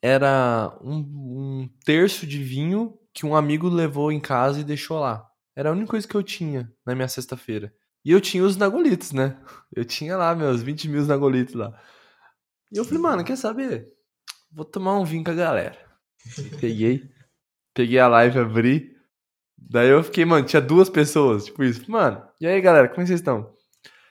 era 0.00 0.76
um, 0.82 0.96
um 0.96 1.70
terço 1.84 2.26
de 2.26 2.42
vinho 2.42 2.98
que 3.12 3.26
um 3.26 3.36
amigo 3.36 3.68
levou 3.68 4.10
em 4.10 4.18
casa 4.18 4.60
e 4.60 4.64
deixou 4.64 4.98
lá. 4.98 5.28
Era 5.54 5.68
a 5.68 5.72
única 5.72 5.90
coisa 5.90 6.08
que 6.08 6.14
eu 6.14 6.22
tinha 6.22 6.72
na 6.84 6.94
minha 6.94 7.08
sexta-feira. 7.08 7.72
E 8.04 8.10
eu 8.10 8.20
tinha 8.20 8.42
os 8.42 8.56
Nagolitos, 8.56 9.12
né? 9.12 9.38
Eu 9.74 9.84
tinha 9.84 10.16
lá 10.16 10.34
meus 10.34 10.62
20 10.62 10.88
mil 10.88 11.04
Nagolitos 11.04 11.54
lá. 11.54 11.78
E 12.72 12.78
eu 12.78 12.84
falei, 12.84 13.00
mano, 13.00 13.24
quer 13.24 13.36
saber? 13.36 13.86
Vou 14.50 14.64
tomar 14.64 14.98
um 14.98 15.04
vinho 15.04 15.22
com 15.22 15.30
a 15.30 15.34
galera. 15.34 15.78
Peguei. 16.58 17.08
Peguei 17.74 17.98
a 17.98 18.08
live, 18.08 18.38
abri. 18.38 18.91
Daí 19.70 19.88
eu 19.88 20.02
fiquei, 20.02 20.24
mano, 20.24 20.46
tinha 20.46 20.60
duas 20.60 20.88
pessoas, 20.88 21.46
tipo 21.46 21.62
isso. 21.62 21.90
Mano, 21.90 22.22
e 22.40 22.46
aí, 22.46 22.60
galera, 22.60 22.88
como 22.88 23.02
é 23.02 23.06
vocês 23.06 23.20
estão? 23.20 23.52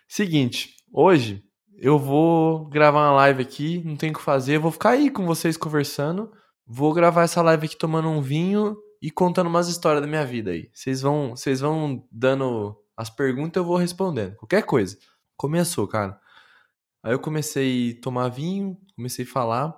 Seguinte, 0.07 0.75
hoje 0.91 1.43
eu 1.77 1.97
vou 1.97 2.67
gravar 2.69 3.09
uma 3.09 3.13
live 3.13 3.41
aqui, 3.41 3.81
não 3.85 3.95
tem 3.95 4.11
o 4.11 4.13
que 4.13 4.21
fazer, 4.21 4.59
vou 4.59 4.71
ficar 4.71 4.91
aí 4.91 5.09
com 5.09 5.25
vocês 5.25 5.57
conversando. 5.57 6.31
Vou 6.65 6.93
gravar 6.93 7.23
essa 7.23 7.41
live 7.41 7.65
aqui 7.65 7.77
tomando 7.77 8.07
um 8.07 8.21
vinho 8.21 8.77
e 9.01 9.09
contando 9.09 9.47
umas 9.47 9.67
histórias 9.67 10.01
da 10.01 10.07
minha 10.07 10.25
vida 10.25 10.51
aí. 10.51 10.69
Vocês 10.73 11.01
vão, 11.01 11.31
vocês 11.31 11.59
vão 11.59 12.07
dando 12.11 12.77
as 12.95 13.09
perguntas, 13.09 13.59
eu 13.59 13.65
vou 13.65 13.77
respondendo. 13.77 14.35
Qualquer 14.35 14.63
coisa. 14.63 14.97
Começou, 15.35 15.87
cara. 15.87 16.19
Aí 17.03 17.13
eu 17.13 17.19
comecei 17.19 17.97
a 17.97 18.01
tomar 18.01 18.29
vinho, 18.29 18.77
comecei 18.95 19.25
a 19.25 19.27
falar. 19.27 19.75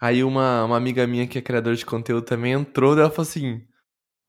Aí 0.00 0.24
uma, 0.24 0.64
uma 0.64 0.76
amiga 0.76 1.06
minha 1.06 1.26
que 1.26 1.38
é 1.38 1.42
criadora 1.42 1.76
de 1.76 1.86
conteúdo 1.86 2.24
também 2.26 2.52
entrou 2.52 2.96
e 2.96 3.00
ela 3.00 3.10
falou 3.10 3.28
assim: 3.28 3.62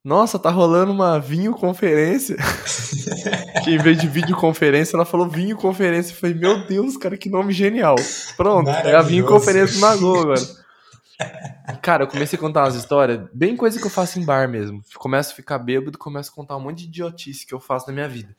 Nossa, 0.08 0.40
tá 0.40 0.50
rolando 0.50 0.94
uma 0.94 1.20
vinho 1.20 1.52
conferência. 1.52 2.38
que 3.62 3.72
em 3.72 3.78
vez 3.78 3.98
de 3.98 4.08
videoconferência, 4.08 4.96
ela 4.96 5.04
falou 5.04 5.28
vinho 5.28 5.58
conferência. 5.58 6.14
Eu 6.14 6.16
falei, 6.16 6.34
meu 6.34 6.66
Deus, 6.66 6.96
cara, 6.96 7.18
que 7.18 7.30
nome 7.30 7.52
genial. 7.52 7.98
Pronto, 8.38 8.70
é 8.70 8.96
a 8.96 9.02
vinho 9.02 9.26
conferência 9.26 9.82
na 9.82 9.98
Go 9.98 10.18
agora. 10.18 10.42
Cara, 11.82 12.04
eu 12.06 12.08
comecei 12.08 12.38
a 12.38 12.40
contar 12.40 12.64
umas 12.64 12.76
histórias, 12.76 13.28
bem 13.34 13.58
coisa 13.58 13.78
que 13.78 13.86
eu 13.86 13.90
faço 13.90 14.18
em 14.18 14.24
bar 14.24 14.48
mesmo. 14.48 14.82
Começo 14.96 15.34
a 15.34 15.36
ficar 15.36 15.60
bêbado, 15.60 15.98
começo 15.98 16.32
a 16.32 16.34
contar 16.34 16.56
um 16.56 16.62
monte 16.62 16.84
de 16.84 16.86
idiotice 16.86 17.46
que 17.46 17.54
eu 17.54 17.60
faço 17.60 17.88
na 17.88 17.94
minha 17.94 18.08
vida. 18.08 18.34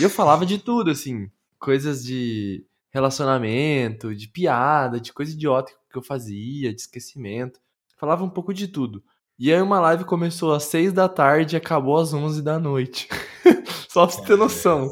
E 0.00 0.02
eu 0.02 0.10
falava 0.10 0.44
de 0.44 0.58
tudo, 0.58 0.90
assim, 0.90 1.30
coisas 1.60 2.04
de 2.04 2.64
relacionamento, 2.90 4.12
de 4.16 4.26
piada, 4.26 4.98
de 4.98 5.12
coisa 5.12 5.30
idiota 5.30 5.72
que 5.88 5.96
eu 5.96 6.02
fazia, 6.02 6.74
de 6.74 6.80
esquecimento. 6.80 7.60
Falava 7.96 8.24
um 8.24 8.30
pouco 8.30 8.52
de 8.52 8.66
tudo. 8.66 9.00
E 9.38 9.52
aí 9.52 9.60
uma 9.60 9.80
live 9.80 10.04
começou 10.04 10.54
às 10.54 10.64
seis 10.64 10.92
da 10.92 11.08
tarde 11.08 11.56
e 11.56 11.58
acabou 11.58 11.98
às 11.98 12.12
onze 12.12 12.40
da 12.40 12.58
noite. 12.58 13.08
Só 13.88 14.06
pra 14.06 14.16
você 14.16 14.24
ter 14.24 14.36
noção. 14.36 14.90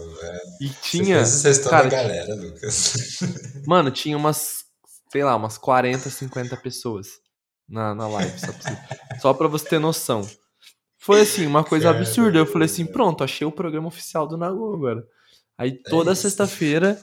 E 0.60 0.68
tinha. 0.68 1.24
Você 1.24 1.54
toda 1.58 1.70
cara, 1.70 1.86
a 1.86 1.90
galera, 1.90 2.34
Lucas. 2.34 3.20
Mano, 3.66 3.90
tinha 3.90 4.16
umas, 4.16 4.64
sei 5.10 5.24
lá, 5.24 5.36
umas 5.36 5.58
40, 5.58 6.10
50 6.10 6.56
pessoas 6.56 7.08
na, 7.68 7.94
na 7.94 8.06
live, 8.08 8.38
só 8.38 8.52
pra, 8.52 8.60
você, 8.60 9.20
só 9.20 9.34
pra 9.34 9.48
você 9.48 9.68
ter 9.68 9.78
noção. 9.78 10.28
Foi 10.98 11.22
assim, 11.22 11.46
uma 11.46 11.64
coisa 11.64 11.90
absurda. 11.90 12.38
Eu 12.38 12.46
falei 12.46 12.66
assim, 12.66 12.86
pronto, 12.86 13.24
achei 13.24 13.46
o 13.46 13.52
programa 13.52 13.88
oficial 13.88 14.26
do 14.26 14.36
Nagô 14.36 14.74
agora. 14.74 15.04
Aí 15.58 15.82
toda 15.84 16.12
É 16.12 16.14
sexta-feira, 16.14 17.00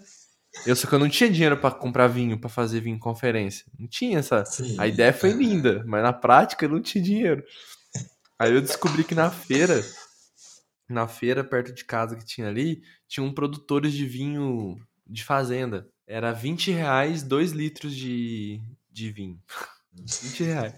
eu 0.65 0.75
só 0.75 0.87
que 0.87 0.95
eu 0.95 0.99
não 0.99 1.09
tinha 1.09 1.29
dinheiro 1.29 1.57
pra 1.57 1.71
comprar 1.71 2.07
vinho, 2.07 2.39
pra 2.39 2.49
fazer 2.49 2.81
vinho 2.81 2.95
em 2.95 2.99
conferência. 2.99 3.65
Não 3.77 3.87
tinha 3.87 4.19
essa. 4.19 4.43
Sim. 4.45 4.75
A 4.79 4.87
ideia 4.87 5.13
foi 5.13 5.31
linda, 5.31 5.83
mas 5.85 6.03
na 6.03 6.13
prática 6.13 6.65
eu 6.65 6.69
não 6.69 6.81
tinha 6.81 7.03
dinheiro. 7.03 7.43
Aí 8.37 8.53
eu 8.53 8.61
descobri 8.61 9.03
que 9.03 9.13
na 9.13 9.29
feira, 9.29 9.83
na 10.87 11.07
feira 11.07 11.43
perto 11.43 11.73
de 11.73 11.83
casa 11.83 12.15
que 12.15 12.25
tinha 12.25 12.47
ali, 12.47 12.81
tinha 13.07 13.23
um 13.23 13.33
produtores 13.33 13.93
de 13.93 14.05
vinho 14.05 14.77
de 15.05 15.23
fazenda. 15.23 15.87
Era 16.07 16.31
20 16.31 16.71
reais 16.71 17.21
2 17.21 17.51
litros 17.51 17.95
de, 17.95 18.61
de 18.91 19.11
vinho. 19.11 19.39
20 19.93 20.43
reais. 20.43 20.73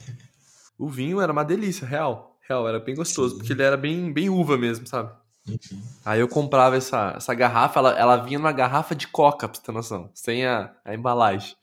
O 0.78 0.89
vinho 0.89 1.22
era 1.22 1.32
uma 1.32 1.43
delícia, 1.43 1.86
real. 1.86 2.39
Real, 2.47 2.67
era 2.67 2.80
bem 2.80 2.95
gostoso, 2.95 3.34
Sim. 3.34 3.38
porque 3.38 3.53
ele 3.53 3.61
era 3.61 3.78
bem, 3.78 4.11
bem 4.11 4.30
uva 4.30 4.57
mesmo, 4.57 4.88
sabe? 4.88 5.13
Uhum. 5.47 5.81
Aí 6.05 6.19
eu 6.19 6.27
comprava 6.27 6.75
essa, 6.77 7.13
essa 7.17 7.33
garrafa, 7.33 7.79
ela, 7.79 7.97
ela 7.97 8.17
vinha 8.17 8.39
numa 8.39 8.51
garrafa 8.51 8.95
de 8.95 9.07
coca, 9.07 9.47
pra 9.47 9.57
você 9.59 9.65
ter 9.65 9.71
noção, 9.71 10.09
sem 10.13 10.45
a, 10.45 10.75
a 10.85 10.93
embalagem. 10.93 11.55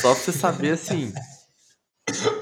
Só 0.00 0.14
pra 0.14 0.22
você 0.22 0.32
saber 0.32 0.72
assim. 0.72 1.12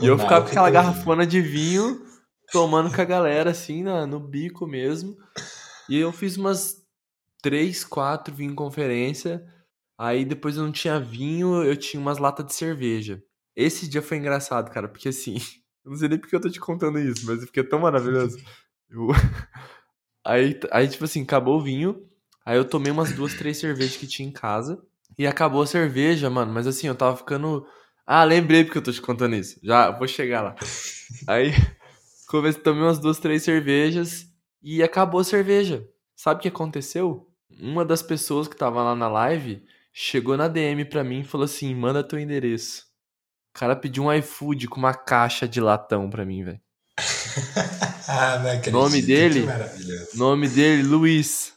E 0.00 0.06
eu 0.06 0.18
ficava 0.18 0.42
com 0.44 0.48
aquela 0.50 0.70
garrafona 0.70 1.26
de 1.26 1.40
vinho, 1.40 2.04
tomando 2.50 2.92
com 2.94 3.00
a 3.00 3.04
galera, 3.04 3.50
assim, 3.50 3.82
na, 3.82 4.06
no 4.06 4.18
bico 4.18 4.66
mesmo. 4.66 5.16
E 5.88 5.96
eu 5.98 6.12
fiz 6.12 6.36
umas 6.36 6.76
três, 7.42 7.84
quatro 7.84 8.34
vinho 8.34 8.54
conferência. 8.54 9.44
Aí 9.98 10.24
depois 10.24 10.56
eu 10.56 10.64
não 10.64 10.72
tinha 10.72 10.98
vinho, 10.98 11.62
eu 11.62 11.76
tinha 11.76 12.00
umas 12.00 12.18
latas 12.18 12.46
de 12.46 12.54
cerveja. 12.54 13.22
Esse 13.54 13.88
dia 13.88 14.02
foi 14.02 14.16
engraçado, 14.16 14.70
cara, 14.70 14.88
porque 14.88 15.08
assim, 15.10 15.36
eu 15.84 15.90
não 15.90 15.96
sei 15.96 16.08
nem 16.08 16.18
porque 16.18 16.34
eu 16.34 16.40
tô 16.40 16.50
te 16.50 16.58
contando 16.58 16.98
isso, 16.98 17.24
mas 17.26 17.44
fiquei 17.44 17.62
tão 17.62 17.78
maravilhoso. 17.78 18.38
Eu- 18.90 19.08
Aí, 20.24 20.58
aí, 20.70 20.88
tipo 20.88 21.04
assim, 21.04 21.22
acabou 21.22 21.58
o 21.58 21.62
vinho. 21.62 22.06
Aí 22.44 22.56
eu 22.56 22.64
tomei 22.64 22.90
umas 22.92 23.12
duas, 23.12 23.34
três 23.34 23.58
cervejas 23.58 23.96
que 23.96 24.06
tinha 24.06 24.28
em 24.28 24.32
casa. 24.32 24.82
E 25.18 25.26
acabou 25.26 25.62
a 25.62 25.66
cerveja, 25.66 26.30
mano. 26.30 26.52
Mas 26.52 26.66
assim, 26.66 26.86
eu 26.86 26.94
tava 26.94 27.16
ficando. 27.16 27.66
Ah, 28.06 28.24
lembrei 28.24 28.64
porque 28.64 28.78
eu 28.78 28.82
tô 28.82 28.92
te 28.92 29.00
contando 29.00 29.36
isso. 29.36 29.58
Já 29.62 29.90
vou 29.90 30.08
chegar 30.08 30.42
lá. 30.42 30.54
Aí 31.26 31.52
comecei, 32.26 32.62
tomei 32.62 32.82
umas 32.82 32.98
duas, 32.98 33.18
três 33.18 33.42
cervejas 33.42 34.26
e 34.62 34.82
acabou 34.82 35.20
a 35.20 35.24
cerveja. 35.24 35.86
Sabe 36.16 36.38
o 36.38 36.42
que 36.42 36.48
aconteceu? 36.48 37.28
Uma 37.60 37.84
das 37.84 38.02
pessoas 38.02 38.48
que 38.48 38.56
tava 38.56 38.82
lá 38.82 38.94
na 38.94 39.08
live 39.08 39.62
chegou 39.92 40.36
na 40.36 40.48
DM 40.48 40.84
pra 40.84 41.04
mim 41.04 41.20
e 41.20 41.24
falou 41.24 41.44
assim: 41.44 41.74
manda 41.74 42.02
teu 42.02 42.18
endereço. 42.18 42.86
O 43.54 43.58
cara 43.58 43.76
pediu 43.76 44.04
um 44.04 44.12
iFood 44.12 44.66
com 44.68 44.78
uma 44.78 44.94
caixa 44.94 45.46
de 45.46 45.60
latão 45.60 46.08
pra 46.08 46.24
mim, 46.24 46.42
velho. 46.42 46.60
ah, 48.08 48.38
não 48.38 48.50
acredito. 48.50 48.72
Nome 48.72 49.02
dele? 49.02 49.46
Nome 50.14 50.48
dele, 50.48 50.82
Luiz. 50.82 51.52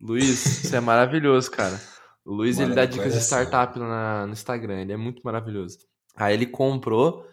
Luiz, 0.00 0.38
você 0.38 0.76
é 0.76 0.80
maravilhoso, 0.80 1.50
cara. 1.50 1.80
O 2.24 2.32
Luiz, 2.32 2.56
Mora 2.56 2.68
ele 2.68 2.74
dá 2.74 2.84
dicas 2.84 3.12
de 3.14 3.20
startup 3.20 3.78
na- 3.78 4.26
no 4.26 4.32
Instagram, 4.32 4.80
ele 4.82 4.92
é 4.92 4.96
muito 4.96 5.22
maravilhoso. 5.24 5.78
Aí 6.14 6.34
ele 6.34 6.46
comprou 6.46 7.26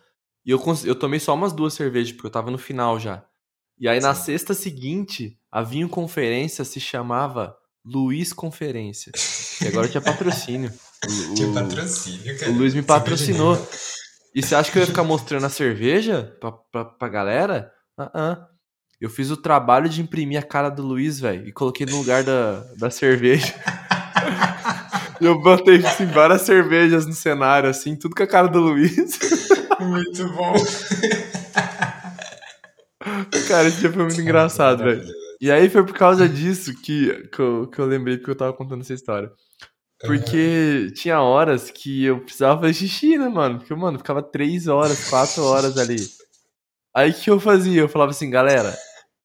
e 0.46 0.52
eu, 0.52 0.62
eu 0.86 0.96
tomei 0.96 1.20
só 1.20 1.34
umas 1.34 1.54
duas 1.54 1.74
cervejas, 1.74 2.12
porque 2.14 2.28
eu 2.28 2.32
tava 2.32 2.50
no 2.50 2.58
final 2.58 3.00
já. 3.00 3.24
E 3.80 3.88
aí 3.90 4.00
na 4.00 4.16
Sim. 4.16 4.24
sexta 4.26 4.54
seguinte, 4.54 5.38
a 5.52 5.62
Vinho 5.62 5.90
Conferência 5.90 6.64
se 6.64 6.80
chamava 6.80 7.56
Luiz 7.86 8.32
Conferência. 8.34 9.12
E 9.62 9.68
agora 9.68 9.88
tinha 9.90 10.02
patrocínio. 10.02 10.72
O- 11.06 11.50
o- 11.50 11.54
patrocínio, 11.54 12.40
cara. 12.40 12.52
o 12.52 12.56
Luiz 12.56 12.74
me 12.74 12.82
patrocinou. 12.82 13.56
E 14.36 14.44
você 14.44 14.54
acha 14.54 14.70
que 14.70 14.78
eu 14.78 14.82
ia 14.82 14.88
ficar 14.88 15.06
mostrando 15.06 15.46
a 15.46 15.50
cerveja 15.50 16.36
pra, 16.42 16.52
pra, 16.52 16.84
pra 16.84 17.08
galera? 17.08 17.72
Ah, 17.98 18.12
ah. 18.14 18.48
Eu 19.00 19.10
fiz 19.10 19.32
o 19.32 19.38
trabalho 19.38 19.88
de 19.88 20.02
imprimir 20.02 20.38
a 20.38 20.44
cara 20.44 20.70
do 20.70 20.84
Luiz, 20.84 21.22
velho, 21.22 21.48
e 21.48 21.54
coloquei 21.54 21.86
no 21.86 21.96
lugar 21.98 22.22
da, 22.22 22.60
da 22.78 22.90
cerveja. 22.90 23.54
eu 25.22 25.40
botei 25.40 25.78
assim, 25.78 26.06
várias 26.08 26.42
cervejas 26.42 27.06
no 27.06 27.14
cenário, 27.14 27.70
assim, 27.70 27.96
tudo 27.96 28.14
com 28.14 28.24
a 28.24 28.28
cara 28.28 28.48
do 28.50 28.60
Luiz. 28.60 29.18
Muito 29.80 30.28
bom. 30.34 30.54
Cara, 33.48 33.68
esse 33.70 33.80
dia 33.80 33.92
foi 33.94 34.04
muito 34.04 34.20
engraçado, 34.20 34.84
velho. 34.84 35.06
E 35.40 35.50
aí 35.50 35.70
foi 35.70 35.86
por 35.86 35.94
causa 35.94 36.28
disso 36.28 36.74
que, 36.82 37.28
que, 37.28 37.40
eu, 37.40 37.68
que 37.68 37.80
eu 37.80 37.86
lembrei 37.86 38.18
porque 38.18 38.32
eu 38.32 38.36
tava 38.36 38.52
contando 38.52 38.82
essa 38.82 38.94
história. 38.94 39.32
Porque 40.06 40.92
tinha 40.96 41.22
horas 41.22 41.70
que 41.72 42.06
eu 42.06 42.20
precisava 42.22 42.62
fazer 42.62 42.74
xixi, 42.74 43.18
né, 43.18 43.28
mano? 43.28 43.60
Porque, 43.60 43.74
mano, 43.74 43.98
ficava 43.98 44.22
três 44.22 44.68
horas, 44.68 45.10
quatro 45.10 45.44
horas 45.44 45.78
ali. 45.78 45.98
Aí 46.96 47.12
o 47.12 47.14
que 47.14 47.30
eu 47.30 47.40
fazia? 47.40 47.82
Eu 47.82 47.90
falava 47.90 48.12
assim, 48.12 48.30
galera, 48.30 48.76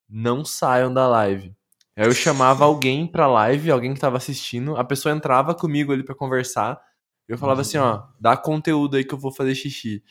não 0.08 0.44
saiam 0.44 0.92
da 0.92 1.06
live. 1.08 1.54
Aí 1.96 2.06
eu 2.06 2.12
chamava 2.12 2.64
alguém 2.64 3.06
pra 3.06 3.26
live, 3.26 3.70
alguém 3.70 3.94
que 3.94 4.00
tava 4.00 4.16
assistindo, 4.16 4.76
a 4.76 4.84
pessoa 4.84 5.14
entrava 5.14 5.54
comigo 5.54 5.92
ali 5.92 6.02
pra 6.02 6.14
conversar. 6.14 6.80
Eu 7.28 7.38
falava 7.38 7.60
assim, 7.60 7.78
ó, 7.78 8.02
dá 8.18 8.36
conteúdo 8.36 8.96
aí 8.96 9.04
que 9.04 9.14
eu 9.14 9.18
vou 9.18 9.32
fazer 9.32 9.54
xixi. 9.54 10.02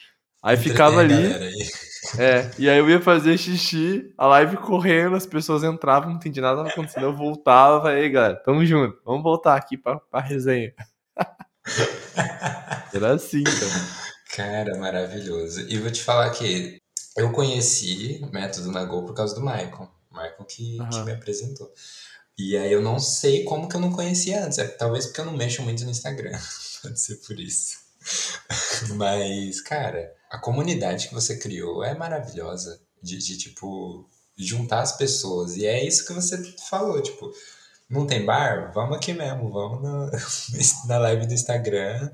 Aí 0.41 0.55
ficava 0.57 0.99
ali, 0.99 1.33
aí. 1.33 1.69
é, 2.17 2.51
e 2.57 2.69
aí 2.69 2.77
eu 2.77 2.89
ia 2.89 3.01
fazer 3.01 3.37
xixi, 3.37 4.13
a 4.17 4.25
live 4.27 4.55
correndo, 4.57 5.15
as 5.15 5.25
pessoas 5.25 5.63
entravam, 5.63 6.09
não 6.09 6.15
entendi 6.15 6.39
nada 6.39 6.61
acontecendo, 6.61 7.03
eu 7.03 7.15
voltava, 7.15 7.89
aí 7.89 8.09
galera, 8.09 8.35
tamo 8.37 8.65
junto, 8.65 8.97
vamos 9.03 9.21
voltar 9.21 9.55
aqui 9.55 9.77
pra, 9.77 9.99
pra 9.99 10.21
resenha. 10.21 10.73
Era 12.93 13.13
assim, 13.13 13.43
cara. 13.43 13.99
Cara, 14.35 14.77
maravilhoso. 14.77 15.61
E 15.69 15.77
vou 15.77 15.91
te 15.91 16.01
falar 16.01 16.29
que 16.31 16.79
eu 17.17 17.31
conheci 17.31 18.19
o 18.23 18.31
método 18.31 18.71
Nagô 18.71 19.03
por 19.03 19.13
causa 19.13 19.35
do 19.35 19.41
Michael. 19.41 19.89
Michael 20.11 20.45
que, 20.47 20.77
que 20.77 20.81
Aham. 20.81 21.05
me 21.05 21.11
apresentou. 21.11 21.71
E 22.37 22.55
aí 22.55 22.71
eu 22.71 22.81
não 22.81 22.99
sei 22.99 23.43
como 23.43 23.67
que 23.67 23.75
eu 23.75 23.81
não 23.81 23.91
conhecia 23.91 24.45
antes. 24.45 24.57
É, 24.57 24.67
talvez 24.67 25.07
porque 25.07 25.19
eu 25.19 25.25
não 25.25 25.35
mexo 25.35 25.61
muito 25.61 25.83
no 25.83 25.91
Instagram. 25.91 26.31
Pode 26.81 26.99
ser 26.99 27.15
por 27.17 27.39
isso. 27.39 27.88
Mas, 28.95 29.61
cara, 29.61 30.13
a 30.29 30.37
comunidade 30.39 31.07
que 31.07 31.13
você 31.13 31.37
criou 31.37 31.83
é 31.83 31.95
maravilhosa. 31.95 32.79
De, 33.01 33.17
de, 33.17 33.37
tipo, 33.37 34.09
juntar 34.37 34.81
as 34.81 34.97
pessoas. 34.97 35.55
E 35.55 35.65
é 35.65 35.81
isso 35.85 36.05
que 36.05 36.11
você 36.13 36.37
falou, 36.69 37.01
tipo, 37.01 37.31
não 37.89 38.07
tem 38.07 38.25
bar? 38.25 38.71
Vamos 38.73 38.97
aqui 38.97 39.13
mesmo, 39.13 39.51
vamos 39.51 39.81
no- 39.83 40.11
na 40.87 40.97
live 40.99 41.27
do 41.27 41.33
Instagram 41.33 42.11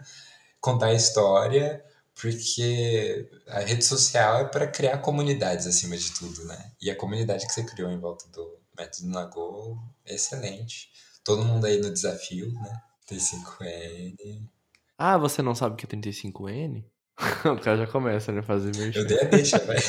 contar 0.62 0.88
a 0.88 0.94
história, 0.94 1.84
porque 2.20 3.30
a 3.48 3.60
rede 3.62 3.84
social 3.86 4.40
é 4.42 4.46
para 4.46 4.68
criar 4.68 5.00
comunidades 5.00 5.68
acima 5.68 5.98
de 5.98 6.12
tudo, 6.14 6.46
né? 6.46 6.72
E 6.82 6.90
a 6.92 6.96
comunidade 6.98 7.46
que 7.48 7.54
você 7.54 7.64
criou 7.64 7.92
em 7.92 8.00
volta 8.00 8.28
do 8.30 8.60
método 8.78 9.08
Nagô 9.10 9.78
excelente. 10.06 10.90
Todo 11.24 11.46
mundo 11.46 11.66
aí 11.66 11.80
no 11.80 11.92
desafio, 11.94 12.52
né? 12.54 12.82
T5N. 13.08 14.50
Ah, 14.98 15.18
você 15.18 15.42
não 15.42 15.54
sabe 15.54 15.74
o 15.74 15.78
que 15.78 15.86
é 15.86 15.90
35N? 16.00 16.86
o 17.46 17.60
cara 17.60 17.78
já 17.78 17.88
começa, 17.88 18.32
né, 18.32 18.40
a 18.40 18.44
fazer 18.44 18.76
merchan. 18.78 19.02
Eu 19.02 19.08
dei 19.08 19.20
a 19.20 19.24
deixa, 19.26 19.58
vai. 19.60 19.76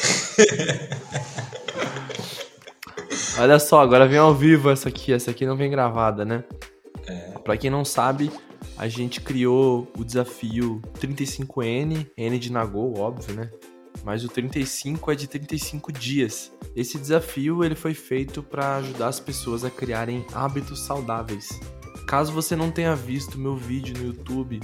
Olha 3.38 3.58
só, 3.58 3.80
agora 3.80 4.08
vem 4.08 4.18
ao 4.18 4.34
vivo 4.34 4.70
essa 4.70 4.88
aqui, 4.88 5.12
essa 5.12 5.30
aqui 5.30 5.46
não 5.46 5.56
vem 5.56 5.70
gravada, 5.70 6.24
né? 6.24 6.42
É. 7.06 7.38
Pra 7.38 7.56
quem 7.56 7.70
não 7.70 7.84
sabe, 7.84 8.32
a 8.76 8.88
gente 8.88 9.20
criou 9.20 9.86
o 9.96 10.04
desafio 10.04 10.82
35N, 10.98 12.10
N 12.16 12.38
de 12.38 12.50
Nagô, 12.50 12.98
óbvio, 12.98 13.34
né? 13.34 13.50
Mas 14.04 14.24
o 14.24 14.28
35 14.28 15.12
é 15.12 15.14
de 15.14 15.28
35 15.28 15.92
dias. 15.92 16.52
Esse 16.74 16.98
desafio 16.98 17.62
ele 17.62 17.74
foi 17.74 17.94
feito 17.94 18.42
para 18.42 18.76
ajudar 18.76 19.08
as 19.08 19.20
pessoas 19.20 19.64
a 19.64 19.70
criarem 19.70 20.24
hábitos 20.32 20.80
saudáveis. 20.80 21.48
Caso 22.06 22.32
você 22.32 22.56
não 22.56 22.70
tenha 22.70 22.94
visto 22.96 23.38
meu 23.38 23.56
vídeo 23.56 23.96
no 23.98 24.06
YouTube, 24.06 24.60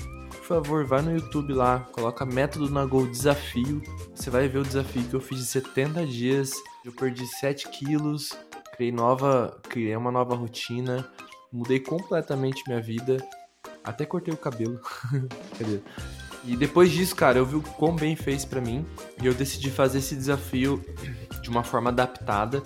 favor, 0.53 0.85
vai 0.85 1.01
no 1.01 1.15
YouTube 1.15 1.55
lá, 1.55 1.81
coloca 1.93 2.27
método 2.27 2.71
Nagô 2.71 3.07
desafio. 3.07 3.81
Você 4.15 4.29
vai 4.29 4.47
ver 4.49 4.59
o 4.59 4.63
desafio 4.63 5.03
que 5.03 5.15
eu 5.15 5.21
fiz 5.21 5.39
de 5.39 5.47
70 5.47 6.07
dias. 6.07 6.53
Eu 6.85 6.93
perdi 6.93 7.27
7 7.27 7.71
quilos, 7.71 8.33
criei 8.77 8.93
nova, 8.93 9.59
criei 9.63 9.97
uma 9.97 10.11
nova 10.11 10.35
rotina, 10.35 11.09
mudei 11.51 11.81
completamente 11.81 12.63
minha 12.67 12.83
vida. 12.83 13.17
Até 13.83 14.05
cortei 14.05 14.35
o 14.35 14.37
cabelo. 14.37 14.79
Cadê? 15.59 15.81
E 16.45 16.55
depois 16.55 16.91
disso, 16.91 17.17
cara, 17.17 17.39
eu 17.39 17.47
vi 17.47 17.57
o 17.57 17.63
quão 17.63 17.97
bem 17.97 18.15
fez 18.15 18.45
pra 18.45 18.61
mim 18.61 18.85
e 19.23 19.27
eu 19.27 19.33
decidi 19.33 19.71
fazer 19.71 19.99
esse 19.99 20.15
desafio 20.15 20.85
de 21.41 21.49
uma 21.49 21.65
forma 21.65 21.89
adaptada 21.89 22.63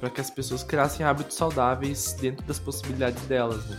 para 0.00 0.10
que 0.10 0.20
as 0.20 0.30
pessoas 0.30 0.64
criassem 0.64 1.06
hábitos 1.06 1.36
saudáveis 1.36 2.14
dentro 2.14 2.44
das 2.46 2.58
possibilidades 2.58 3.22
delas, 3.26 3.64
né? 3.66 3.78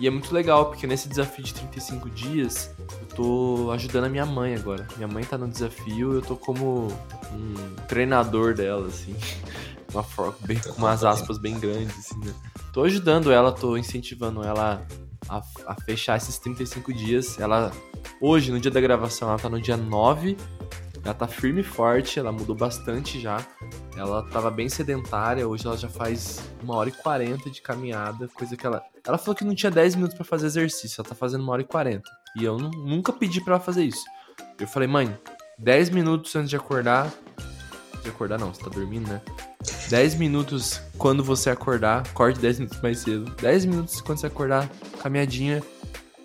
E 0.00 0.06
é 0.06 0.10
muito 0.10 0.34
legal, 0.34 0.70
porque 0.70 0.86
nesse 0.86 1.10
desafio 1.10 1.44
de 1.44 1.52
35 1.52 2.08
dias, 2.08 2.70
eu 2.78 3.06
tô 3.14 3.70
ajudando 3.70 4.04
a 4.04 4.08
minha 4.08 4.24
mãe 4.24 4.54
agora. 4.54 4.88
Minha 4.96 5.06
mãe 5.06 5.22
tá 5.22 5.36
no 5.36 5.46
desafio, 5.46 6.14
eu 6.14 6.22
tô 6.22 6.36
como 6.36 6.88
um 7.34 7.54
treinador 7.86 8.54
dela, 8.54 8.88
assim. 8.88 9.14
Uma 9.92 10.02
forma, 10.02 10.34
bem, 10.46 10.58
com 10.58 10.78
umas 10.78 11.04
aspas 11.04 11.36
bem 11.36 11.58
grandes, 11.58 11.98
assim, 11.98 12.18
né? 12.24 12.32
Tô 12.72 12.84
ajudando 12.84 13.30
ela, 13.30 13.52
tô 13.52 13.76
incentivando 13.76 14.42
ela 14.42 14.86
a, 15.28 15.42
a 15.66 15.74
fechar 15.74 16.16
esses 16.16 16.38
35 16.38 16.94
dias. 16.94 17.38
Ela, 17.38 17.70
hoje, 18.22 18.50
no 18.50 18.58
dia 18.58 18.70
da 18.70 18.80
gravação, 18.80 19.28
ela 19.28 19.38
tá 19.38 19.50
no 19.50 19.60
dia 19.60 19.76
9. 19.76 20.36
Ela 21.02 21.14
tá 21.14 21.26
firme 21.26 21.60
e 21.60 21.64
forte, 21.64 22.18
ela 22.18 22.30
mudou 22.30 22.54
bastante 22.54 23.18
já. 23.18 23.44
ela 23.96 24.22
tava 24.30 24.50
bem 24.50 24.68
sedentária, 24.68 25.46
hoje 25.48 25.66
ela 25.66 25.76
já 25.76 25.88
faz 25.88 26.40
uma 26.62 26.76
hora 26.76 26.90
e 26.90 26.92
quarenta 26.92 27.50
de 27.50 27.62
caminhada, 27.62 28.28
coisa 28.28 28.56
que 28.56 28.66
ela. 28.66 28.82
Ela 29.06 29.16
falou 29.16 29.34
que 29.34 29.44
não 29.44 29.54
tinha 29.54 29.70
10 29.70 29.94
minutos 29.94 30.16
para 30.16 30.24
fazer 30.24 30.46
exercício, 30.46 31.00
ela 31.00 31.08
tá 31.08 31.14
fazendo 31.14 31.42
uma 31.42 31.52
hora 31.52 31.62
e 31.62 31.64
quarenta. 31.64 32.10
E 32.36 32.44
eu 32.44 32.58
nunca 32.58 33.12
pedi 33.12 33.40
para 33.40 33.54
ela 33.54 33.62
fazer 33.62 33.84
isso. 33.84 34.04
Eu 34.58 34.68
falei, 34.68 34.86
mãe, 34.86 35.16
10 35.58 35.90
minutos 35.90 36.36
antes 36.36 36.50
de 36.50 36.56
acordar. 36.56 37.10
De 38.02 38.08
acordar 38.08 38.38
não, 38.38 38.52
você 38.52 38.62
tá 38.62 38.70
dormindo, 38.70 39.08
né? 39.08 39.20
10 39.88 40.14
minutos 40.14 40.80
quando 40.96 41.24
você 41.24 41.50
acordar, 41.50 42.02
acorde 42.02 42.38
10 42.38 42.58
minutos 42.60 42.80
mais 42.80 42.98
cedo. 42.98 43.24
10 43.40 43.64
minutos 43.64 44.00
quando 44.00 44.18
você 44.18 44.26
acordar, 44.26 44.68
caminhadinha. 45.02 45.62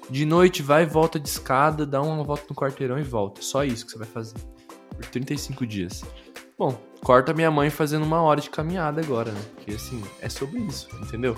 De 0.09 0.25
noite, 0.25 0.61
vai 0.61 0.85
volta 0.85 1.19
de 1.19 1.27
escada, 1.27 1.85
dá 1.85 2.01
uma 2.01 2.23
volta 2.23 2.43
no 2.49 2.55
quarteirão 2.55 2.99
e 2.99 3.03
volta. 3.03 3.41
Só 3.41 3.63
isso 3.63 3.85
que 3.85 3.91
você 3.91 3.97
vai 3.97 4.07
fazer. 4.07 4.35
Por 4.95 5.05
35 5.07 5.65
dias. 5.65 6.03
Bom, 6.57 6.79
corta 7.01 7.33
minha 7.33 7.51
mãe 7.51 7.69
fazendo 7.69 8.03
uma 8.03 8.21
hora 8.21 8.39
de 8.39 8.49
caminhada 8.49 9.01
agora, 9.01 9.31
né? 9.31 9.41
Porque 9.55 9.71
assim, 9.73 10.01
é 10.21 10.29
sobre 10.29 10.59
isso, 10.61 10.87
entendeu? 11.01 11.35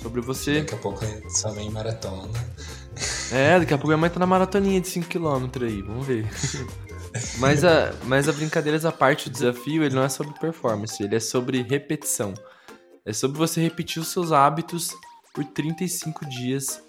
Sobre 0.00 0.20
você. 0.20 0.60
Daqui 0.60 0.74
a 0.74 0.78
pouco 0.78 1.04
é 1.04 1.28
sua 1.28 1.52
mãe 1.52 1.68
maratona. 1.70 2.28
É, 3.32 3.58
daqui 3.58 3.74
a 3.74 3.76
pouco 3.76 3.88
minha 3.88 3.98
mãe 3.98 4.10
tá 4.10 4.20
na 4.20 4.26
maratoninha 4.26 4.80
de 4.80 4.88
5km 4.88 5.62
aí, 5.62 5.82
vamos 5.82 6.06
ver. 6.06 6.28
mas, 7.38 7.64
a, 7.64 7.92
mas 8.04 8.28
a 8.28 8.32
brincadeiras 8.32 8.84
à 8.84 8.92
parte, 8.92 9.26
o 9.26 9.30
desafio, 9.30 9.82
ele 9.82 9.94
não 9.94 10.04
é 10.04 10.08
sobre 10.08 10.38
performance, 10.38 11.02
ele 11.02 11.16
é 11.16 11.20
sobre 11.20 11.62
repetição. 11.62 12.32
É 13.04 13.12
sobre 13.12 13.36
você 13.36 13.60
repetir 13.60 14.00
os 14.00 14.08
seus 14.08 14.30
hábitos 14.30 14.92
por 15.34 15.44
35 15.44 16.24
dias 16.26 16.80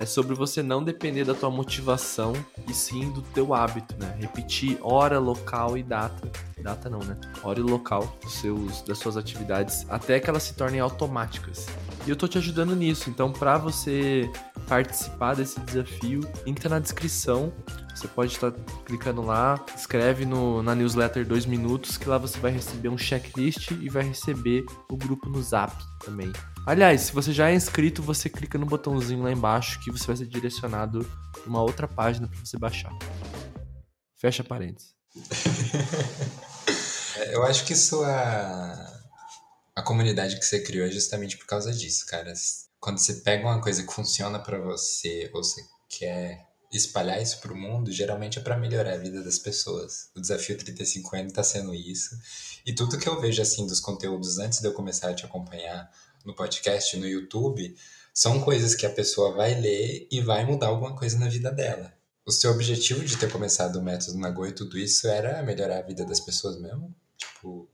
é 0.00 0.06
sobre 0.06 0.34
você 0.34 0.62
não 0.62 0.82
depender 0.82 1.24
da 1.24 1.34
tua 1.34 1.50
motivação 1.50 2.32
e 2.66 2.72
sim 2.72 3.10
do 3.10 3.20
teu 3.20 3.52
hábito, 3.52 3.94
né? 3.98 4.16
Repetir 4.18 4.78
hora, 4.80 5.18
local 5.18 5.76
e 5.76 5.82
data. 5.82 6.26
Data 6.58 6.88
não, 6.88 7.00
né? 7.00 7.18
Hora 7.42 7.60
e 7.60 7.62
local 7.62 8.16
dos 8.22 8.32
seus, 8.40 8.80
das 8.80 8.96
suas 8.96 9.18
atividades 9.18 9.84
até 9.90 10.18
que 10.18 10.30
elas 10.30 10.42
se 10.42 10.54
tornem 10.54 10.80
automáticas. 10.80 11.66
E 12.06 12.10
eu 12.10 12.16
tô 12.16 12.26
te 12.26 12.38
ajudando 12.38 12.74
nisso. 12.74 13.10
Então, 13.10 13.30
para 13.30 13.58
você 13.58 14.30
participar 14.66 15.34
desse 15.34 15.60
desafio, 15.60 16.22
entra 16.46 16.70
na 16.70 16.78
descrição. 16.78 17.52
Você 17.94 18.08
pode 18.08 18.32
estar 18.32 18.52
clicando 18.86 19.20
lá, 19.20 19.62
escreve 19.76 20.24
no, 20.24 20.62
na 20.62 20.74
newsletter 20.74 21.26
2 21.26 21.44
minutos, 21.44 21.98
que 21.98 22.08
lá 22.08 22.16
você 22.16 22.38
vai 22.38 22.50
receber 22.50 22.88
um 22.88 22.96
checklist 22.96 23.72
e 23.72 23.90
vai 23.90 24.04
receber 24.04 24.64
o 24.90 24.96
grupo 24.96 25.28
no 25.28 25.42
Zap 25.42 25.76
também. 26.02 26.32
Aliás, 26.66 27.02
se 27.02 27.12
você 27.12 27.32
já 27.32 27.50
é 27.50 27.54
inscrito, 27.54 28.02
você 28.02 28.28
clica 28.28 28.58
no 28.58 28.66
botãozinho 28.66 29.22
lá 29.22 29.32
embaixo 29.32 29.80
que 29.80 29.90
você 29.90 30.06
vai 30.06 30.16
ser 30.16 30.26
direcionado 30.26 31.04
para 31.32 31.48
uma 31.48 31.62
outra 31.62 31.88
página 31.88 32.28
para 32.28 32.38
você 32.38 32.58
baixar. 32.58 32.92
Fecha 34.16 34.44
parênteses. 34.44 34.94
É, 37.16 37.34
eu 37.34 37.42
acho 37.44 37.66
que 37.66 37.74
isso 37.74 38.02
a... 38.02 39.02
a 39.76 39.82
comunidade 39.82 40.38
que 40.38 40.44
você 40.44 40.60
criou 40.62 40.86
é 40.86 40.90
justamente 40.90 41.36
por 41.36 41.44
causa 41.44 41.70
disso, 41.70 42.06
cara. 42.06 42.32
Quando 42.78 42.98
você 42.98 43.14
pega 43.14 43.46
uma 43.46 43.60
coisa 43.60 43.82
que 43.82 43.92
funciona 43.92 44.38
para 44.38 44.58
você 44.58 45.30
ou 45.34 45.42
você 45.42 45.60
quer 45.88 46.46
espalhar 46.72 47.20
isso 47.20 47.40
pro 47.40 47.56
mundo, 47.56 47.90
geralmente 47.90 48.38
é 48.38 48.42
para 48.42 48.56
melhorar 48.56 48.94
a 48.94 48.96
vida 48.96 49.22
das 49.22 49.38
pessoas. 49.38 50.08
O 50.14 50.20
desafio 50.20 50.56
35N 50.56 51.32
tá 51.32 51.42
sendo 51.42 51.74
isso. 51.74 52.16
E 52.64 52.72
tudo 52.72 52.96
que 52.96 53.08
eu 53.08 53.20
vejo 53.20 53.42
assim 53.42 53.66
dos 53.66 53.80
conteúdos 53.80 54.38
antes 54.38 54.60
de 54.60 54.66
eu 54.66 54.72
começar 54.72 55.10
a 55.10 55.14
te 55.14 55.24
acompanhar 55.24 55.90
no 56.24 56.34
podcast, 56.34 56.96
no 56.96 57.06
YouTube, 57.06 57.74
são 58.12 58.40
coisas 58.40 58.74
que 58.74 58.86
a 58.86 58.90
pessoa 58.90 59.32
vai 59.34 59.58
ler 59.58 60.06
e 60.10 60.20
vai 60.20 60.44
mudar 60.44 60.68
alguma 60.68 60.94
coisa 60.96 61.18
na 61.18 61.28
vida 61.28 61.50
dela. 61.50 61.92
O 62.26 62.30
seu 62.30 62.50
objetivo 62.50 63.04
de 63.04 63.16
ter 63.16 63.30
começado 63.30 63.76
o 63.76 63.82
método 63.82 64.18
Nagô 64.18 64.46
e 64.46 64.52
tudo 64.52 64.78
isso 64.78 65.08
era 65.08 65.42
melhorar 65.42 65.78
a 65.78 65.82
vida 65.82 66.04
das 66.04 66.20
pessoas 66.20 66.60
mesmo? 66.60 66.94
Tipo, 67.16 67.68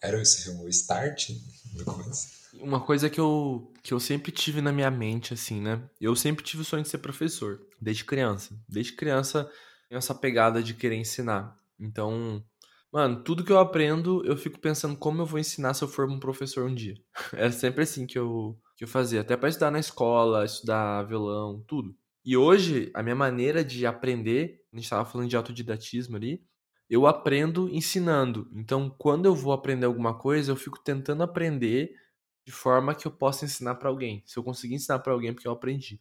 era 0.00 0.16
o 0.16 0.68
start 0.68 1.30
no 1.74 1.84
começo? 1.84 2.40
Uma 2.54 2.80
coisa 2.80 3.08
que 3.08 3.20
eu, 3.20 3.72
que 3.82 3.94
eu 3.94 4.00
sempre 4.00 4.32
tive 4.32 4.60
na 4.60 4.72
minha 4.72 4.90
mente, 4.90 5.34
assim, 5.34 5.60
né? 5.60 5.80
Eu 6.00 6.16
sempre 6.16 6.44
tive 6.44 6.62
o 6.62 6.64
sonho 6.64 6.82
de 6.82 6.88
ser 6.88 6.98
professor, 6.98 7.60
desde 7.80 8.04
criança. 8.04 8.54
Desde 8.68 8.92
criança, 8.92 9.48
tenho 9.88 9.98
essa 9.98 10.14
pegada 10.14 10.62
de 10.62 10.74
querer 10.74 10.96
ensinar. 10.96 11.56
Então, 11.78 12.44
Mano, 12.92 13.22
tudo 13.22 13.44
que 13.44 13.52
eu 13.52 13.58
aprendo, 13.58 14.24
eu 14.26 14.36
fico 14.36 14.58
pensando 14.58 14.96
como 14.96 15.22
eu 15.22 15.26
vou 15.26 15.38
ensinar 15.38 15.74
se 15.74 15.84
eu 15.84 15.88
for 15.88 16.08
um 16.10 16.18
professor 16.18 16.66
um 16.68 16.74
dia. 16.74 16.94
Era 17.32 17.52
sempre 17.52 17.84
assim 17.84 18.06
que 18.06 18.18
eu, 18.18 18.58
que 18.76 18.82
eu 18.84 18.88
fazia. 18.88 19.20
Até 19.20 19.36
para 19.36 19.48
estudar 19.48 19.70
na 19.70 19.78
escola, 19.78 20.44
estudar 20.44 21.04
violão, 21.04 21.62
tudo. 21.68 21.94
E 22.24 22.36
hoje, 22.36 22.90
a 22.94 23.02
minha 23.02 23.14
maneira 23.14 23.64
de 23.64 23.86
aprender, 23.86 24.60
a 24.72 24.76
gente 24.76 24.84
estava 24.84 25.04
falando 25.08 25.28
de 25.28 25.36
autodidatismo 25.36 26.16
ali, 26.16 26.42
eu 26.88 27.06
aprendo 27.06 27.68
ensinando. 27.68 28.50
Então, 28.52 28.90
quando 28.98 29.26
eu 29.26 29.34
vou 29.34 29.52
aprender 29.52 29.86
alguma 29.86 30.18
coisa, 30.18 30.50
eu 30.50 30.56
fico 30.56 30.82
tentando 30.82 31.22
aprender 31.22 31.94
de 32.44 32.50
forma 32.52 32.94
que 32.94 33.06
eu 33.06 33.12
possa 33.12 33.44
ensinar 33.44 33.76
para 33.76 33.88
alguém. 33.88 34.22
Se 34.26 34.36
eu 34.36 34.42
conseguir 34.42 34.74
ensinar 34.74 34.98
para 34.98 35.12
alguém, 35.12 35.30
é 35.30 35.32
porque 35.32 35.46
eu 35.46 35.52
aprendi. 35.52 36.00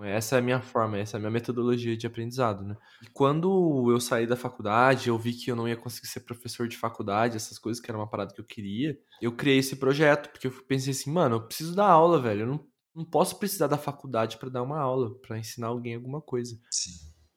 Essa 0.00 0.36
é 0.36 0.38
a 0.38 0.42
minha 0.42 0.60
forma, 0.60 0.98
essa 0.98 1.16
é 1.16 1.18
a 1.18 1.20
minha 1.20 1.30
metodologia 1.30 1.96
de 1.96 2.06
aprendizado, 2.06 2.64
né? 2.64 2.76
E 3.02 3.06
quando 3.10 3.90
eu 3.90 4.00
saí 4.00 4.26
da 4.26 4.36
faculdade, 4.36 5.08
eu 5.08 5.18
vi 5.18 5.32
que 5.32 5.50
eu 5.50 5.56
não 5.56 5.68
ia 5.68 5.76
conseguir 5.76 6.08
ser 6.08 6.20
professor 6.20 6.66
de 6.66 6.76
faculdade, 6.76 7.36
essas 7.36 7.58
coisas 7.58 7.80
que 7.80 7.90
era 7.90 7.98
uma 7.98 8.08
parada 8.08 8.32
que 8.32 8.40
eu 8.40 8.44
queria, 8.44 8.98
eu 9.20 9.32
criei 9.32 9.58
esse 9.58 9.76
projeto, 9.76 10.30
porque 10.30 10.46
eu 10.46 10.52
pensei 10.66 10.92
assim, 10.92 11.12
mano, 11.12 11.36
eu 11.36 11.46
preciso 11.46 11.74
dar 11.74 11.86
aula, 11.86 12.20
velho, 12.20 12.40
eu 12.42 12.46
não, 12.46 12.66
não 12.94 13.04
posso 13.04 13.38
precisar 13.38 13.66
da 13.66 13.76
faculdade 13.76 14.38
para 14.38 14.48
dar 14.48 14.62
uma 14.62 14.78
aula, 14.80 15.14
para 15.20 15.38
ensinar 15.38 15.68
alguém 15.68 15.94
alguma 15.94 16.20
coisa. 16.20 16.58
Sim. 16.70 16.92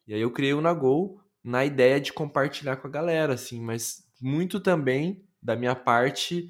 E 0.08 0.14
aí 0.14 0.22
eu 0.22 0.32
criei 0.32 0.53
o 0.53 0.62
Nagol 0.62 1.20
na 1.43 1.66
ideia 1.66 1.99
de 1.99 2.14
compartilhar 2.14 2.78
com 2.78 2.88
a 2.88 2.91
galera, 2.91 3.34
assim, 3.34 3.62
mas 3.62 4.03
muito 4.22 4.60
também 4.60 5.24
da 5.41 5.56
minha 5.56 5.76
parte 5.76 6.47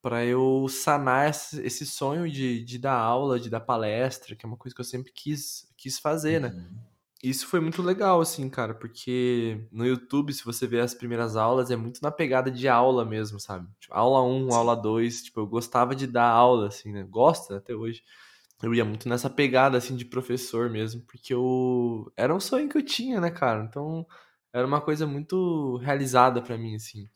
para 0.00 0.24
eu 0.24 0.66
sanar 0.68 1.28
esse 1.30 1.84
sonho 1.84 2.30
de, 2.30 2.64
de 2.64 2.78
dar 2.78 2.94
aula, 2.96 3.38
de 3.38 3.50
dar 3.50 3.60
palestra, 3.60 4.36
que 4.36 4.46
é 4.46 4.48
uma 4.48 4.56
coisa 4.56 4.74
que 4.74 4.80
eu 4.80 4.84
sempre 4.84 5.12
quis, 5.12 5.68
quis 5.76 5.98
fazer, 5.98 6.40
né? 6.40 6.48
Uhum. 6.48 6.78
Isso 7.22 7.48
foi 7.48 7.58
muito 7.58 7.82
legal, 7.82 8.20
assim, 8.20 8.48
cara, 8.48 8.74
porque 8.74 9.66
no 9.72 9.84
YouTube, 9.84 10.32
se 10.32 10.44
você 10.44 10.68
ver 10.68 10.80
as 10.80 10.94
primeiras 10.94 11.34
aulas, 11.34 11.68
é 11.68 11.74
muito 11.74 12.00
na 12.00 12.12
pegada 12.12 12.48
de 12.48 12.68
aula 12.68 13.04
mesmo, 13.04 13.40
sabe? 13.40 13.66
Tipo, 13.80 13.92
aula 13.92 14.22
1, 14.22 14.50
Sim. 14.50 14.56
aula 14.56 14.76
2, 14.76 15.22
tipo, 15.24 15.40
eu 15.40 15.46
gostava 15.46 15.96
de 15.96 16.06
dar 16.06 16.28
aula, 16.28 16.68
assim, 16.68 16.92
né? 16.92 17.02
Gosto 17.02 17.54
até 17.54 17.74
hoje. 17.74 18.04
Eu 18.62 18.72
ia 18.72 18.84
muito 18.84 19.08
nessa 19.08 19.28
pegada, 19.28 19.76
assim, 19.76 19.96
de 19.96 20.04
professor 20.04 20.70
mesmo, 20.70 21.02
porque 21.02 21.34
eu... 21.34 22.12
Era 22.16 22.32
um 22.32 22.40
sonho 22.40 22.68
que 22.68 22.78
eu 22.78 22.84
tinha, 22.84 23.20
né, 23.20 23.30
cara? 23.30 23.64
Então, 23.64 24.06
era 24.52 24.66
uma 24.66 24.80
coisa 24.80 25.04
muito 25.04 25.76
realizada 25.78 26.40
para 26.40 26.56
mim, 26.56 26.76
assim 26.76 27.08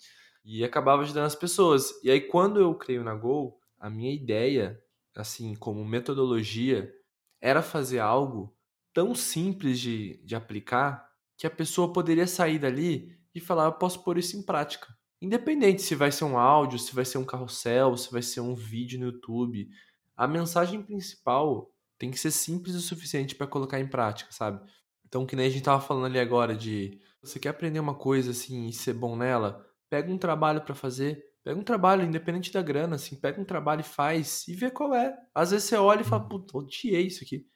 e 0.44 0.64
acabava 0.64 1.02
ajudando 1.02 1.26
as 1.26 1.34
pessoas. 1.34 1.92
E 2.02 2.10
aí, 2.10 2.20
quando 2.20 2.60
eu 2.60 2.74
creio 2.74 3.04
na 3.04 3.14
Gol, 3.14 3.58
a 3.78 3.88
minha 3.88 4.12
ideia, 4.12 4.80
assim, 5.16 5.54
como 5.54 5.84
metodologia, 5.84 6.92
era 7.40 7.62
fazer 7.62 7.98
algo 7.98 8.54
tão 8.92 9.14
simples 9.14 9.80
de, 9.80 10.22
de 10.24 10.34
aplicar 10.34 11.08
que 11.36 11.46
a 11.46 11.50
pessoa 11.50 11.92
poderia 11.92 12.26
sair 12.26 12.58
dali 12.58 13.18
e 13.34 13.40
falar: 13.40 13.66
eu 13.66 13.72
posso 13.72 14.02
pôr 14.02 14.18
isso 14.18 14.36
em 14.36 14.42
prática. 14.42 14.86
Independente 15.20 15.82
se 15.82 15.94
vai 15.94 16.10
ser 16.10 16.24
um 16.24 16.36
áudio, 16.36 16.78
se 16.78 16.94
vai 16.94 17.04
ser 17.04 17.18
um 17.18 17.24
carrossel, 17.24 17.96
se 17.96 18.10
vai 18.10 18.22
ser 18.22 18.40
um 18.40 18.54
vídeo 18.54 18.98
no 18.98 19.06
YouTube, 19.06 19.68
a 20.16 20.26
mensagem 20.26 20.82
principal 20.82 21.72
tem 21.98 22.10
que 22.10 22.18
ser 22.18 22.32
simples 22.32 22.74
o 22.74 22.80
suficiente 22.80 23.34
para 23.34 23.46
colocar 23.46 23.78
em 23.78 23.86
prática, 23.86 24.32
sabe? 24.32 24.60
Então, 25.06 25.24
que 25.24 25.36
nem 25.36 25.46
a 25.46 25.50
gente 25.50 25.62
tava 25.62 25.80
falando 25.80 26.06
ali 26.06 26.18
agora 26.18 26.56
de 26.56 27.00
você 27.22 27.38
quer 27.38 27.50
aprender 27.50 27.78
uma 27.78 27.94
coisa 27.94 28.32
assim 28.32 28.66
e 28.66 28.72
ser 28.72 28.94
bom 28.94 29.14
nela, 29.14 29.64
Pega 29.92 30.10
um 30.10 30.16
trabalho 30.16 30.62
para 30.62 30.74
fazer, 30.74 31.22
pega 31.44 31.60
um 31.60 31.62
trabalho, 31.62 32.02
independente 32.02 32.50
da 32.50 32.62
grana, 32.62 32.96
assim, 32.96 33.14
pega 33.14 33.38
um 33.38 33.44
trabalho 33.44 33.82
e 33.82 33.84
faz 33.84 34.48
e 34.48 34.54
vê 34.54 34.70
qual 34.70 34.94
é. 34.94 35.14
Às 35.34 35.50
vezes 35.50 35.68
você 35.68 35.76
olha 35.76 36.00
e 36.00 36.04
fala, 36.04 36.26
puta, 36.26 36.56
odiei 36.56 37.08
isso 37.08 37.22
aqui. 37.22 37.46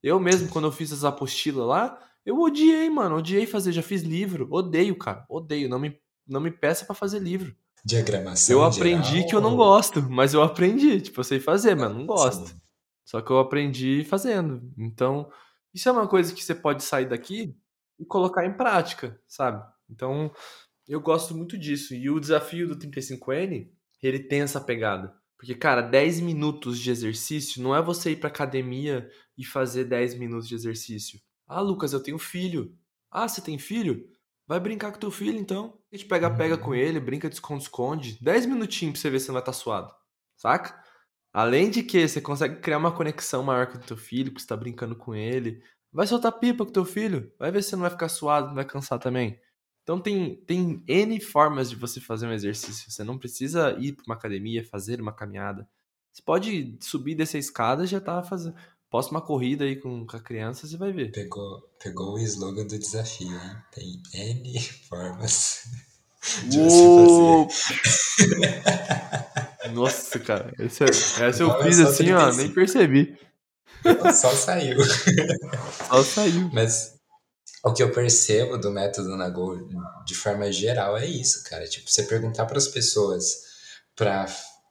Eu 0.00 0.20
mesmo, 0.20 0.48
quando 0.48 0.66
eu 0.66 0.70
fiz 0.70 0.92
as 0.92 1.02
apostilas 1.02 1.66
lá, 1.66 1.98
eu 2.24 2.38
odiei, 2.38 2.88
mano, 2.88 3.16
odiei 3.16 3.46
fazer, 3.46 3.72
já 3.72 3.82
fiz 3.82 4.02
livro, 4.02 4.46
odeio, 4.48 4.96
cara, 4.96 5.26
odeio, 5.28 5.68
não 5.68 5.80
me, 5.80 5.98
não 6.24 6.40
me 6.40 6.52
peça 6.52 6.84
para 6.84 6.94
fazer 6.94 7.18
livro. 7.18 7.52
Diagramação. 7.84 8.54
Eu 8.54 8.62
aprendi 8.62 9.14
geral, 9.14 9.28
que 9.28 9.34
eu 9.34 9.40
não 9.40 9.56
gosto, 9.56 10.08
mas 10.08 10.34
eu 10.34 10.42
aprendi, 10.44 11.00
tipo, 11.00 11.18
eu 11.18 11.24
sei 11.24 11.40
fazer, 11.40 11.74
mas 11.74 11.92
não 11.92 12.06
gosto. 12.06 12.46
Sim. 12.46 12.60
Só 13.04 13.20
que 13.20 13.32
eu 13.32 13.40
aprendi 13.40 14.04
fazendo. 14.04 14.72
Então, 14.78 15.28
isso 15.74 15.88
é 15.88 15.92
uma 15.92 16.06
coisa 16.06 16.32
que 16.32 16.44
você 16.44 16.54
pode 16.54 16.84
sair 16.84 17.06
daqui 17.06 17.56
e 17.98 18.04
colocar 18.04 18.46
em 18.46 18.56
prática, 18.56 19.20
sabe? 19.26 19.60
Então, 19.90 20.30
eu 20.92 21.00
gosto 21.00 21.34
muito 21.34 21.58
disso. 21.58 21.94
E 21.94 22.10
o 22.10 22.20
desafio 22.20 22.68
do 22.68 22.76
35N, 22.76 23.70
ele 24.02 24.18
tem 24.18 24.42
essa 24.42 24.60
pegada. 24.60 25.14
Porque, 25.36 25.54
cara, 25.54 25.80
10 25.80 26.20
minutos 26.20 26.78
de 26.78 26.90
exercício 26.90 27.62
não 27.62 27.74
é 27.74 27.82
você 27.82 28.12
ir 28.12 28.16
pra 28.16 28.28
academia 28.28 29.10
e 29.36 29.44
fazer 29.44 29.84
10 29.84 30.14
minutos 30.14 30.46
de 30.46 30.54
exercício. 30.54 31.20
Ah, 31.48 31.60
Lucas, 31.60 31.92
eu 31.92 32.02
tenho 32.02 32.18
filho. 32.18 32.76
Ah, 33.10 33.26
você 33.26 33.40
tem 33.40 33.58
filho? 33.58 34.08
Vai 34.46 34.60
brincar 34.60 34.92
com 34.92 34.98
teu 34.98 35.10
filho, 35.10 35.38
então. 35.38 35.78
A 35.90 35.96
gente 35.96 36.06
pega, 36.06 36.30
pega 36.30 36.56
com 36.56 36.74
ele, 36.74 37.00
brinca 37.00 37.28
de 37.28 37.34
esconde-esconde. 37.34 38.18
10 38.20 38.46
minutinhos 38.46 38.92
pra 38.92 39.00
você 39.00 39.10
ver 39.10 39.20
se 39.20 39.28
não 39.28 39.34
vai 39.34 39.42
estar 39.42 39.52
tá 39.52 39.58
suado. 39.58 39.92
Saca? 40.36 40.80
Além 41.32 41.70
de 41.70 41.82
que 41.82 42.06
você 42.06 42.20
consegue 42.20 42.60
criar 42.60 42.78
uma 42.78 42.94
conexão 42.94 43.42
maior 43.42 43.66
com 43.66 43.78
o 43.78 43.80
teu 43.80 43.96
filho, 43.96 44.30
porque 44.30 44.42
você 44.42 44.48
tá 44.48 44.56
brincando 44.56 44.94
com 44.94 45.14
ele. 45.14 45.62
Vai 45.90 46.06
soltar 46.06 46.32
pipa 46.38 46.64
com 46.64 46.72
teu 46.72 46.84
filho. 46.84 47.32
Vai 47.38 47.50
ver 47.50 47.62
se 47.62 47.70
você 47.70 47.76
não 47.76 47.82
vai 47.82 47.90
ficar 47.90 48.08
suado, 48.08 48.48
não 48.48 48.54
vai 48.54 48.64
cansar 48.64 48.98
também. 48.98 49.40
Então 49.82 50.00
tem, 50.00 50.36
tem 50.46 50.82
N 50.86 51.20
formas 51.20 51.68
de 51.70 51.76
você 51.76 52.00
fazer 52.00 52.26
um 52.26 52.32
exercício. 52.32 52.90
Você 52.90 53.02
não 53.02 53.18
precisa 53.18 53.76
ir 53.78 53.92
para 53.92 54.04
uma 54.06 54.14
academia, 54.14 54.64
fazer 54.64 55.00
uma 55.00 55.12
caminhada. 55.12 55.68
Você 56.12 56.22
pode 56.22 56.76
subir 56.80 57.14
dessa 57.14 57.38
escada 57.38 57.84
e 57.84 57.86
já 57.86 58.00
tá 58.00 58.22
fazendo. 58.22 58.54
Posta 58.90 59.10
uma 59.10 59.22
corrida 59.22 59.64
aí 59.64 59.76
com, 59.76 60.06
com 60.06 60.16
a 60.16 60.20
criança, 60.20 60.66
você 60.66 60.76
vai 60.76 60.92
ver. 60.92 61.10
Pegou, 61.12 61.62
pegou 61.82 62.14
o 62.14 62.18
slogan 62.18 62.66
do 62.66 62.78
desafio, 62.78 63.32
hein? 63.32 63.56
Tem 63.72 64.02
N 64.14 64.60
formas 64.88 65.62
de 66.48 66.58
Uou! 66.60 67.48
você 67.48 67.74
fazer. 67.74 68.62
Nossa, 69.72 70.18
cara. 70.18 70.52
Essa, 70.58 70.84
essa 70.84 71.42
eu 71.42 71.62
fiz 71.62 71.80
assim, 71.80 72.12
ó, 72.12 72.30
nem 72.32 72.52
percebi. 72.52 73.18
Só 74.14 74.30
saiu. 74.30 74.78
Só 75.88 76.02
saiu. 76.04 76.50
Mas 76.52 76.91
o 77.64 77.72
que 77.72 77.82
eu 77.82 77.92
percebo 77.92 78.58
do 78.58 78.70
método 78.70 79.16
Nagô, 79.16 79.56
de 80.04 80.14
forma 80.14 80.50
geral, 80.50 80.96
é 80.96 81.06
isso, 81.06 81.44
cara. 81.44 81.66
Tipo, 81.68 81.90
você 81.90 82.02
perguntar 82.02 82.46
para 82.46 82.58
as 82.58 82.66
pessoas 82.66 83.52
para 83.94 84.26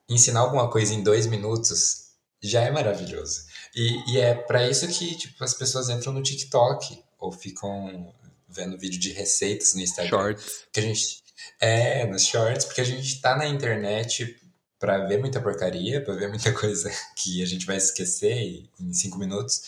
ensinar 0.10 0.42
alguma 0.42 0.70
coisa 0.70 0.94
em 0.94 1.02
dois 1.04 1.26
minutos 1.26 2.10
já 2.42 2.62
é 2.62 2.72
maravilhoso. 2.72 3.46
E, 3.74 4.14
e 4.14 4.20
é 4.20 4.34
para 4.34 4.68
isso 4.68 4.88
que 4.88 5.16
tipo, 5.16 5.42
as 5.44 5.54
pessoas 5.54 5.89
entram 5.89 6.12
no 6.12 6.22
TikTok 6.22 7.02
ou 7.18 7.32
ficam 7.32 8.14
vendo 8.50 8.78
vídeo 8.78 9.00
de 9.00 9.12
receitas 9.12 9.74
no 9.74 9.82
Instagram. 9.82 10.10
Shorts. 10.10 10.66
Que 10.74 10.80
a 10.80 10.84
gente, 10.84 11.24
é, 11.60 12.06
nos 12.06 12.26
shorts, 12.26 12.66
porque 12.66 12.82
a 12.82 12.86
gente 12.86 13.22
tá 13.22 13.38
na 13.38 13.48
internet 13.48 14.38
para 14.78 15.06
ver 15.06 15.20
muita 15.20 15.39
porcaria, 15.39 16.04
para 16.04 16.16
ver 16.16 16.28
muita 16.28 16.52
coisa 16.60 16.92
que 17.16 17.42
a 17.42 17.46
gente 17.46 17.66
vai 17.66 17.78
esquecer 17.78 18.68
em 18.80 18.94
cinco 18.94 19.18
minutos, 19.18 19.62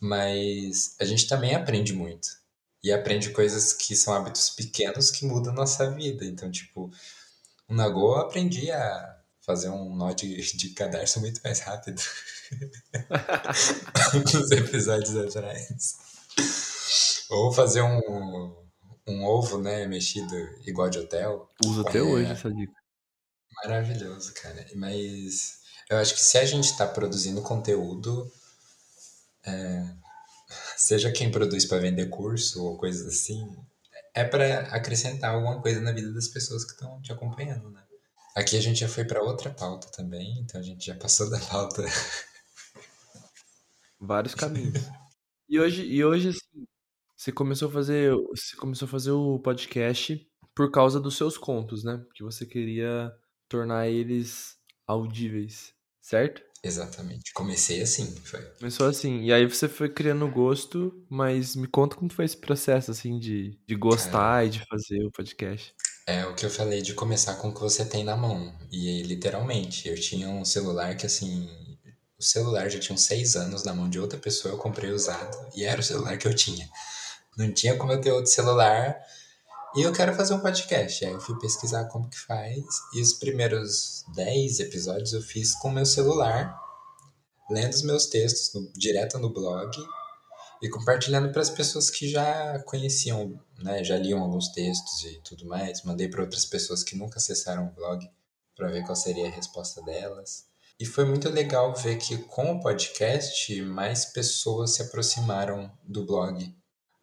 mas 0.00 0.94
a 0.98 1.04
gente 1.04 1.26
também 1.26 1.54
aprende 1.54 1.92
muito. 1.92 2.37
E 2.82 2.92
aprende 2.92 3.30
coisas 3.30 3.72
que 3.72 3.96
são 3.96 4.14
hábitos 4.14 4.50
pequenos 4.50 5.10
que 5.10 5.26
mudam 5.26 5.52
a 5.52 5.56
nossa 5.56 5.90
vida. 5.90 6.24
Então, 6.24 6.50
tipo, 6.50 6.90
o 7.68 7.74
Nagô 7.74 8.14
eu 8.14 8.20
aprendi 8.20 8.70
a 8.70 9.18
fazer 9.40 9.70
um 9.70 9.96
nó 9.96 10.12
de, 10.12 10.40
de 10.56 10.70
cadarço 10.70 11.20
muito 11.20 11.40
mais 11.42 11.60
rápido. 11.60 12.00
Alguns 14.12 14.50
episódios 14.50 15.16
atrás. 15.16 15.96
Ou 17.30 17.52
fazer 17.52 17.82
um, 17.82 18.54
um 19.06 19.24
ovo, 19.24 19.58
né, 19.58 19.86
mexido 19.86 20.36
igual 20.66 20.88
de 20.88 20.98
hotel. 20.98 21.48
Uso 21.64 21.80
até 21.80 21.98
é, 21.98 22.02
hoje 22.02 22.30
essa 22.30 22.50
dica. 22.52 22.74
Maravilhoso, 23.64 24.32
cara. 24.34 24.66
Mas 24.76 25.58
eu 25.90 25.96
acho 25.96 26.14
que 26.14 26.20
se 26.20 26.38
a 26.38 26.44
gente 26.44 26.70
está 26.70 26.86
produzindo 26.86 27.42
conteúdo, 27.42 28.30
é, 29.44 29.84
seja 30.78 31.10
quem 31.10 31.30
produz 31.30 31.64
para 31.64 31.78
vender 31.78 32.08
curso 32.08 32.64
ou 32.64 32.78
coisas 32.78 33.06
assim, 33.06 33.56
é 34.14 34.24
para 34.24 34.60
acrescentar 34.74 35.34
alguma 35.34 35.60
coisa 35.60 35.80
na 35.80 35.92
vida 35.92 36.12
das 36.12 36.28
pessoas 36.28 36.64
que 36.64 36.72
estão 36.72 37.02
te 37.02 37.12
acompanhando, 37.12 37.70
né? 37.70 37.82
Aqui 38.34 38.56
a 38.56 38.60
gente 38.60 38.78
já 38.78 38.88
foi 38.88 39.04
para 39.04 39.22
outra 39.22 39.50
pauta 39.50 39.88
também, 39.90 40.38
então 40.38 40.60
a 40.60 40.64
gente 40.64 40.86
já 40.86 40.94
passou 40.94 41.28
da 41.28 41.40
pauta. 41.40 41.82
Vários 44.00 44.34
caminhos. 44.34 44.78
E 45.48 45.58
hoje, 45.58 45.84
e 45.84 46.04
hoje 46.04 46.28
assim, 46.28 46.64
você 47.16 47.32
começou 47.32 47.68
a 47.68 47.72
fazer, 47.72 48.14
você 48.14 48.56
começou 48.56 48.86
a 48.86 48.90
fazer 48.90 49.10
o 49.10 49.40
podcast 49.40 50.24
por 50.54 50.70
causa 50.70 51.00
dos 51.00 51.16
seus 51.16 51.36
contos, 51.36 51.82
né? 51.82 51.98
Porque 52.06 52.22
você 52.22 52.46
queria 52.46 53.10
tornar 53.48 53.88
eles 53.88 54.56
audíveis, 54.86 55.74
certo? 56.00 56.42
Exatamente. 56.62 57.32
Comecei 57.32 57.80
assim, 57.82 58.14
foi. 58.24 58.40
Começou 58.58 58.88
assim. 58.88 59.22
E 59.22 59.32
aí 59.32 59.46
você 59.46 59.68
foi 59.68 59.88
criando 59.88 60.28
gosto, 60.28 61.04
mas 61.08 61.54
me 61.54 61.66
conta 61.66 61.96
como 61.96 62.12
foi 62.12 62.24
esse 62.24 62.36
processo, 62.36 62.90
assim, 62.90 63.18
de, 63.18 63.58
de 63.66 63.74
gostar 63.76 64.10
Cara, 64.10 64.44
e 64.44 64.50
de 64.50 64.64
fazer 64.66 65.04
o 65.04 65.10
podcast. 65.10 65.72
É 66.06 66.24
o 66.26 66.34
que 66.34 66.44
eu 66.44 66.50
falei 66.50 66.82
de 66.82 66.94
começar 66.94 67.34
com 67.36 67.48
o 67.48 67.54
que 67.54 67.60
você 67.60 67.84
tem 67.84 68.02
na 68.02 68.16
mão. 68.16 68.52
E 68.72 69.02
literalmente, 69.02 69.88
eu 69.88 69.94
tinha 69.94 70.28
um 70.28 70.44
celular 70.44 70.96
que 70.96 71.06
assim. 71.06 71.48
O 72.18 72.22
celular 72.22 72.68
já 72.68 72.80
tinha 72.80 72.94
uns 72.94 73.02
seis 73.02 73.36
anos 73.36 73.62
na 73.62 73.72
mão 73.72 73.88
de 73.88 74.00
outra 74.00 74.18
pessoa, 74.18 74.52
eu 74.52 74.58
comprei 74.58 74.90
usado 74.90 75.36
e 75.54 75.64
era 75.64 75.80
o 75.80 75.84
celular 75.84 76.18
que 76.18 76.26
eu 76.26 76.34
tinha. 76.34 76.68
Não 77.36 77.52
tinha 77.52 77.76
como 77.76 77.92
eu 77.92 78.00
ter 78.00 78.10
outro 78.10 78.30
celular. 78.30 78.98
E 79.78 79.82
eu 79.82 79.92
quero 79.92 80.12
fazer 80.12 80.34
um 80.34 80.40
podcast. 80.40 81.04
Aí 81.04 81.12
eu 81.12 81.20
fui 81.20 81.38
pesquisar 81.38 81.84
como 81.84 82.10
que 82.10 82.18
faz. 82.18 82.64
E 82.92 83.00
os 83.00 83.12
primeiros 83.12 84.04
dez 84.12 84.58
episódios 84.58 85.12
eu 85.12 85.22
fiz 85.22 85.54
com 85.54 85.70
meu 85.70 85.86
celular, 85.86 86.52
lendo 87.48 87.72
os 87.72 87.82
meus 87.82 88.06
textos 88.06 88.52
no, 88.52 88.72
direto 88.72 89.20
no 89.20 89.32
blog 89.32 89.70
e 90.60 90.68
compartilhando 90.68 91.30
para 91.30 91.42
as 91.42 91.48
pessoas 91.48 91.90
que 91.90 92.08
já 92.10 92.58
conheciam, 92.64 93.40
né, 93.62 93.84
já 93.84 93.96
liam 93.96 94.20
alguns 94.20 94.48
textos 94.48 95.04
e 95.04 95.20
tudo 95.22 95.46
mais. 95.46 95.84
Mandei 95.84 96.08
para 96.08 96.22
outras 96.22 96.44
pessoas 96.44 96.82
que 96.82 96.96
nunca 96.96 97.18
acessaram 97.18 97.68
o 97.68 97.72
blog 97.72 98.04
para 98.56 98.72
ver 98.72 98.82
qual 98.82 98.96
seria 98.96 99.28
a 99.28 99.30
resposta 99.30 99.80
delas. 99.82 100.46
E 100.80 100.84
foi 100.84 101.04
muito 101.04 101.28
legal 101.28 101.72
ver 101.72 101.98
que 101.98 102.18
com 102.18 102.50
o 102.50 102.60
podcast 102.60 103.62
mais 103.62 104.06
pessoas 104.06 104.74
se 104.74 104.82
aproximaram 104.82 105.70
do 105.84 106.04
blog, 106.04 106.52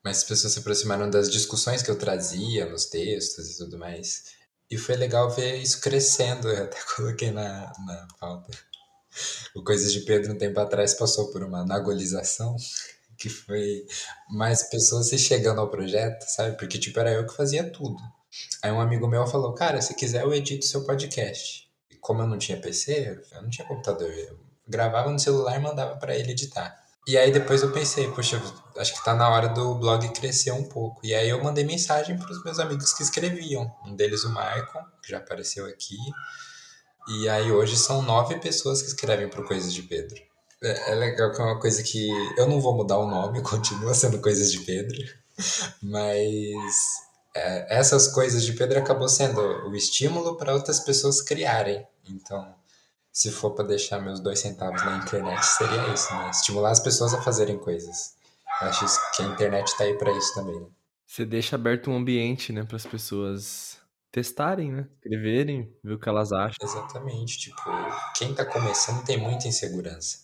mais 0.05 0.23
pessoas 0.23 0.53
se 0.53 0.59
aproximaram 0.59 1.09
das 1.09 1.31
discussões 1.31 1.81
que 1.81 1.89
eu 1.89 1.97
trazia 1.97 2.67
nos 2.67 2.85
textos 2.85 3.49
e 3.49 3.57
tudo 3.57 3.79
mais. 3.79 4.25
E 4.69 4.77
foi 4.77 4.95
legal 4.95 5.31
ver 5.31 5.57
isso 5.57 5.81
crescendo, 5.81 6.47
eu 6.47 6.65
até 6.65 6.77
coloquei 6.95 7.31
na, 7.31 7.73
na 7.87 8.07
pauta. 8.19 8.55
O 9.55 9.63
Coisas 9.63 9.91
de 9.91 10.01
Pedro, 10.01 10.33
um 10.33 10.37
tempo 10.37 10.59
atrás, 10.59 10.93
passou 10.93 11.31
por 11.31 11.41
uma 11.41 11.65
nagolização 11.65 12.55
que 13.17 13.29
foi 13.29 13.87
mais 14.29 14.69
pessoas 14.69 15.07
se 15.09 15.17
chegando 15.17 15.59
ao 15.59 15.71
projeto, 15.71 16.21
sabe? 16.27 16.55
Porque, 16.55 16.77
tipo, 16.77 16.99
era 16.99 17.11
eu 17.11 17.25
que 17.25 17.35
fazia 17.35 17.67
tudo. 17.67 17.97
Aí 18.61 18.71
um 18.71 18.81
amigo 18.81 19.07
meu 19.07 19.25
falou, 19.25 19.55
cara, 19.55 19.81
se 19.81 19.95
quiser 19.95 20.21
eu 20.21 20.33
edito 20.33 20.65
seu 20.65 20.85
podcast. 20.85 21.67
E 21.89 21.95
como 21.95 22.21
eu 22.21 22.27
não 22.27 22.37
tinha 22.37 22.61
PC, 22.61 23.23
eu 23.31 23.41
não 23.41 23.49
tinha 23.49 23.67
computador, 23.67 24.11
eu 24.11 24.37
gravava 24.67 25.09
no 25.09 25.17
celular 25.17 25.55
e 25.55 25.63
mandava 25.63 25.95
para 25.95 26.15
ele 26.15 26.33
editar. 26.33 26.84
E 27.07 27.17
aí 27.17 27.31
depois 27.31 27.61
eu 27.61 27.71
pensei, 27.71 28.09
poxa, 28.11 28.41
acho 28.77 28.93
que 28.93 29.03
tá 29.03 29.13
na 29.13 29.29
hora 29.29 29.47
do 29.47 29.75
blog 29.75 30.07
crescer 30.09 30.51
um 30.51 30.63
pouco. 30.63 30.99
E 31.03 31.13
aí 31.13 31.29
eu 31.29 31.43
mandei 31.43 31.63
mensagem 31.63 32.17
para 32.17 32.31
os 32.31 32.43
meus 32.43 32.59
amigos 32.59 32.93
que 32.93 33.03
escreviam. 33.03 33.71
Um 33.85 33.95
deles 33.95 34.23
o 34.23 34.29
Maicon, 34.31 34.83
que 35.03 35.11
já 35.11 35.17
apareceu 35.17 35.65
aqui. 35.67 35.97
E 37.07 37.29
aí 37.29 37.51
hoje 37.51 37.77
são 37.77 38.01
nove 38.01 38.39
pessoas 38.39 38.81
que 38.81 38.87
escrevem 38.87 39.29
pro 39.29 39.45
Coisas 39.45 39.71
de 39.71 39.83
Pedro. 39.83 40.19
É, 40.63 40.91
é, 40.91 40.95
legal 40.95 41.31
que 41.31 41.39
é 41.39 41.43
uma 41.43 41.59
coisa 41.59 41.83
que 41.83 42.09
eu 42.37 42.47
não 42.47 42.59
vou 42.59 42.75
mudar 42.75 42.97
o 42.97 43.07
nome, 43.07 43.41
continua 43.43 43.93
sendo 43.93 44.19
Coisas 44.19 44.51
de 44.51 44.59
Pedro, 44.61 44.97
mas 45.83 46.65
é, 47.35 47.77
essas 47.77 48.07
coisas 48.07 48.43
de 48.43 48.53
Pedro 48.53 48.79
acabou 48.79 49.07
sendo 49.07 49.39
o 49.67 49.75
estímulo 49.75 50.37
para 50.37 50.53
outras 50.53 50.79
pessoas 50.79 51.21
criarem. 51.21 51.85
Então, 52.09 52.55
se 53.15 53.31
for 53.31 53.51
para 53.51 53.63
deixar 53.63 54.01
meus 54.01 54.19
dois 54.19 54.39
centavos 54.39 54.83
na 54.83 54.97
internet, 54.97 55.41
seria 55.41 55.87
isso, 55.93 56.13
né? 56.13 56.29
Estimular 56.31 56.71
as 56.71 56.81
pessoas 56.81 57.13
a 57.13 57.21
fazerem 57.21 57.57
coisas. 57.57 58.13
Eu 58.61 58.67
acho 58.67 58.85
que 59.15 59.23
a 59.23 59.25
internet 59.27 59.67
está 59.69 59.85
aí 59.85 59.97
para 59.97 60.11
isso 60.11 60.33
também. 60.33 60.59
Né? 60.59 60.67
Você 61.07 61.25
deixa 61.25 61.55
aberto 61.55 61.89
um 61.89 61.95
ambiente, 61.95 62.51
né, 62.51 62.65
para 62.65 62.75
as 62.75 62.85
pessoas 62.85 63.77
testarem, 64.11 64.69
né? 64.69 64.85
Escreverem, 64.95 65.73
ver 65.81 65.93
o 65.93 65.99
que 65.99 66.09
elas 66.09 66.33
acham. 66.33 66.57
Exatamente. 66.61 67.39
Tipo, 67.39 67.61
quem 68.17 68.31
está 68.31 68.43
começando 68.43 69.05
tem 69.05 69.17
muita 69.17 69.47
insegurança. 69.47 70.17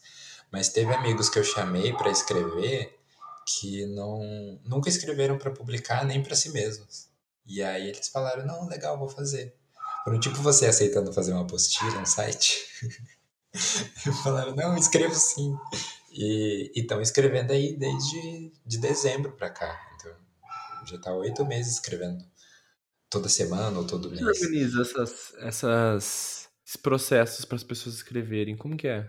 Mas 0.52 0.68
teve 0.68 0.94
amigos 0.94 1.30
que 1.30 1.40
eu 1.40 1.46
chamei 1.46 1.94
para 1.94 2.12
escrever 2.12 3.00
que 3.48 3.86
não 3.86 4.20
nunca 4.66 4.90
escreveram 4.90 5.38
para 5.38 5.52
publicar 5.52 6.04
nem 6.04 6.22
para 6.22 6.36
si 6.36 6.52
mesmos. 6.52 7.08
E 7.46 7.64
aí 7.64 7.88
eles 7.88 8.10
falaram: 8.10 8.46
"Não, 8.46 8.68
legal, 8.68 9.00
vou 9.00 9.08
fazer". 9.08 9.56
Foram 10.04 10.20
tipo 10.20 10.42
você 10.42 10.66
aceitando 10.66 11.14
fazer 11.14 11.34
uma 11.34 11.44
apostila, 11.44 12.00
um 12.00 12.06
site. 12.06 12.58
falaram: 14.24 14.56
"Não, 14.56 14.76
escrevo 14.76 15.16
sim". 15.16 15.56
E 16.12 16.72
estão 16.76 17.02
escrevendo 17.02 17.52
aí 17.52 17.76
desde 17.76 18.52
de 18.66 18.78
dezembro 18.78 19.32
para 19.34 19.50
cá. 19.50 19.80
Então, 19.96 20.14
já 20.86 21.00
tá 21.00 21.14
oito 21.14 21.46
meses 21.46 21.74
escrevendo. 21.74 22.24
Toda 23.10 23.30
semana 23.30 23.78
ou 23.78 23.86
todo 23.86 24.10
mês. 24.10 24.22
Como 24.22 24.32
organiza 24.32 24.82
essas, 24.82 25.34
essas, 25.40 26.50
esses 26.66 26.78
processos 26.78 27.44
para 27.44 27.58
as 27.58 27.64
pessoas 27.64 27.96
escreverem? 27.96 28.56
Como 28.56 28.78
que 28.78 28.88
é? 28.88 29.06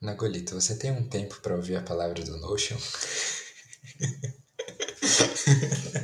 Nagolito, 0.00 0.54
você 0.54 0.76
tem 0.76 0.92
um 0.92 1.08
tempo 1.08 1.40
para 1.40 1.56
ouvir 1.56 1.76
a 1.76 1.82
palavra 1.82 2.22
do 2.22 2.36
Notion? 2.36 2.76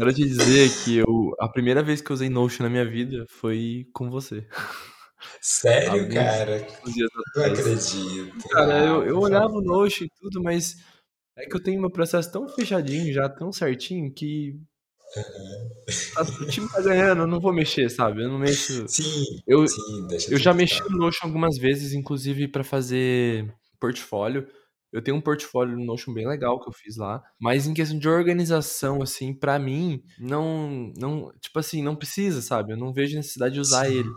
Quero 0.00 0.14
te 0.14 0.26
dizer 0.26 0.70
que 0.82 0.96
eu, 0.96 1.34
a 1.38 1.46
primeira 1.46 1.82
vez 1.82 2.00
que 2.00 2.10
eu 2.10 2.14
usei 2.14 2.30
Notion 2.30 2.62
na 2.62 2.70
minha 2.70 2.86
vida 2.86 3.26
foi 3.28 3.86
com 3.92 4.08
você. 4.10 4.46
Sério, 5.42 5.90
Alguns 5.90 6.14
cara? 6.14 6.66
Não 7.36 7.44
acredito. 7.44 8.48
Cara, 8.48 8.78
eu, 8.82 9.04
eu 9.04 9.18
olhava 9.18 9.52
o 9.52 9.60
Notion 9.60 10.04
e 10.04 10.10
tudo, 10.18 10.42
mas 10.42 10.76
é 11.36 11.44
que 11.44 11.54
eu 11.54 11.62
tenho 11.62 11.78
meu 11.78 11.90
processo 11.90 12.32
tão 12.32 12.48
fechadinho 12.48 13.12
já, 13.12 13.28
tão 13.28 13.52
certinho, 13.52 14.10
que 14.10 14.54
Uhum. 15.16 16.44
O 16.44 16.46
time 16.46 16.68
tá 16.68 16.80
ganhando, 16.80 17.22
eu 17.22 17.26
não 17.26 17.40
vou 17.40 17.52
mexer, 17.52 17.90
sabe? 17.90 18.22
Eu 18.22 18.28
não 18.28 18.38
mexo. 18.38 18.86
Sim, 18.86 19.24
eu, 19.44 19.66
sim, 19.66 20.06
eu 20.30 20.38
já 20.38 20.54
mexi 20.54 20.80
no 20.88 20.98
Notion 20.98 21.26
algumas 21.26 21.58
vezes, 21.58 21.92
inclusive 21.92 22.46
para 22.46 22.62
fazer 22.62 23.52
portfólio, 23.80 24.46
Eu 24.92 25.02
tenho 25.02 25.16
um 25.16 25.20
portfólio 25.20 25.76
no 25.76 25.84
Notion 25.84 26.12
bem 26.12 26.26
legal 26.26 26.60
que 26.60 26.68
eu 26.68 26.72
fiz 26.72 26.96
lá, 26.96 27.22
mas 27.40 27.66
em 27.66 27.74
questão 27.74 27.98
de 27.98 28.08
organização, 28.08 29.02
assim, 29.02 29.32
para 29.32 29.58
mim, 29.58 30.02
não, 30.18 30.92
não, 30.96 31.32
tipo 31.40 31.58
assim, 31.58 31.82
não 31.82 31.94
precisa, 31.94 32.42
sabe? 32.42 32.72
Eu 32.72 32.76
não 32.76 32.92
vejo 32.92 33.16
necessidade 33.16 33.54
de 33.54 33.60
usar 33.60 33.86
Sim. 33.86 33.98
ele. 33.98 34.10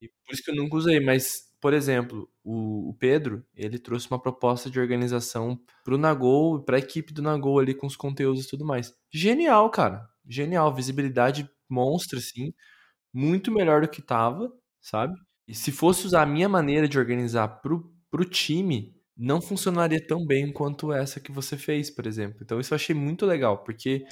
E 0.00 0.08
por 0.08 0.32
isso 0.32 0.42
que 0.42 0.50
eu 0.50 0.56
nunca 0.56 0.76
usei, 0.76 1.00
mas 1.00 1.50
por 1.60 1.74
exemplo, 1.74 2.28
o, 2.42 2.96
Pedro, 2.98 3.44
ele 3.54 3.78
trouxe 3.78 4.10
uma 4.10 4.18
proposta 4.18 4.70
de 4.70 4.80
organização 4.80 5.60
pro 5.84 5.98
Nagol 5.98 6.58
e 6.58 6.64
pra 6.64 6.78
equipe 6.78 7.12
do 7.12 7.20
Nagol 7.20 7.58
ali 7.58 7.74
com 7.74 7.86
os 7.86 7.96
conteúdos 7.96 8.46
e 8.46 8.48
tudo 8.48 8.64
mais. 8.64 8.94
Genial, 9.12 9.68
cara. 9.68 10.08
Genial. 10.26 10.74
Visibilidade 10.74 11.48
monstra, 11.68 12.18
assim. 12.18 12.54
Muito 13.12 13.52
melhor 13.52 13.82
do 13.82 13.88
que 13.88 14.00
tava, 14.00 14.50
sabe? 14.80 15.14
E 15.46 15.54
se 15.54 15.70
fosse 15.70 16.06
usar 16.06 16.22
a 16.22 16.26
minha 16.26 16.48
maneira 16.48 16.88
de 16.88 16.98
organizar 16.98 17.46
pro, 17.60 17.92
pro 18.10 18.24
time, 18.24 18.94
não 19.20 19.40
funcionaria 19.40 20.04
tão 20.04 20.24
bem 20.26 20.50
quanto 20.50 20.92
essa 20.92 21.20
que 21.20 21.30
você 21.30 21.56
fez, 21.56 21.90
por 21.90 22.06
exemplo. 22.06 22.38
Então 22.42 22.58
isso 22.58 22.72
eu 22.72 22.76
achei 22.76 22.94
muito 22.94 23.26
legal, 23.26 23.58
porque 23.58 24.06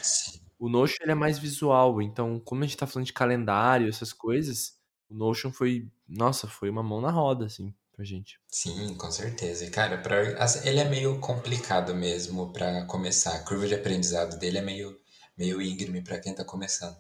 o 0.59 0.69
Notion 0.69 0.99
ele 1.03 1.13
é 1.13 1.15
mais 1.15 1.39
visual. 1.39 2.03
Então, 2.03 2.39
como 2.41 2.63
a 2.63 2.67
gente 2.67 2.77
tá 2.77 2.87
falando 2.87 3.07
de 3.07 3.13
calendário, 3.13 3.89
essas 3.89 4.13
coisas, 4.13 4.75
o 5.09 5.15
Notion 5.15 5.51
foi, 5.51 5.89
nossa, 6.07 6.47
foi 6.47 6.69
uma 6.69 6.83
mão 6.83 7.01
na 7.01 7.11
roda, 7.11 7.47
assim, 7.47 7.75
pra 7.93 8.05
gente. 8.05 8.39
Sim, 8.49 8.95
com 8.97 9.11
certeza. 9.11 9.65
E, 9.65 9.71
cara, 9.71 9.97
pra, 9.99 10.23
ele 10.65 10.79
é 10.79 10.89
meio 10.89 11.19
complicado 11.21 11.95
mesmo 11.95 12.53
para 12.53 12.85
começar. 12.85 13.35
A 13.35 13.45
curva 13.45 13.67
de 13.67 13.75
aprendizado 13.75 14.39
dele 14.39 14.59
é 14.59 14.63
meio, 14.63 14.95
meio 15.37 15.63
íngreme 15.63 16.03
para 16.03 16.19
quem 16.21 16.35
tá 16.35 16.45
começando. 16.45 16.97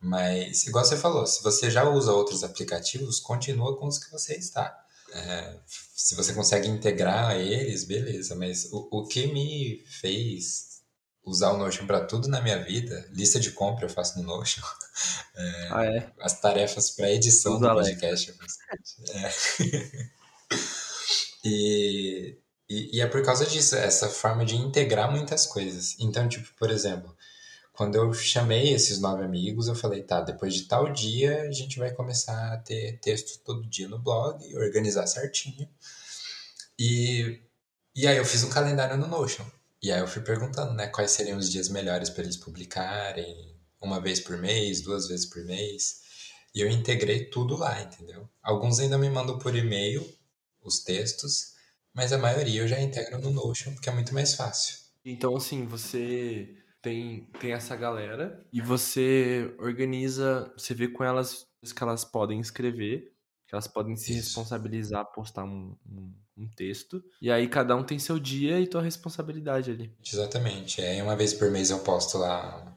Mas, 0.00 0.66
igual 0.66 0.84
você 0.84 0.96
falou, 0.96 1.26
se 1.26 1.42
você 1.42 1.70
já 1.70 1.88
usa 1.88 2.12
outros 2.12 2.44
aplicativos, 2.44 3.20
continua 3.20 3.76
com 3.76 3.86
os 3.86 3.98
que 3.98 4.10
você 4.10 4.34
está. 4.36 4.74
É, 5.12 5.56
se 5.66 6.14
você 6.14 6.32
consegue 6.32 6.68
integrar 6.68 7.36
eles, 7.36 7.84
beleza. 7.84 8.34
Mas 8.34 8.66
o, 8.72 8.88
o 8.90 9.06
que 9.06 9.26
me 9.26 9.84
fez 9.86 10.70
usar 11.24 11.52
o 11.52 11.58
Notion 11.58 11.86
para 11.86 12.04
tudo 12.04 12.28
na 12.28 12.40
minha 12.40 12.62
vida. 12.62 13.08
Lista 13.12 13.38
de 13.38 13.52
compra 13.52 13.86
eu 13.86 13.90
faço 13.90 14.18
no 14.18 14.24
Notion. 14.24 14.62
É, 15.34 15.68
ah, 15.70 15.84
é? 15.86 16.12
As 16.20 16.38
tarefas 16.38 16.90
para 16.90 17.10
edição 17.10 17.58
do 17.58 17.66
podcast. 17.66 18.34
É. 19.14 19.30
e, 21.42 22.36
e, 22.68 22.98
e, 22.98 23.00
é 23.00 23.06
por 23.06 23.24
causa 23.24 23.46
disso, 23.46 23.76
essa 23.76 24.10
forma 24.10 24.44
de 24.44 24.56
integrar 24.56 25.10
muitas 25.10 25.46
coisas. 25.46 25.96
Então, 25.98 26.28
tipo, 26.28 26.52
por 26.58 26.70
exemplo, 26.70 27.16
quando 27.80 27.94
eu 27.94 28.12
chamei 28.12 28.74
esses 28.74 29.00
nove 29.00 29.24
amigos, 29.24 29.66
eu 29.66 29.74
falei, 29.74 30.02
tá, 30.02 30.20
depois 30.20 30.52
de 30.52 30.64
tal 30.64 30.92
dia 30.92 31.44
a 31.44 31.50
gente 31.50 31.78
vai 31.78 31.90
começar 31.90 32.52
a 32.52 32.58
ter 32.58 32.98
texto 33.00 33.42
todo 33.42 33.66
dia 33.66 33.88
no 33.88 33.98
blog, 33.98 34.54
organizar 34.54 35.06
certinho. 35.06 35.66
E, 36.78 37.40
e 37.96 38.06
aí 38.06 38.18
eu 38.18 38.24
fiz 38.26 38.44
um 38.44 38.50
calendário 38.50 38.98
no 38.98 39.06
Notion. 39.06 39.46
E 39.82 39.90
aí 39.90 39.98
eu 39.98 40.06
fui 40.06 40.20
perguntando, 40.20 40.74
né, 40.74 40.88
quais 40.88 41.12
seriam 41.12 41.38
os 41.38 41.50
dias 41.50 41.70
melhores 41.70 42.10
para 42.10 42.22
eles 42.22 42.36
publicarem, 42.36 43.56
uma 43.80 43.98
vez 43.98 44.20
por 44.20 44.36
mês, 44.36 44.82
duas 44.82 45.08
vezes 45.08 45.24
por 45.24 45.42
mês. 45.46 46.02
E 46.54 46.60
eu 46.60 46.68
integrei 46.68 47.30
tudo 47.30 47.56
lá, 47.56 47.80
entendeu? 47.80 48.28
Alguns 48.42 48.78
ainda 48.78 48.98
me 48.98 49.08
mandam 49.08 49.38
por 49.38 49.56
e-mail 49.56 50.06
os 50.62 50.80
textos, 50.80 51.54
mas 51.94 52.12
a 52.12 52.18
maioria 52.18 52.60
eu 52.60 52.68
já 52.68 52.78
integro 52.78 53.18
no 53.18 53.30
Notion, 53.30 53.72
porque 53.72 53.88
é 53.88 53.92
muito 53.94 54.12
mais 54.12 54.34
fácil. 54.34 54.76
Então, 55.02 55.34
assim, 55.34 55.64
você 55.64 56.59
tem, 56.82 57.28
tem 57.38 57.52
essa 57.52 57.76
galera 57.76 58.44
e 58.52 58.60
você 58.60 59.54
organiza, 59.58 60.52
você 60.56 60.74
vê 60.74 60.88
com 60.88 61.04
elas 61.04 61.46
que 61.74 61.82
elas 61.82 62.04
podem 62.04 62.40
escrever, 62.40 63.12
que 63.46 63.54
elas 63.54 63.68
podem 63.68 63.96
se 63.96 64.12
Isso. 64.12 64.28
responsabilizar, 64.28 65.04
postar 65.12 65.44
um, 65.44 65.76
um 65.86 66.12
um 66.40 66.48
texto. 66.48 67.02
E 67.20 67.30
aí 67.30 67.46
cada 67.46 67.76
um 67.76 67.84
tem 67.84 67.98
seu 67.98 68.18
dia 68.18 68.58
e 68.58 68.66
tua 68.66 68.82
responsabilidade 68.82 69.70
ali. 69.70 69.94
Exatamente. 70.04 70.80
É, 70.80 71.02
uma 71.02 71.14
vez 71.14 71.34
por 71.34 71.50
mês 71.50 71.70
eu 71.70 71.80
posto 71.80 72.18
lá 72.18 72.76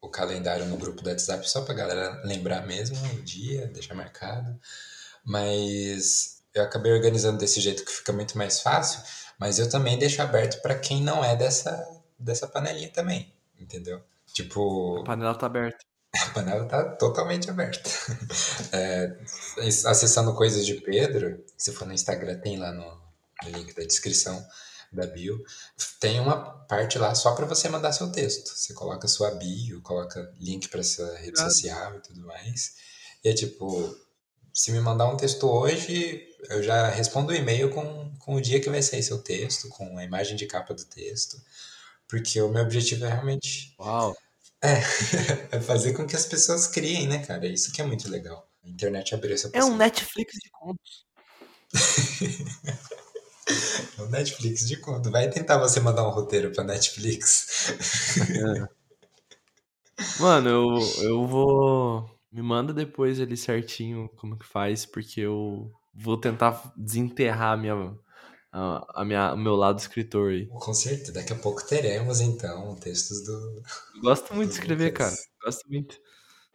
o 0.00 0.08
calendário 0.08 0.66
no 0.66 0.76
grupo 0.76 1.02
do 1.02 1.08
WhatsApp 1.08 1.48
só 1.48 1.62
pra 1.62 1.74
galera 1.74 2.22
lembrar 2.24 2.66
mesmo 2.66 2.96
o 3.14 3.22
dia, 3.22 3.66
deixar 3.68 3.94
marcado. 3.94 4.58
Mas 5.24 6.42
eu 6.54 6.62
acabei 6.62 6.92
organizando 6.92 7.38
desse 7.38 7.60
jeito 7.60 7.84
que 7.84 7.90
fica 7.90 8.12
muito 8.12 8.36
mais 8.36 8.60
fácil, 8.60 9.00
mas 9.38 9.58
eu 9.58 9.68
também 9.68 9.98
deixo 9.98 10.22
aberto 10.22 10.60
para 10.62 10.78
quem 10.78 11.02
não 11.02 11.24
é 11.24 11.34
dessa 11.34 11.96
dessa 12.20 12.48
panelinha 12.48 12.88
também, 12.90 13.32
entendeu? 13.58 14.02
Tipo, 14.32 15.00
a 15.00 15.04
panela 15.04 15.34
tá 15.34 15.46
aberta. 15.46 15.84
A 16.14 16.30
panela 16.30 16.64
tá 16.64 16.84
totalmente 16.96 17.50
aberta. 17.50 17.88
É, 18.72 19.16
acessando 19.86 20.34
coisas 20.34 20.66
de 20.66 20.74
Pedro, 20.74 21.42
se 21.56 21.72
for 21.72 21.86
no 21.86 21.94
Instagram, 21.94 22.38
tem 22.38 22.58
lá 22.58 22.72
no, 22.72 22.84
no 23.44 23.50
link 23.50 23.74
da 23.74 23.82
descrição 23.82 24.44
da 24.92 25.06
bio, 25.06 25.42
tem 26.00 26.18
uma 26.20 26.36
parte 26.66 26.98
lá 26.98 27.14
só 27.14 27.34
para 27.34 27.46
você 27.46 27.68
mandar 27.68 27.92
seu 27.92 28.10
texto. 28.10 28.48
Você 28.48 28.72
coloca 28.74 29.08
sua 29.08 29.30
bio, 29.32 29.80
coloca 29.82 30.32
link 30.38 30.68
para 30.68 30.82
sua 30.82 31.16
rede 31.16 31.40
ah. 31.40 31.44
social 31.44 31.96
e 31.96 32.00
tudo 32.00 32.26
mais. 32.26 32.74
E 33.22 33.28
é 33.28 33.34
tipo, 33.34 33.96
se 34.52 34.72
me 34.72 34.80
mandar 34.80 35.08
um 35.08 35.16
texto 35.16 35.48
hoje, 35.48 36.26
eu 36.50 36.62
já 36.62 36.88
respondo 36.88 37.32
o 37.32 37.34
e-mail 37.34 37.70
com, 37.70 38.12
com 38.18 38.34
o 38.34 38.40
dia 38.40 38.60
que 38.60 38.70
vai 38.70 38.82
sair 38.82 39.02
seu 39.02 39.18
texto, 39.18 39.68
com 39.68 39.98
a 39.98 40.04
imagem 40.04 40.36
de 40.36 40.46
capa 40.46 40.74
do 40.74 40.84
texto, 40.84 41.36
porque 42.08 42.40
o 42.40 42.48
meu 42.48 42.62
objetivo 42.62 43.04
é 43.04 43.08
realmente 43.08 43.74
Uau. 43.78 44.16
É, 44.62 44.72
é 45.56 45.60
fazer 45.60 45.92
com 45.92 46.06
que 46.06 46.16
as 46.16 46.26
pessoas 46.26 46.66
criem, 46.66 47.06
né, 47.06 47.24
cara? 47.24 47.46
Isso 47.46 47.72
que 47.72 47.80
é 47.80 47.84
muito 47.84 48.10
legal. 48.10 48.48
A 48.64 48.68
internet 48.68 49.14
abriu 49.14 49.34
essa 49.34 49.50
É 49.52 49.64
um 49.64 49.76
Netflix 49.76 50.32
de 50.34 50.50
contos. 50.50 51.06
é 53.98 54.02
um 54.02 54.08
Netflix 54.08 54.66
de 54.66 54.76
contos. 54.78 55.12
Vai 55.12 55.30
tentar 55.30 55.58
você 55.58 55.80
mandar 55.80 56.06
um 56.06 56.10
roteiro 56.10 56.50
pra 56.50 56.64
Netflix. 56.64 57.70
É. 58.20 58.78
Mano, 60.20 60.48
eu, 60.48 60.78
eu 61.02 61.26
vou. 61.26 62.18
Me 62.30 62.42
manda 62.42 62.72
depois 62.72 63.20
ali 63.20 63.36
certinho 63.36 64.08
como 64.16 64.38
que 64.38 64.46
faz, 64.46 64.84
porque 64.84 65.20
eu 65.20 65.72
vou 65.94 66.16
tentar 66.16 66.72
desenterrar 66.76 67.54
a 67.54 67.56
minha, 67.56 67.74
a, 68.94 69.04
minha, 69.04 69.34
o 69.34 69.36
meu 69.36 69.54
lado 69.54 69.78
escritor 69.78 70.30
aí. 70.30 70.46
Com 70.46 70.74
certeza, 70.74 71.12
daqui 71.12 71.32
a 71.32 71.36
pouco 71.36 71.66
teremos 71.66 72.20
então 72.20 72.74
textos 72.76 73.24
do. 73.24 73.62
gosto 74.00 74.34
muito 74.34 74.50
de 74.50 74.54
escrever, 74.54 74.92
cara. 74.92 75.14
Gosto 75.44 75.68
muito. 75.68 75.98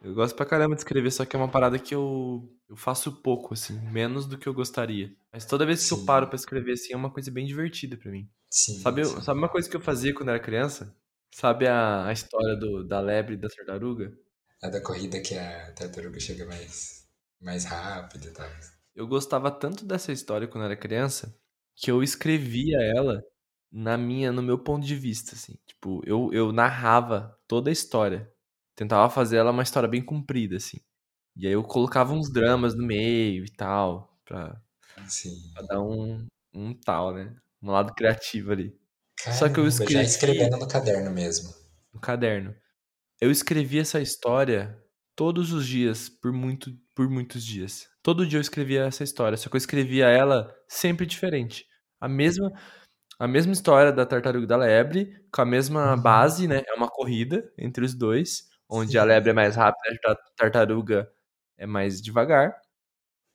Eu 0.02 0.12
gosto 0.12 0.34
pra 0.36 0.44
caramba 0.44 0.74
de 0.74 0.82
escrever, 0.82 1.10
só 1.10 1.24
que 1.24 1.34
é 1.34 1.38
uma 1.38 1.50
parada 1.50 1.78
que 1.78 1.94
eu, 1.94 2.52
eu 2.68 2.76
faço 2.76 3.10
pouco, 3.22 3.54
assim, 3.54 3.78
menos 3.90 4.26
do 4.26 4.36
que 4.36 4.46
eu 4.46 4.52
gostaria. 4.52 5.10
Mas 5.32 5.46
toda 5.46 5.64
vez 5.64 5.80
que 5.80 5.88
sim. 5.88 5.98
eu 5.98 6.04
paro 6.04 6.26
pra 6.26 6.36
escrever, 6.36 6.72
assim, 6.72 6.92
é 6.92 6.96
uma 6.96 7.10
coisa 7.10 7.30
bem 7.30 7.46
divertida 7.46 7.96
pra 7.96 8.10
mim. 8.10 8.28
Sim. 8.50 8.80
Sabe, 8.80 9.04
sim. 9.04 9.22
sabe 9.22 9.38
uma 9.38 9.48
coisa 9.48 9.68
que 9.68 9.74
eu 9.74 9.80
fazia 9.80 10.12
quando 10.12 10.28
era 10.28 10.38
criança? 10.38 10.94
Sabe 11.34 11.66
a, 11.66 12.06
a 12.06 12.12
história 12.12 12.54
do, 12.54 12.86
da 12.86 13.00
lebre 13.00 13.34
e 13.34 13.38
da 13.38 13.48
tartaruga? 13.48 14.12
A 14.62 14.68
da 14.68 14.80
corrida 14.80 15.20
que 15.20 15.34
a 15.36 15.72
tartaruga 15.72 16.20
chega 16.20 16.44
mais, 16.44 17.06
mais 17.40 17.64
rápido 17.64 18.28
e 18.28 18.30
tal. 18.30 18.48
Eu 18.94 19.06
gostava 19.06 19.50
tanto 19.50 19.86
dessa 19.86 20.12
história 20.12 20.46
quando 20.46 20.64
era 20.64 20.76
criança 20.76 21.34
que 21.76 21.90
eu 21.90 22.02
escrevia 22.02 22.78
ela 22.80 23.22
na 23.70 23.96
minha, 23.98 24.30
no 24.32 24.42
meu 24.42 24.58
ponto 24.58 24.86
de 24.86 24.94
vista, 24.94 25.34
assim. 25.34 25.54
Tipo, 25.66 26.02
eu, 26.06 26.30
eu 26.32 26.52
narrava 26.52 27.36
toda 27.48 27.70
a 27.70 27.72
história. 27.72 28.30
Tentava 28.76 29.10
fazer 29.10 29.36
ela 29.36 29.50
uma 29.50 29.62
história 29.62 29.88
bem 29.88 30.02
comprida, 30.04 30.56
assim. 30.56 30.78
E 31.36 31.46
aí 31.46 31.52
eu 31.52 31.64
colocava 31.64 32.12
uns 32.12 32.32
dramas 32.32 32.74
no 32.74 32.84
meio 32.84 33.44
e 33.44 33.50
tal, 33.50 34.16
pra, 34.24 34.60
dar 35.68 35.80
um, 35.80 36.26
um 36.54 36.72
tal, 36.74 37.12
né? 37.12 37.34
Um 37.60 37.70
lado 37.70 37.92
criativo 37.94 38.52
ali. 38.52 38.78
Caramba, 39.16 39.38
Só 39.38 39.48
que 39.48 39.58
eu 39.58 39.66
escrevi... 39.66 39.94
Já 39.94 40.02
escrevendo 40.02 40.56
no 40.56 40.68
caderno 40.68 41.10
mesmo. 41.10 41.52
No 41.92 42.00
caderno. 42.00 42.54
Eu 43.20 43.30
escrevi 43.30 43.78
essa 43.80 44.00
história 44.00 44.83
todos 45.16 45.52
os 45.52 45.66
dias, 45.66 46.08
por, 46.08 46.32
muito, 46.32 46.72
por 46.94 47.08
muitos 47.08 47.44
dias. 47.44 47.88
Todo 48.02 48.26
dia 48.26 48.38
eu 48.38 48.42
escrevia 48.42 48.84
essa 48.84 49.04
história, 49.04 49.36
só 49.36 49.48
que 49.48 49.56
eu 49.56 49.58
escrevia 49.58 50.06
ela 50.06 50.54
sempre 50.68 51.06
diferente. 51.06 51.66
A 52.00 52.08
mesma 52.08 52.52
a 53.18 53.28
mesma 53.28 53.52
história 53.52 53.92
da 53.92 54.04
tartaruga 54.04 54.46
da 54.46 54.56
lebre, 54.56 55.14
com 55.32 55.40
a 55.40 55.46
mesma 55.46 55.94
uhum. 55.94 56.02
base, 56.02 56.48
né? 56.48 56.62
É 56.66 56.74
uma 56.74 56.88
corrida 56.88 57.48
entre 57.56 57.84
os 57.84 57.94
dois, 57.94 58.48
onde 58.68 58.92
Sim. 58.92 58.98
a 58.98 59.04
lebre 59.04 59.30
é 59.30 59.32
mais 59.32 59.54
rápida, 59.54 59.96
a 60.06 60.16
tartaruga 60.36 61.08
é 61.56 61.66
mais 61.66 62.02
devagar. 62.02 62.56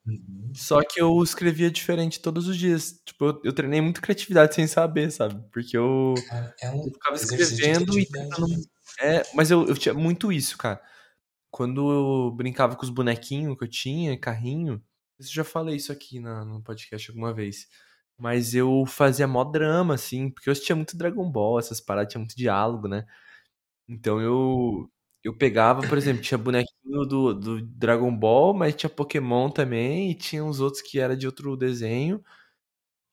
Uhum. 0.05 0.51
Só 0.53 0.81
que 0.83 1.01
eu 1.01 1.21
escrevia 1.23 1.71
diferente 1.71 2.19
todos 2.19 2.47
os 2.47 2.57
dias. 2.57 3.01
Tipo, 3.05 3.25
eu, 3.25 3.41
eu 3.45 3.53
treinei 3.53 3.79
muito 3.79 4.01
criatividade 4.01 4.53
sem 4.53 4.67
saber, 4.67 5.11
sabe? 5.11 5.41
Porque 5.51 5.77
eu, 5.77 6.13
é 6.61 6.69
um 6.71 6.85
eu 6.85 6.91
ficava 6.91 7.15
escrevendo 7.15 7.97
e 7.97 8.05
tentando. 8.05 8.55
É, 9.01 9.23
mas 9.33 9.49
eu, 9.49 9.65
eu 9.65 9.77
tinha 9.77 9.93
muito 9.93 10.31
isso, 10.31 10.57
cara. 10.57 10.81
Quando 11.51 11.91
eu 11.91 12.31
brincava 12.31 12.75
com 12.75 12.83
os 12.83 12.89
bonequinhos 12.89 13.57
que 13.57 13.63
eu 13.63 13.67
tinha, 13.67 14.17
carrinho, 14.17 14.81
eu 15.19 15.25
já 15.25 15.43
falei 15.43 15.75
isso 15.75 15.91
aqui 15.91 16.19
na, 16.19 16.45
no 16.45 16.61
podcast 16.61 17.09
alguma 17.09 17.33
vez. 17.33 17.67
Mas 18.17 18.53
eu 18.53 18.85
fazia 18.85 19.27
mó 19.27 19.43
drama, 19.43 19.95
assim, 19.95 20.29
porque 20.29 20.49
eu 20.49 20.51
assistia 20.51 20.75
muito 20.75 20.97
Dragon 20.97 21.29
Ball, 21.31 21.59
essas 21.59 21.79
paradas, 21.81 22.11
tinha 22.11 22.19
muito 22.19 22.35
diálogo, 22.35 22.87
né? 22.87 23.05
Então 23.87 24.21
eu, 24.21 24.91
eu 25.23 25.35
pegava, 25.35 25.87
por 25.87 25.97
exemplo, 25.97 26.21
tinha 26.21 26.37
bonequinho 26.37 27.05
do, 27.05 27.33
do 27.33 27.61
Dragon 27.61 28.15
Ball, 28.15 28.53
mas 28.53 28.75
tinha 28.75 28.89
Pokémon 28.89 29.49
também, 29.49 30.11
e 30.11 30.15
tinha 30.15 30.43
uns 30.43 30.59
outros 30.59 30.81
que 30.81 30.99
era 30.99 31.15
de 31.17 31.25
outro 31.25 31.57
desenho. 31.57 32.23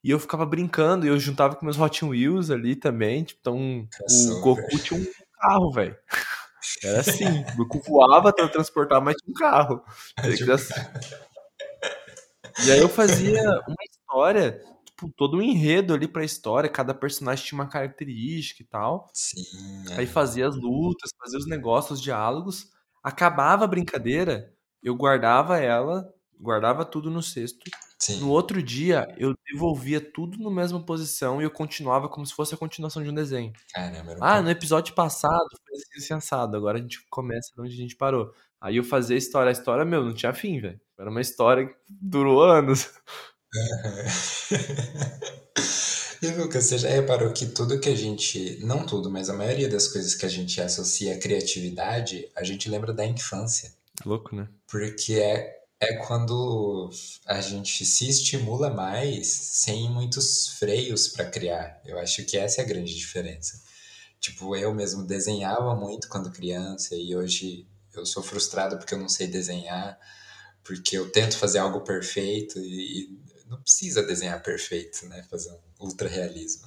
E 0.05 0.11
eu 0.11 0.21
ficava 0.21 0.47
brincando, 0.47 1.07
e 1.07 1.09
eu 1.09 1.19
juntava 1.19 1.57
com 1.57 1.65
meus 1.65 1.79
Hot 1.79 2.05
Wheels 2.05 2.51
ali 2.51 2.77
também. 2.77 3.25
Tipo, 3.25 3.41
então, 3.41 3.89
o 4.37 4.41
Goku 4.41 4.79
tinha 4.79 5.01
um 5.01 5.07
carro, 5.41 5.73
velho. 5.73 5.97
Era 6.83 7.01
assim, 7.01 7.25
o 7.55 7.57
Goku 7.57 7.81
voava, 7.87 8.33
transportava, 8.33 9.05
mas 9.05 9.17
tinha 9.17 9.31
um 9.31 9.35
carro. 9.35 9.83
E 12.65 12.73
aí 12.73 12.81
eu 12.81 12.89
fazia 12.89 13.43
uma 13.43 13.85
história, 13.91 14.63
tipo, 14.85 15.13
todo 15.17 15.37
um 15.37 15.43
enredo 15.43 15.93
ali 15.93 16.09
pra 16.09 16.25
história, 16.25 16.71
cada 16.71 16.95
personagem 16.95 17.45
tinha 17.45 17.61
uma 17.61 17.69
característica 17.69 18.63
e 18.63 18.67
tal. 18.67 19.09
Sim. 19.13 19.43
Aí 19.93 20.05
é. 20.05 20.07
fazia 20.07 20.49
as 20.49 20.57
lutas, 20.57 21.11
fazia 21.19 21.39
os 21.39 21.47
negócios, 21.47 21.99
os 21.99 22.03
diálogos. 22.03 22.71
Acabava 23.03 23.65
a 23.65 23.69
brincadeira, 23.69 24.53
eu 24.83 24.95
guardava 24.95 25.59
ela, 25.59 26.13
guardava 26.41 26.85
tudo 26.85 27.11
no 27.11 27.23
cesto. 27.23 27.71
Sim. 27.99 28.21
No 28.21 28.31
outro 28.31 28.63
dia, 28.63 29.13
eu 29.17 29.35
devolvia 29.51 30.01
tudo 30.01 30.39
na 30.39 30.51
mesma 30.51 30.85
posição 30.85 31.41
e 31.41 31.45
eu 31.45 31.51
continuava 31.51 32.09
como 32.09 32.27
se 32.27 32.35
fosse 32.35 32.55
a 32.55 32.59
continuação 32.59 33.03
de 33.03 33.09
um 33.09 33.15
desenho. 33.15 33.53
Caramba, 33.73 34.13
um 34.13 34.23
ah, 34.23 34.43
no 34.43 34.51
episódio 34.51 34.95
passado 34.95 35.47
foi 35.67 35.79
assim, 35.97 36.13
assim 36.13 36.55
agora 36.55 36.79
a 36.79 36.81
gente 36.81 37.01
começa 37.09 37.51
de 37.55 37.61
onde 37.61 37.73
a 37.73 37.77
gente 37.77 37.97
parou. 37.97 38.33
Aí 38.61 38.77
eu 38.77 38.85
fazia 38.85 39.17
a 39.17 39.19
história, 39.19 39.49
a 39.49 39.53
história, 39.53 39.85
meu, 39.85 40.05
não 40.05 40.15
tinha 40.15 40.35
fim, 40.35 40.61
velho. 40.61 40.81
Era 40.99 41.11
uma 41.11 41.21
história 41.21 41.67
que 41.67 41.75
durou 41.89 42.43
anos. 42.43 42.91
e 46.23 46.27
Lucas, 46.29 46.65
você 46.65 46.79
já 46.79 46.89
reparou 46.89 47.33
que 47.33 47.47
tudo 47.47 47.81
que 47.81 47.89
a 47.89 47.95
gente. 47.95 48.59
Não 48.65 48.85
tudo, 48.85 49.11
mas 49.11 49.31
a 49.31 49.35
maioria 49.35 49.69
das 49.69 49.89
coisas 49.89 50.15
que 50.15 50.27
a 50.27 50.29
gente 50.29 50.61
associa 50.61 51.15
à 51.15 51.19
criatividade, 51.19 52.29
a 52.35 52.43
gente 52.43 52.69
lembra 52.69 52.93
da 52.93 53.07
infância. 53.07 53.73
Louco, 54.05 54.35
né? 54.35 54.49
Porque 54.67 55.15
é, 55.15 55.66
é 55.81 55.95
quando 55.95 56.91
a 57.27 57.41
gente 57.41 57.85
se 57.85 58.09
estimula 58.09 58.71
mais 58.71 59.29
sem 59.29 59.91
muitos 59.91 60.49
freios 60.59 61.09
para 61.09 61.29
criar. 61.29 61.81
Eu 61.85 61.99
acho 61.99 62.25
que 62.25 62.37
essa 62.39 62.61
é 62.61 62.65
a 62.65 62.67
grande 62.67 62.95
diferença. 62.95 63.61
Tipo, 64.19 64.57
eu 64.57 64.75
mesmo 64.75 65.05
desenhava 65.05 65.75
muito 65.75 66.09
quando 66.09 66.33
criança 66.33 66.95
e 66.97 67.15
hoje 67.15 67.67
eu 67.95 68.07
sou 68.07 68.23
frustrado 68.23 68.79
porque 68.79 68.95
eu 68.95 68.99
não 68.99 69.09
sei 69.09 69.27
desenhar, 69.27 69.99
porque 70.65 70.97
eu 70.97 71.11
tento 71.11 71.37
fazer 71.37 71.59
algo 71.59 71.83
perfeito 71.83 72.59
e, 72.59 73.19
não 73.49 73.61
precisa 73.63 74.03
desenhar 74.03 74.43
perfeito, 74.43 75.07
né? 75.07 75.23
Fazer 75.31 75.53
um 75.53 75.87
ultra 75.87 76.09
realismo. 76.09 76.67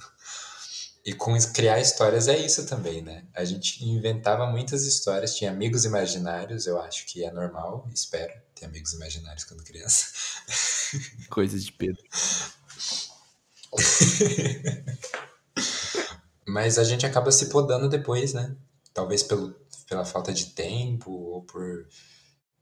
E 1.04 1.12
com 1.12 1.36
criar 1.52 1.78
histórias 1.78 2.26
é 2.26 2.38
isso 2.38 2.64
também, 2.66 3.02
né? 3.02 3.26
A 3.34 3.44
gente 3.44 3.84
inventava 3.84 4.46
muitas 4.46 4.84
histórias, 4.84 5.36
tinha 5.36 5.50
amigos 5.50 5.84
imaginários, 5.84 6.66
eu 6.66 6.80
acho 6.80 7.04
que 7.06 7.22
é 7.22 7.30
normal, 7.30 7.86
espero 7.92 8.32
ter 8.60 8.66
amigos 8.66 8.92
imaginários 8.92 9.44
quando 9.44 9.64
criança. 9.64 10.06
Coisas 11.30 11.64
de 11.64 11.72
Pedro. 11.72 12.02
Mas 16.46 16.78
a 16.78 16.84
gente 16.84 17.06
acaba 17.06 17.32
se 17.32 17.48
podando 17.48 17.88
depois, 17.88 18.34
né? 18.34 18.54
Talvez 18.92 19.22
pelo 19.22 19.58
pela 19.88 20.04
falta 20.04 20.32
de 20.32 20.46
tempo 20.46 21.10
ou 21.10 21.42
por 21.42 21.88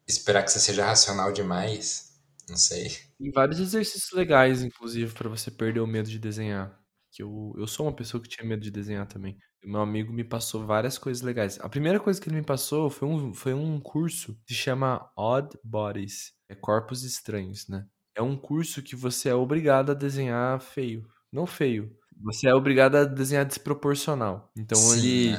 esperar 0.07 0.43
que 0.43 0.51
você 0.51 0.59
seja 0.59 0.87
racional 0.87 1.31
demais. 1.31 2.19
Não 2.49 2.57
sei. 2.57 2.89
Tem 3.19 3.31
vários 3.31 3.61
exercícios 3.61 4.11
legais, 4.13 4.63
inclusive, 4.63 5.13
para 5.13 5.29
você 5.29 5.51
perder 5.51 5.81
o 5.81 5.87
medo 5.87 6.09
de 6.09 6.19
desenhar. 6.19 6.81
Que 7.13 7.23
eu, 7.23 7.55
eu 7.59 7.67
sou 7.67 7.85
uma 7.85 7.95
pessoa 7.95 8.23
que 8.23 8.29
tinha 8.29 8.49
medo 8.49 8.63
de 8.63 8.71
desenhar 8.71 9.07
também. 9.07 9.39
Meu 9.65 9.81
amigo 9.81 10.13
me 10.13 10.25
passou 10.25 10.65
várias 10.65 10.97
coisas 10.97 11.23
legais. 11.23 11.59
A 11.61 11.69
primeira 11.69 11.99
coisa 11.99 12.21
que 12.21 12.29
ele 12.29 12.37
me 12.37 12.45
passou 12.45 12.89
foi 12.89 13.09
um, 13.09 13.35
foi 13.35 13.55
um 13.55 13.81
curso 13.81 14.35
que 14.47 14.55
se 14.55 14.61
chama 14.61 15.11
Odd 15.17 15.59
Bodies. 15.65 16.33
É 16.49 16.55
Corpos 16.55 17.03
Estranhos, 17.03 17.69
né? 17.69 17.87
É 18.15 18.23
um 18.23 18.37
curso 18.37 18.83
que 18.83 18.97
você 18.97 19.29
é 19.29 19.35
obrigado 19.35 19.91
a 19.91 19.95
desenhar 19.95 20.61
feio. 20.61 21.07
Não 21.33 21.47
feio. 21.47 21.95
Você 22.23 22.49
é 22.49 22.55
obrigado 22.55 22.97
a 22.97 23.05
desenhar 23.05 23.45
desproporcional. 23.45 24.51
Então 24.57 24.79
Sim, 24.79 24.99
ele. 24.99 25.37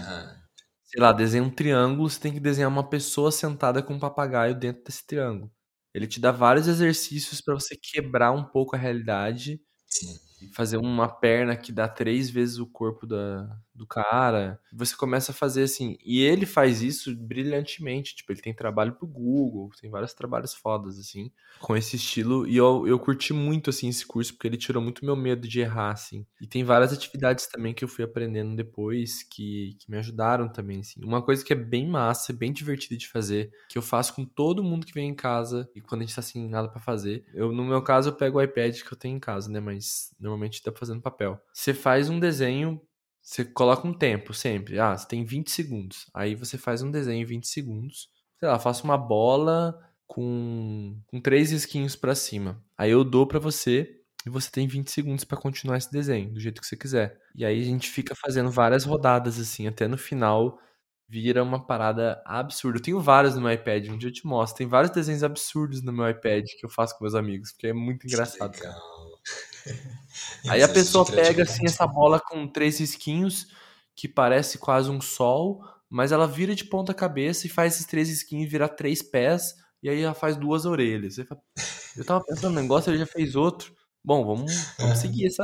Sei 0.86 1.02
lá, 1.02 1.12
desenha 1.12 1.44
um 1.44 1.50
triângulo, 1.50 2.10
você 2.10 2.20
tem 2.20 2.34
que 2.34 2.40
desenhar 2.40 2.70
uma 2.70 2.88
pessoa 2.88 3.32
sentada 3.32 3.82
com 3.82 3.94
um 3.94 4.00
papagaio 4.00 4.56
dentro 4.56 4.84
desse 4.84 5.06
triângulo. 5.06 5.52
Ele 5.94 6.08
te 6.08 6.20
dá 6.20 6.32
vários 6.32 6.68
exercícios 6.68 7.42
para 7.42 7.54
você 7.54 7.76
quebrar 7.76 8.32
um 8.32 8.44
pouco 8.44 8.76
a 8.76 8.80
realidade 8.80 9.62
Sim 9.88 10.30
fazer 10.54 10.78
uma 10.78 11.08
perna 11.08 11.56
que 11.56 11.72
dá 11.72 11.88
três 11.88 12.30
vezes 12.30 12.58
o 12.60 12.68
corpo 12.68 13.06
da, 13.06 13.48
do 13.80 13.88
cara. 13.88 14.60
Você 14.74 14.96
começa 14.96 15.32
a 15.32 15.36
fazer 15.36 15.64
assim. 15.64 15.98
E 16.04 16.22
ele 16.22 16.46
faz 16.46 16.82
isso 16.82 17.16
brilhantemente. 17.16 18.16
Tipo, 18.16 18.34
ele 18.34 18.42
tem 18.42 18.54
trabalho 18.54 18.94
pro 18.94 19.08
Google, 19.08 19.72
tem 19.80 19.90
vários 19.90 20.14
trabalhos 20.14 20.54
fodas, 20.54 21.00
assim, 21.00 21.32
com 21.60 21.76
esse 21.76 21.96
estilo. 21.96 22.46
E 22.46 22.58
eu, 22.58 22.86
eu 22.86 23.00
curti 23.00 23.34
muito, 23.34 23.70
assim, 23.70 23.88
esse 23.88 24.06
curso, 24.06 24.34
porque 24.34 24.48
ele 24.48 24.58
tirou 24.58 24.84
muito 24.84 25.06
meu 25.06 25.16
medo 25.16 25.48
de 25.48 25.62
errar, 25.62 25.92
assim. 25.92 26.26
E 26.42 26.46
tem 26.46 26.64
várias 26.64 26.92
atividades 26.92 27.48
também 27.48 27.74
que 27.74 27.84
eu 27.84 27.88
fui 27.88 28.04
aprendendo 28.04 28.56
depois 28.56 29.24
que, 29.24 29.78
que 29.80 29.90
me 29.90 29.98
ajudaram 29.98 30.50
também, 30.50 30.82
assim. 30.82 31.02
Uma 31.04 31.22
coisa 31.22 31.44
que 31.44 31.54
é 31.54 31.56
bem 31.56 31.88
massa, 31.88 32.34
bem 32.34 32.52
divertida 32.52 32.98
de 32.98 33.08
fazer, 33.08 33.50
que 33.70 33.78
eu 33.78 33.82
faço 33.82 34.14
com 34.14 34.26
todo 34.26 34.64
mundo 34.64 34.86
que 34.86 34.94
vem 34.94 35.10
em 35.10 35.16
casa 35.16 35.70
e 35.74 35.80
quando 35.80 36.02
a 36.02 36.06
gente 36.06 36.16
tá 36.16 36.22
sem 36.22 36.50
nada 36.50 36.68
para 36.68 36.82
fazer. 36.82 37.26
Eu, 37.34 37.54
no 37.54 37.64
meu 37.64 37.82
caso, 37.82 38.10
eu 38.10 38.14
pego 38.14 38.38
o 38.38 38.42
iPad 38.42 38.82
que 38.82 38.94
eu 38.94 38.98
tenho 38.98 39.16
em 39.16 39.20
casa, 39.20 39.50
né? 39.50 39.62
Mas 39.62 40.14
normalmente 40.20 40.62
tá 40.62 40.72
fazendo 40.76 41.02
papel. 41.02 41.40
Você 41.54 41.74
faz 41.74 42.10
um 42.10 42.20
desenho, 42.20 42.82
você 43.30 43.46
coloca 43.46 43.88
um 43.88 43.94
tempo 43.94 44.34
sempre. 44.34 44.80
Ah, 44.80 44.98
você 44.98 45.08
tem 45.08 45.24
20 45.24 45.52
segundos. 45.52 46.10
Aí 46.16 46.34
você 46.34 46.58
faz 46.58 46.82
um 46.82 46.90
desenho 46.90 47.22
em 47.22 47.26
20 47.26 47.48
segundos. 47.48 48.10
Sei 48.40 48.50
lá, 48.50 48.58
faço 48.58 48.84
uma 48.84 48.98
bola 48.98 49.80
com, 50.08 51.00
com 51.06 51.22
três 51.22 51.52
esquinhos 51.52 51.96
para 51.96 52.16
cima. 52.16 52.60
Aí 52.76 52.90
eu 52.90 53.04
dou 53.04 53.28
para 53.28 53.38
você 53.38 54.02
e 54.26 54.32
você 54.32 54.50
tem 54.50 54.68
20 54.68 54.90
segundos 54.90 55.24
para 55.26 55.38
continuar 55.38 55.78
esse 55.78 55.92
desenho, 55.92 56.34
do 56.34 56.40
jeito 56.40 56.60
que 56.60 56.66
você 56.66 56.76
quiser. 56.76 57.20
E 57.36 57.46
aí 57.46 57.62
a 57.62 57.66
gente 57.66 57.88
fica 57.88 58.16
fazendo 58.16 58.50
várias 58.50 58.84
rodadas 58.84 59.40
assim, 59.40 59.68
até 59.68 59.88
no 59.88 59.98
final 59.98 60.60
vira 61.08 61.44
uma 61.44 61.64
parada 61.64 62.20
absurda. 62.26 62.80
Eu 62.80 62.84
tenho 62.84 63.00
vários 63.00 63.36
no 63.36 63.42
meu 63.42 63.52
iPad, 63.52 63.90
um 63.90 63.98
dia 63.98 64.10
eu 64.10 64.14
te 64.14 64.26
mostro. 64.26 64.58
Tem 64.58 64.68
vários 64.68 64.92
desenhos 64.92 65.24
absurdos 65.24 65.84
no 65.84 65.94
meu 65.94 66.10
iPad 66.10 66.46
que 66.60 66.66
eu 66.66 66.70
faço 66.70 66.98
com 66.98 67.04
meus 67.04 67.14
amigos, 67.14 67.52
porque 67.52 67.68
é 67.68 67.74
muito 67.74 68.08
engraçado. 68.08 68.58
Cara. 68.58 68.76
Aí 70.48 70.64
a 70.64 70.70
pessoa 70.70 71.06
pega 71.06 71.44
assim 71.44 71.66
essa 71.66 71.86
bola 71.86 72.20
com 72.20 72.48
três 72.48 72.80
risquinhos 72.80 73.48
que 73.96 74.08
parece 74.08 74.58
quase 74.58 74.90
um 74.90 75.02
sol, 75.02 75.62
mas 75.90 76.12
ela 76.12 76.28
vira 76.28 76.56
de 76.56 76.64
ponta 76.64 76.94
cabeça 76.94 77.48
e 77.48 77.50
faz 77.50 77.74
esses 77.74 77.86
três 77.86 78.10
risquinhos 78.10 78.50
virar 78.50 78.70
três 78.70 79.02
pés 79.02 79.56
e 79.82 79.90
aí 79.90 80.02
ela 80.02 80.14
faz 80.14 80.38
duas 80.38 80.66
orelhas. 80.66 81.18
Eu 81.18 82.06
tava 82.06 82.24
pensando 82.24 82.54
no 82.54 82.62
negócio, 82.62 82.90
ele 82.90 83.00
já 83.00 83.06
fez 83.06 83.36
outro. 83.36 83.76
Bom, 84.04 84.26
vamos, 84.26 84.54
vamos 84.78 85.00
seguir 85.00 85.28
essa, 85.28 85.44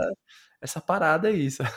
essa 0.62 0.80
parada 0.80 1.28
aí, 1.28 1.50
sabe? 1.52 1.74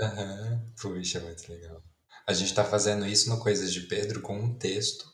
Uhum. 0.00 0.72
Puxa, 0.80 1.20
muito 1.20 1.48
legal. 1.52 1.82
A 2.26 2.32
gente 2.32 2.54
tá 2.54 2.64
fazendo 2.64 3.06
isso 3.06 3.28
no 3.28 3.38
Coisas 3.38 3.72
de 3.72 3.82
Pedro 3.82 4.22
com 4.22 4.36
um 4.36 4.56
texto 4.56 5.04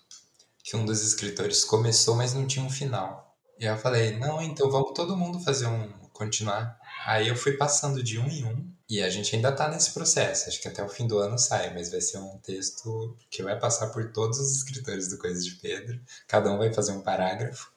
que 0.63 0.77
um 0.77 0.85
dos 0.85 1.03
escritores 1.03 1.65
começou, 1.65 2.15
mas 2.15 2.35
não 2.35 2.47
tinha 2.47 2.65
um 2.65 2.71
final. 2.71 3.37
E 3.59 3.65
eu 3.65 3.77
falei, 3.77 4.19
não, 4.19 4.41
então 4.41 4.71
vamos 4.71 4.93
todo 4.95 5.17
mundo 5.17 5.41
fazer 5.41 5.67
um, 5.67 5.89
continuar. 6.13 6.78
Aí 7.09 7.29
eu 7.29 7.35
fui 7.35 7.53
passando 7.57 8.03
de 8.03 8.19
um 8.19 8.29
em 8.29 8.45
um 8.45 8.71
e 8.87 9.03
a 9.03 9.09
gente 9.09 9.35
ainda 9.35 9.51
tá 9.51 9.67
nesse 9.71 9.95
processo. 9.95 10.47
Acho 10.47 10.61
que 10.61 10.69
até 10.69 10.85
o 10.85 10.91
fim 10.91 11.07
do 11.07 11.17
ano 11.17 11.39
sai, 11.39 11.73
mas 11.73 11.91
vai 11.91 12.03
ser 12.03 12.19
um 12.19 12.37
texto 12.37 13.17
que 13.31 13.43
vai 13.43 13.59
passar 13.59 13.87
por 13.89 14.13
todos 14.13 14.39
os 14.39 14.55
escritores 14.55 15.09
do 15.09 15.17
Coisas 15.17 15.43
de 15.43 15.53
Pedro. 15.53 15.99
Cada 16.27 16.53
um 16.53 16.59
vai 16.59 16.71
fazer 16.71 16.93
um 16.93 17.01
parágrafo. 17.01 17.73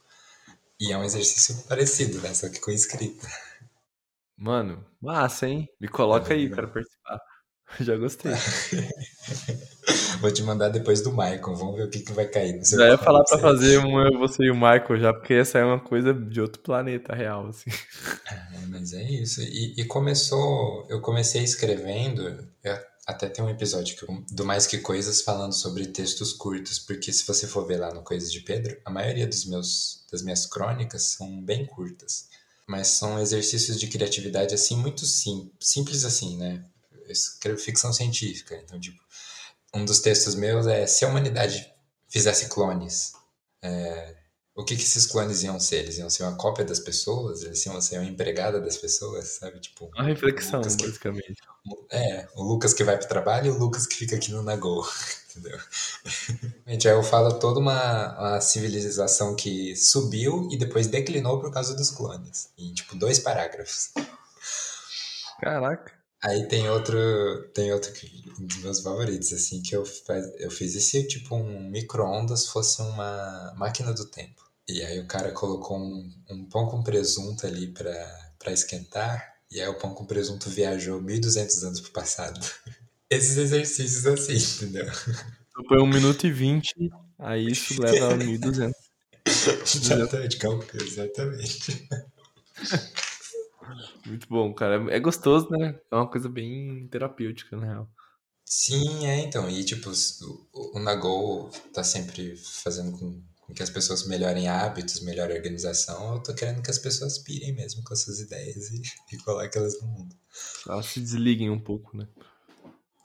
E 0.78 0.92
é 0.92 0.98
um 0.98 1.04
exercício 1.06 1.64
parecido, 1.64 2.20
né? 2.20 2.34
Só 2.34 2.50
que 2.50 2.60
com 2.60 2.72
escrita. 2.72 3.26
Mano, 4.36 4.86
massa, 5.00 5.48
hein? 5.48 5.70
Me 5.80 5.88
coloca 5.88 6.34
aí, 6.34 6.50
quero 6.50 6.68
participar. 6.68 7.22
Já 7.80 7.96
gostei. 7.96 8.34
Vou 10.22 10.32
te 10.32 10.44
mandar 10.44 10.70
depois 10.70 11.02
do 11.02 11.12
Michael, 11.12 11.56
vamos 11.56 11.76
ver 11.76 11.84
o 11.84 11.90
que, 11.90 12.00
que 12.00 12.14
vai 12.14 12.26
cair. 12.26 12.58
No 12.58 12.66
seu 12.66 12.78
já 12.78 12.90
ia 12.90 12.98
falar 12.98 13.24
pra 13.24 13.40
fazer 13.40 13.80
um 13.80 14.18
você 14.18 14.44
e 14.44 14.52
o 14.52 14.56
Michael 14.56 15.00
já, 15.00 15.14
porque 15.14 15.34
essa 15.34 15.58
é 15.58 15.66
uma 15.66 15.80
coisa 15.80 16.14
de 16.14 16.40
outro 16.40 16.62
planeta 16.62 17.16
real, 17.16 17.48
assim. 17.48 17.72
É, 18.30 18.66
mas 18.68 18.94
é 18.94 19.04
isso. 19.04 19.42
E, 19.42 19.74
e, 19.78 19.86
começou, 19.86 20.86
eu 20.90 21.02
comecei 21.02 21.44
escrevendo, 21.44 22.48
até 23.06 23.28
tem 23.28 23.44
um 23.44 23.50
episódio 23.50 23.96
que 23.96 24.04
eu, 24.04 24.24
do 24.32 24.46
Mais 24.46 24.68
Que 24.68 24.78
Coisas 24.78 25.22
falando 25.22 25.54
sobre 25.54 25.88
textos 25.88 26.34
curtos, 26.34 26.80
porque 26.80 27.12
se 27.12 27.26
você 27.26 27.48
for 27.48 27.66
ver 27.66 27.78
lá 27.78 27.94
no 27.94 28.04
Coisas 28.04 28.32
de 28.32 28.42
Pedro, 28.42 28.80
a 28.86 28.92
maioria 28.92 29.28
dos 29.28 29.46
meus, 29.46 30.06
das 30.12 30.22
minhas 30.22 30.46
crônicas 30.46 31.04
são 31.04 31.42
bem 31.42 31.66
curtas. 31.66 32.30
Mas 32.68 32.88
são 32.90 33.20
exercícios 33.20 33.80
de 33.80 33.88
criatividade, 33.88 34.54
assim, 34.54 34.78
muito 34.78 35.06
sim, 35.06 35.52
simples 35.60 36.06
assim, 36.06 36.38
né? 36.38 36.64
Eu 37.06 37.12
escrevo 37.12 37.58
ficção 37.58 37.92
científica, 37.92 38.56
então, 38.64 38.80
tipo, 38.80 39.02
um 39.74 39.86
dos 39.86 40.00
textos 40.00 40.36
meus 40.36 40.68
é 40.68 40.86
se 40.86 41.06
a 41.06 41.08
humanidade 41.08 41.72
fizesse 42.08 42.50
clones, 42.50 43.14
é, 43.62 44.16
o 44.54 44.66
que, 44.66 44.76
que 44.76 44.84
esses 44.84 45.06
clones 45.06 45.44
iam 45.44 45.60
ser? 45.60 45.78
Eles 45.78 45.98
iam 45.98 46.10
ser 46.10 46.24
uma 46.24 46.36
cópia 46.36 46.66
das 46.66 46.80
pessoas? 46.80 47.44
Eles 47.44 47.66
iam 47.66 47.80
ser 47.80 48.00
uma 48.00 48.08
empregada 48.08 48.60
das 48.60 48.76
pessoas, 48.78 49.30
sabe? 49.30 49.60
Tipo, 49.60 49.90
uma 49.96 50.04
reflexão, 50.04 50.62
basicamente. 50.62 51.42
Que, 51.42 51.96
é, 51.96 52.28
o 52.36 52.44
Lucas 52.44 52.74
que 52.74 52.84
vai 52.84 52.98
pro 52.98 53.08
trabalho 53.08 53.48
e 53.48 53.50
o 53.50 53.58
Lucas 53.58 53.88
que 53.88 53.96
fica 53.96 54.18
aqui 54.18 54.32
no 54.32 54.44
Nagô, 54.44 54.86
entendeu? 55.32 55.58
Gente, 56.68 56.88
aí 56.88 56.94
eu 56.94 57.04
falo 57.04 57.40
toda 57.40 57.60
uma, 57.60 58.20
uma 58.20 58.42
civilização 58.42 59.36
que 59.36 59.76
subiu 59.76 60.50
e 60.52 60.58
depois 60.58 60.88
declinou 60.88 61.40
por 61.40 61.52
causa 61.52 61.74
dos 61.74 61.90
clones, 61.90 62.50
em, 62.58 62.74
tipo, 62.74 62.96
dois 62.96 63.20
parágrafos. 63.20 63.92
Caraca. 65.40 66.01
Aí 66.24 66.48
tem 66.48 66.70
outro, 66.70 67.50
tem 67.54 67.74
outro 67.74 67.92
que, 67.94 68.32
um 68.40 68.46
dos 68.46 68.58
meus 68.58 68.80
favoritos, 68.82 69.34
assim, 69.34 69.62
que 69.62 69.76
eu, 69.76 69.84
faz, 69.84 70.26
eu 70.40 70.52
fiz 70.52 70.76
esse 70.76 71.08
tipo 71.08 71.36
um 71.36 71.68
micro-ondas 71.70 72.46
fosse 72.46 72.80
uma 72.82 73.54
máquina 73.58 73.92
do 73.92 74.06
tempo. 74.06 74.42
E 74.70 74.84
aí 74.84 75.00
o 75.00 75.08
cara 75.08 75.32
colocou 75.32 75.78
um, 75.78 76.14
um 76.30 76.46
pão 76.46 76.68
com 76.68 76.84
presunto 76.84 77.48
ali 77.48 77.68
pra, 77.68 78.34
pra 78.38 78.52
esquentar, 78.52 79.34
e 79.52 79.60
aí 79.60 79.68
o 79.68 79.78
pão 79.78 79.96
com 79.96 80.06
presunto 80.06 80.50
viajou 80.50 81.02
1.200 81.02 81.64
anos 81.64 81.82
pro 81.82 81.92
passado. 81.92 82.40
Esses 83.10 83.38
exercícios 83.38 84.06
assim, 84.06 84.38
entendeu? 84.38 84.86
Tu 85.54 85.64
põe 85.68 85.80
1 85.80 85.88
minuto 85.88 86.26
e 86.26 86.32
20, 86.32 86.74
aí 87.20 87.52
isso 87.52 87.82
leva 87.82 88.14
a 88.14 88.18
1.200. 88.18 88.72
Exatamente, 89.26 90.38
calma, 90.38 90.64
exatamente. 90.74 91.88
Muito 94.12 94.28
bom, 94.28 94.54
cara. 94.54 94.94
É 94.94 95.00
gostoso, 95.00 95.48
né? 95.50 95.80
É 95.90 95.96
uma 95.96 96.10
coisa 96.10 96.28
bem 96.28 96.86
terapêutica, 96.90 97.56
na 97.56 97.66
real. 97.66 97.90
Sim, 98.46 99.08
é, 99.08 99.20
então. 99.20 99.50
E, 99.50 99.64
tipo, 99.64 99.90
o, 99.90 100.78
o 100.78 100.80
Nagol 100.82 101.50
tá 101.74 101.82
sempre 101.82 102.36
fazendo 102.36 102.92
com, 102.98 103.24
com 103.40 103.54
que 103.54 103.64
as 103.64 103.70
pessoas 103.70 104.06
melhorem 104.06 104.50
hábitos, 104.50 105.02
melhorem 105.02 105.38
organização. 105.38 106.16
Eu 106.16 106.24
tô 106.24 106.36
querendo 106.36 106.62
que 106.62 106.70
as 106.70 106.78
pessoas 106.78 107.20
pirem 107.20 107.56
mesmo 107.56 107.82
com 107.86 107.94
essas 107.94 108.20
ideias 108.20 108.70
e, 108.70 108.82
e 109.14 109.18
coloquem 109.20 109.62
elas 109.62 109.82
no 109.82 109.88
mundo. 109.88 110.14
Elas 110.68 110.88
se 110.88 111.00
desliguem 111.00 111.50
um 111.50 111.60
pouco, 111.60 111.96
né? 111.96 112.06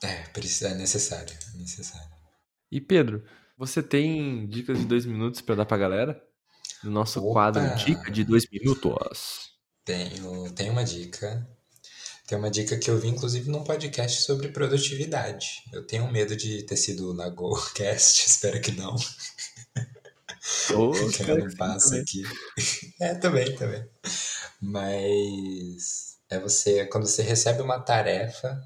É, 0.03 0.23
precisa, 0.31 0.71
é 0.71 0.75
necessário, 0.75 1.33
é 1.55 1.57
necessário. 1.57 2.11
E 2.69 2.81
Pedro, 2.81 3.25
você 3.57 3.81
tem 3.81 4.49
dicas 4.49 4.77
de 4.77 4.87
dois 4.87 5.07
minutos 5.07 5.41
pra 5.41 5.55
dar 5.55 5.67
pra 5.67 5.79
galera? 5.79 6.21
Do 6.83 6.91
nosso 6.91 7.21
Opa! 7.21 7.33
quadro 7.33 7.63
Dica 7.77 8.11
de 8.11 8.25
dois 8.25 8.45
minutos. 8.51 9.56
Tenho, 9.87 10.51
tenho 10.51 10.73
uma 10.73 10.85
dica. 10.85 11.49
Tem 12.27 12.37
uma 12.37 12.51
dica 12.51 12.77
que 12.77 12.91
eu 12.91 12.99
vi, 12.99 13.07
inclusive, 13.07 13.49
num 13.49 13.63
podcast 13.63 14.23
sobre 14.23 14.49
produtividade. 14.49 15.63
Eu 15.73 15.87
tenho 15.87 16.11
medo 16.11 16.35
de 16.35 16.65
ter 16.65 16.77
sido 16.77 17.15
na 17.15 17.29
GoCast, 17.29 18.27
espero 18.27 18.61
que 18.61 18.73
não. 18.73 18.97
Ô, 20.75 20.91
que 21.15 21.31
eu 21.31 21.39
não 21.39 21.55
passe 21.55 21.91
também. 21.91 22.03
aqui. 22.03 22.25
É, 23.01 23.15
também, 23.15 23.55
também. 23.55 23.89
Mas 24.61 26.17
é 26.29 26.41
você, 26.41 26.87
quando 26.87 27.07
você 27.07 27.23
recebe 27.23 27.63
uma 27.63 27.79
tarefa, 27.79 28.61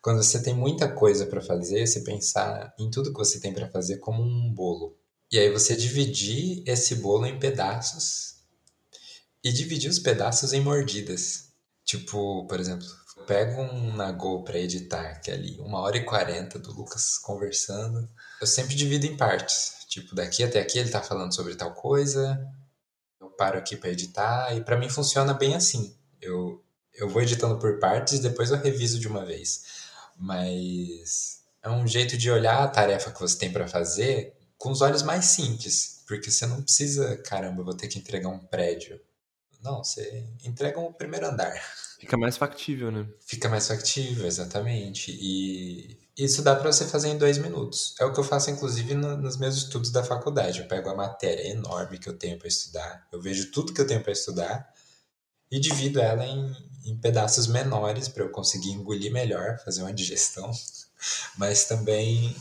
quando 0.00 0.22
você 0.22 0.40
tem 0.40 0.54
muita 0.54 0.86
coisa 0.86 1.26
para 1.26 1.40
fazer, 1.40 1.84
você 1.84 2.02
pensar 2.02 2.72
em 2.78 2.90
tudo 2.90 3.10
que 3.10 3.18
você 3.18 3.40
tem 3.40 3.52
para 3.52 3.68
fazer 3.70 3.96
como 3.98 4.22
um 4.22 4.52
bolo. 4.52 4.96
E 5.32 5.38
aí 5.38 5.50
você 5.50 5.74
dividir 5.74 6.62
esse 6.64 6.94
bolo 6.96 7.26
em 7.26 7.40
pedaços 7.40 8.33
e 9.44 9.52
dividir 9.52 9.90
os 9.90 9.98
pedaços 9.98 10.54
em 10.54 10.60
mordidas. 10.60 11.52
Tipo, 11.84 12.46
por 12.46 12.58
exemplo, 12.58 12.86
pego 13.26 13.60
um 13.60 13.94
Nagô 13.94 14.42
pra 14.42 14.58
editar, 14.58 15.20
que 15.20 15.30
é 15.30 15.34
ali 15.34 15.60
uma 15.60 15.80
hora 15.80 15.98
e 15.98 16.04
quarenta 16.04 16.58
do 16.58 16.72
Lucas 16.72 17.18
conversando. 17.18 18.08
Eu 18.40 18.46
sempre 18.46 18.74
divido 18.74 19.06
em 19.06 19.16
partes. 19.16 19.84
Tipo, 19.88 20.14
daqui 20.14 20.42
até 20.42 20.60
aqui 20.60 20.78
ele 20.78 20.90
tá 20.90 21.02
falando 21.02 21.34
sobre 21.34 21.54
tal 21.54 21.74
coisa, 21.74 22.42
eu 23.20 23.28
paro 23.30 23.58
aqui 23.58 23.76
pra 23.76 23.90
editar, 23.90 24.56
e 24.56 24.64
pra 24.64 24.78
mim 24.78 24.88
funciona 24.88 25.34
bem 25.34 25.54
assim. 25.54 25.94
Eu, 26.20 26.64
eu 26.94 27.08
vou 27.08 27.22
editando 27.22 27.58
por 27.58 27.78
partes 27.78 28.14
e 28.14 28.22
depois 28.22 28.50
eu 28.50 28.56
reviso 28.56 28.98
de 28.98 29.06
uma 29.06 29.24
vez. 29.24 29.62
Mas 30.16 31.42
é 31.62 31.68
um 31.68 31.86
jeito 31.86 32.16
de 32.16 32.30
olhar 32.30 32.62
a 32.62 32.68
tarefa 32.68 33.12
que 33.12 33.20
você 33.20 33.38
tem 33.38 33.52
pra 33.52 33.68
fazer 33.68 34.34
com 34.56 34.70
os 34.70 34.80
olhos 34.80 35.02
mais 35.02 35.26
simples. 35.26 36.02
Porque 36.06 36.30
você 36.30 36.46
não 36.46 36.62
precisa, 36.62 37.16
caramba, 37.18 37.60
eu 37.60 37.64
vou 37.64 37.76
ter 37.76 37.88
que 37.88 37.98
entregar 37.98 38.28
um 38.28 38.38
prédio. 38.38 39.00
Não, 39.64 39.82
você 39.82 40.24
entrega 40.44 40.78
o 40.78 40.92
primeiro 40.92 41.26
andar. 41.26 41.54
Fica 41.98 42.16
mais 42.18 42.36
factível, 42.36 42.92
né? 42.92 43.06
Fica 43.26 43.48
mais 43.48 43.66
factível, 43.66 44.26
exatamente. 44.26 45.10
E 45.10 45.98
isso 46.16 46.42
dá 46.42 46.54
para 46.54 46.70
você 46.70 46.84
fazer 46.86 47.08
em 47.08 47.16
dois 47.18 47.38
minutos. 47.38 47.94
É 47.98 48.04
o 48.04 48.12
que 48.12 48.20
eu 48.20 48.24
faço, 48.24 48.50
inclusive, 48.50 48.94
no- 48.94 49.16
nos 49.16 49.36
meus 49.38 49.56
estudos 49.56 49.90
da 49.90 50.04
faculdade. 50.04 50.60
Eu 50.60 50.68
pego 50.68 50.90
a 50.90 50.94
matéria 50.94 51.48
enorme 51.48 51.98
que 51.98 52.08
eu 52.08 52.16
tenho 52.16 52.38
para 52.38 52.46
estudar, 52.46 53.06
eu 53.10 53.20
vejo 53.20 53.50
tudo 53.50 53.72
que 53.72 53.80
eu 53.80 53.86
tenho 53.86 54.02
para 54.02 54.12
estudar 54.12 54.68
e 55.50 55.58
divido 55.60 56.00
ela 56.00 56.24
em, 56.26 56.54
em 56.84 56.96
pedaços 56.98 57.46
menores 57.46 58.08
para 58.08 58.22
eu 58.24 58.30
conseguir 58.30 58.70
engolir 58.72 59.12
melhor, 59.12 59.58
fazer 59.64 59.82
uma 59.82 59.92
digestão. 59.92 60.50
Mas 61.38 61.64
também 61.64 62.34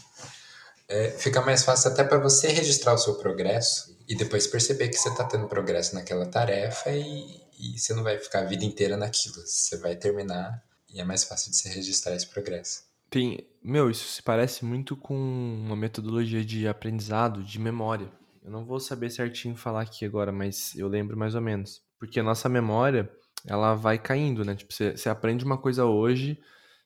é, 0.94 1.10
fica 1.10 1.42
mais 1.42 1.64
fácil 1.64 1.92
até 1.92 2.04
para 2.04 2.20
você 2.20 2.50
registrar 2.50 2.94
o 2.94 2.98
seu 3.00 3.16
progresso 3.16 3.98
e 4.08 4.16
depois 4.16 4.46
perceber 4.46 4.90
que 4.90 4.98
você 4.98 5.10
está 5.10 5.24
tendo 5.24 5.48
progresso 5.48 5.96
naquela 5.96 6.28
tarefa 6.28 6.92
e, 6.92 7.42
e 7.60 7.80
você 7.80 7.96
não 7.96 8.04
vai 8.04 8.20
ficar 8.20 8.42
a 8.42 8.46
vida 8.46 8.64
inteira 8.64 8.96
naquilo. 8.96 9.36
Você 9.38 9.76
vai 9.78 9.96
terminar 9.96 10.64
e 10.94 11.02
é 11.02 11.04
mais 11.04 11.24
fácil 11.24 11.50
de 11.50 11.58
você 11.58 11.70
registrar 11.70 12.16
esse 12.16 12.28
progresso. 12.28 12.84
Tem. 13.10 13.44
Meu, 13.64 13.90
isso 13.90 14.08
se 14.08 14.22
parece 14.22 14.64
muito 14.64 14.96
com 14.96 15.16
uma 15.16 15.76
metodologia 15.76 16.46
de 16.46 16.68
aprendizado 16.68 17.44
de 17.44 17.60
memória. 17.60 18.12
Eu 18.44 18.52
não 18.52 18.64
vou 18.64 18.80
saber 18.80 19.10
certinho 19.10 19.56
falar 19.56 19.82
aqui 19.82 20.06
agora, 20.06 20.32
mas 20.32 20.76
eu 20.76 20.88
lembro 20.88 21.18
mais 21.18 21.34
ou 21.34 21.42
menos. 21.42 21.82
Porque 21.98 22.20
a 22.20 22.24
nossa 22.24 22.48
memória, 22.48 23.10
ela 23.48 23.74
vai 23.74 23.98
caindo, 23.98 24.46
né? 24.46 24.54
Tipo, 24.54 24.72
você, 24.72 24.96
você 24.96 25.10
aprende 25.10 25.44
uma 25.44 25.58
coisa 25.58 25.86
hoje, 25.86 26.40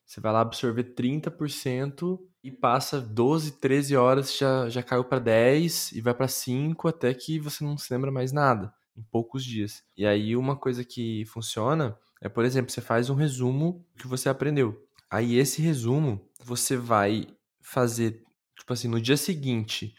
você 0.06 0.18
vai 0.18 0.32
lá 0.32 0.40
absorver 0.40 0.94
30% 0.94 2.18
e 2.42 2.50
passa 2.50 3.00
12, 3.00 3.52
13 3.60 3.96
horas, 3.96 4.36
já, 4.36 4.68
já 4.68 4.82
caiu 4.82 5.04
para 5.04 5.18
10 5.18 5.92
e 5.92 6.00
vai 6.00 6.14
para 6.14 6.28
5 6.28 6.88
até 6.88 7.12
que 7.12 7.38
você 7.38 7.64
não 7.64 7.76
se 7.76 7.92
lembra 7.92 8.10
mais 8.10 8.32
nada, 8.32 8.72
em 8.96 9.02
poucos 9.02 9.44
dias. 9.44 9.82
E 9.96 10.06
aí 10.06 10.36
uma 10.36 10.56
coisa 10.56 10.84
que 10.84 11.24
funciona 11.26 11.96
é, 12.20 12.28
por 12.28 12.44
exemplo, 12.44 12.70
você 12.70 12.80
faz 12.80 13.10
um 13.10 13.14
resumo 13.14 13.84
que 13.98 14.06
você 14.06 14.28
aprendeu. 14.28 14.84
Aí 15.10 15.36
esse 15.36 15.62
resumo 15.62 16.20
você 16.42 16.76
vai 16.76 17.26
fazer, 17.60 18.22
tipo 18.58 18.72
assim, 18.72 18.88
no 18.88 19.00
dia 19.00 19.16
seguinte, 19.16 19.94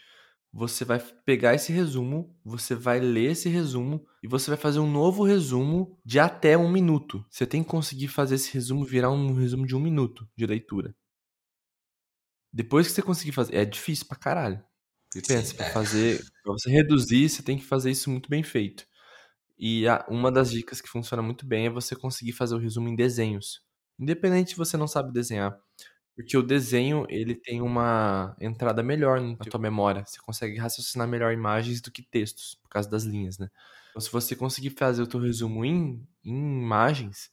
você 0.51 0.83
vai 0.83 0.99
pegar 1.25 1.53
esse 1.53 1.71
resumo, 1.71 2.35
você 2.43 2.73
vai 2.73 2.99
ler 2.99 3.31
esse 3.31 3.49
resumo 3.49 4.03
e 4.23 4.27
você 4.27 4.49
vai 4.49 4.57
fazer 4.57 4.79
um 4.79 4.91
novo 4.91 5.23
resumo 5.23 5.97
de 6.03 6.19
até 6.19 6.57
um 6.57 6.71
minuto. 6.71 7.23
Você 7.29 7.45
tem 7.45 7.63
que 7.63 7.69
conseguir 7.69 8.07
fazer 8.07 8.35
esse 8.35 8.53
resumo 8.53 8.83
virar 8.83 9.11
um 9.11 9.33
resumo 9.33 9.65
de 9.65 9.75
um 9.75 9.79
minuto 9.79 10.27
de 10.35 10.45
leitura. 10.45 10.95
Depois 12.53 12.87
que 12.87 12.93
você 12.93 13.01
conseguir 13.01 13.31
fazer, 13.31 13.55
é 13.55 13.65
difícil 13.65 14.07
pra 14.07 14.17
caralho. 14.17 14.63
Porque 15.11 15.27
pensa, 15.27 15.55
pra 15.55 15.65
é. 15.65 15.71
fazer, 15.71 16.19
pra 16.43 16.53
você 16.53 16.69
reduzir, 16.69 17.29
você 17.29 17.43
tem 17.43 17.57
que 17.57 17.65
fazer 17.65 17.91
isso 17.91 18.09
muito 18.09 18.29
bem 18.29 18.43
feito. 18.43 18.85
E 19.57 19.87
a- 19.87 20.05
uma 20.09 20.31
das 20.31 20.51
dicas 20.51 20.81
que 20.81 20.89
funciona 20.89 21.21
muito 21.23 21.45
bem 21.45 21.67
é 21.67 21.69
você 21.69 21.95
conseguir 21.95 22.33
fazer 22.33 22.55
o 22.55 22.59
resumo 22.59 22.87
em 22.89 22.95
desenhos. 22.95 23.61
Independente 23.99 24.51
se 24.51 24.57
você 24.57 24.77
não 24.77 24.87
sabe 24.87 25.11
desenhar. 25.13 25.57
Porque 26.15 26.37
o 26.37 26.43
desenho, 26.43 27.05
ele 27.09 27.35
tem 27.35 27.61
uma 27.61 28.35
entrada 28.41 28.83
melhor 28.83 29.21
na 29.21 29.37
tua 29.37 29.59
memória. 29.59 30.03
Você 30.05 30.19
consegue 30.21 30.57
raciocinar 30.57 31.07
melhor 31.07 31.33
imagens 31.33 31.81
do 31.81 31.91
que 31.91 32.03
textos, 32.03 32.55
por 32.61 32.69
causa 32.69 32.89
das 32.89 33.03
linhas, 33.03 33.37
né? 33.39 33.49
Então, 33.89 34.01
se 34.01 34.11
você 34.11 34.35
conseguir 34.35 34.71
fazer 34.71 35.01
o 35.01 35.07
teu 35.07 35.19
resumo 35.19 35.65
em, 35.65 36.07
em 36.23 36.61
imagens, 36.61 37.31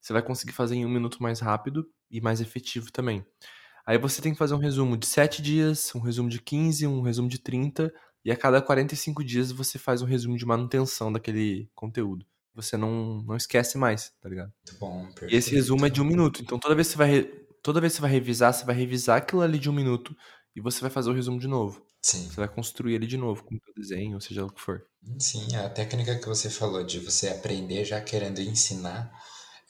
você 0.00 0.12
vai 0.12 0.22
conseguir 0.22 0.52
fazer 0.52 0.76
em 0.76 0.86
um 0.86 0.88
minuto 0.90 1.22
mais 1.22 1.40
rápido 1.40 1.90
e 2.10 2.20
mais 2.20 2.40
efetivo 2.40 2.90
também. 2.92 3.26
Aí 3.88 3.96
você 3.96 4.20
tem 4.20 4.32
que 4.32 4.38
fazer 4.38 4.52
um 4.52 4.58
resumo 4.58 4.98
de 4.98 5.06
7 5.06 5.40
dias, 5.40 5.94
um 5.94 6.00
resumo 6.00 6.28
de 6.28 6.42
15, 6.42 6.86
um 6.86 7.00
resumo 7.00 7.26
de 7.26 7.38
30, 7.38 7.90
e 8.22 8.30
a 8.30 8.36
cada 8.36 8.60
45 8.60 9.24
dias 9.24 9.50
você 9.50 9.78
faz 9.78 10.02
um 10.02 10.04
resumo 10.04 10.36
de 10.36 10.44
manutenção 10.44 11.10
daquele 11.10 11.70
conteúdo. 11.74 12.26
Você 12.54 12.76
não, 12.76 13.22
não 13.22 13.34
esquece 13.34 13.78
mais, 13.78 14.12
tá 14.20 14.28
ligado? 14.28 14.52
Muito 14.66 14.78
bom, 14.78 15.06
perfeito. 15.06 15.32
E 15.32 15.36
esse 15.38 15.54
resumo 15.54 15.86
é 15.86 15.88
de 15.88 16.02
um 16.02 16.04
minuto. 16.04 16.42
Então 16.42 16.58
toda 16.58 16.74
vez 16.74 16.88
que 16.88 16.92
você 16.92 16.98
vai, 16.98 17.22
toda 17.62 17.80
vez 17.80 17.94
que 17.94 17.96
você 17.96 18.02
vai 18.02 18.10
revisar, 18.10 18.52
você 18.52 18.66
vai 18.66 18.74
revisar 18.74 19.16
aquilo 19.16 19.40
ali 19.40 19.58
de 19.58 19.70
um 19.70 19.72
minuto 19.72 20.14
e 20.54 20.60
você 20.60 20.82
vai 20.82 20.90
fazer 20.90 21.08
o 21.08 21.14
resumo 21.14 21.40
de 21.40 21.48
novo. 21.48 21.82
Sim. 22.02 22.28
Você 22.28 22.36
vai 22.36 22.48
construir 22.48 22.92
ele 22.92 23.06
de 23.06 23.16
novo 23.16 23.42
com 23.42 23.54
o 23.54 23.58
teu 23.58 23.72
desenho, 23.74 24.16
ou 24.16 24.20
seja 24.20 24.42
lá 24.42 24.48
o 24.48 24.52
que 24.52 24.60
for. 24.60 24.82
Sim, 25.18 25.56
a 25.56 25.66
técnica 25.70 26.18
que 26.18 26.28
você 26.28 26.50
falou 26.50 26.84
de 26.84 27.00
você 27.00 27.30
aprender 27.30 27.86
já 27.86 28.02
querendo 28.02 28.38
ensinar 28.42 29.10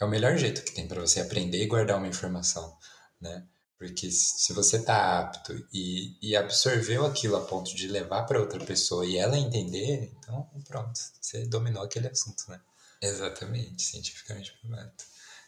é 0.00 0.04
o 0.04 0.10
melhor 0.10 0.36
jeito 0.36 0.64
que 0.64 0.74
tem 0.74 0.88
para 0.88 1.00
você 1.00 1.20
aprender 1.20 1.62
e 1.62 1.68
guardar 1.68 1.98
uma 1.98 2.08
informação, 2.08 2.76
né? 3.20 3.46
Porque 3.78 4.10
se 4.10 4.52
você 4.52 4.82
tá 4.82 5.20
apto 5.20 5.54
e, 5.72 6.16
e 6.20 6.36
absorveu 6.36 7.06
aquilo 7.06 7.36
a 7.36 7.40
ponto 7.46 7.74
de 7.76 7.86
levar 7.86 8.24
para 8.24 8.40
outra 8.40 8.58
pessoa 8.64 9.06
e 9.06 9.16
ela 9.16 9.38
entender, 9.38 10.12
então 10.18 10.48
pronto, 10.66 10.98
você 11.20 11.46
dominou 11.46 11.84
aquele 11.84 12.08
assunto, 12.08 12.44
né? 12.48 12.60
Exatamente, 13.00 13.82
cientificamente 13.82 14.52
provado. 14.60 14.90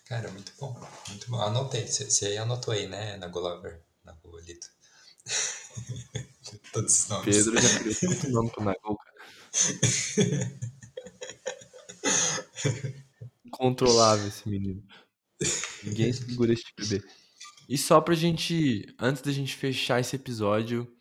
Cara, 0.06 0.30
muito 0.30 0.52
bom, 0.60 0.80
muito 1.08 1.30
bom. 1.30 1.40
Anotei, 1.40 1.86
você- 1.86 2.36
anotou 2.36 2.72
aí, 2.72 2.86
né, 2.86 3.16
na 3.16 3.26
Golover, 3.28 3.80
na 4.04 4.12
Golito. 4.12 4.68
Todos 6.72 7.00
os 7.00 7.08
nomes. 7.08 7.36
Pedro 7.36 7.56
já 7.58 7.70
criou 7.78 7.96
tanto 7.96 8.28
nome 8.28 8.50
pro 8.50 8.64
Nagol, 8.64 8.96
cara. 8.96 9.14
Incontrolável 13.44 14.28
esse 14.28 14.48
menino. 14.48 14.82
Ninguém 15.82 16.12
segura 16.12 16.52
esse 16.52 16.64
bebê. 16.76 17.02
E 17.70 17.78
só 17.78 18.00
pra 18.00 18.16
gente, 18.16 18.84
antes 18.98 19.22
da 19.22 19.30
gente 19.30 19.54
fechar 19.56 20.00
esse 20.00 20.16
episódio, 20.16 20.92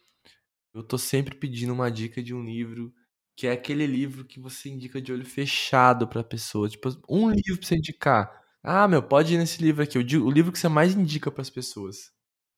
eu 0.72 0.84
tô 0.84 1.00
sempre 1.00 1.36
pedindo 1.36 1.74
uma 1.74 1.90
dica 1.90 2.22
de 2.22 2.32
um 2.32 2.44
livro, 2.46 2.94
que 3.36 3.48
é 3.48 3.52
aquele 3.52 3.88
livro 3.88 4.24
que 4.24 4.40
você 4.40 4.70
indica 4.70 5.02
de 5.02 5.12
olho 5.12 5.26
fechado 5.26 6.08
pra 6.08 6.24
pessoa. 6.24 6.70
Tipo, 6.70 6.90
um 7.10 7.32
livro 7.32 7.58
pra 7.58 7.68
você 7.68 7.76
indicar. 7.76 8.44
Ah, 8.62 8.88
meu, 8.88 9.02
pode 9.02 9.34
ir 9.34 9.40
nesse 9.40 9.64
livro 9.64 9.82
aqui. 9.84 9.98
O, 9.98 10.26
o 10.28 10.32
livro 10.32 10.52
que 10.52 10.60
você 10.60 10.68
mais 10.68 10.94
indica 10.94 11.32
pras 11.32 11.50
pessoas. 11.50 12.12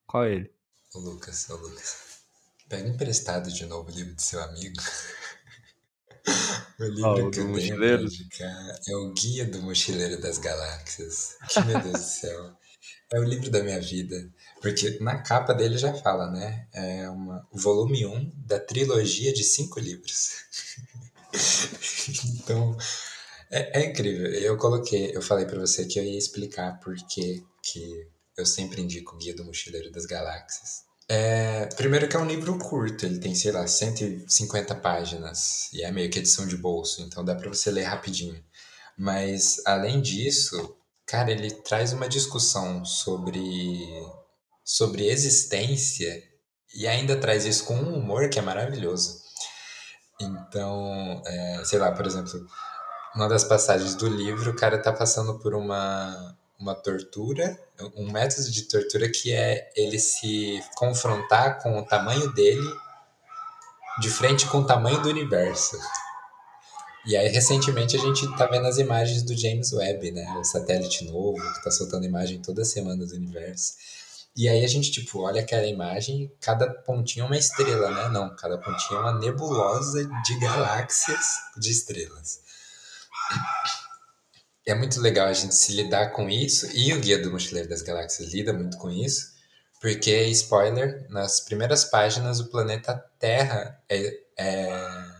Qual 0.05 0.25
é 0.25 0.33
ele? 0.35 0.51
Ô 0.93 0.99
Lucas, 0.99 1.49
ô 1.49 1.55
Lucas. 1.55 2.19
Pega 2.67 2.89
emprestado 2.89 3.51
de 3.51 3.65
novo 3.65 3.89
o 3.89 3.93
livro 3.95 4.13
do 4.15 4.21
seu 4.21 4.41
amigo. 4.43 4.75
O 6.79 6.83
livro 6.83 7.05
Ah, 7.05 7.11
o 7.13 7.31
que 7.31 7.39
eu 7.39 7.45
tenho 7.45 7.47
pra 7.53 7.53
Mochileiro? 7.53 8.03
indicar 8.03 8.79
é 8.87 8.95
o 8.95 9.13
Guia 9.13 9.45
do 9.45 9.61
Mochileiro 9.61 10.19
das 10.21 10.37
Galáxias. 10.39 11.37
Que, 11.47 11.61
meu 11.61 11.79
Deus 11.79 11.99
do 11.99 12.03
céu. 12.03 12.57
É 13.11 13.19
o 13.19 13.23
livro 13.23 13.49
da 13.49 13.63
minha 13.63 13.79
vida. 13.79 14.29
Porque 14.61 14.97
na 15.01 15.17
capa 15.17 15.53
dele 15.53 15.77
já 15.77 15.93
fala, 15.93 16.29
né? 16.31 16.67
É 16.73 17.09
uma, 17.09 17.47
o 17.51 17.59
volume 17.59 18.05
1 18.05 18.31
da 18.45 18.59
trilogia 18.59 19.33
de 19.33 19.43
cinco 19.43 19.79
livros. 19.79 20.43
então, 22.35 22.77
é, 23.49 23.81
é 23.81 23.85
incrível. 23.85 24.27
Eu 24.27 24.57
coloquei, 24.57 25.15
eu 25.15 25.21
falei 25.21 25.45
pra 25.45 25.59
você 25.59 25.85
que 25.85 25.99
eu 25.99 26.03
ia 26.03 26.17
explicar 26.17 26.79
por 26.79 26.95
que 26.95 27.43
eu 28.37 28.45
sempre 28.45 28.81
indico 28.81 29.15
o 29.15 29.17
Guia 29.17 29.35
do 29.35 29.45
Mochileiro 29.45 29.91
das 29.91 30.05
Galáxias. 30.05 30.83
É, 31.07 31.65
primeiro 31.75 32.07
que 32.07 32.15
é 32.15 32.19
um 32.19 32.25
livro 32.25 32.57
curto, 32.57 33.05
ele 33.05 33.19
tem, 33.19 33.35
sei 33.35 33.51
lá, 33.51 33.67
150 33.67 34.75
páginas 34.75 35.69
e 35.73 35.83
é 35.83 35.91
meio 35.91 36.09
que 36.09 36.19
edição 36.19 36.47
de 36.47 36.55
bolso, 36.55 37.01
então 37.01 37.25
dá 37.25 37.35
pra 37.35 37.49
você 37.49 37.69
ler 37.69 37.83
rapidinho. 37.83 38.41
Mas 38.97 39.61
além 39.65 40.01
disso, 40.01 40.77
cara, 41.11 41.29
ele 41.29 41.51
traz 41.51 41.91
uma 41.91 42.07
discussão 42.07 42.85
sobre 42.85 43.85
sobre 44.63 45.09
existência 45.09 46.23
e 46.73 46.87
ainda 46.87 47.19
traz 47.19 47.45
isso 47.45 47.65
com 47.65 47.75
um 47.75 47.95
humor 47.95 48.29
que 48.29 48.39
é 48.39 48.41
maravilhoso. 48.41 49.19
Então, 50.21 51.21
é, 51.25 51.63
sei 51.65 51.77
lá, 51.77 51.91
por 51.91 52.05
exemplo, 52.05 52.39
uma 53.13 53.27
das 53.27 53.43
passagens 53.43 53.93
do 53.95 54.07
livro, 54.07 54.51
o 54.51 54.55
cara 54.55 54.81
tá 54.81 54.93
passando 54.93 55.37
por 55.39 55.53
uma, 55.53 56.37
uma 56.57 56.73
tortura, 56.73 57.59
um 57.97 58.09
método 58.09 58.49
de 58.49 58.61
tortura 58.63 59.09
que 59.09 59.33
é 59.33 59.69
ele 59.75 59.99
se 59.99 60.63
confrontar 60.75 61.61
com 61.61 61.77
o 61.77 61.85
tamanho 61.85 62.31
dele 62.33 62.73
de 63.99 64.09
frente 64.09 64.47
com 64.47 64.59
o 64.59 64.65
tamanho 64.65 65.01
do 65.01 65.09
universo. 65.09 65.77
E 67.05 67.17
aí, 67.17 67.29
recentemente, 67.29 67.95
a 67.95 67.99
gente 67.99 68.27
tá 68.37 68.45
vendo 68.45 68.67
as 68.67 68.77
imagens 68.77 69.23
do 69.23 69.35
James 69.35 69.73
Webb, 69.73 70.11
né? 70.11 70.37
O 70.37 70.43
satélite 70.43 71.05
novo, 71.05 71.41
que 71.53 71.63
tá 71.63 71.71
soltando 71.71 72.05
imagem 72.05 72.41
toda 72.41 72.63
semana 72.63 73.05
do 73.05 73.15
universo. 73.15 73.73
E 74.35 74.47
aí 74.47 74.63
a 74.63 74.67
gente, 74.67 74.91
tipo, 74.91 75.19
olha 75.19 75.41
aquela 75.41 75.65
imagem, 75.65 76.31
cada 76.39 76.69
pontinho 76.69 77.23
é 77.23 77.25
uma 77.25 77.37
estrela, 77.37 77.91
né? 77.91 78.09
Não, 78.09 78.33
cada 78.35 78.57
pontinho 78.57 78.99
é 78.99 79.01
uma 79.01 79.19
nebulosa 79.19 80.09
de 80.23 80.39
galáxias 80.39 81.25
de 81.57 81.71
estrelas. 81.71 82.39
É 84.65 84.75
muito 84.75 85.01
legal 85.01 85.27
a 85.27 85.33
gente 85.33 85.55
se 85.55 85.73
lidar 85.73 86.11
com 86.11 86.29
isso, 86.29 86.69
e 86.73 86.93
o 86.93 86.99
Guia 87.01 87.21
do 87.21 87.31
Mochileiro 87.31 87.67
das 87.67 87.81
Galáxias 87.81 88.31
lida 88.31 88.53
muito 88.53 88.77
com 88.77 88.89
isso, 88.89 89.31
porque, 89.81 90.25
spoiler, 90.27 91.07
nas 91.09 91.39
primeiras 91.39 91.83
páginas 91.83 92.39
o 92.39 92.49
planeta 92.49 92.93
Terra 93.19 93.81
é, 93.89 94.19
é 94.37 95.10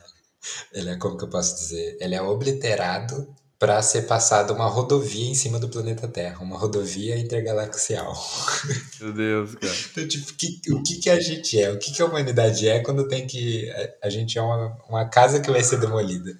ele 0.74 0.90
é, 0.90 0.96
como 0.98 1.18
que 1.18 1.24
eu 1.24 1.30
posso 1.30 1.56
dizer? 1.56 1.98
Ele 2.00 2.16
é 2.16 2.22
obliterado 2.22 3.34
para 3.60 3.80
ser 3.84 4.04
passada 4.04 4.54
uma 4.54 4.66
rodovia 4.68 5.30
em 5.30 5.36
cima 5.36 5.60
do 5.60 5.70
planeta 5.70 6.08
Terra, 6.08 6.40
uma 6.42 6.58
rodovia 6.58 7.18
intergalaxial. 7.18 8.12
Meu 9.00 9.14
Deus, 9.14 9.56
cara. 9.56 9.74
Então, 9.92 10.08
tipo, 10.08 10.34
que- 10.34 10.62
o 10.74 10.82
que, 10.82 10.96
que 10.98 11.10
a 11.10 11.20
gente 11.20 11.62
é? 11.62 11.72
O 11.72 11.78
que, 11.78 11.92
que 11.92 12.02
a 12.02 12.06
humanidade 12.06 12.68
é 12.68 12.80
quando 12.80 13.08
tem 13.08 13.28
que. 13.28 13.70
A, 14.02 14.08
a 14.08 14.10
gente 14.10 14.38
é 14.38 14.42
uma, 14.42 14.78
uma 14.90 15.06
casa 15.10 15.40
que 15.40 15.52
vai 15.52 15.64
ser 15.64 15.80
demolida. 15.80 16.36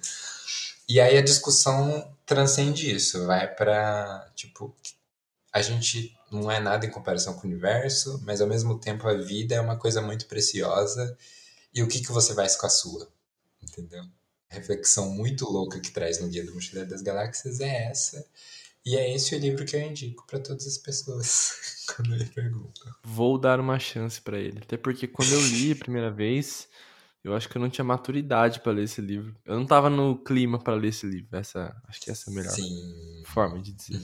E 0.88 1.00
aí 1.00 1.16
a 1.16 1.22
discussão 1.22 2.12
transcende 2.26 2.94
isso, 2.94 3.26
vai 3.26 3.46
para 3.54 4.30
tipo, 4.34 4.74
a 5.52 5.62
gente 5.62 6.16
não 6.30 6.50
é 6.50 6.60
nada 6.60 6.86
em 6.86 6.90
comparação 6.90 7.34
com 7.34 7.46
o 7.46 7.50
universo, 7.50 8.20
mas 8.24 8.40
ao 8.40 8.48
mesmo 8.48 8.78
tempo 8.78 9.08
a 9.08 9.14
vida 9.14 9.54
é 9.54 9.60
uma 9.60 9.78
coisa 9.78 10.02
muito 10.02 10.26
preciosa. 10.26 11.16
E 11.74 11.82
o 11.82 11.88
que, 11.88 12.00
que 12.00 12.12
você 12.12 12.34
faz 12.34 12.56
com 12.56 12.66
a 12.66 12.70
sua? 12.70 13.08
Entendeu? 13.72 14.04
A 14.50 14.54
reflexão 14.54 15.08
muito 15.10 15.50
louca 15.50 15.80
que 15.80 15.90
traz 15.90 16.20
no 16.20 16.28
Guia 16.28 16.44
do 16.44 16.54
Mochileiro 16.54 16.90
das 16.90 17.00
Galáxias 17.00 17.60
é 17.60 17.88
essa. 17.88 18.24
E 18.84 18.96
é 18.96 19.14
esse 19.14 19.34
o 19.34 19.38
livro 19.38 19.64
que 19.64 19.76
eu 19.76 19.80
indico 19.80 20.26
para 20.26 20.40
todas 20.40 20.66
as 20.66 20.76
pessoas 20.76 21.86
quando 21.94 22.10
me 22.10 22.24
perguntam. 22.26 22.92
Vou 23.04 23.38
dar 23.38 23.60
uma 23.60 23.78
chance 23.78 24.20
pra 24.20 24.38
ele. 24.38 24.58
Até 24.58 24.76
porque 24.76 25.06
quando 25.06 25.32
eu 25.32 25.40
li 25.40 25.72
a 25.72 25.76
primeira 25.76 26.10
vez, 26.10 26.68
eu 27.22 27.34
acho 27.34 27.48
que 27.48 27.56
eu 27.56 27.62
não 27.62 27.70
tinha 27.70 27.84
maturidade 27.84 28.60
pra 28.60 28.72
ler 28.72 28.84
esse 28.84 29.00
livro. 29.00 29.34
Eu 29.44 29.56
não 29.56 29.64
tava 29.64 29.88
no 29.88 30.18
clima 30.18 30.58
pra 30.58 30.74
ler 30.74 30.88
esse 30.88 31.06
livro. 31.06 31.36
Essa, 31.36 31.74
acho 31.86 32.00
que 32.00 32.10
essa 32.10 32.28
é 32.28 32.32
a 32.32 32.36
melhor 32.36 32.50
Sim. 32.50 33.22
forma 33.26 33.62
de 33.62 33.72
dizer. 33.72 34.00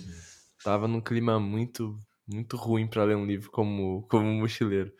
Tava 0.62 0.86
num 0.86 1.00
clima 1.00 1.40
muito, 1.40 1.98
muito 2.26 2.56
ruim 2.56 2.86
pra 2.86 3.04
ler 3.04 3.16
um 3.16 3.26
livro 3.26 3.50
como, 3.50 4.06
como 4.08 4.32
Mochileiro. 4.32 4.92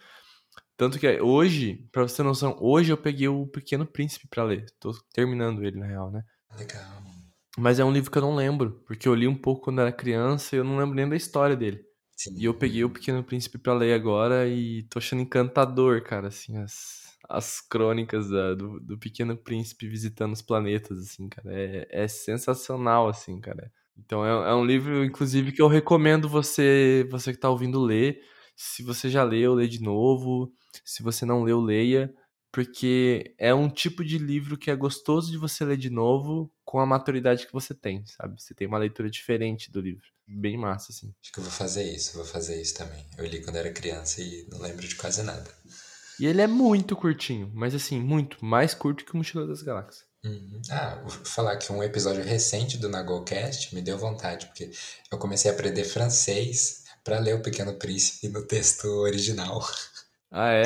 Tanto 0.79 0.99
que 0.99 1.21
hoje, 1.21 1.87
pra 1.93 2.05
você 2.05 2.17
ter 2.19 2.23
noção, 2.23 2.57
hoje 2.61 2.91
eu 2.93 2.97
peguei 2.97 3.29
o 3.29 3.47
Pequeno 3.49 3.85
Príncipe 3.85 4.29
pra 4.29 4.45
ler. 4.45 4.65
Tô 4.81 4.93
terminando 5.13 5.63
ele, 5.65 5.79
na 5.79 5.87
real, 5.87 6.11
né? 6.11 6.23
Legal. 6.57 7.03
Mas 7.59 7.81
é 7.81 7.85
um 7.85 7.93
livro 7.93 8.11
que 8.11 8.17
eu 8.17 8.23
não 8.23 8.37
lembro, 8.37 8.81
porque 8.87 9.09
eu 9.09 9.15
li 9.15 9.27
um 9.27 9.35
pouco 9.35 9.63
quando 9.65 9.81
era 9.81 9.91
criança 9.93 10.55
e 10.55 10.59
eu 10.61 10.65
não 10.65 10.79
lembro 10.79 10.95
nem 10.95 11.09
da 11.09 11.17
história 11.17 11.57
dele. 11.57 11.83
Sim. 12.17 12.35
E 12.39 12.45
eu 12.45 12.55
peguei 12.55 12.85
o 12.85 12.91
Pequeno 12.91 13.23
Príncipe 13.25 13.59
pra 13.59 13.75
ler 13.75 13.93
agora 13.93 14.47
e 14.49 14.85
tô 14.85 14.99
achando 14.99 15.23
encantador, 15.23 16.03
cara, 16.03 16.29
assim, 16.29 16.57
as, 16.59 17.17
as 17.29 17.61
crônicas 17.61 18.29
da- 18.31 18.55
do, 18.55 18.79
do 18.81 18.99
Pequeno 18.99 19.37
Príncipe 19.37 19.89
visitando 19.89 20.33
os 20.33 20.43
planetas, 20.43 20.99
assim, 21.01 21.29
cara. 21.29 21.49
É, 21.53 21.89
é 22.05 22.09
sensacional, 22.09 23.09
assim, 23.09 23.41
cara. 23.41 23.73
Então 23.99 24.25
é, 24.25 24.51
é 24.51 24.55
um 24.55 24.65
livro, 24.65 25.05
inclusive, 25.05 25.51
que 25.53 25.61
eu 25.63 25.67
recomendo 25.69 26.29
você, 26.29 27.07
você 27.11 27.33
que 27.33 27.41
tá 27.41 27.51
ouvindo 27.51 27.81
ler. 27.83 28.21
Se 28.57 28.83
você 28.85 29.09
já 29.11 29.23
leu, 29.25 29.55
lê 29.55 29.67
de 29.69 29.81
novo. 29.83 30.53
Se 30.85 31.03
você 31.03 31.25
não 31.25 31.43
leu, 31.43 31.61
leia. 31.61 32.13
Porque 32.51 33.35
é 33.39 33.53
um 33.53 33.69
tipo 33.69 34.03
de 34.03 34.17
livro 34.17 34.57
que 34.57 34.71
é 34.71 34.77
gostoso 34.77 35.31
de 35.31 35.37
você 35.37 35.65
ler 35.65 35.77
de 35.77 35.91
novo 35.91 36.51
com 36.65 36.81
a 36.81 36.87
maturidade 36.87 37.47
que 37.47 37.53
você 37.53 37.75
tem, 37.75 38.05
sabe? 38.07 38.41
Você 38.41 38.55
tem 38.55 38.67
uma 38.67 38.79
leitura 38.79 39.11
diferente 39.11 39.71
do 39.71 39.81
livro. 39.81 40.07
Bem 40.27 40.57
massa, 40.57 40.91
assim. 40.91 41.15
Acho 41.23 41.33
que 41.33 41.39
eu 41.41 41.45
vou 41.45 41.53
fazer 41.53 41.85
isso, 41.95 42.17
vou 42.17 42.25
fazer 42.25 42.61
isso 42.61 42.75
também. 42.75 43.05
Eu 43.19 43.27
li 43.27 43.43
quando 43.43 43.57
era 43.57 43.71
criança 43.71 44.23
e 44.23 44.47
não 44.51 44.61
lembro 44.61 44.87
de 44.87 44.95
quase 44.95 45.23
nada. 45.23 45.51
E 46.19 46.27
ele 46.27 46.41
é 46.41 46.47
muito 46.47 46.97
curtinho, 46.97 47.51
mas 47.55 47.75
assim, 47.75 48.01
muito. 48.01 48.45
Mais 48.45 48.75
curto 48.75 49.05
que 49.05 49.15
o 49.15 49.17
Mochileiro 49.17 49.51
das 49.51 49.63
Galáxias. 49.63 50.09
Uhum. 50.25 50.61
Ah, 50.71 51.01
vou 51.01 51.11
falar 51.11 51.57
que 51.57 51.73
um 51.73 51.83
episódio 51.83 52.25
recente 52.25 52.77
do 52.77 52.89
Nagolcast 52.89 53.75
me 53.75 53.81
deu 53.81 53.97
vontade, 53.97 54.47
porque 54.47 54.71
eu 55.11 55.19
comecei 55.19 55.51
a 55.51 55.55
aprender 55.55 55.85
francês 55.85 56.85
para 57.05 57.21
ler 57.21 57.37
O 57.37 57.43
Pequeno 57.43 57.75
Príncipe 57.75 58.29
no 58.29 58.45
texto 58.45 58.85
original. 58.85 59.61
Ah, 60.31 60.53
é? 60.53 60.65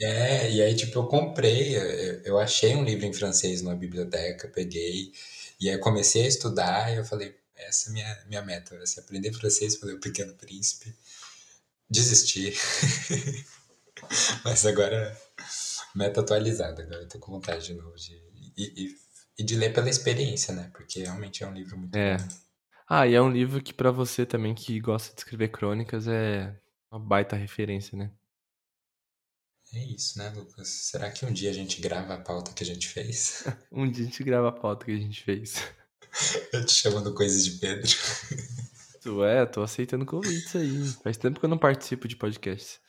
É, 0.00 0.50
e 0.50 0.62
aí, 0.62 0.74
tipo, 0.74 0.98
eu 0.98 1.06
comprei, 1.06 1.76
eu, 1.76 2.22
eu 2.24 2.38
achei 2.38 2.74
um 2.74 2.84
livro 2.84 3.06
em 3.06 3.12
francês 3.12 3.62
numa 3.62 3.76
biblioteca, 3.76 4.48
peguei, 4.48 5.12
e 5.60 5.70
aí 5.70 5.78
comecei 5.78 6.24
a 6.24 6.28
estudar, 6.28 6.92
e 6.92 6.96
eu 6.96 7.04
falei, 7.04 7.34
essa 7.56 7.88
é 7.88 7.90
a 7.90 7.92
minha, 7.92 8.24
minha 8.28 8.42
meta, 8.42 8.76
vai 8.76 8.86
ser 8.86 9.00
aprender 9.00 9.32
francês 9.32 9.76
para 9.76 9.88
ler 9.88 9.94
O 9.94 10.00
Pequeno 10.00 10.34
Príncipe. 10.34 10.92
Desisti. 11.88 12.52
Mas 14.44 14.66
agora, 14.66 15.16
meta 15.94 16.20
atualizada, 16.20 16.82
agora 16.82 17.02
eu 17.02 17.08
tô 17.08 17.18
com 17.18 17.32
vontade 17.32 17.66
de 17.66 17.74
novo 17.74 17.94
de, 17.96 18.20
e, 18.56 18.84
e, 18.84 18.96
e 19.38 19.44
de 19.44 19.54
ler 19.56 19.72
pela 19.72 19.88
experiência, 19.88 20.52
né? 20.54 20.70
Porque 20.72 21.02
realmente 21.02 21.42
é 21.42 21.46
um 21.46 21.54
livro 21.54 21.78
muito 21.78 21.96
É. 21.96 22.16
bom. 22.16 22.24
Ah, 22.88 23.06
e 23.06 23.14
é 23.14 23.22
um 23.22 23.30
livro 23.30 23.62
que 23.62 23.72
pra 23.72 23.90
você 23.90 24.26
também 24.26 24.54
que 24.54 24.78
gosta 24.80 25.14
de 25.14 25.20
escrever 25.20 25.48
crônicas 25.48 26.06
é 26.06 26.54
uma 26.90 27.00
baita 27.00 27.36
referência, 27.36 27.96
né? 27.96 28.10
É 29.74 29.84
isso, 29.86 30.18
né, 30.18 30.30
Lucas? 30.30 30.68
Será 30.68 31.10
que 31.10 31.26
um 31.26 31.32
dia 31.32 31.50
a 31.50 31.52
gente 31.52 31.80
grava 31.80 32.14
a 32.14 32.20
pauta 32.20 32.52
que 32.52 32.62
a 32.62 32.66
gente 32.66 32.88
fez? 32.88 33.44
Um 33.72 33.90
dia 33.90 34.04
a 34.04 34.06
gente 34.06 34.22
grava 34.22 34.48
a 34.48 34.52
pauta 34.52 34.86
que 34.86 34.92
a 34.92 34.96
gente 34.96 35.22
fez. 35.22 35.56
Eu 36.52 36.64
te 36.64 36.72
chamando 36.72 37.12
coisas 37.12 37.44
de 37.44 37.52
Pedro. 37.58 37.90
Tu 39.02 39.22
é, 39.22 39.44
tô 39.44 39.62
aceitando 39.62 40.06
convites 40.06 40.56
aí. 40.56 40.86
Faz 41.02 41.18
tempo 41.18 41.38
que 41.38 41.44
eu 41.44 41.50
não 41.50 41.58
participo 41.58 42.08
de 42.08 42.16
podcast. 42.16 42.80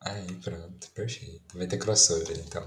Aí, 0.00 0.26
pronto, 0.42 0.90
perfeito. 0.90 1.56
Vai 1.56 1.68
ter 1.68 1.78
crossover, 1.78 2.36
então. 2.44 2.66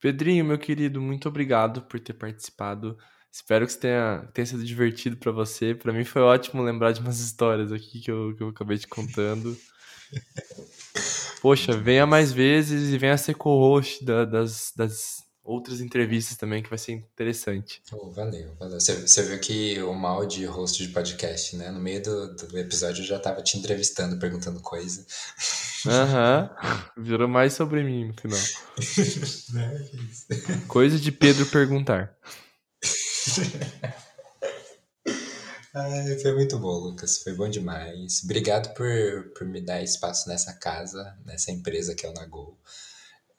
Pedrinho, 0.00 0.44
meu 0.44 0.58
querido, 0.58 1.00
muito 1.00 1.28
obrigado 1.28 1.82
por 1.82 2.00
ter 2.00 2.14
participado. 2.14 2.98
Espero 3.30 3.68
que 3.68 3.76
tenha, 3.76 4.28
tenha 4.34 4.46
sido 4.46 4.64
divertido 4.64 5.16
pra 5.16 5.30
você. 5.30 5.76
Pra 5.76 5.92
mim 5.92 6.04
foi 6.04 6.22
ótimo 6.22 6.60
lembrar 6.60 6.90
de 6.90 6.98
umas 7.00 7.20
histórias 7.20 7.70
aqui 7.70 8.00
que 8.00 8.10
eu, 8.10 8.34
que 8.34 8.42
eu 8.42 8.48
acabei 8.48 8.76
te 8.76 8.88
contando. 8.88 9.56
Poxa, 11.40 11.72
venha 11.76 12.06
mais 12.06 12.32
vezes 12.32 12.92
e 12.92 12.98
venha 12.98 13.16
ser 13.16 13.34
co-host 13.34 14.04
da- 14.04 14.24
das, 14.24 14.72
das 14.76 15.16
outras 15.44 15.80
entrevistas 15.80 16.36
também, 16.36 16.62
que 16.62 16.68
vai 16.68 16.78
ser 16.78 16.92
interessante. 16.92 17.80
Oh, 17.92 18.10
valeu, 18.10 18.54
valeu. 18.58 18.78
Você, 18.78 18.94
você 19.06 19.22
viu 19.22 19.38
que 19.40 19.80
o 19.82 19.94
mal 19.94 20.26
de 20.26 20.44
host 20.44 20.84
de 20.86 20.92
podcast, 20.92 21.56
né? 21.56 21.70
No 21.70 21.80
meio 21.80 22.02
do, 22.02 22.34
do 22.34 22.58
episódio 22.58 23.00
eu 23.02 23.06
já 23.06 23.18
tava 23.18 23.42
te 23.42 23.56
entrevistando, 23.56 24.18
perguntando 24.18 24.60
coisa. 24.60 25.06
Aham. 25.86 26.50
Virou 26.98 27.28
mais 27.28 27.54
sobre 27.54 27.82
mim 27.82 28.08
no 28.08 28.14
final. 28.14 28.38
Né? 29.54 29.88
Coisa 30.68 30.98
de 30.98 31.10
Pedro 31.10 31.46
perguntar. 31.46 32.14
Ai, 35.80 36.18
foi 36.18 36.34
muito 36.34 36.58
bom, 36.58 36.76
Lucas. 36.76 37.22
Foi 37.22 37.32
bom 37.32 37.48
demais. 37.48 38.24
Obrigado 38.24 38.74
por, 38.74 39.32
por 39.32 39.46
me 39.46 39.60
dar 39.60 39.80
espaço 39.80 40.28
nessa 40.28 40.52
casa, 40.52 41.16
nessa 41.24 41.52
empresa 41.52 41.94
que 41.94 42.04
é 42.04 42.08
o 42.08 42.12
Nagol. 42.12 42.58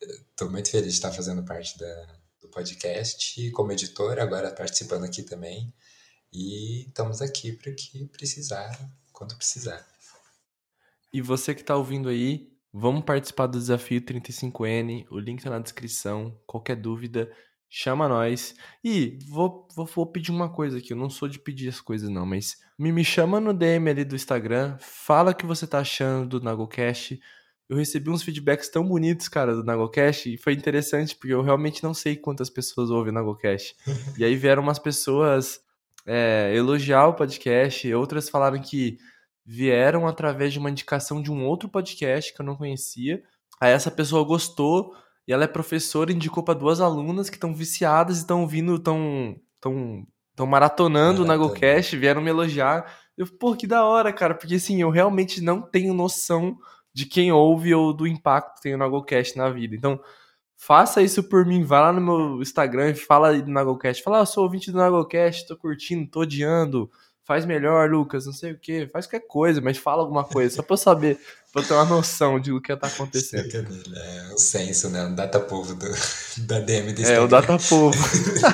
Estou 0.02 0.50
muito 0.50 0.72
feliz 0.72 0.88
de 0.88 0.94
estar 0.94 1.12
fazendo 1.12 1.44
parte 1.44 1.78
da, 1.78 2.08
do 2.42 2.48
podcast, 2.48 3.52
como 3.52 3.74
editor, 3.74 4.20
agora 4.20 4.52
participando 4.52 5.04
aqui 5.04 5.22
também. 5.22 5.74
E 6.32 6.86
estamos 6.88 7.22
aqui 7.22 7.52
para 7.52 7.74
o 7.74 7.76
que 7.76 8.06
precisar, 8.06 8.90
quando 9.12 9.36
precisar. 9.36 9.86
E 11.12 11.22
você 11.22 11.54
que 11.54 11.60
está 11.60 11.76
ouvindo 11.76 12.08
aí, 12.08 12.54
vamos 12.72 13.04
participar 13.04 13.48
do 13.48 13.60
desafio 13.60 14.00
35N. 14.00 15.08
O 15.12 15.20
link 15.20 15.40
está 15.40 15.50
na 15.50 15.60
descrição. 15.60 16.40
Qualquer 16.48 16.78
dúvida, 16.78 17.30
chama 17.70 18.08
nós. 18.08 18.56
E 18.84 19.20
vou, 19.28 19.68
vou, 19.76 19.86
vou, 19.86 20.06
pedir 20.06 20.32
uma 20.32 20.50
coisa 20.50 20.80
aqui. 20.80 20.94
Eu 20.94 20.98
não 20.98 21.10
sou 21.10 21.28
de 21.28 21.38
pedir 21.38 21.70
as 21.70 21.80
coisas, 21.80 22.10
não, 22.10 22.26
mas 22.26 22.58
me, 22.78 22.92
me 22.92 23.06
chama 23.06 23.40
no 23.40 23.54
DM 23.54 23.90
ali 23.90 24.04
do 24.04 24.16
Instagram. 24.16 24.78
Fala 24.80 25.32
o 25.32 25.36
que 25.36 25.46
você 25.46 25.68
tá 25.68 25.80
achando 25.80 26.40
do 26.40 26.44
NagoCast. 26.44 27.20
Eu 27.70 27.78
recebi 27.78 28.10
uns 28.10 28.24
feedbacks 28.24 28.68
tão 28.68 28.84
bonitos, 28.84 29.28
cara, 29.28 29.56
do 29.56 29.64
NagoCast. 29.64 30.34
E 30.34 30.38
foi 30.38 30.54
interessante, 30.54 31.16
porque 31.16 31.34
eu 31.34 31.44
realmente 31.44 31.84
não 31.84 31.94
sei 31.94 32.16
quantas 32.16 32.50
pessoas 32.50 32.90
ouvem 32.90 33.12
o 33.12 33.16
NagoCast. 33.16 33.76
e 34.18 34.26
aí 34.26 34.36
vieram 34.36 34.64
umas 34.64 34.80
pessoas 34.80 35.62
é, 36.06 36.52
elogiar 36.56 37.08
o 37.08 37.14
podcast. 37.14 37.94
Outras 37.94 38.28
falaram 38.28 38.60
que 38.60 38.98
vieram 39.46 40.08
através 40.08 40.54
de 40.54 40.60
uma 40.60 40.70
indicação 40.70 41.22
de 41.22 41.32
um 41.32 41.46
outro 41.46 41.70
podcast 41.70 42.34
que 42.34 42.42
eu 42.42 42.46
não 42.46 42.56
conhecia. 42.56 43.22
Aí 43.62 43.72
essa 43.72 43.92
pessoa 43.92 44.24
gostou 44.24 44.96
e 45.30 45.32
ela 45.32 45.44
é 45.44 45.48
professora, 45.48 46.12
indicou 46.12 46.42
para 46.42 46.58
duas 46.58 46.82
alunas 46.82 47.30
que 47.30 47.36
estão 47.36 47.54
viciadas 47.54 48.18
e 48.18 48.22
estão 48.22 48.48
vindo, 48.48 48.78
estão 48.78 49.36
tão, 49.62 50.04
tão 50.36 50.48
maratonando 50.48 51.24
na 51.24 51.38
GoCast, 51.38 51.96
vieram 51.96 52.20
me 52.20 52.32
elogiar. 52.32 52.92
Eu, 53.16 53.28
pô, 53.28 53.56
que 53.56 53.68
da 53.68 53.86
hora, 53.86 54.12
cara, 54.12 54.34
porque 54.34 54.56
assim, 54.56 54.82
eu 54.82 54.90
realmente 54.90 55.40
não 55.40 55.62
tenho 55.62 55.94
noção 55.94 56.58
de 56.92 57.06
quem 57.06 57.32
ouve 57.32 57.76
ou 57.76 57.94
do 57.94 58.08
impacto 58.08 58.56
que 58.56 58.62
tem 58.64 58.76
na 58.76 58.88
GoCast 58.88 59.38
na 59.38 59.52
vida. 59.52 59.76
Então, 59.76 60.00
faça 60.58 61.00
isso 61.00 61.22
por 61.22 61.46
mim, 61.46 61.64
vá 61.64 61.80
lá 61.82 61.94
no 61.94 62.02
meu 62.02 62.42
Instagram 62.42 62.90
e 62.90 62.96
fala 62.96 63.30
aí 63.30 63.44
do 63.44 63.52
Nagocast. 63.52 64.02
Fala, 64.02 64.22
ah, 64.22 64.26
sou 64.26 64.44
ouvinte 64.44 64.72
do 64.72 64.80
Nagocast, 64.80 65.48
tô 65.48 65.56
curtindo, 65.56 66.10
tô 66.10 66.22
odiando 66.22 66.90
faz 67.30 67.46
melhor, 67.46 67.92
Lucas, 67.92 68.26
não 68.26 68.34
sei 68.34 68.54
o 68.54 68.58
que, 68.58 68.88
faz 68.88 69.06
qualquer 69.06 69.28
coisa, 69.28 69.62
mas 69.62 69.78
fala 69.78 70.02
alguma 70.02 70.24
coisa, 70.24 70.56
só 70.56 70.64
pra 70.64 70.74
eu 70.74 70.78
saber, 70.78 71.20
pra 71.54 71.62
eu 71.62 71.68
ter 71.68 71.76
uma 71.76 71.86
noção 71.86 72.40
de 72.40 72.52
o 72.52 72.60
que 72.60 72.76
tá 72.76 72.88
acontecendo. 72.88 73.48
É 73.96 74.34
o 74.34 74.38
senso, 74.40 74.90
né? 74.90 75.06
O 75.06 75.16
data 75.16 75.40
povo 75.40 75.76
do, 75.76 75.86
da 76.48 76.60
DM 76.60 76.92
do 76.92 77.06
É, 77.06 77.20
o 77.20 77.28
data 77.28 77.56
povo. 77.60 77.96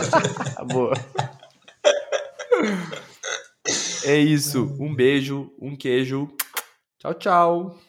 Boa. 0.68 0.94
É 4.04 4.18
isso. 4.18 4.76
Um 4.78 4.94
beijo, 4.94 5.54
um 5.58 5.74
queijo. 5.74 6.30
Tchau, 7.00 7.14
tchau. 7.14 7.80